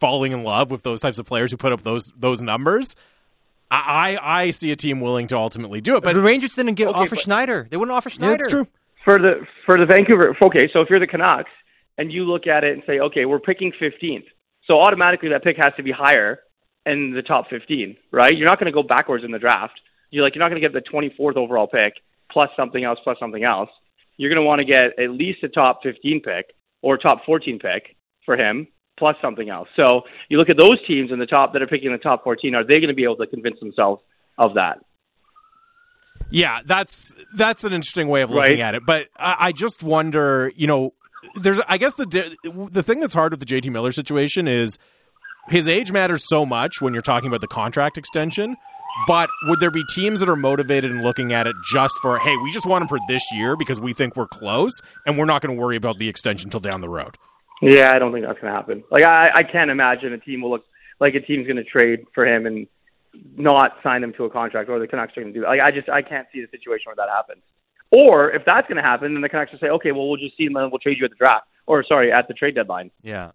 falling 0.00 0.32
in 0.32 0.42
love 0.42 0.70
with 0.72 0.82
those 0.82 1.00
types 1.00 1.18
of 1.20 1.26
players 1.26 1.52
who 1.52 1.56
put 1.56 1.72
up 1.72 1.82
those 1.82 2.12
those 2.16 2.42
numbers. 2.42 2.96
I 3.70 4.16
I, 4.20 4.40
I 4.42 4.50
see 4.50 4.72
a 4.72 4.76
team 4.76 5.00
willing 5.00 5.28
to 5.28 5.36
ultimately 5.36 5.80
do 5.80 5.92
it, 5.96 6.02
But 6.02 6.14
but 6.14 6.14
the 6.14 6.22
Rangers 6.26 6.54
didn't 6.56 6.74
get 6.74 6.88
Okay, 6.88 6.98
offer 6.98 7.14
Schneider. 7.16 7.68
They 7.70 7.76
wouldn't 7.76 7.94
offer 7.96 8.10
Schneider. 8.10 8.34
it's 8.34 8.48
true. 8.48 8.66
For 9.04 9.18
the 9.18 9.46
for 9.66 9.76
the 9.78 9.86
Vancouver, 9.86 10.36
okay, 10.42 10.68
so 10.72 10.80
if 10.80 10.90
you're 10.90 10.98
the 11.00 11.06
Canucks 11.06 11.50
and 11.96 12.10
you 12.12 12.24
look 12.24 12.48
at 12.48 12.64
it 12.64 12.72
and 12.72 12.82
say, 12.86 12.98
okay, 12.98 13.24
we're 13.24 13.38
picking 13.38 13.70
15th, 13.80 14.24
so 14.66 14.78
automatically 14.80 15.30
that 15.30 15.42
pick 15.42 15.56
has 15.58 15.72
to 15.76 15.82
be 15.82 15.92
higher 15.92 16.40
in 16.86 17.12
the 17.14 17.22
top 17.22 17.46
15, 17.50 17.96
right? 18.10 18.32
You're 18.36 18.48
not 18.48 18.58
going 18.58 18.72
to 18.72 18.72
go 18.72 18.82
backwards 18.82 19.24
in 19.24 19.30
the 19.30 19.38
draft. 19.38 19.80
You're 20.10 20.24
like 20.24 20.34
you're 20.34 20.42
not 20.44 20.50
going 20.50 20.60
to 20.60 20.68
get 20.68 20.72
the 20.74 20.82
24th 20.90 21.36
overall 21.36 21.66
pick 21.66 21.94
plus 22.30 22.50
something 22.56 22.82
else 22.82 22.98
plus 23.04 23.16
something 23.20 23.44
else. 23.44 23.70
You're 24.16 24.30
going 24.30 24.42
to 24.42 24.46
want 24.46 24.60
to 24.60 24.64
get 24.64 24.98
at 25.02 25.10
least 25.10 25.42
a 25.42 25.48
top 25.48 25.80
15 25.82 26.20
pick 26.24 26.46
or 26.82 26.98
top 26.98 27.24
14 27.24 27.58
pick 27.58 27.96
for 28.24 28.36
him 28.36 28.66
plus 28.98 29.16
something 29.22 29.48
else. 29.48 29.68
So 29.76 30.02
you 30.28 30.38
look 30.38 30.50
at 30.50 30.58
those 30.58 30.78
teams 30.86 31.10
in 31.10 31.18
the 31.18 31.26
top 31.26 31.52
that 31.54 31.62
are 31.62 31.66
picking 31.66 31.92
the 31.92 31.98
top 31.98 32.24
14. 32.24 32.54
Are 32.54 32.62
they 32.64 32.74
going 32.78 32.88
to 32.88 32.94
be 32.94 33.04
able 33.04 33.16
to 33.16 33.26
convince 33.26 33.58
themselves 33.60 34.02
of 34.38 34.54
that? 34.54 34.78
Yeah, 36.30 36.60
that's 36.64 37.14
that's 37.34 37.64
an 37.64 37.72
interesting 37.72 38.08
way 38.08 38.22
of 38.22 38.30
looking 38.30 38.52
Right. 38.52 38.60
at 38.60 38.74
it. 38.74 38.86
But 38.86 39.08
I, 39.16 39.36
I 39.40 39.52
just 39.52 39.82
wonder, 39.82 40.50
you 40.56 40.66
know, 40.66 40.94
there's 41.36 41.60
I 41.68 41.78
guess 41.78 41.94
the 41.94 42.36
the 42.70 42.82
thing 42.82 43.00
that's 43.00 43.14
hard 43.14 43.32
with 43.32 43.40
the 43.40 43.46
JT 43.46 43.70
Miller 43.70 43.92
situation 43.92 44.48
is 44.48 44.78
his 45.48 45.68
age 45.68 45.92
matters 45.92 46.24
so 46.28 46.46
much 46.46 46.80
when 46.80 46.92
you're 46.92 47.02
talking 47.02 47.28
about 47.28 47.40
the 47.40 47.48
contract 47.48 47.98
extension. 47.98 48.56
But 49.06 49.30
would 49.44 49.58
there 49.58 49.70
be 49.70 49.82
teams 49.94 50.20
that 50.20 50.28
are 50.28 50.36
motivated 50.36 50.90
and 50.90 51.02
looking 51.02 51.32
at 51.32 51.46
it 51.46 51.56
just 51.72 51.94
for, 52.02 52.18
hey, 52.18 52.36
we 52.36 52.52
just 52.52 52.66
want 52.66 52.82
him 52.82 52.88
for 52.88 52.98
this 53.08 53.22
year 53.32 53.56
because 53.56 53.80
we 53.80 53.94
think 53.94 54.16
we're 54.16 54.26
close 54.26 54.72
and 55.06 55.16
we're 55.16 55.24
not 55.24 55.40
going 55.40 55.56
to 55.56 55.60
worry 55.60 55.76
about 55.76 55.96
the 55.96 56.10
extension 56.10 56.50
till 56.50 56.60
down 56.60 56.82
the 56.82 56.90
road? 56.90 57.16
Yeah, 57.62 57.90
I 57.94 57.98
don't 57.98 58.12
think 58.12 58.26
that's 58.26 58.38
going 58.38 58.52
to 58.52 58.56
happen. 58.56 58.84
Like 58.90 59.06
I, 59.06 59.30
I 59.34 59.42
can't 59.44 59.70
imagine 59.70 60.12
a 60.12 60.18
team 60.18 60.42
will 60.42 60.50
look 60.50 60.64
like 61.00 61.14
a 61.14 61.20
team's 61.20 61.46
going 61.46 61.56
to 61.56 61.64
trade 61.64 62.06
for 62.14 62.26
him 62.26 62.44
and 62.44 62.66
not 63.36 63.76
sign 63.82 64.02
him 64.02 64.12
to 64.14 64.24
a 64.24 64.30
contract, 64.30 64.68
or 64.68 64.78
the 64.78 64.86
Canucks 64.86 65.16
are 65.16 65.22
going 65.22 65.32
to 65.32 65.38
do 65.38 65.42
that. 65.42 65.48
Like 65.48 65.60
I 65.60 65.70
just 65.70 65.88
I 65.88 66.02
can't 66.02 66.26
see 66.32 66.40
the 66.40 66.48
situation 66.50 66.84
where 66.86 66.96
that 66.96 67.08
happens. 67.08 67.42
Or 67.92 68.30
if 68.30 68.42
that's 68.46 68.66
going 68.68 68.76
to 68.76 68.82
happen, 68.82 69.12
then 69.12 69.20
the 69.20 69.28
Canucks 69.28 69.52
will 69.52 69.58
say, 69.58 69.68
okay, 69.68 69.92
well 69.92 70.08
we'll 70.08 70.16
just 70.16 70.36
see 70.36 70.46
and 70.46 70.54
we'll 70.54 70.78
trade 70.78 70.96
you 70.98 71.04
at 71.04 71.10
the 71.10 71.16
draft, 71.16 71.46
or 71.66 71.84
sorry, 71.84 72.10
at 72.10 72.26
the 72.26 72.34
trade 72.34 72.54
deadline, 72.54 72.90
Yeah. 73.02 73.32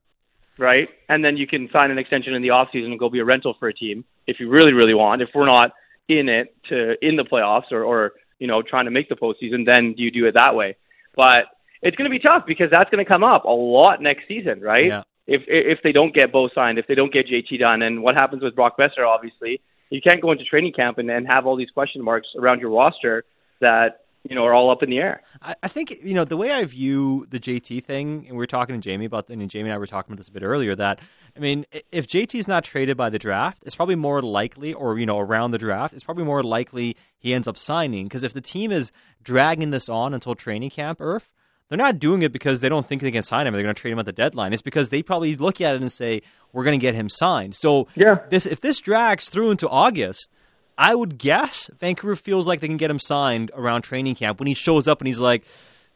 right? 0.58 0.90
And 1.10 1.24
then 1.24 1.38
you 1.38 1.46
can 1.48 1.70
sign 1.72 1.92
an 1.92 1.98
extension 2.00 2.34
in 2.34 2.42
the 2.42 2.50
off 2.50 2.70
season 2.74 2.92
and 2.92 3.00
go 3.00 3.10
be 3.10 3.20
a 3.20 3.26
rental 3.26 3.56
for 3.60 3.68
a 3.68 3.74
team 3.74 4.04
if 4.26 4.40
you 4.40 4.50
really 4.50 4.74
really 4.74 4.94
want. 4.96 5.22
If 5.22 5.30
we're 5.36 5.46
not 5.46 5.72
in 6.10 6.28
it 6.30 6.56
to 6.70 6.96
in 7.08 7.16
the 7.18 7.24
playoffs 7.24 7.72
or 7.72 7.84
or 7.84 8.14
you 8.40 8.48
know 8.48 8.62
trying 8.62 8.86
to 8.86 8.92
make 8.92 9.10
the 9.10 9.16
postseason, 9.16 9.66
then 9.66 9.94
you 9.98 10.10
do 10.12 10.26
it 10.26 10.34
that 10.36 10.56
way. 10.56 10.76
But 11.16 11.46
it's 11.82 11.96
going 11.96 12.10
to 12.10 12.16
be 12.18 12.20
tough 12.20 12.44
because 12.48 12.70
that's 12.72 12.90
going 12.90 13.04
to 13.06 13.10
come 13.12 13.24
up 13.24 13.46
a 13.46 13.50
lot 13.52 14.02
next 14.02 14.28
season, 14.28 14.62
right? 14.62 14.86
Yeah. 14.88 15.04
If 15.28 15.44
if 15.48 15.80
they 15.84 15.92
don't 15.92 16.14
get 16.16 16.32
Bo 16.32 16.50
signed, 16.56 16.80
if 16.80 16.88
they 16.88 16.96
don't 16.96 17.14
get 17.14 17.28
JT 17.28 17.60
done, 17.60 17.82
and 17.84 18.02
what 18.02 18.16
happens 18.16 18.42
with 18.42 18.56
Brock 18.56 18.78
Boeser, 18.78 19.06
obviously, 19.08 19.62
you 19.92 20.02
can't 20.02 20.22
go 20.22 20.32
into 20.32 20.46
training 20.46 20.74
camp 20.74 20.98
and, 20.98 21.12
and 21.12 21.28
have 21.32 21.46
all 21.46 21.56
these 21.58 21.70
question 21.70 22.02
marks 22.02 22.30
around 22.40 22.60
your 22.62 22.72
roster 22.72 23.24
that 23.60 24.02
you 24.30 24.36
know 24.36 24.44
are 24.46 24.54
all 24.54 24.70
up 24.70 24.84
in 24.84 24.90
the 24.90 24.98
air. 25.00 25.22
I, 25.42 25.56
I 25.64 25.68
think 25.68 26.00
you 26.04 26.14
know 26.14 26.26
the 26.26 26.38
way 26.38 26.52
I 26.52 26.64
view 26.66 27.26
the 27.30 27.40
JT 27.40 27.84
thing, 27.84 28.26
and 28.28 28.32
we 28.32 28.38
were 28.38 28.48
talking 28.48 28.76
to 28.76 28.82
Jamie 28.82 29.06
about, 29.06 29.30
and 29.30 29.50
Jamie 29.50 29.70
and 29.70 29.74
I 29.76 29.78
were 29.78 29.88
talking 29.88 30.12
about 30.14 30.18
this 30.20 30.28
a 30.28 30.32
bit 30.32 30.44
earlier. 30.44 30.76
That 30.76 31.00
I 31.36 31.40
mean, 31.40 31.66
if 31.92 32.08
JT 32.08 32.36
is 32.36 32.48
not 32.48 32.64
traded 32.64 32.98
by 32.98 33.10
the 33.10 33.20
draft, 33.20 33.64
it's 33.66 33.76
probably 33.76 33.96
more 33.96 34.22
likely, 34.22 34.74
or 34.74 34.98
you 34.98 35.06
know, 35.06 35.20
around 35.20 35.52
the 35.52 35.58
draft, 35.58 35.94
it's 35.94 36.04
probably 36.04 36.24
more 36.24 36.44
likely 36.44 36.96
he 37.18 37.34
ends 37.34 37.48
up 37.48 37.58
signing. 37.58 38.06
Because 38.06 38.24
if 38.24 38.34
the 38.34 38.42
team 38.42 38.72
is 38.72 38.92
dragging 39.24 39.72
this 39.72 39.90
on 39.90 40.14
until 40.14 40.36
training 40.36 40.70
camp, 40.70 41.00
Irf, 41.00 41.30
they're 41.70 41.78
not 41.78 42.00
doing 42.00 42.22
it 42.22 42.32
because 42.32 42.62
they 42.62 42.70
don't 42.70 42.86
think 42.88 43.02
they 43.02 43.12
can 43.12 43.24
sign 43.24 43.46
him. 43.46 43.54
They're 43.54 43.64
going 43.64 43.76
to 43.76 43.80
trade 43.82 43.92
him 43.92 44.00
at 44.00 44.06
the 44.06 44.14
deadline. 44.14 44.54
It's 44.54 44.62
because 44.62 44.90
they 44.90 45.04
probably 45.04 45.36
look 45.36 45.60
at 45.62 45.76
it 45.76 45.82
and 45.82 45.92
say, 45.92 46.22
"We're 46.54 46.64
going 46.64 46.80
to 46.80 46.82
get 46.82 46.96
him 46.96 47.10
signed." 47.10 47.56
So 47.56 47.88
Yeah. 47.96 48.20
this, 48.30 48.46
if 48.46 48.62
this 48.62 48.80
drags 48.80 49.30
through 49.30 49.52
into 49.52 49.68
August, 49.68 50.30
I 50.78 50.94
would 50.94 51.18
guess 51.18 51.70
Vancouver 51.80 52.16
feels 52.16 52.48
like 52.48 52.60
they 52.60 52.68
can 52.68 52.78
get 52.78 52.92
him 52.92 53.00
signed 53.00 53.52
around 53.54 53.82
training 53.82 54.16
camp 54.16 54.40
when 54.40 54.48
he 54.48 54.54
shows 54.54 54.88
up 54.88 55.02
and 55.02 55.08
he's 55.08 55.20
like, 55.20 55.44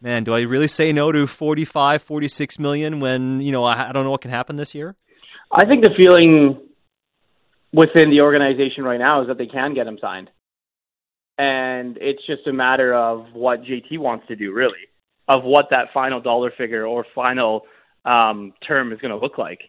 man, 0.02 0.24
do 0.24 0.34
I 0.34 0.42
really 0.42 0.68
say 0.68 0.92
no 0.92 1.12
to 1.12 1.28
45, 1.28 2.02
46 2.02 2.60
million 2.60 3.00
when, 3.00 3.42
you 3.42 3.52
know, 3.52 3.64
I, 3.64 3.90
I 3.90 3.92
don't 3.92 4.04
know 4.04 4.12
what 4.12 4.22
can 4.22 4.32
happen 4.32 4.56
this 4.56 4.74
year? 4.74 4.96
I 5.52 5.66
think 5.66 5.84
the 5.84 5.92
feeling 5.96 6.60
within 7.72 8.10
the 8.10 8.22
organization 8.22 8.84
right 8.84 8.98
now 8.98 9.22
is 9.22 9.28
that 9.28 9.38
they 9.38 9.46
can 9.46 9.74
get 9.74 9.86
him 9.86 9.98
signed. 10.02 10.30
And 11.38 11.98
it's 12.00 12.26
just 12.26 12.48
a 12.48 12.54
matter 12.54 12.94
of 12.94 13.34
what 13.34 13.62
JT 13.62 14.00
wants 14.00 14.28
to 14.28 14.36
do, 14.36 14.54
really, 14.54 14.90
of 15.28 15.44
what 15.44 15.68
that 15.72 15.88
final 15.94 16.22
dollar 16.22 16.52
figure 16.58 16.86
or 16.86 17.06
final 17.16 17.64
um, 18.06 18.54
term 18.68 18.92
is 18.92 19.00
going 19.00 19.12
to 19.12 19.18
look 19.18 19.38
like. 19.38 19.60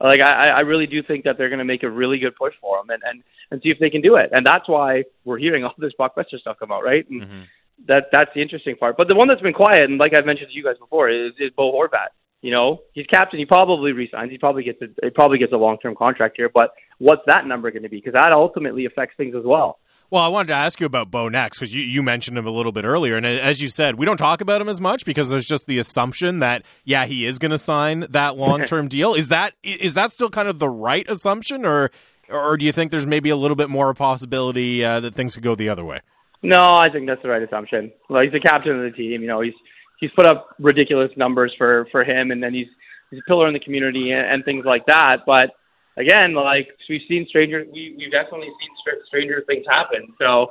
Like 0.00 0.20
I, 0.20 0.48
I 0.48 0.60
really 0.60 0.86
do 0.86 1.02
think 1.02 1.24
that 1.24 1.38
they're 1.38 1.48
going 1.48 1.60
to 1.60 1.64
make 1.64 1.84
a 1.84 1.90
really 1.90 2.18
good 2.18 2.34
push 2.34 2.54
for 2.60 2.78
him 2.80 2.90
and, 2.90 3.02
and 3.04 3.22
and 3.52 3.60
see 3.62 3.68
if 3.68 3.78
they 3.78 3.90
can 3.90 4.00
do 4.00 4.14
it. 4.14 4.30
And 4.32 4.46
that's 4.46 4.66
why 4.66 5.04
we're 5.24 5.38
hearing 5.38 5.62
all 5.62 5.74
this 5.76 5.92
blockbuster 5.98 6.40
stuff 6.40 6.56
come 6.58 6.72
out, 6.72 6.82
right? 6.82 7.08
And 7.08 7.22
mm-hmm. 7.22 7.40
that 7.86 8.04
that's 8.10 8.30
the 8.34 8.40
interesting 8.40 8.76
part. 8.76 8.96
But 8.96 9.08
the 9.08 9.14
one 9.14 9.28
that's 9.28 9.42
been 9.42 9.52
quiet, 9.52 9.82
and 9.82 9.98
like 9.98 10.12
I've 10.18 10.24
mentioned 10.24 10.48
to 10.48 10.56
you 10.56 10.64
guys 10.64 10.78
before, 10.80 11.10
is, 11.10 11.32
is 11.38 11.50
Bo 11.54 11.70
Horvat. 11.70 12.08
You 12.40 12.50
know, 12.50 12.80
he's 12.92 13.06
captain. 13.06 13.38
He 13.38 13.44
probably 13.44 13.92
resigns. 13.92 14.32
He 14.32 14.38
probably 14.38 14.64
gets 14.64 14.80
a 14.82 14.86
he 15.02 15.10
probably 15.10 15.38
gets 15.38 15.52
a 15.52 15.56
long 15.56 15.78
term 15.78 15.94
contract 15.94 16.36
here. 16.36 16.50
But 16.52 16.72
what's 16.98 17.22
that 17.26 17.46
number 17.46 17.70
going 17.70 17.84
to 17.84 17.88
be? 17.88 17.98
Because 17.98 18.14
that 18.14 18.32
ultimately 18.32 18.86
affects 18.86 19.14
things 19.16 19.36
as 19.36 19.44
well. 19.44 19.78
Well, 20.10 20.22
I 20.22 20.28
wanted 20.28 20.48
to 20.48 20.54
ask 20.54 20.78
you 20.78 20.84
about 20.84 21.10
Bo 21.10 21.30
next 21.30 21.58
because 21.58 21.74
you, 21.74 21.82
you 21.82 22.02
mentioned 22.02 22.36
him 22.36 22.46
a 22.46 22.50
little 22.50 22.72
bit 22.72 22.84
earlier, 22.84 23.16
and 23.16 23.24
as 23.24 23.62
you 23.62 23.70
said, 23.70 23.98
we 23.98 24.04
don't 24.04 24.18
talk 24.18 24.42
about 24.42 24.60
him 24.60 24.68
as 24.68 24.78
much 24.78 25.06
because 25.06 25.30
there's 25.30 25.46
just 25.46 25.66
the 25.66 25.78
assumption 25.78 26.40
that 26.40 26.64
yeah, 26.84 27.06
he 27.06 27.24
is 27.24 27.38
going 27.38 27.52
to 27.52 27.58
sign 27.58 28.06
that 28.10 28.36
long 28.36 28.64
term 28.64 28.88
deal. 28.88 29.14
Is 29.14 29.28
that 29.28 29.54
is 29.62 29.94
that 29.94 30.12
still 30.12 30.28
kind 30.28 30.48
of 30.48 30.58
the 30.58 30.68
right 30.68 31.06
assumption, 31.08 31.64
or 31.64 31.92
or 32.32 32.56
do 32.56 32.64
you 32.64 32.72
think 32.72 32.90
there's 32.90 33.06
maybe 33.06 33.30
a 33.30 33.36
little 33.36 33.56
bit 33.56 33.68
more 33.68 33.90
of 33.90 33.96
a 33.96 33.98
possibility 33.98 34.84
uh, 34.84 35.00
that 35.00 35.14
things 35.14 35.34
could 35.34 35.44
go 35.44 35.54
the 35.54 35.68
other 35.68 35.84
way? 35.84 36.00
No, 36.42 36.56
I 36.56 36.88
think 36.92 37.06
that's 37.06 37.22
the 37.22 37.28
right 37.28 37.42
assumption. 37.42 37.92
Well, 38.08 38.22
he's 38.22 38.32
the 38.32 38.40
captain 38.40 38.76
of 38.76 38.90
the 38.90 38.96
team. 38.96 39.22
You 39.22 39.28
know, 39.28 39.40
he's 39.40 39.54
he's 40.00 40.10
put 40.16 40.26
up 40.26 40.48
ridiculous 40.58 41.10
numbers 41.16 41.54
for 41.56 41.86
for 41.92 42.02
him, 42.04 42.30
and 42.30 42.42
then 42.42 42.52
he's 42.52 42.66
he's 43.10 43.20
a 43.20 43.28
pillar 43.28 43.46
in 43.46 43.54
the 43.54 43.60
community 43.60 44.10
and, 44.10 44.26
and 44.26 44.44
things 44.44 44.64
like 44.64 44.86
that. 44.86 45.18
But 45.24 45.50
again, 45.96 46.34
like 46.34 46.68
we've 46.88 47.00
seen 47.08 47.26
stranger, 47.28 47.64
we 47.72 47.94
we've 47.96 48.10
definitely 48.10 48.48
seen 48.48 48.70
str- 48.80 49.04
stranger 49.06 49.42
things 49.46 49.64
happen. 49.68 50.14
So, 50.18 50.50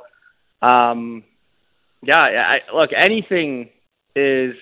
um, 0.66 1.24
yeah, 2.02 2.18
I, 2.18 2.74
look, 2.74 2.90
anything 2.96 3.68
is 4.16 4.54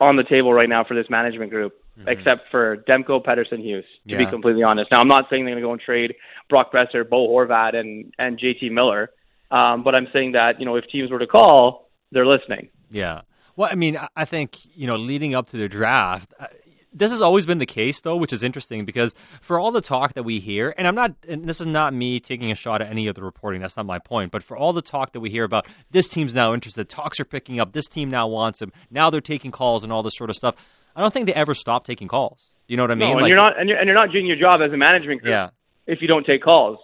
on 0.00 0.16
the 0.16 0.24
table 0.24 0.52
right 0.52 0.68
now 0.68 0.84
for 0.84 0.94
this 0.94 1.10
management 1.10 1.50
group, 1.50 1.74
except 2.06 2.42
for 2.50 2.76
Demko, 2.88 3.24
Pettersson, 3.24 3.60
Hughes. 3.60 3.84
To 4.08 4.16
be 4.18 4.24
completely 4.30 4.62
honest, 4.62 4.90
now 4.92 5.00
I'm 5.00 5.08
not 5.08 5.24
saying 5.30 5.44
they're 5.44 5.54
going 5.54 5.62
to 5.62 5.66
go 5.68 5.72
and 5.72 5.80
trade 5.80 6.14
Brock 6.48 6.72
Boeser, 6.72 7.08
Bo 7.08 7.28
Horvat, 7.28 7.74
and 7.74 8.12
and 8.18 8.38
JT 8.38 8.70
Miller. 8.70 9.10
Um, 9.50 9.82
but 9.82 9.94
I'm 9.94 10.08
saying 10.12 10.32
that 10.32 10.60
you 10.60 10.66
know 10.66 10.76
if 10.76 10.84
teams 10.92 11.10
were 11.10 11.18
to 11.18 11.26
call, 11.26 11.90
they're 12.12 12.26
listening. 12.26 12.68
Yeah. 12.90 13.22
Well, 13.56 13.68
I 13.72 13.74
mean, 13.74 13.96
I- 13.96 14.08
I 14.16 14.24
think, 14.24 14.58
you 14.76 14.86
know, 14.86 14.94
leading 14.96 15.34
up 15.34 15.48
to 15.50 15.56
the 15.56 15.68
draft, 15.68 16.32
uh, 16.38 16.46
this 16.92 17.10
has 17.10 17.20
always 17.20 17.44
been 17.44 17.58
the 17.58 17.66
case, 17.66 18.00
though, 18.00 18.16
which 18.16 18.32
is 18.32 18.42
interesting 18.42 18.84
because 18.84 19.14
for 19.40 19.58
all 19.58 19.72
the 19.72 19.80
talk 19.80 20.14
that 20.14 20.22
we 20.22 20.38
hear, 20.38 20.72
and 20.78 20.86
I'm 20.86 20.94
not, 20.94 21.12
and 21.28 21.44
this 21.44 21.60
is 21.60 21.66
not 21.66 21.92
me 21.92 22.18
taking 22.20 22.50
a 22.50 22.54
shot 22.54 22.80
at 22.80 22.88
any 22.88 23.08
of 23.08 23.14
the 23.16 23.22
reporting, 23.22 23.60
that's 23.60 23.76
not 23.76 23.84
my 23.84 23.98
point, 23.98 24.30
but 24.32 24.42
for 24.44 24.56
all 24.56 24.72
the 24.72 24.80
talk 24.82 25.12
that 25.12 25.20
we 25.20 25.28
hear 25.28 25.44
about 25.44 25.66
this 25.90 26.08
team's 26.08 26.34
now 26.34 26.54
interested, 26.54 26.88
talks 26.88 27.18
are 27.20 27.24
picking 27.24 27.58
up, 27.60 27.72
this 27.72 27.86
team 27.88 28.08
now 28.10 28.26
wants 28.28 28.62
him, 28.62 28.72
now 28.90 29.10
they're 29.10 29.20
taking 29.20 29.50
calls 29.50 29.82
and 29.82 29.92
all 29.92 30.02
this 30.02 30.14
sort 30.16 30.30
of 30.30 30.36
stuff, 30.36 30.54
I 30.96 31.00
don't 31.00 31.12
think 31.12 31.26
they 31.26 31.34
ever 31.34 31.54
stop 31.54 31.84
taking 31.84 32.08
calls. 32.08 32.50
You 32.66 32.76
know 32.76 32.82
what 32.82 32.90
I 32.90 32.94
mean? 32.94 33.08
no, 33.08 33.12
and 33.12 33.22
Like- 33.22 33.28
you're 33.28 33.38
not 33.38 33.58
and 33.58 33.68
you're, 33.68 33.78
and 33.78 33.86
you're 33.86 33.96
not 33.98 34.12
doing 34.12 34.26
your 34.26 34.36
job 34.36 34.60
as 34.62 34.72
a 34.72 34.76
management 34.76 35.22
group 35.22 35.32
Yeah. 35.32 35.50
if 35.86 36.02
you 36.02 36.08
don't 36.08 36.26
take 36.26 36.42
calls. 36.42 36.78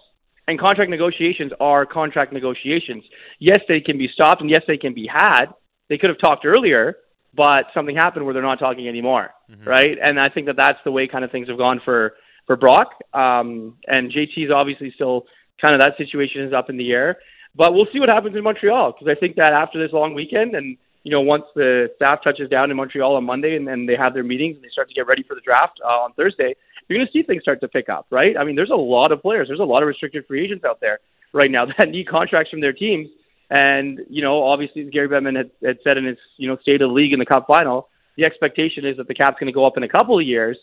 And 0.47 0.59
contract 0.59 0.91
negotiations 0.91 1.51
are 1.59 1.85
contract 1.85 2.31
negotiations. 2.31 3.03
Yes, 3.39 3.59
they 3.67 3.79
can 3.79 3.97
be 3.97 4.07
stopped, 4.13 4.41
and 4.41 4.49
yes, 4.49 4.61
they 4.67 4.77
can 4.77 4.93
be 4.93 5.07
had. 5.11 5.47
They 5.89 5.97
could 5.97 6.09
have 6.09 6.19
talked 6.19 6.45
earlier, 6.45 6.97
but 7.33 7.65
something 7.73 7.95
happened 7.95 8.25
where 8.25 8.33
they're 8.33 8.43
not 8.43 8.59
talking 8.59 8.87
anymore, 8.87 9.31
mm-hmm. 9.51 9.67
right? 9.67 9.97
And 10.01 10.19
I 10.19 10.29
think 10.29 10.45
that 10.45 10.55
that's 10.55 10.77
the 10.83 10.91
way 10.91 11.07
kind 11.07 11.23
of 11.25 11.31
things 11.31 11.47
have 11.49 11.57
gone 11.57 11.81
for 11.83 12.15
for 12.45 12.55
Brock. 12.55 12.89
Um, 13.13 13.77
and 13.87 14.11
JT 14.11 14.37
is 14.45 14.51
obviously 14.51 14.91
still 14.93 15.25
kind 15.59 15.73
of 15.73 15.81
that 15.81 15.97
situation 15.97 16.43
is 16.43 16.53
up 16.53 16.69
in 16.69 16.77
the 16.77 16.91
air. 16.91 17.17
But 17.55 17.73
we'll 17.73 17.87
see 17.91 17.99
what 17.99 18.09
happens 18.09 18.35
in 18.35 18.43
Montreal 18.43 18.91
because 18.91 19.07
I 19.09 19.19
think 19.19 19.37
that 19.37 19.53
after 19.53 19.81
this 19.81 19.93
long 19.93 20.13
weekend 20.13 20.55
and 20.55 20.77
you 21.05 21.11
know 21.11 21.21
once 21.21 21.45
the 21.53 21.87
staff 21.95 22.19
touches 22.23 22.49
down 22.49 22.71
in 22.71 22.77
Montreal 22.77 23.15
on 23.15 23.23
Monday 23.23 23.55
and, 23.55 23.67
then 23.67 23.85
they 23.85 23.95
have 23.95 24.13
their 24.13 24.23
meetings 24.23 24.55
and 24.55 24.65
they 24.65 24.69
start 24.69 24.89
to 24.89 24.95
get 24.95 25.07
ready 25.07 25.23
for 25.23 25.35
the 25.35 25.41
draft 25.41 25.79
uh, 25.85 25.87
on 25.87 26.13
Thursday, 26.13 26.55
you're 26.89 26.97
going 26.97 27.07
to 27.07 27.13
see 27.13 27.23
things 27.23 27.43
start 27.43 27.61
to 27.61 27.67
pick 27.67 27.89
up, 27.89 28.07
right? 28.09 28.35
I 28.35 28.43
mean, 28.43 28.55
there's 28.55 28.71
a 28.71 28.75
lot 28.75 29.11
of 29.11 29.21
players, 29.21 29.47
there's 29.47 29.59
a 29.59 29.63
lot 29.63 29.83
of 29.83 29.87
restricted 29.87 30.25
free 30.27 30.43
agents 30.43 30.65
out 30.65 30.81
there 30.81 30.99
right 31.31 31.51
now 31.51 31.65
that 31.77 31.89
need 31.89 32.09
contracts 32.09 32.49
from 32.49 32.59
their 32.59 32.73
teams. 32.73 33.07
And 33.49 33.99
you 34.09 34.23
know, 34.23 34.43
obviously, 34.43 34.83
Gary 34.85 35.07
Bettman 35.07 35.37
had, 35.37 35.51
had 35.63 35.77
said 35.83 35.97
in 35.97 36.05
his 36.05 36.17
you 36.37 36.49
know 36.49 36.57
state 36.57 36.81
of 36.81 36.89
the 36.89 36.93
league 36.93 37.13
in 37.13 37.19
the 37.19 37.25
Cup 37.25 37.45
final, 37.47 37.89
the 38.17 38.25
expectation 38.25 38.85
is 38.85 38.97
that 38.97 39.07
the 39.07 39.13
cap's 39.13 39.39
going 39.39 39.47
to 39.47 39.53
go 39.53 39.67
up 39.67 39.77
in 39.77 39.83
a 39.83 39.89
couple 39.89 40.19
of 40.19 40.25
years, 40.25 40.57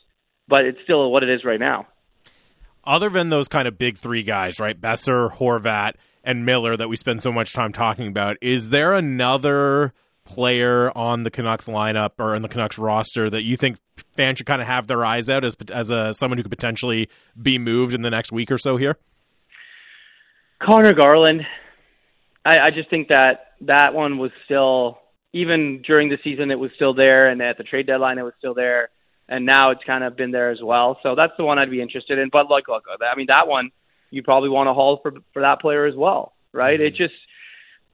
but 0.49 0.65
it's 0.65 0.79
still 0.83 1.11
what 1.13 1.23
it 1.23 1.31
is 1.31 1.45
right 1.45 1.61
now. 1.61 1.87
Other 2.85 3.09
than 3.09 3.29
those 3.29 3.47
kind 3.47 3.69
of 3.69 3.79
big 3.79 3.97
three 3.97 4.25
guys, 4.25 4.59
right? 4.59 4.79
Boeser, 4.81 5.33
Horvat, 5.33 5.93
and 6.25 6.45
Miller 6.45 6.77
that 6.77 6.89
we 6.89 6.97
spend 6.97 7.23
so 7.23 7.31
much 7.31 7.53
time 7.53 7.73
talking 7.73 8.09
about. 8.09 8.37
Is 8.41 8.71
there 8.71 8.93
another 8.93 9.93
player 10.25 10.97
on 10.97 11.25
the 11.25 11.31
Canucks 11.31 11.67
lineup 11.67 12.13
or 12.19 12.35
in 12.35 12.43
the 12.43 12.49
Canucks 12.49 12.79
roster 12.79 13.29
that 13.29 13.43
you 13.43 13.57
think 13.57 13.79
fans 14.17 14.39
should 14.39 14.47
kind 14.47 14.61
of 14.61 14.69
have 14.69 14.87
their 14.87 15.05
eyes 15.05 15.29
out 15.29 15.45
as 15.45 15.55
as 15.73 15.91
a 15.91 16.15
someone 16.15 16.39
who 16.39 16.45
could 16.45 16.51
potentially 16.51 17.09
be 17.41 17.59
moved 17.59 17.95
in 17.95 18.03
the 18.03 18.11
next 18.11 18.33
week 18.33 18.51
or 18.51 18.59
so 18.59 18.77
here? 18.77 18.97
Conor 20.61 20.95
Garland. 20.95 21.43
I, 22.45 22.59
I 22.59 22.71
just 22.71 22.91
think 22.91 23.09
that 23.09 23.55
that 23.63 23.95
one 23.95 24.19
was 24.19 24.31
still 24.45 24.99
even 25.33 25.83
during 25.87 26.09
the 26.09 26.19
season 26.23 26.51
it 26.51 26.59
was 26.59 26.71
still 26.75 26.95
there, 26.95 27.29
and 27.29 27.41
at 27.41 27.59
the 27.59 27.65
trade 27.65 27.87
deadline 27.87 28.19
it 28.19 28.23
was 28.23 28.35
still 28.39 28.55
there, 28.55 28.91
and 29.29 29.47
now 29.47 29.71
it's 29.71 29.83
kind 29.85 30.05
of 30.05 30.17
been 30.17 30.31
there 30.31 30.51
as 30.51 30.59
well. 30.63 30.99
So 31.03 31.15
that's 31.15 31.33
the 31.39 31.45
one 31.45 31.59
I'd 31.59 31.71
be 31.71 31.83
interested 31.83 32.19
in. 32.19 32.29
But 32.31 32.51
like, 32.51 32.69
look, 32.69 32.85
I 32.89 33.17
mean 33.17 33.27
that 33.29 33.49
one 33.49 33.71
you 34.11 34.23
probably 34.23 34.51
want 34.51 34.69
to 34.69 34.75
haul 34.75 35.01
for 35.03 35.13
for 35.33 35.43
that 35.43 35.61
player 35.61 35.87
as 35.87 35.95
well, 35.97 36.35
right? 36.53 36.79
Mm-hmm. 36.79 36.87
It 36.87 36.97
just 36.97 37.15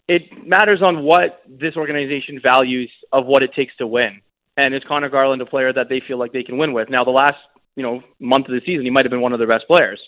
it 0.09 0.23
matters 0.47 0.81
on 0.83 1.05
what 1.05 1.43
this 1.47 1.77
organization 1.77 2.41
values 2.43 2.91
of 3.13 3.27
what 3.27 3.43
it 3.43 3.51
takes 3.55 3.77
to 3.77 3.87
win. 3.87 4.23
And 4.57 4.75
is 4.75 4.83
Conor 4.89 5.11
Garland 5.11 5.41
a 5.43 5.47
player 5.47 5.73
that 5.73 5.89
they 5.89 6.03
feel 6.07 6.19
like 6.19 6.33
they 6.33 6.43
can 6.43 6.59
win 6.59 6.73
with? 6.73 6.89
Now, 6.91 7.05
the 7.05 7.11
last 7.11 7.37
you 7.77 7.83
know 7.83 8.03
month 8.19 8.47
of 8.47 8.53
the 8.53 8.61
season, 8.67 8.85
he 8.85 8.91
might 8.91 9.05
have 9.05 9.11
been 9.11 9.21
one 9.21 9.33
of 9.33 9.39
their 9.39 9.49
best 9.49 9.67
players. 9.69 10.01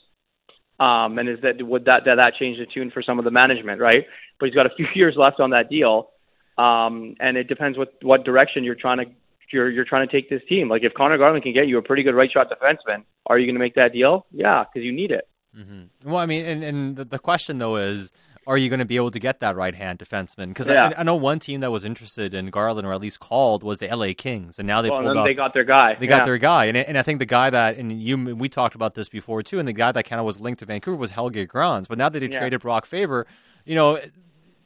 Um, 0.81 1.19
and 1.19 1.29
is 1.29 1.39
that 1.43 1.63
would 1.63 1.85
that, 1.85 2.05
that 2.07 2.17
that 2.17 2.33
change 2.39 2.59
the 2.59 2.67
tune 2.67 2.91
for 2.91 3.03
some 3.03 3.19
of 3.19 3.25
the 3.25 3.31
management, 3.31 3.81
right? 3.81 4.07
But 4.39 4.47
he's 4.47 4.55
got 4.55 4.67
a 4.67 4.75
few 4.75 4.87
years 4.95 5.15
left 5.17 5.39
on 5.39 5.51
that 5.51 5.69
deal, 5.69 6.11
um, 6.57 7.15
and 7.21 7.37
it 7.37 7.49
depends 7.49 7.77
what 7.77 7.93
what 8.03 8.25
direction 8.25 8.65
you're 8.65 8.75
trying 8.75 8.99
to 8.99 9.05
you're 9.53 9.71
you're 9.71 9.85
trying 9.85 10.09
to 10.09 10.13
take 10.13 10.31
this 10.31 10.41
team. 10.49 10.69
Like 10.69 10.83
if 10.83 10.95
Conor 10.95 11.19
Garland 11.19 11.43
can 11.43 11.53
get 11.53 11.69
you 11.69 11.79
a 11.79 11.83
pretty 11.83 12.03
good 12.03 12.15
right 12.15 12.31
shot 12.33 12.49
defenseman, 12.51 13.05
are 13.27 13.39
you 13.39 13.47
going 13.47 13.57
to 13.57 13.61
make 13.61 13.75
that 13.75 13.93
deal? 13.93 14.27
Yeah, 14.33 14.65
because 14.65 14.85
you 14.85 14.93
need 14.93 15.11
it. 15.11 15.29
Mm-hmm. 15.57 16.11
Well, 16.11 16.19
I 16.19 16.27
mean, 16.27 16.45
and, 16.45 16.63
and 16.63 16.97
the, 16.97 17.05
the 17.05 17.19
question 17.19 17.59
though 17.59 17.77
is, 17.77 18.13
are 18.47 18.57
you 18.57 18.69
going 18.69 18.79
to 18.79 18.85
be 18.85 18.97
able 18.97 19.11
to 19.11 19.19
get 19.19 19.41
that 19.41 19.57
right 19.57 19.75
hand 19.75 19.99
defenseman? 19.99 20.49
Because 20.49 20.69
yeah. 20.69 20.93
I, 20.97 21.01
I, 21.01 21.03
know 21.03 21.17
one 21.17 21.39
team 21.39 21.61
that 21.61 21.71
was 21.71 21.85
interested 21.85 22.33
in 22.33 22.51
Garland, 22.51 22.87
or 22.87 22.93
at 22.93 23.01
least 23.01 23.21
called, 23.21 23.63
was 23.63 23.79
the 23.79 23.95
LA 23.95 24.13
Kings, 24.17 24.59
and 24.59 24.67
now 24.67 24.83
they 24.83 24.91
well, 24.91 25.03
pulled 25.03 25.17
off. 25.17 25.27
They 25.27 25.35
got 25.35 25.53
their 25.53 25.65
guy. 25.65 25.97
They 25.99 26.07
yeah. 26.07 26.19
got 26.19 26.25
their 26.25 26.39
guy, 26.39 26.67
and 26.67 26.77
and 26.77 26.97
I 26.97 27.03
think 27.03 27.19
the 27.19 27.27
guy 27.27 27.51
that 27.51 27.77
and 27.77 28.01
you 28.01 28.35
we 28.35 28.49
talked 28.49 28.75
about 28.75 28.95
this 28.95 29.09
before 29.09 29.43
too, 29.43 29.59
and 29.59 29.69
the 29.69 29.73
guy 29.73 29.93
that 29.93 30.05
kind 30.05 30.19
of 30.19 30.27
was 30.27 30.41
linked 30.41 30.61
to 30.61 30.67
Vancouver 30.67 30.97
was 30.97 31.11
Helge 31.11 31.47
Grans. 31.49 31.87
But 31.87 31.99
now 31.99 32.09
that 32.09 32.19
they 32.19 32.29
yeah. 32.29 32.39
traded 32.39 32.61
Brock 32.61 32.87
Faber, 32.87 33.27
you 33.65 33.75
know, 33.75 33.97
it, 33.97 34.13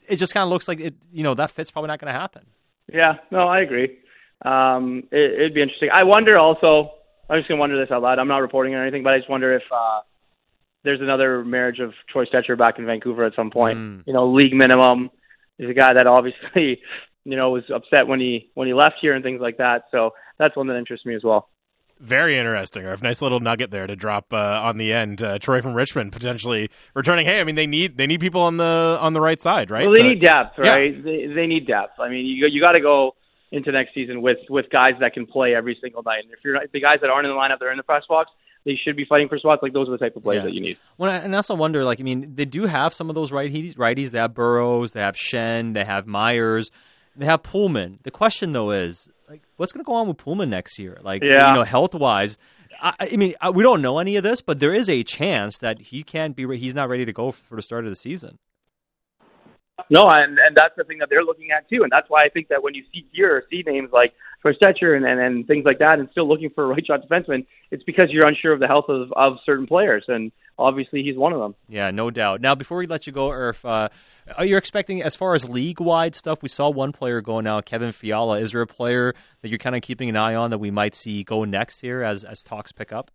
it 0.06 0.16
just 0.16 0.32
kind 0.34 0.44
of 0.44 0.50
looks 0.50 0.68
like 0.68 0.80
it. 0.80 0.94
You 1.12 1.24
know, 1.24 1.34
that 1.34 1.50
fit's 1.50 1.70
probably 1.70 1.88
not 1.88 2.00
going 2.00 2.12
to 2.12 2.18
happen. 2.18 2.46
Yeah, 2.92 3.14
no, 3.30 3.48
I 3.48 3.60
agree. 3.60 3.98
Um, 4.42 5.04
it, 5.10 5.40
it'd 5.40 5.54
be 5.54 5.62
interesting. 5.62 5.90
I 5.92 6.04
wonder 6.04 6.38
also. 6.38 6.92
I'm 7.28 7.38
just 7.38 7.48
gonna 7.48 7.58
wonder 7.58 7.80
this 7.80 7.90
out 7.90 8.02
loud. 8.02 8.18
I'm 8.18 8.28
not 8.28 8.38
reporting 8.38 8.74
or 8.74 8.82
anything, 8.82 9.02
but 9.02 9.14
I 9.14 9.18
just 9.18 9.30
wonder 9.30 9.54
if. 9.54 9.62
Uh, 9.72 10.00
there's 10.84 11.00
another 11.00 11.44
marriage 11.44 11.80
of 11.80 11.92
Troy 12.10 12.26
Stecher 12.26 12.56
back 12.56 12.78
in 12.78 12.86
Vancouver 12.86 13.24
at 13.24 13.34
some 13.34 13.50
point. 13.50 13.78
Mm. 13.78 14.02
You 14.06 14.12
know, 14.12 14.32
league 14.32 14.52
minimum. 14.52 15.10
He's 15.58 15.70
a 15.70 15.74
guy 15.74 15.94
that 15.94 16.06
obviously, 16.06 16.80
you 17.24 17.36
know, 17.36 17.50
was 17.50 17.64
upset 17.74 18.06
when 18.06 18.20
he 18.20 18.50
when 18.54 18.68
he 18.68 18.74
left 18.74 18.96
here 19.00 19.14
and 19.14 19.24
things 19.24 19.40
like 19.40 19.56
that. 19.58 19.84
So 19.90 20.10
that's 20.38 20.56
one 20.56 20.68
that 20.68 20.76
interests 20.76 21.06
me 21.06 21.14
as 21.14 21.24
well. 21.24 21.48
Very 22.00 22.36
interesting. 22.38 22.84
A 22.84 22.96
nice 22.96 23.22
little 23.22 23.40
nugget 23.40 23.70
there 23.70 23.86
to 23.86 23.96
drop 23.96 24.32
uh, 24.32 24.36
on 24.36 24.78
the 24.78 24.92
end. 24.92 25.22
Uh, 25.22 25.38
Troy 25.38 25.62
from 25.62 25.74
Richmond 25.74 26.12
potentially 26.12 26.68
returning. 26.92 27.24
Hey, 27.24 27.40
I 27.40 27.44
mean 27.44 27.54
they 27.54 27.66
need 27.66 27.96
they 27.96 28.06
need 28.06 28.20
people 28.20 28.42
on 28.42 28.56
the 28.56 28.98
on 29.00 29.14
the 29.14 29.20
right 29.20 29.40
side, 29.40 29.70
right? 29.70 29.84
Well, 29.84 29.92
they 29.92 30.00
so, 30.00 30.08
need 30.08 30.20
depth, 30.20 30.58
right? 30.58 30.94
Yeah. 30.94 31.02
They, 31.02 31.26
they 31.34 31.46
need 31.46 31.66
depth. 31.66 31.98
I 31.98 32.10
mean, 32.10 32.26
you 32.26 32.46
you 32.48 32.60
got 32.60 32.72
to 32.72 32.80
go 32.80 33.12
into 33.52 33.70
next 33.72 33.94
season 33.94 34.20
with 34.20 34.38
with 34.50 34.66
guys 34.70 34.94
that 35.00 35.14
can 35.14 35.24
play 35.24 35.54
every 35.54 35.78
single 35.80 36.02
night. 36.02 36.24
And 36.24 36.32
if 36.32 36.40
you're 36.44 36.58
the 36.72 36.80
guys 36.80 36.96
that 37.00 37.10
aren't 37.10 37.26
in 37.26 37.32
the 37.32 37.38
lineup, 37.38 37.60
they're 37.60 37.70
in 37.70 37.78
the 37.78 37.84
press 37.84 38.02
box 38.08 38.30
they 38.64 38.78
should 38.82 38.96
be 38.96 39.04
fighting 39.04 39.28
for 39.28 39.38
spots. 39.38 39.62
Like 39.62 39.72
those 39.72 39.88
are 39.88 39.92
the 39.92 39.98
type 39.98 40.16
of 40.16 40.22
players 40.22 40.40
yeah. 40.40 40.46
that 40.46 40.54
you 40.54 40.60
need. 40.60 40.78
Well, 40.98 41.10
and 41.10 41.34
I 41.34 41.36
also 41.36 41.54
wonder, 41.54 41.84
like, 41.84 42.00
I 42.00 42.02
mean, 42.02 42.34
they 42.34 42.44
do 42.44 42.66
have 42.66 42.94
some 42.94 43.08
of 43.08 43.14
those 43.14 43.30
righties. 43.30 43.76
Righties. 43.76 44.10
They 44.10 44.18
have 44.18 44.34
Burroughs. 44.34 44.92
They 44.92 45.00
have 45.00 45.16
Schenn, 45.16 45.74
They 45.74 45.84
have 45.84 46.06
Myers. 46.06 46.70
They 47.16 47.26
have 47.26 47.42
Poolman. 47.42 48.02
The 48.02 48.10
question 48.10 48.52
though 48.52 48.70
is, 48.70 49.08
like, 49.28 49.42
what's 49.56 49.72
going 49.72 49.84
to 49.84 49.86
go 49.86 49.94
on 49.94 50.08
with 50.08 50.16
Poolman 50.16 50.48
next 50.48 50.78
year? 50.78 50.98
Like, 51.02 51.22
yeah. 51.22 51.48
you 51.48 51.54
know, 51.54 51.62
health 51.62 51.94
wise. 51.94 52.38
I, 52.80 52.94
I, 53.12 53.16
mean, 53.16 53.34
uh, 53.40 53.52
we 53.54 53.62
don't 53.62 53.82
know 53.82 53.98
any 53.98 54.16
of 54.16 54.22
this, 54.22 54.42
but 54.42 54.58
there 54.58 54.72
is 54.72 54.88
a 54.88 55.04
chance 55.04 55.58
that 55.58 55.78
he 55.78 56.02
can't 56.02 56.34
be. 56.34 56.58
He's 56.58 56.74
not 56.74 56.88
ready 56.88 57.04
to 57.04 57.12
go 57.12 57.30
for 57.30 57.56
the 57.56 57.62
start 57.62 57.84
of 57.84 57.90
the 57.90 57.96
season. 57.96 58.38
No, 59.90 60.08
and 60.08 60.38
and 60.38 60.56
that's 60.56 60.74
the 60.76 60.84
thing 60.84 60.98
that 60.98 61.08
they're 61.10 61.24
looking 61.24 61.50
at 61.50 61.68
too, 61.68 61.82
and 61.82 61.90
that's 61.90 62.08
why 62.08 62.20
I 62.24 62.28
think 62.28 62.48
that 62.48 62.62
when 62.62 62.74
you 62.74 62.84
see 62.92 63.06
here 63.12 63.42
see 63.50 63.64
names 63.66 63.90
like 63.92 64.14
Troy 64.40 64.52
Stecher 64.52 64.96
and, 64.96 65.04
and 65.04 65.20
and 65.20 65.46
things 65.46 65.64
like 65.64 65.80
that, 65.80 65.98
and 65.98 66.08
still 66.12 66.28
looking 66.28 66.50
for 66.50 66.64
a 66.64 66.66
right 66.68 66.86
shot 66.86 67.00
defenseman, 67.06 67.46
it's 67.70 67.82
because 67.82 68.06
you're 68.10 68.26
unsure 68.26 68.52
of 68.52 68.60
the 68.60 68.68
health 68.68 68.86
of 68.88 69.12
of 69.12 69.38
certain 69.44 69.66
players, 69.66 70.04
and 70.06 70.30
obviously 70.58 71.02
he's 71.02 71.16
one 71.16 71.32
of 71.32 71.40
them. 71.40 71.56
Yeah, 71.68 71.90
no 71.90 72.10
doubt. 72.10 72.40
Now, 72.40 72.54
before 72.54 72.78
we 72.78 72.86
let 72.86 73.06
you 73.08 73.12
go, 73.12 73.30
Irf, 73.30 73.68
uh, 73.68 73.88
are 74.36 74.44
you 74.44 74.56
expecting 74.56 75.02
as 75.02 75.16
far 75.16 75.34
as 75.34 75.48
league 75.48 75.80
wide 75.80 76.14
stuff? 76.14 76.40
We 76.40 76.48
saw 76.48 76.70
one 76.70 76.92
player 76.92 77.20
go 77.20 77.40
now, 77.40 77.60
Kevin 77.60 77.90
Fiala. 77.90 78.38
Is 78.38 78.52
there 78.52 78.62
a 78.62 78.66
player 78.68 79.12
that 79.42 79.48
you're 79.48 79.58
kind 79.58 79.74
of 79.74 79.82
keeping 79.82 80.08
an 80.08 80.16
eye 80.16 80.36
on 80.36 80.50
that 80.50 80.58
we 80.58 80.70
might 80.70 80.94
see 80.94 81.24
go 81.24 81.44
next 81.44 81.80
here 81.80 82.02
as 82.02 82.24
as 82.24 82.42
talks 82.42 82.70
pick 82.70 82.92
up? 82.92 83.10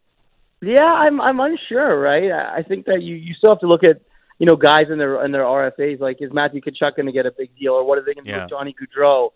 Yeah, 0.61 0.83
I'm 0.83 1.21
I'm 1.21 1.39
unsure, 1.39 1.97
right? 1.97 2.31
I 2.31 2.63
think 2.63 2.85
that 2.87 3.01
you 3.01 3.15
you 3.15 3.33
still 3.35 3.51
have 3.51 3.61
to 3.61 3.67
look 3.67 3.85
at 3.85 4.01
you 4.39 4.45
know, 4.45 4.55
guys 4.55 4.85
in 4.89 4.97
their 4.97 5.23
in 5.23 5.31
their 5.31 5.43
RFAs. 5.43 5.99
Like, 5.99 6.17
is 6.21 6.31
Matthew 6.33 6.61
Tkachuk 6.61 6.95
going 6.95 7.05
to 7.05 7.11
get 7.11 7.25
a 7.25 7.31
big 7.31 7.55
deal, 7.57 7.73
or 7.73 7.85
what 7.85 7.97
are 7.97 8.05
they 8.05 8.13
going 8.13 8.25
to 8.25 8.29
yeah. 8.29 8.37
do 8.37 8.43
with 8.43 8.49
Johnny 8.49 8.73
Gaudreau? 8.73 9.31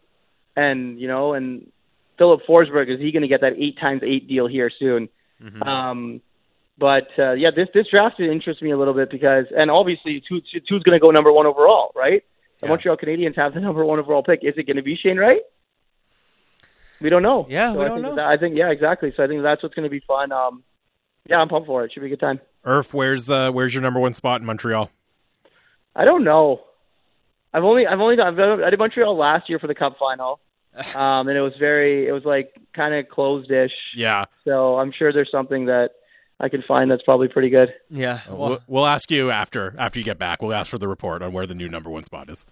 And 0.55 0.99
you 0.99 1.07
know, 1.07 1.33
and 1.33 1.71
Filip 2.17 2.41
Forsberg 2.47 2.91
is 2.91 2.99
he 2.99 3.11
going 3.11 3.21
to 3.21 3.27
get 3.27 3.41
that 3.41 3.53
eight 3.57 3.77
times 3.79 4.01
eight 4.03 4.27
deal 4.27 4.47
here 4.47 4.71
soon? 4.79 5.09
Mm-hmm. 5.41 5.61
Um, 5.63 6.21
but 6.77 7.07
uh, 7.19 7.33
yeah, 7.33 7.49
this 7.55 7.67
this 7.73 7.85
draft 7.93 8.19
interests 8.19 8.61
me 8.61 8.71
a 8.71 8.77
little 8.77 8.93
bit 8.93 9.11
because, 9.11 9.45
and 9.55 9.69
obviously, 9.69 10.23
two, 10.27 10.41
two's 10.67 10.83
going 10.83 10.99
to 10.99 11.05
go 11.05 11.11
number 11.11 11.31
one 11.31 11.45
overall, 11.45 11.91
right? 11.95 12.23
The 12.61 12.67
yeah. 12.67 12.69
Montreal 12.69 12.97
Canadiens 12.97 13.35
have 13.35 13.53
the 13.53 13.59
number 13.59 13.83
one 13.83 13.99
overall 13.99 14.23
pick. 14.23 14.39
Is 14.41 14.53
it 14.57 14.65
going 14.65 14.77
to 14.77 14.83
be 14.83 14.95
Shane 14.95 15.17
Wright? 15.17 15.41
We 17.01 17.09
don't 17.09 17.23
know. 17.23 17.45
Yeah, 17.49 17.73
so 17.73 17.79
we 17.79 17.85
I 17.85 17.87
don't 17.89 17.97
think 17.97 18.07
know. 18.07 18.15
That, 18.15 18.25
I 18.25 18.37
think 18.37 18.57
yeah, 18.57 18.69
exactly. 18.69 19.13
So 19.15 19.23
I 19.23 19.27
think 19.27 19.43
that's 19.43 19.61
what's 19.61 19.75
going 19.75 19.83
to 19.83 19.89
be 19.89 20.01
fun. 20.07 20.31
Um, 20.31 20.63
yeah, 21.29 21.37
I'm 21.37 21.49
pumped 21.49 21.67
for 21.67 21.83
it. 21.83 21.91
Should 21.93 21.99
be 21.99 22.07
a 22.07 22.09
good 22.09 22.19
time. 22.19 22.39
Irf, 22.65 22.93
where's 22.93 23.29
uh, 23.29 23.51
where's 23.51 23.73
your 23.73 23.81
number 23.81 23.99
one 23.99 24.13
spot 24.13 24.41
in 24.41 24.47
Montreal? 24.47 24.89
I 25.95 26.05
don't 26.05 26.23
know. 26.23 26.61
I've 27.53 27.63
only 27.63 27.85
I've 27.85 27.99
only 27.99 28.15
done 28.15 28.39
I 28.63 28.69
did 28.69 28.79
Montreal 28.79 29.17
last 29.17 29.49
year 29.49 29.59
for 29.59 29.67
the 29.67 29.75
Cup 29.75 29.97
final, 29.99 30.39
um, 30.95 31.27
and 31.27 31.37
it 31.37 31.41
was 31.41 31.53
very 31.59 32.07
it 32.07 32.11
was 32.11 32.23
like 32.25 32.53
kind 32.75 32.93
of 32.95 33.09
closed-ish. 33.09 33.71
Yeah. 33.95 34.25
So 34.45 34.77
I'm 34.77 34.91
sure 34.91 35.13
there's 35.13 35.31
something 35.31 35.65
that 35.65 35.91
I 36.39 36.49
can 36.49 36.63
find 36.67 36.89
that's 36.89 37.03
probably 37.03 37.27
pretty 37.27 37.49
good. 37.49 37.69
Yeah. 37.89 38.21
Well, 38.27 38.37
we'll, 38.37 38.59
we'll 38.67 38.85
ask 38.85 39.11
you 39.11 39.29
after 39.29 39.75
after 39.77 39.99
you 39.99 40.05
get 40.05 40.17
back. 40.17 40.41
We'll 40.41 40.53
ask 40.53 40.69
for 40.71 40.77
the 40.77 40.87
report 40.87 41.21
on 41.21 41.33
where 41.33 41.45
the 41.45 41.55
new 41.55 41.69
number 41.69 41.89
one 41.89 42.03
spot 42.03 42.29
is. 42.29 42.45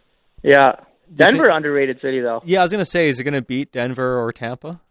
Yeah. 0.44 0.74
Denver 1.14 1.46
think, 1.46 1.56
underrated 1.56 2.00
city 2.02 2.20
though. 2.22 2.42
Yeah, 2.46 2.60
I 2.60 2.64
was 2.64 2.72
gonna 2.72 2.86
say, 2.86 3.10
is 3.10 3.20
it 3.20 3.24
gonna 3.24 3.42
beat 3.42 3.72
Denver 3.72 4.20
or 4.22 4.32
Tampa? 4.32 4.82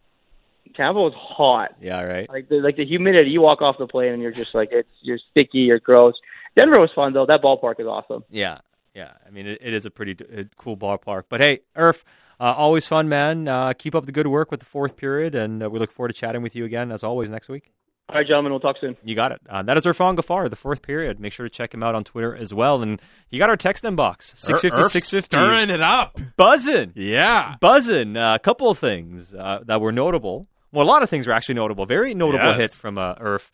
Tampa 0.75 1.01
was 1.01 1.13
hot. 1.17 1.71
Yeah, 1.81 2.03
right. 2.03 2.29
Like 2.29 2.49
the 2.49 2.57
like 2.57 2.77
the 2.77 2.85
humidity. 2.85 3.31
You 3.31 3.41
walk 3.41 3.63
off 3.63 3.77
the 3.79 3.87
plane 3.87 4.13
and 4.13 4.23
you're 4.23 4.33
just 4.33 4.55
like 4.55 4.69
it's 4.73 4.89
you're 5.03 5.19
sticky, 5.31 5.59
you're 5.59 5.81
gross. 5.81 6.15
Denver 6.57 6.81
was 6.81 6.91
fun 6.95 7.13
though. 7.13 7.27
That 7.27 7.43
ballpark 7.43 7.79
is 7.81 7.87
awesome. 7.87 8.25
Yeah, 8.31 8.59
yeah. 8.95 9.13
I 9.27 9.31
mean, 9.31 9.47
it, 9.47 9.59
it 9.61 9.75
is 9.75 9.87
a 9.87 9.91
pretty 9.91 10.15
d- 10.15 10.25
cool 10.57 10.77
ballpark. 10.77 11.25
But 11.29 11.41
hey, 11.41 11.61
Irf, 11.77 12.03
uh, 12.41 12.55
always 12.57 12.87
fun, 12.87 13.09
man. 13.09 13.49
Uh, 13.49 13.73
keep 13.73 13.95
up 13.95 14.07
the 14.07 14.13
good 14.13 14.27
work 14.27 14.51
with 14.51 14.61
the 14.61 14.67
fourth 14.67 14.97
period, 14.97 15.35
and 15.35 15.63
uh, 15.63 15.71
we 15.71 15.79
look 15.79 15.93
forward 15.93 16.09
to 16.09 16.15
chatting 16.15 16.43
with 16.43 16.57
you 16.57 16.65
again 16.65 16.91
as 16.91 17.05
always 17.05 17.31
next 17.31 17.49
week. 17.49 17.73
All 18.09 18.17
right, 18.17 18.27
gentlemen, 18.27 18.51
we'll 18.51 18.59
talk 18.59 18.75
soon. 18.81 18.97
You 19.05 19.15
got 19.15 19.31
it. 19.31 19.41
Uh, 19.49 19.63
that 19.63 19.77
is 19.77 19.85
Irfaan 19.85 20.17
Gaffar, 20.17 20.51
the 20.51 20.57
fourth 20.57 20.83
period. 20.83 21.21
Make 21.21 21.33
sure 21.33 21.47
to 21.47 21.51
check 21.51 21.73
him 21.73 21.81
out 21.85 21.95
on 21.95 22.03
Twitter 22.03 22.35
as 22.35 22.53
well. 22.53 22.83
And 22.83 23.01
you 23.31 23.39
got 23.39 23.51
our 23.51 23.57
text 23.57 23.85
inbox 23.85 24.37
650 24.37 24.89
650. 24.99 25.27
Stirring 25.27 25.71
it 25.71 25.81
up. 25.81 26.19
Buzzing. 26.37 26.91
Yeah. 26.97 27.55
Buzzing. 27.61 28.17
Uh, 28.17 28.35
a 28.35 28.41
couple 28.41 28.69
of 28.69 28.79
things 28.79 29.33
uh, 29.33 29.61
that 29.67 29.81
were 29.81 29.93
notable. 29.93 30.49
Well, 30.73 30.85
a 30.85 30.89
lot 30.89 31.03
of 31.03 31.11
things 31.11 31.27
were 31.27 31.33
actually 31.33 31.57
notable. 31.57 31.87
Very 31.87 32.15
notable 32.15 32.45
yes. 32.45 32.59
hit 32.59 32.71
from 32.73 32.99
uh, 32.99 33.15
Irf. 33.17 33.51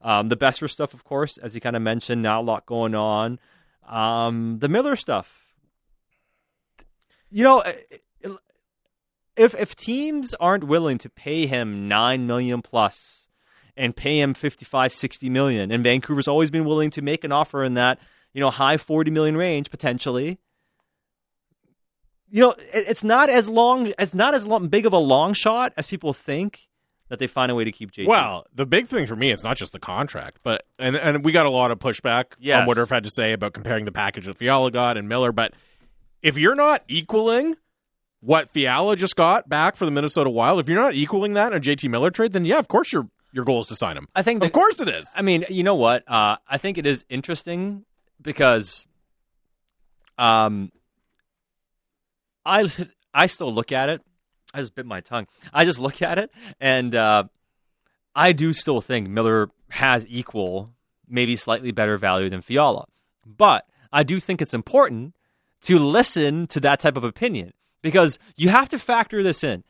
Um, 0.00 0.28
the 0.28 0.36
Boeser 0.36 0.68
stuff, 0.68 0.94
of 0.94 1.04
course, 1.04 1.38
as 1.38 1.54
you 1.54 1.60
kind 1.60 1.76
of 1.76 1.82
mentioned, 1.82 2.22
not 2.22 2.40
a 2.40 2.42
lot 2.42 2.66
going 2.66 2.94
on. 2.94 3.38
Um, 3.88 4.58
the 4.60 4.68
Miller 4.68 4.96
stuff, 4.96 5.44
you 7.30 7.42
know, 7.42 7.62
if 9.36 9.54
if 9.54 9.76
teams 9.76 10.34
aren't 10.34 10.64
willing 10.64 10.98
to 10.98 11.10
pay 11.10 11.46
him 11.46 11.88
nine 11.88 12.26
million 12.26 12.62
plus 12.62 13.28
and 13.76 13.96
pay 13.96 14.20
him 14.20 14.34
55, 14.34 14.92
60 14.92 15.30
million, 15.30 15.72
and 15.72 15.82
Vancouver's 15.82 16.28
always 16.28 16.50
been 16.50 16.64
willing 16.64 16.90
to 16.90 17.02
make 17.02 17.24
an 17.24 17.32
offer 17.32 17.64
in 17.64 17.74
that 17.74 17.98
you 18.32 18.40
know 18.40 18.50
high 18.50 18.76
forty 18.76 19.10
million 19.10 19.36
range 19.36 19.70
potentially. 19.70 20.38
You 22.30 22.40
know, 22.42 22.50
it, 22.50 22.84
it's 22.88 23.04
not 23.04 23.30
as 23.30 23.48
long, 23.48 23.92
it's 23.98 24.14
not 24.14 24.34
as 24.34 24.46
long, 24.46 24.68
big 24.68 24.86
of 24.86 24.92
a 24.92 24.98
long 24.98 25.34
shot 25.34 25.72
as 25.76 25.86
people 25.86 26.12
think 26.12 26.68
that 27.08 27.18
they 27.18 27.26
find 27.26 27.52
a 27.52 27.54
way 27.54 27.64
to 27.64 27.70
keep 27.72 27.92
JT. 27.92 28.06
Well, 28.06 28.46
the 28.54 28.64
big 28.66 28.88
thing 28.88 29.06
for 29.06 29.14
me, 29.14 29.30
it's 29.30 29.44
not 29.44 29.56
just 29.56 29.72
the 29.72 29.78
contract, 29.78 30.38
but 30.42 30.64
and 30.78 30.96
and 30.96 31.24
we 31.24 31.32
got 31.32 31.46
a 31.46 31.50
lot 31.50 31.70
of 31.70 31.78
pushback 31.78 32.32
Yes. 32.40 32.60
on 32.62 32.66
what 32.66 32.76
Irf 32.78 32.88
had 32.90 33.04
to 33.04 33.10
say 33.10 33.32
about 33.32 33.52
comparing 33.52 33.84
the 33.84 33.92
package 33.92 34.24
that 34.26 34.36
Fiala 34.38 34.70
got 34.70 34.96
and 34.96 35.08
Miller. 35.08 35.30
But 35.30 35.52
if 36.22 36.38
you're 36.38 36.54
not 36.54 36.82
equaling 36.88 37.56
what 38.20 38.48
Fiala 38.50 38.96
just 38.96 39.16
got 39.16 39.48
back 39.50 39.76
for 39.76 39.84
the 39.84 39.90
Minnesota 39.90 40.30
Wild, 40.30 40.58
if 40.60 40.68
you're 40.68 40.80
not 40.80 40.94
equaling 40.94 41.34
that 41.34 41.52
in 41.52 41.58
a 41.58 41.60
JT 41.60 41.90
Miller 41.90 42.10
trade, 42.10 42.32
then 42.32 42.46
yeah, 42.46 42.58
of 42.58 42.68
course 42.68 42.90
your 42.90 43.06
your 43.32 43.44
goal 43.44 43.60
is 43.60 43.66
to 43.66 43.74
sign 43.76 43.96
him. 43.98 44.08
I 44.14 44.22
think 44.22 44.42
Of 44.42 44.52
course 44.52 44.80
it 44.80 44.88
is. 44.88 45.06
I 45.14 45.20
mean, 45.22 45.44
you 45.50 45.62
know 45.62 45.74
what? 45.74 46.08
Uh, 46.08 46.36
I 46.48 46.56
think 46.56 46.78
it 46.78 46.86
is 46.86 47.04
interesting 47.10 47.84
because, 48.22 48.86
um, 50.18 50.70
I 52.44 52.68
I 53.14 53.26
still 53.26 53.52
look 53.52 53.72
at 53.72 53.88
it. 53.88 54.02
I 54.52 54.60
just 54.60 54.74
bit 54.74 54.86
my 54.86 55.00
tongue. 55.00 55.26
I 55.52 55.64
just 55.64 55.78
look 55.78 56.02
at 56.02 56.18
it, 56.18 56.30
and 56.60 56.94
uh, 56.94 57.24
I 58.14 58.32
do 58.32 58.52
still 58.52 58.80
think 58.80 59.08
Miller 59.08 59.50
has 59.70 60.06
equal, 60.08 60.70
maybe 61.08 61.34
slightly 61.36 61.72
better 61.72 61.98
value 61.98 62.30
than 62.30 62.40
Fiala. 62.40 62.86
But 63.26 63.66
I 63.92 64.02
do 64.04 64.20
think 64.20 64.40
it's 64.40 64.54
important 64.54 65.14
to 65.62 65.78
listen 65.78 66.46
to 66.48 66.60
that 66.60 66.80
type 66.80 66.96
of 66.96 67.04
opinion 67.04 67.52
because 67.82 68.18
you 68.36 68.48
have 68.48 68.68
to 68.68 68.78
factor 68.78 69.22
this 69.22 69.42
in. 69.42 69.64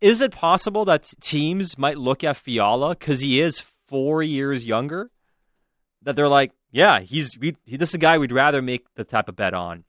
Is 0.00 0.20
it 0.20 0.32
possible 0.32 0.84
that 0.84 1.10
teams 1.20 1.78
might 1.78 1.98
look 1.98 2.22
at 2.22 2.36
Fiala 2.36 2.90
because 2.90 3.20
he 3.20 3.40
is 3.40 3.62
four 3.88 4.22
years 4.22 4.64
younger? 4.64 5.10
That 6.02 6.14
they're 6.14 6.28
like, 6.28 6.52
yeah, 6.70 7.00
he's 7.00 7.36
we, 7.38 7.56
he, 7.64 7.76
this 7.76 7.90
is 7.90 7.94
a 7.94 7.98
guy 7.98 8.18
we'd 8.18 8.32
rather 8.32 8.62
make 8.62 8.86
the 8.94 9.04
type 9.04 9.28
of 9.28 9.36
bet 9.36 9.54
on. 9.54 9.84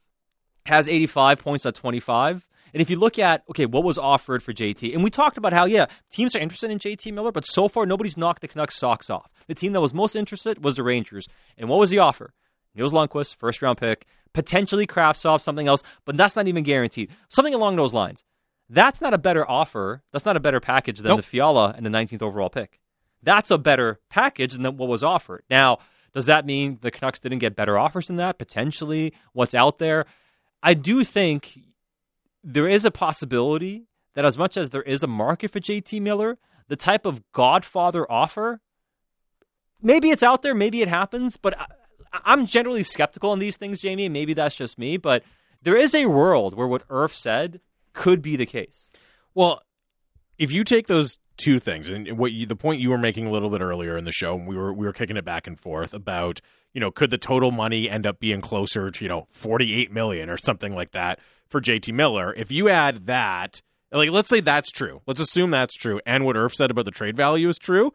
Has 0.65 0.87
85 0.87 1.39
points 1.39 1.65
at 1.65 1.75
25. 1.75 2.47
And 2.73 2.81
if 2.81 2.89
you 2.89 2.97
look 2.99 3.17
at, 3.17 3.43
okay, 3.49 3.65
what 3.65 3.83
was 3.83 3.97
offered 3.97 4.43
for 4.43 4.53
JT, 4.53 4.93
and 4.93 5.03
we 5.03 5.09
talked 5.09 5.37
about 5.37 5.53
how, 5.53 5.65
yeah, 5.65 5.87
teams 6.11 6.35
are 6.35 6.39
interested 6.39 6.69
in 6.69 6.77
JT 6.77 7.11
Miller, 7.13 7.31
but 7.31 7.45
so 7.45 7.67
far 7.67 7.85
nobody's 7.87 8.17
knocked 8.17 8.41
the 8.41 8.47
Canucks' 8.47 8.77
socks 8.77 9.09
off. 9.09 9.31
The 9.47 9.55
team 9.55 9.73
that 9.73 9.81
was 9.81 9.93
most 9.93 10.15
interested 10.15 10.63
was 10.63 10.75
the 10.75 10.83
Rangers. 10.83 11.27
And 11.57 11.67
what 11.67 11.79
was 11.79 11.89
the 11.89 11.97
offer? 11.99 12.33
Nils 12.75 12.93
Lundkvist, 12.93 13.35
first 13.37 13.63
round 13.63 13.79
pick, 13.79 14.05
potentially 14.33 14.85
Kravtsov, 14.85 15.41
something 15.41 15.67
else, 15.67 15.81
but 16.05 16.15
that's 16.15 16.35
not 16.35 16.47
even 16.47 16.63
guaranteed. 16.63 17.09
Something 17.29 17.55
along 17.55 17.75
those 17.75 17.93
lines. 17.93 18.23
That's 18.69 19.01
not 19.01 19.15
a 19.15 19.17
better 19.17 19.49
offer. 19.49 20.03
That's 20.11 20.25
not 20.25 20.37
a 20.37 20.39
better 20.39 20.59
package 20.59 20.99
than 20.99 21.09
Nope. 21.09 21.17
the 21.17 21.23
Fiala 21.23 21.73
and 21.75 21.83
the 21.83 21.89
19th 21.89 22.21
overall 22.21 22.51
pick. 22.51 22.79
That's 23.23 23.49
a 23.49 23.57
better 23.57 23.99
package 24.09 24.53
than 24.53 24.77
what 24.77 24.87
was 24.87 25.01
offered. 25.01 25.43
Now, 25.49 25.79
does 26.13 26.27
that 26.27 26.45
mean 26.45 26.77
the 26.81 26.91
Canucks 26.91 27.19
didn't 27.19 27.39
get 27.39 27.55
better 27.55 27.77
offers 27.79 28.07
than 28.07 28.17
that? 28.17 28.37
Potentially, 28.37 29.13
what's 29.33 29.55
out 29.55 29.79
there? 29.79 30.05
I 30.61 30.73
do 30.73 31.03
think 31.03 31.59
there 32.43 32.67
is 32.67 32.85
a 32.85 32.91
possibility 32.91 33.85
that 34.15 34.25
as 34.25 34.37
much 34.37 34.57
as 34.57 34.69
there 34.69 34.81
is 34.81 35.03
a 35.03 35.07
market 35.07 35.51
for 35.51 35.59
JT 35.59 36.01
Miller, 36.01 36.37
the 36.67 36.75
type 36.75 37.05
of 37.05 37.23
Godfather 37.31 38.09
offer, 38.11 38.59
maybe 39.81 40.09
it's 40.09 40.23
out 40.23 40.41
there, 40.41 40.55
maybe 40.55 40.81
it 40.81 40.87
happens, 40.87 41.37
but 41.37 41.59
I, 41.59 41.67
I'm 42.11 42.45
generally 42.45 42.83
skeptical 42.83 43.31
on 43.31 43.39
these 43.39 43.57
things, 43.57 43.79
Jamie. 43.79 44.09
Maybe 44.09 44.33
that's 44.33 44.55
just 44.55 44.77
me, 44.77 44.97
but 44.97 45.23
there 45.61 45.77
is 45.77 45.93
a 45.93 46.07
world 46.07 46.55
where 46.55 46.67
what 46.67 46.87
Irf 46.87 47.13
said 47.13 47.61
could 47.93 48.21
be 48.21 48.35
the 48.35 48.45
case. 48.45 48.89
Well, 49.33 49.61
if 50.37 50.51
you 50.51 50.63
take 50.63 50.87
those 50.87 51.17
two 51.39 51.59
things 51.59 51.87
and 51.87 52.17
what 52.17 52.31
you, 52.31 52.45
the 52.45 52.55
point 52.55 52.81
you 52.81 52.89
were 52.89 52.97
making 52.97 53.25
a 53.25 53.31
little 53.31 53.49
bit 53.49 53.61
earlier 53.61 53.97
in 53.97 54.05
the 54.05 54.11
show, 54.11 54.35
we 54.35 54.55
were 54.55 54.73
we 54.73 54.85
were 54.85 54.93
kicking 54.93 55.17
it 55.17 55.25
back 55.25 55.47
and 55.47 55.59
forth 55.59 55.93
about 55.93 56.41
you 56.73 56.81
know 56.81 56.91
could 56.91 57.09
the 57.09 57.17
total 57.17 57.51
money 57.51 57.89
end 57.89 58.05
up 58.05 58.19
being 58.19 58.41
closer 58.41 58.91
to 58.91 59.03
you 59.03 59.09
know 59.09 59.27
forty 59.31 59.73
eight 59.73 59.91
million 59.91 60.29
or 60.29 60.37
something 60.37 60.75
like 60.75 60.91
that 60.91 61.19
for 61.47 61.61
JT 61.61 61.93
Miller? 61.93 62.33
If 62.35 62.51
you 62.51 62.69
add 62.69 63.07
that, 63.07 63.61
like 63.91 64.11
let's 64.11 64.29
say 64.29 64.41
that's 64.41 64.71
true, 64.71 65.01
let's 65.07 65.19
assume 65.19 65.51
that's 65.51 65.75
true, 65.75 65.99
and 66.05 66.25
what 66.25 66.35
Irf 66.35 66.53
said 66.53 66.69
about 66.69 66.85
the 66.85 66.91
trade 66.91 67.17
value 67.17 67.49
is 67.49 67.57
true. 67.57 67.91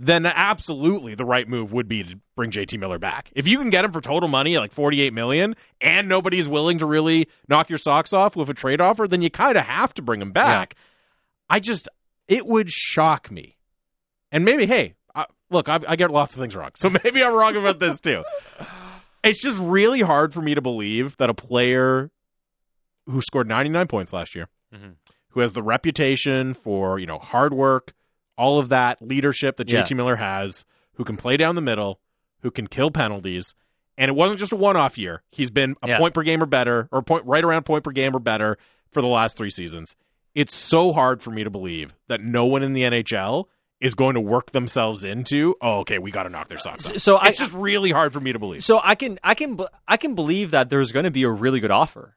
Then 0.00 0.26
absolutely 0.26 1.16
the 1.16 1.24
right 1.24 1.48
move 1.48 1.72
would 1.72 1.88
be 1.88 2.04
to 2.04 2.20
bring 2.36 2.52
JT 2.52 2.78
Miller 2.78 3.00
back. 3.00 3.32
If 3.34 3.48
you 3.48 3.58
can 3.58 3.68
get 3.68 3.84
him 3.84 3.90
for 3.90 4.00
total 4.00 4.28
money 4.28 4.56
like 4.56 4.70
48 4.70 5.12
million 5.12 5.56
and 5.80 6.08
nobody's 6.08 6.48
willing 6.48 6.78
to 6.78 6.86
really 6.86 7.26
knock 7.48 7.68
your 7.68 7.78
socks 7.78 8.12
off 8.12 8.36
with 8.36 8.48
a 8.48 8.54
trade 8.54 8.80
offer, 8.80 9.08
then 9.08 9.22
you 9.22 9.30
kind 9.30 9.58
of 9.58 9.64
have 9.64 9.92
to 9.94 10.02
bring 10.02 10.22
him 10.22 10.30
back. 10.30 10.76
I 11.50 11.58
just, 11.58 11.88
it 12.28 12.46
would 12.46 12.70
shock 12.70 13.30
me. 13.30 13.56
And 14.30 14.44
maybe, 14.44 14.66
hey, 14.66 14.94
I, 15.14 15.26
look, 15.50 15.68
I, 15.68 15.80
I 15.88 15.96
get 15.96 16.10
lots 16.10 16.34
of 16.34 16.40
things 16.40 16.54
wrong. 16.54 16.70
So 16.76 16.90
maybe 17.04 17.22
I'm 17.24 17.34
wrong 17.34 17.56
about 17.56 17.80
this 17.80 17.98
too. 18.00 18.22
It's 19.24 19.40
just 19.42 19.58
really 19.58 20.00
hard 20.00 20.32
for 20.32 20.40
me 20.42 20.54
to 20.54 20.60
believe 20.62 21.16
that 21.16 21.28
a 21.30 21.34
player 21.34 22.10
who 23.06 23.20
scored 23.22 23.48
99 23.48 23.86
points 23.88 24.12
last 24.12 24.34
year, 24.34 24.48
Mhm. 24.74 24.96
who 25.30 25.40
has 25.40 25.52
the 25.54 25.62
reputation 25.62 26.54
for, 26.54 26.98
you 26.98 27.06
know, 27.06 27.18
hard 27.18 27.52
work, 27.54 27.94
all 28.36 28.58
of 28.58 28.68
that 28.68 29.00
leadership 29.02 29.56
that 29.56 29.70
Yeah. 29.70 29.82
JT 29.82 29.94
Miller 29.96 30.16
has, 30.16 30.64
who 30.94 31.04
can 31.04 31.16
play 31.16 31.36
down 31.36 31.54
the 31.54 31.60
middle, 31.60 32.00
who 32.42 32.50
can 32.50 32.66
kill 32.66 32.90
penalties. 32.90 33.54
And 33.96 34.08
it 34.10 34.14
wasn't 34.14 34.38
just 34.38 34.52
a 34.52 34.56
one 34.56 34.76
off 34.76 34.96
year. 34.96 35.22
He's 35.32 35.50
been 35.50 35.74
a 35.82 35.88
Yeah. 35.88 35.98
point 35.98 36.14
per 36.14 36.22
game 36.22 36.42
or 36.42 36.46
better, 36.46 36.88
or 36.92 37.02
point 37.02 37.24
right 37.26 37.42
around 37.42 37.64
point 37.64 37.82
per 37.82 37.90
game 37.90 38.14
or 38.14 38.20
better 38.20 38.56
for 38.92 39.00
the 39.00 39.08
last 39.08 39.36
three 39.36 39.50
seasons. 39.50 39.96
It's 40.38 40.54
so 40.54 40.92
hard 40.92 41.20
for 41.22 41.30
me 41.30 41.42
to 41.44 41.50
believe 41.50 41.94
that 42.06 42.20
no 42.20 42.44
one 42.44 42.62
in 42.62 42.72
the 42.72 42.82
NHL 42.82 43.46
is 43.80 43.94
going 43.94 44.14
to 44.14 44.20
work 44.20 44.52
themselves 44.52 45.02
into, 45.04 45.54
oh, 45.60 45.80
okay, 45.80 45.98
we 45.98 46.10
got 46.10 46.24
to 46.24 46.28
knock 46.28 46.48
their 46.48 46.58
socks 46.58 46.88
off. 46.88 46.98
So 46.98 47.16
I- 47.16 47.28
it's 47.28 47.38
just 47.38 47.52
really 47.52 47.90
hard 47.90 48.12
for 48.12 48.20
me 48.20 48.32
to 48.32 48.38
believe. 48.38 48.62
So 48.64 48.80
I 48.82 48.94
can 48.94 49.18
I 49.24 49.34
can 49.34 49.58
I 49.86 49.96
can 49.96 50.14
believe 50.14 50.52
that 50.52 50.70
there's 50.70 50.92
going 50.92 51.04
to 51.04 51.10
be 51.10 51.24
a 51.24 51.30
really 51.30 51.60
good 51.60 51.70
offer. 51.70 52.16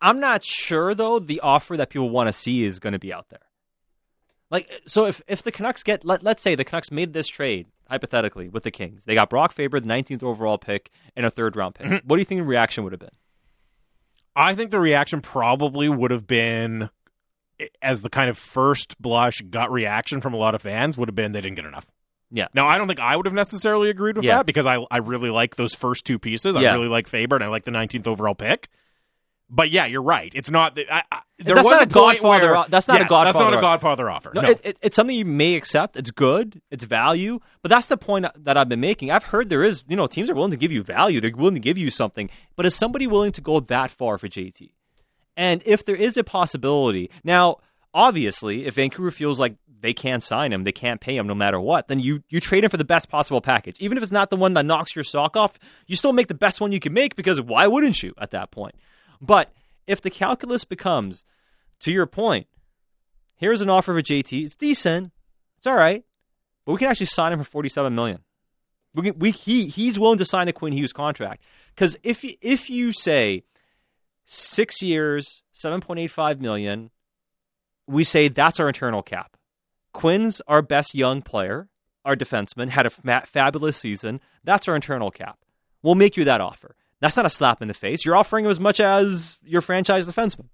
I'm 0.00 0.20
not 0.20 0.44
sure 0.44 0.94
though 0.94 1.18
the 1.18 1.40
offer 1.40 1.76
that 1.78 1.88
people 1.90 2.10
want 2.10 2.28
to 2.28 2.32
see 2.32 2.64
is 2.64 2.78
going 2.78 2.92
to 2.92 2.98
be 2.98 3.12
out 3.12 3.28
there. 3.30 3.40
Like 4.50 4.70
so 4.86 5.06
if 5.06 5.22
if 5.26 5.42
the 5.42 5.50
Canucks 5.52 5.82
get 5.82 6.04
let, 6.04 6.22
let's 6.22 6.42
say 6.42 6.54
the 6.54 6.64
Canucks 6.64 6.90
made 6.90 7.12
this 7.14 7.26
trade 7.28 7.66
hypothetically 7.88 8.48
with 8.48 8.62
the 8.64 8.70
Kings. 8.70 9.02
They 9.06 9.14
got 9.14 9.30
Brock 9.30 9.52
Faber, 9.52 9.80
the 9.80 9.86
19th 9.88 10.22
overall 10.22 10.58
pick 10.58 10.90
and 11.16 11.24
a 11.24 11.30
third 11.30 11.56
round 11.56 11.74
pick. 11.74 11.86
Mm-hmm. 11.86 12.06
what 12.06 12.16
do 12.16 12.20
you 12.20 12.24
think 12.26 12.40
the 12.40 12.46
reaction 12.46 12.84
would 12.84 12.92
have 12.92 13.00
been? 13.00 13.10
I 14.34 14.54
think 14.54 14.70
the 14.70 14.80
reaction 14.80 15.22
probably 15.22 15.88
would 15.88 16.10
have 16.10 16.26
been, 16.26 16.90
as 17.82 18.02
the 18.02 18.10
kind 18.10 18.28
of 18.30 18.36
first 18.38 19.00
blush 19.00 19.40
gut 19.48 19.70
reaction 19.72 20.20
from 20.20 20.34
a 20.34 20.36
lot 20.36 20.54
of 20.54 20.62
fans 20.62 20.96
would 20.96 21.08
have 21.08 21.14
been 21.14 21.32
they 21.32 21.40
didn't 21.40 21.56
get 21.56 21.64
enough. 21.64 21.86
Yeah. 22.30 22.48
Now 22.54 22.66
I 22.66 22.76
don't 22.78 22.88
think 22.88 23.00
I 23.00 23.16
would 23.16 23.26
have 23.26 23.34
necessarily 23.34 23.88
agreed 23.90 24.16
with 24.16 24.24
Yeah. 24.24 24.38
that 24.38 24.46
because 24.46 24.66
I 24.66 24.84
I 24.90 24.98
really 24.98 25.30
like 25.30 25.56
those 25.56 25.74
first 25.74 26.04
two 26.04 26.18
pieces. 26.18 26.56
I 26.56 26.62
really 26.74 26.88
like 26.88 27.06
Faber 27.06 27.36
and 27.36 27.44
I 27.44 27.48
like 27.48 27.64
the 27.64 27.70
19th 27.70 28.06
overall 28.08 28.34
pick. 28.34 28.68
But 29.48 29.70
yeah, 29.70 29.86
you're 29.86 30.02
right. 30.02 30.32
It's 30.34 30.50
not. 30.50 30.74
that- 30.74 30.92
I, 30.92 31.04
I, 31.12 31.20
there 31.38 31.54
That's 31.54 31.64
was 31.68 31.74
not 31.78 31.82
a 31.84 31.86
Godfather 31.86 32.46
where- 32.48 32.56
o- 32.56 32.64
that's 32.68 32.88
not 32.88 32.96
a 32.96 33.00
Yes, 33.00 33.10
That's 33.10 33.10
not 33.12 33.24
Godfather 33.26 33.58
a 33.58 33.60
Godfather 33.60 34.10
offer. 34.10 34.32
No, 34.34 34.40
No, 34.40 34.50
It, 34.50 34.60
it, 34.64 34.78
it's 34.82 34.96
something 34.96 35.14
you 35.14 35.24
may 35.24 35.54
accept. 35.54 35.96
It's 35.96 36.10
good. 36.10 36.60
It's 36.72 36.82
value. 36.82 37.38
But 37.62 37.68
that's 37.68 37.86
the 37.86 37.96
point 37.96 38.26
that 38.44 38.56
I've 38.56 38.68
been 38.68 38.80
making. 38.80 39.12
I've 39.12 39.22
heard 39.22 39.48
there 39.48 39.62
is, 39.62 39.84
you 39.86 39.94
know, 39.94 40.08
teams 40.08 40.28
are 40.30 40.34
willing 40.34 40.50
to 40.50 40.56
give 40.56 40.72
you 40.72 40.82
value. 40.82 41.20
They're 41.20 41.30
willing 41.32 41.54
to 41.54 41.60
give 41.60 41.78
you 41.78 41.90
something. 41.90 42.28
But 42.56 42.66
is 42.66 42.74
somebody 42.74 43.06
willing 43.06 43.30
to 43.32 43.40
go 43.40 43.60
that 43.60 43.92
far 43.92 44.18
for 44.18 44.26
JT? 44.26 44.70
And 45.36 45.62
if 45.66 45.84
there 45.84 45.96
is 45.96 46.16
a 46.16 46.24
possibility, 46.24 47.10
now, 47.22 47.58
obviously, 47.92 48.66
if 48.66 48.74
Vancouver 48.74 49.10
feels 49.10 49.38
like 49.38 49.56
they 49.80 49.92
can't 49.92 50.24
sign 50.24 50.52
him, 50.52 50.64
they 50.64 50.72
can't 50.72 51.00
pay 51.00 51.16
him 51.16 51.26
no 51.26 51.34
matter 51.34 51.60
what, 51.60 51.88
then 51.88 52.00
you, 52.00 52.22
you 52.28 52.40
trade 52.40 52.64
him 52.64 52.70
for 52.70 52.78
the 52.78 52.84
best 52.84 53.08
possible 53.08 53.40
package. 53.40 53.76
Even 53.78 53.98
if 53.98 54.02
it's 54.02 54.12
not 54.12 54.30
the 54.30 54.36
one 54.36 54.54
that 54.54 54.64
knocks 54.64 54.94
your 54.94 55.04
sock 55.04 55.36
off, 55.36 55.58
you 55.86 55.96
still 55.96 56.12
make 56.12 56.28
the 56.28 56.34
best 56.34 56.60
one 56.60 56.72
you 56.72 56.80
can 56.80 56.92
make 56.94 57.16
because 57.16 57.40
why 57.40 57.66
wouldn't 57.66 58.02
you 58.02 58.14
at 58.18 58.30
that 58.30 58.50
point? 58.50 58.74
But 59.20 59.52
if 59.86 60.00
the 60.00 60.10
calculus 60.10 60.64
becomes, 60.64 61.24
to 61.80 61.92
your 61.92 62.06
point, 62.06 62.46
here's 63.36 63.60
an 63.60 63.70
offer 63.70 63.92
for 63.92 64.02
JT. 64.02 64.44
It's 64.44 64.56
decent. 64.56 65.12
It's 65.58 65.66
all 65.66 65.76
right. 65.76 66.04
But 66.64 66.72
we 66.72 66.78
can 66.78 66.88
actually 66.88 67.06
sign 67.06 67.32
him 67.32 67.38
for 67.38 67.44
47 67.44 67.94
million. 67.94 68.20
We 68.94 69.10
can, 69.10 69.18
we 69.18 69.30
he 69.30 69.66
he's 69.66 69.98
willing 69.98 70.18
to 70.18 70.24
sign 70.24 70.46
the 70.46 70.54
Quinn 70.54 70.72
Hughes 70.72 70.94
contract 70.94 71.42
cuz 71.76 71.98
if 72.02 72.24
if 72.40 72.70
you 72.70 72.92
say 72.92 73.44
6 74.26 74.82
years, 74.82 75.42
7.85 75.54 76.40
million, 76.40 76.90
we 77.86 78.04
say 78.04 78.28
that's 78.28 78.60
our 78.60 78.68
internal 78.68 79.02
cap. 79.02 79.36
Quinn's 79.92 80.42
our 80.46 80.62
best 80.62 80.94
young 80.94 81.22
player, 81.22 81.68
our 82.04 82.14
defenseman 82.16 82.68
had 82.68 82.86
a 82.86 82.90
fabulous 83.26 83.76
season. 83.76 84.20
That's 84.44 84.68
our 84.68 84.76
internal 84.76 85.10
cap. 85.10 85.38
We'll 85.82 85.96
make 85.96 86.16
you 86.16 86.24
that 86.24 86.40
offer. 86.40 86.76
That's 87.00 87.16
not 87.16 87.26
a 87.26 87.30
slap 87.30 87.60
in 87.60 87.68
the 87.68 87.74
face. 87.74 88.04
You're 88.04 88.16
offering 88.16 88.44
him 88.44 88.50
as 88.50 88.60
much 88.60 88.80
as 88.80 89.38
your 89.42 89.60
franchise 89.60 90.06
defenseman. 90.08 90.46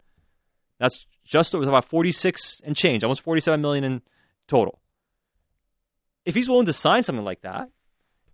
That's 0.79 1.07
just 1.25 1.55
it 1.55 1.59
was 1.59 1.69
about 1.69 1.85
46 1.85 2.61
and 2.65 2.75
change, 2.75 3.05
almost 3.05 3.21
47 3.21 3.61
million 3.61 3.85
in 3.85 4.03
total. 4.49 4.81
if 6.25 6.35
he's 6.35 6.49
willing 6.49 6.67
to 6.67 6.73
sign 6.73 7.03
something 7.03 7.25
like 7.25 7.43
that, 7.43 7.69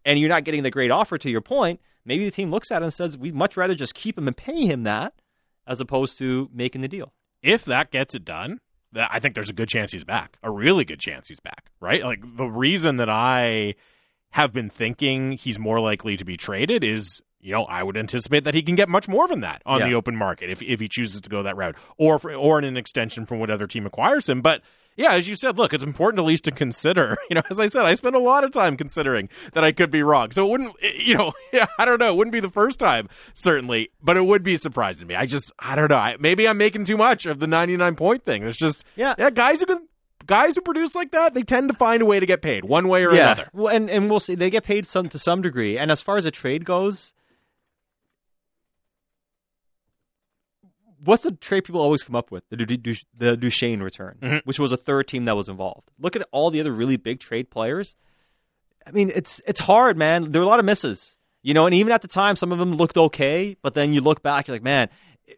and 0.04 0.18
you're 0.18 0.28
not 0.28 0.44
getting 0.44 0.62
the 0.62 0.70
great 0.70 0.90
offer 0.90 1.18
to 1.18 1.30
your 1.30 1.40
point, 1.40 1.80
maybe 2.04 2.24
the 2.24 2.30
team 2.30 2.50
looks 2.50 2.70
at 2.70 2.82
it 2.82 2.84
and 2.84 2.94
says, 2.94 3.18
we'd 3.18 3.34
much 3.34 3.56
rather 3.56 3.74
just 3.74 3.94
keep 3.94 4.16
him 4.16 4.26
and 4.26 4.36
pay 4.36 4.66
him 4.66 4.84
that 4.84 5.14
as 5.68 5.80
opposed 5.80 6.18
to 6.18 6.48
making 6.52 6.80
the 6.80 6.88
deal. 6.88 7.12
If 7.42 7.64
that 7.66 7.92
gets 7.92 8.14
it 8.16 8.24
done, 8.24 8.58
that 8.92 9.10
I 9.12 9.20
think 9.20 9.34
there's 9.34 9.50
a 9.50 9.54
good 9.54 9.68
chance 9.68 9.92
he's 9.92 10.02
back. 10.04 10.38
A 10.42 10.50
really 10.50 10.84
good 10.84 10.98
chance 10.98 11.28
he's 11.28 11.38
back, 11.40 11.70
right? 11.78 12.02
Like 12.02 12.20
the 12.36 12.46
reason 12.46 12.96
that 12.96 13.08
I 13.10 13.74
have 14.30 14.52
been 14.52 14.70
thinking 14.70 15.32
he's 15.32 15.58
more 15.58 15.78
likely 15.80 16.16
to 16.16 16.24
be 16.24 16.36
traded 16.36 16.82
is 16.82 17.20
you 17.40 17.52
know, 17.52 17.62
I 17.66 17.84
would 17.84 17.96
anticipate 17.96 18.42
that 18.44 18.54
he 18.54 18.62
can 18.62 18.74
get 18.74 18.88
much 18.88 19.06
more 19.06 19.28
than 19.28 19.42
that 19.42 19.62
on 19.64 19.78
Yeah. 19.78 19.88
the 19.90 19.94
open 19.94 20.16
market 20.16 20.50
if 20.50 20.60
if 20.60 20.80
he 20.80 20.88
chooses 20.88 21.20
to 21.20 21.30
go 21.30 21.44
that 21.44 21.56
route, 21.56 21.76
or 21.96 22.18
for, 22.18 22.34
or 22.34 22.58
in 22.58 22.64
an 22.64 22.76
extension 22.76 23.26
from 23.26 23.38
what 23.38 23.48
other 23.48 23.68
team 23.68 23.86
acquires 23.86 24.28
him. 24.28 24.42
But 24.42 24.62
yeah, 24.98 25.12
as 25.14 25.26
you 25.28 25.36
said, 25.36 25.56
look, 25.56 25.72
it's 25.72 25.82
important 25.84 26.18
at 26.20 26.26
least 26.26 26.44
to 26.44 26.50
consider. 26.50 27.16
You 27.30 27.34
know, 27.36 27.42
as 27.50 27.58
I 27.60 27.66
said, 27.66 27.84
I 27.84 27.94
spend 27.94 28.16
a 28.16 28.18
lot 28.20 28.42
of 28.44 28.52
time 28.52 28.76
considering 28.76 29.28
that 29.52 29.62
I 29.62 29.72
could 29.72 29.90
be 29.90 30.02
wrong. 30.02 30.30
So 30.32 30.46
it 30.46 30.50
wouldn't, 30.50 30.74
eh, 30.82 30.90
you 30.98 31.14
know, 31.14 31.32
I 31.78 31.84
don't 31.84 31.98
know, 31.98 32.08
it 32.08 32.16
wouldn't 32.16 32.32
be 32.32 32.40
the 32.40 32.50
first 32.50 32.78
time 32.78 33.08
certainly, 33.34 33.90
but 34.02 34.16
it 34.16 34.24
would 34.26 34.42
be 34.42 34.56
surprising 34.56 35.00
to 35.00 35.06
me. 35.06 35.14
I 35.14 35.26
just, 35.26 35.52
I 35.58 35.76
don't 35.76 35.88
know. 35.90 35.96
I, 35.96 36.16
maybe 36.18 36.48
I'm 36.48 36.56
making 36.58 36.84
too 36.84 36.96
much 36.96 37.26
of 37.26 37.38
the 37.38 37.46
99 37.46 37.94
point 37.96 38.24
thing. 38.24 38.42
It's 38.44 38.58
just, 38.58 38.84
Yeah. 38.96 39.14
yeah, 39.18 39.30
guys 39.30 39.60
who 39.60 39.66
can. 39.66 39.86
Guys 40.26 40.56
who 40.56 40.60
produce 40.60 40.94
like 40.94 41.12
that, 41.12 41.32
they 41.32 41.40
tend 41.42 41.70
to 41.70 41.74
find 41.74 42.02
a 42.02 42.04
way 42.04 42.20
to 42.20 42.26
get 42.26 42.42
paid 42.42 42.62
one 42.62 42.88
way 42.88 43.02
or 43.02 43.12
another. 43.12 43.48
Well, 43.54 43.74
and 43.74 43.88
and 43.88 44.10
we'll 44.10 44.20
see. 44.20 44.34
They 44.34 44.50
get 44.50 44.62
paid 44.62 44.86
some 44.86 45.08
to 45.08 45.18
some 45.18 45.40
degree. 45.40 45.78
And 45.78 45.90
as 45.90 46.02
far 46.02 46.18
as 46.18 46.26
a 46.26 46.30
trade 46.30 46.66
goes, 46.66 47.14
what's 51.08 51.22
the 51.24 51.32
trade 51.32 51.64
people 51.64 51.80
always 51.80 52.02
come 52.02 52.14
up 52.14 52.30
with? 52.30 52.48
The 52.50 52.56
Du- 52.56 52.76
Du- 52.76 52.94
the 53.16 53.36
Duchene 53.36 53.80
return, 53.80 54.18
Mhm. 54.22 54.42
which 54.44 54.58
was 54.58 54.72
a 54.72 54.76
third 54.76 55.08
team 55.08 55.24
that 55.24 55.36
was 55.36 55.48
involved. 55.48 55.90
Look 55.98 56.14
at 56.16 56.26
all 56.32 56.50
the 56.50 56.60
other 56.60 56.72
really 56.72 56.96
big 56.96 57.20
trade 57.20 57.50
players. 57.50 57.94
I 58.86 58.90
mean, 58.90 59.10
it's 59.14 59.40
it's 59.46 59.60
hard, 59.60 59.96
man. 59.96 60.32
There 60.32 60.40
are 60.40 60.44
a 60.44 60.48
lot 60.48 60.58
of 60.60 60.64
misses, 60.64 61.16
you 61.42 61.54
know. 61.54 61.66
And 61.66 61.74
even 61.74 61.92
at 61.92 62.02
the 62.02 62.08
time, 62.08 62.36
some 62.36 62.52
of 62.52 62.58
them 62.58 62.74
looked 62.74 62.96
okay, 62.96 63.56
but 63.62 63.74
then 63.74 63.92
you 63.92 64.00
look 64.00 64.22
back, 64.22 64.46
you're 64.48 64.54
like, 64.54 64.62
man, 64.62 64.88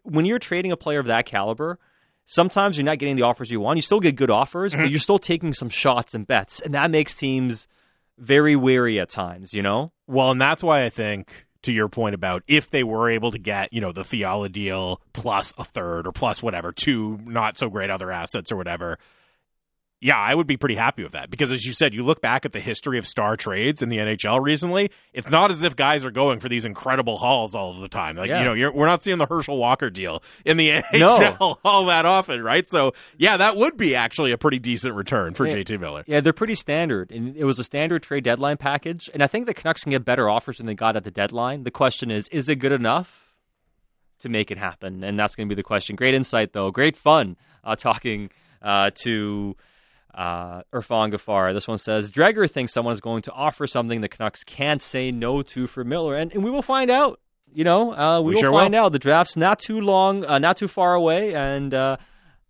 when 0.03 0.25
you're 0.25 0.39
trading 0.39 0.73
a 0.73 0.77
player 0.77 0.99
of 1.01 1.07
that 1.07 1.27
caliber. 1.27 1.79
Sometimes 2.27 2.77
you're 2.77 2.85
not 2.85 2.99
getting 2.99 3.17
the 3.17 3.23
offers 3.23 3.51
you 3.51 3.59
want. 3.59 3.77
You 3.77 3.83
still 3.83 3.99
get 3.99 4.15
good 4.15 4.31
offers, 4.31 4.73
but 4.73 4.89
you're 4.89 5.01
still 5.01 5.19
taking 5.19 5.53
some 5.53 5.69
shots 5.69 6.15
and 6.15 6.25
bets, 6.25 6.61
and 6.61 6.75
that 6.75 6.89
makes 6.93 7.13
teams 7.13 7.67
very 8.19 8.55
wary 8.55 9.01
at 9.01 9.09
times, 9.09 9.53
you 9.53 9.63
know? 9.63 9.91
Well, 10.07 10.31
and 10.31 10.41
that's 10.41 10.63
why 10.63 10.85
I 10.85 10.91
think, 10.91 11.47
to 11.63 11.73
your 11.73 11.89
point 11.89 12.15
about 12.15 12.43
if 12.49 12.71
they 12.71 12.83
were 12.83 13.11
able 13.11 13.31
to 13.31 13.39
get, 13.39 13.73
you 13.73 13.81
know, 13.81 13.93
the 13.93 14.05
Fiala 14.05 14.49
deal 14.49 15.01
plus 15.13 15.53
a 15.59 15.65
third 15.65 16.07
or 16.07 16.13
plus 16.13 16.43
whatever, 16.43 16.73
two 16.73 17.19
not 17.25 17.59
so 17.59 17.69
great 17.69 17.91
other 17.91 18.11
assets 18.11 18.51
or 18.51 18.57
whatever, 18.57 18.99
yeah, 20.03 20.17
I 20.17 20.35
would 20.35 20.47
be 20.47 20.57
pretty 20.57 20.77
happy 20.77 21.03
with 21.03 21.13
that. 21.13 21.31
Because 21.31 21.53
as 21.53 21.65
you 21.67 21.73
said, 21.75 21.93
you 21.93 22.03
look 22.03 22.23
back 22.23 22.47
at 22.47 22.53
the 22.53 22.61
history 22.61 22.97
of 22.99 23.07
star 23.07 23.37
trades 23.37 23.83
in 23.83 23.91
the 23.91 23.99
NHL 23.99 24.43
recently, 24.43 24.91
it's 25.13 25.29
not 25.29 25.51
as 25.51 25.63
if 25.63 25.77
guys 25.77 26.07
are 26.07 26.11
going 26.11 26.41
for 26.41 26.49
these 26.49 26.65
incredible 26.65 27.19
hauls 27.19 27.55
all 27.55 27.73
of 27.73 27.81
the 27.81 27.89
time. 27.89 28.17
Like, 28.17 28.29
Yeah. 28.29 28.39
you 28.39 28.45
know, 28.47 28.55
you're, 28.55 28.73
we're 28.73 28.87
not 28.87 29.03
seeing 29.03 29.19
the 29.19 29.27
Herschel 29.27 29.59
Walker 29.59 29.91
deal 29.91 30.23
in 30.47 30.57
the 30.57 30.71
NHL 30.71 31.37
No. 31.41 31.59
all 31.65 31.85
that 31.87 32.07
often, 32.07 32.43
right? 32.43 32.67
So, 32.67 32.93
yeah, 33.19 33.37
that 33.37 33.57
would 33.57 33.77
be 33.77 33.95
actually 33.95 34.33
a 34.33 34.39
pretty 34.39 34.59
decent 34.59 34.95
return 34.95 35.35
for 35.35 35.47
Yeah. 35.47 35.57
JT 35.57 35.79
Miller. 35.79 36.05
Yeah, 36.07 36.21
they're 36.21 36.33
pretty 36.33 36.55
standard. 36.55 37.11
And 37.11 37.37
it 37.37 37.45
was 37.45 37.59
a 37.59 37.65
standard 37.65 38.03
trade 38.03 38.25
deadline 38.25 38.57
package. 38.57 39.11
And 39.13 39.23
I 39.23 39.27
think 39.27 39.47
the 39.47 39.55
Canucks 39.55 39.83
can 39.83 39.91
get 39.91 40.05
better 40.07 40.31
offers 40.31 40.57
than 40.57 40.67
they 40.67 40.75
got 40.75 40.97
at 40.97 41.05
the 41.05 41.11
deadline. 41.11 41.65
The 41.65 41.71
question 41.71 42.11
is, 42.11 42.27
is 42.29 42.49
it 42.49 42.57
good 42.57 42.73
enough 42.73 43.35
to 44.21 44.31
make 44.31 44.51
it 44.51 44.57
happen? 44.57 45.05
And 45.05 45.19
that's 45.19 45.35
going 45.35 45.47
to 45.47 45.55
be 45.55 45.59
the 45.59 45.63
question. 45.63 45.95
Great 45.97 46.15
insight, 46.15 46.55
though. 46.55 46.71
Great 46.71 46.97
fun 46.97 47.37
uh, 47.65 47.77
talking 47.77 48.31
uh, 48.63 48.91
to 49.03 49.57
uh, 50.15 50.63
Irfaan 50.73 51.13
Gaffar. 51.13 51.53
This 51.55 51.69
one 51.69 51.79
says 51.79 52.11
Dreger 52.11 52.51
thinks 52.51 52.73
someone 52.73 52.93
is 52.93 53.01
going 53.01 53.23
to 53.23 53.33
offer 53.33 53.67
something 53.67 54.01
the 54.01 54.09
Canucks 54.09 54.45
can't 54.45 54.83
say 54.83 55.11
no 55.13 55.43
to 55.43 55.67
for 55.67 55.85
Miller. 55.85 56.17
And, 56.17 56.33
and 56.35 56.45
we 56.45 56.51
will 56.51 56.63
find 56.63 56.91
out. 56.91 57.21
You 57.53 57.65
know, 57.65 57.93
uh, 57.93 58.21
we, 58.21 58.29
We 58.29 58.35
will 58.35 58.41
sure 58.43 58.53
find 58.53 58.75
will. 58.75 58.85
out. 58.87 58.93
The 58.93 59.01
draft's 59.01 59.37
not 59.37 59.59
too 59.59 59.81
long, 59.81 60.25
uh, 60.25 60.39
not 60.39 60.57
too 60.57 60.69
far 60.69 60.95
away. 60.95 61.35
And, 61.35 61.75
uh, 61.75 61.97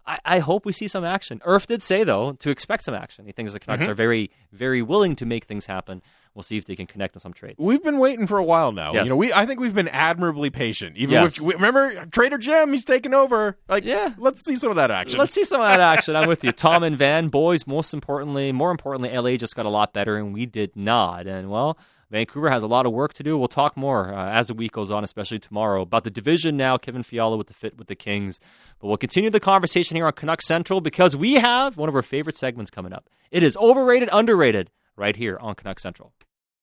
I, 0.06 0.18
I 0.24 0.38
hope 0.40 0.66
we 0.66 0.72
see 0.74 0.88
some 0.88 1.04
action. 1.04 1.38
Irf 1.46 1.66
did 1.66 1.82
say 1.82 2.04
though 2.04 2.32
to 2.40 2.50
expect 2.50 2.84
some 2.84 2.94
action. 2.94 3.24
He 3.24 3.32
thinks 3.32 3.52
the 3.54 3.60
Canucks 3.60 3.82
Mm-hmm. 3.82 3.90
are 3.90 3.94
very, 3.94 4.30
very 4.52 4.82
willing 4.82 5.16
to 5.16 5.24
make 5.26 5.44
things 5.46 5.64
happen. 5.66 6.02
We'll 6.34 6.44
see 6.44 6.56
if 6.56 6.64
they 6.64 6.76
can 6.76 6.86
connect 6.86 7.16
on 7.16 7.20
some 7.20 7.32
trades. 7.32 7.56
We've 7.58 7.82
been 7.82 7.98
waiting 7.98 8.26
for 8.28 8.38
a 8.38 8.44
while 8.44 8.70
now. 8.70 8.92
Yes. 8.94 9.02
You 9.04 9.08
know, 9.10 9.16
we 9.16 9.32
I 9.32 9.46
think 9.46 9.58
we've 9.58 9.74
been 9.74 9.88
admirably 9.88 10.50
patient. 10.50 10.96
Even 10.96 11.14
Yes. 11.14 11.38
remember 11.40 12.06
Trader 12.06 12.38
Jim, 12.38 12.70
he's 12.72 12.84
taking 12.84 13.14
over. 13.14 13.58
Like, 13.68 13.84
Yeah. 13.84 14.14
let's 14.16 14.44
see 14.44 14.54
some 14.56 14.70
of 14.70 14.76
that 14.76 14.90
action. 14.92 15.18
Let's 15.18 15.34
see 15.34 15.42
some 15.44 15.60
of 15.60 15.68
that 15.68 15.80
action. 15.98 16.14
I'm 16.14 16.28
with 16.28 16.44
you, 16.44 16.52
Tom 16.52 16.84
and 16.84 16.96
Van. 16.96 17.28
Boys, 17.28 17.66
most 17.66 17.92
importantly, 17.92 18.52
more 18.52 18.70
importantly, 18.70 19.10
LA 19.16 19.36
just 19.36 19.56
got 19.56 19.66
a 19.66 19.70
lot 19.70 19.92
better, 19.92 20.16
and 20.16 20.32
we 20.32 20.46
did 20.46 20.76
not. 20.76 21.26
And 21.26 21.50
well, 21.50 21.76
Vancouver 22.12 22.48
has 22.50 22.62
a 22.62 22.66
lot 22.68 22.86
of 22.86 22.92
work 22.92 23.12
to 23.14 23.22
do. 23.24 23.36
We'll 23.36 23.48
talk 23.48 23.76
more 23.76 24.12
uh, 24.14 24.30
as 24.30 24.46
the 24.48 24.54
week 24.54 24.72
goes 24.72 24.90
on, 24.90 25.02
especially 25.04 25.38
tomorrow 25.40 25.82
about 25.82 26.04
the 26.04 26.10
division. 26.10 26.56
Now, 26.56 26.76
Kevin 26.78 27.02
Fiala 27.02 27.36
with 27.36 27.48
the 27.48 27.54
fit 27.54 27.76
with 27.76 27.88
the 27.88 27.94
Kings, 27.96 28.40
but 28.80 28.86
we'll 28.88 28.96
continue 28.96 29.30
the 29.30 29.40
conversation 29.40 29.96
here 29.96 30.06
on 30.06 30.12
Canuck 30.12 30.42
Central 30.42 30.80
because 30.80 31.16
we 31.16 31.34
have 31.34 31.76
one 31.76 31.88
of 31.88 31.94
our 31.94 32.02
favorite 32.02 32.36
segments 32.38 32.70
coming 32.70 32.92
up. 32.92 33.08
It 33.30 33.42
is 33.42 33.56
overrated, 33.56 34.08
underrated, 34.12 34.70
right 34.96 35.14
here 35.14 35.38
on 35.40 35.54
Canuck 35.54 35.78
Central. 35.78 36.12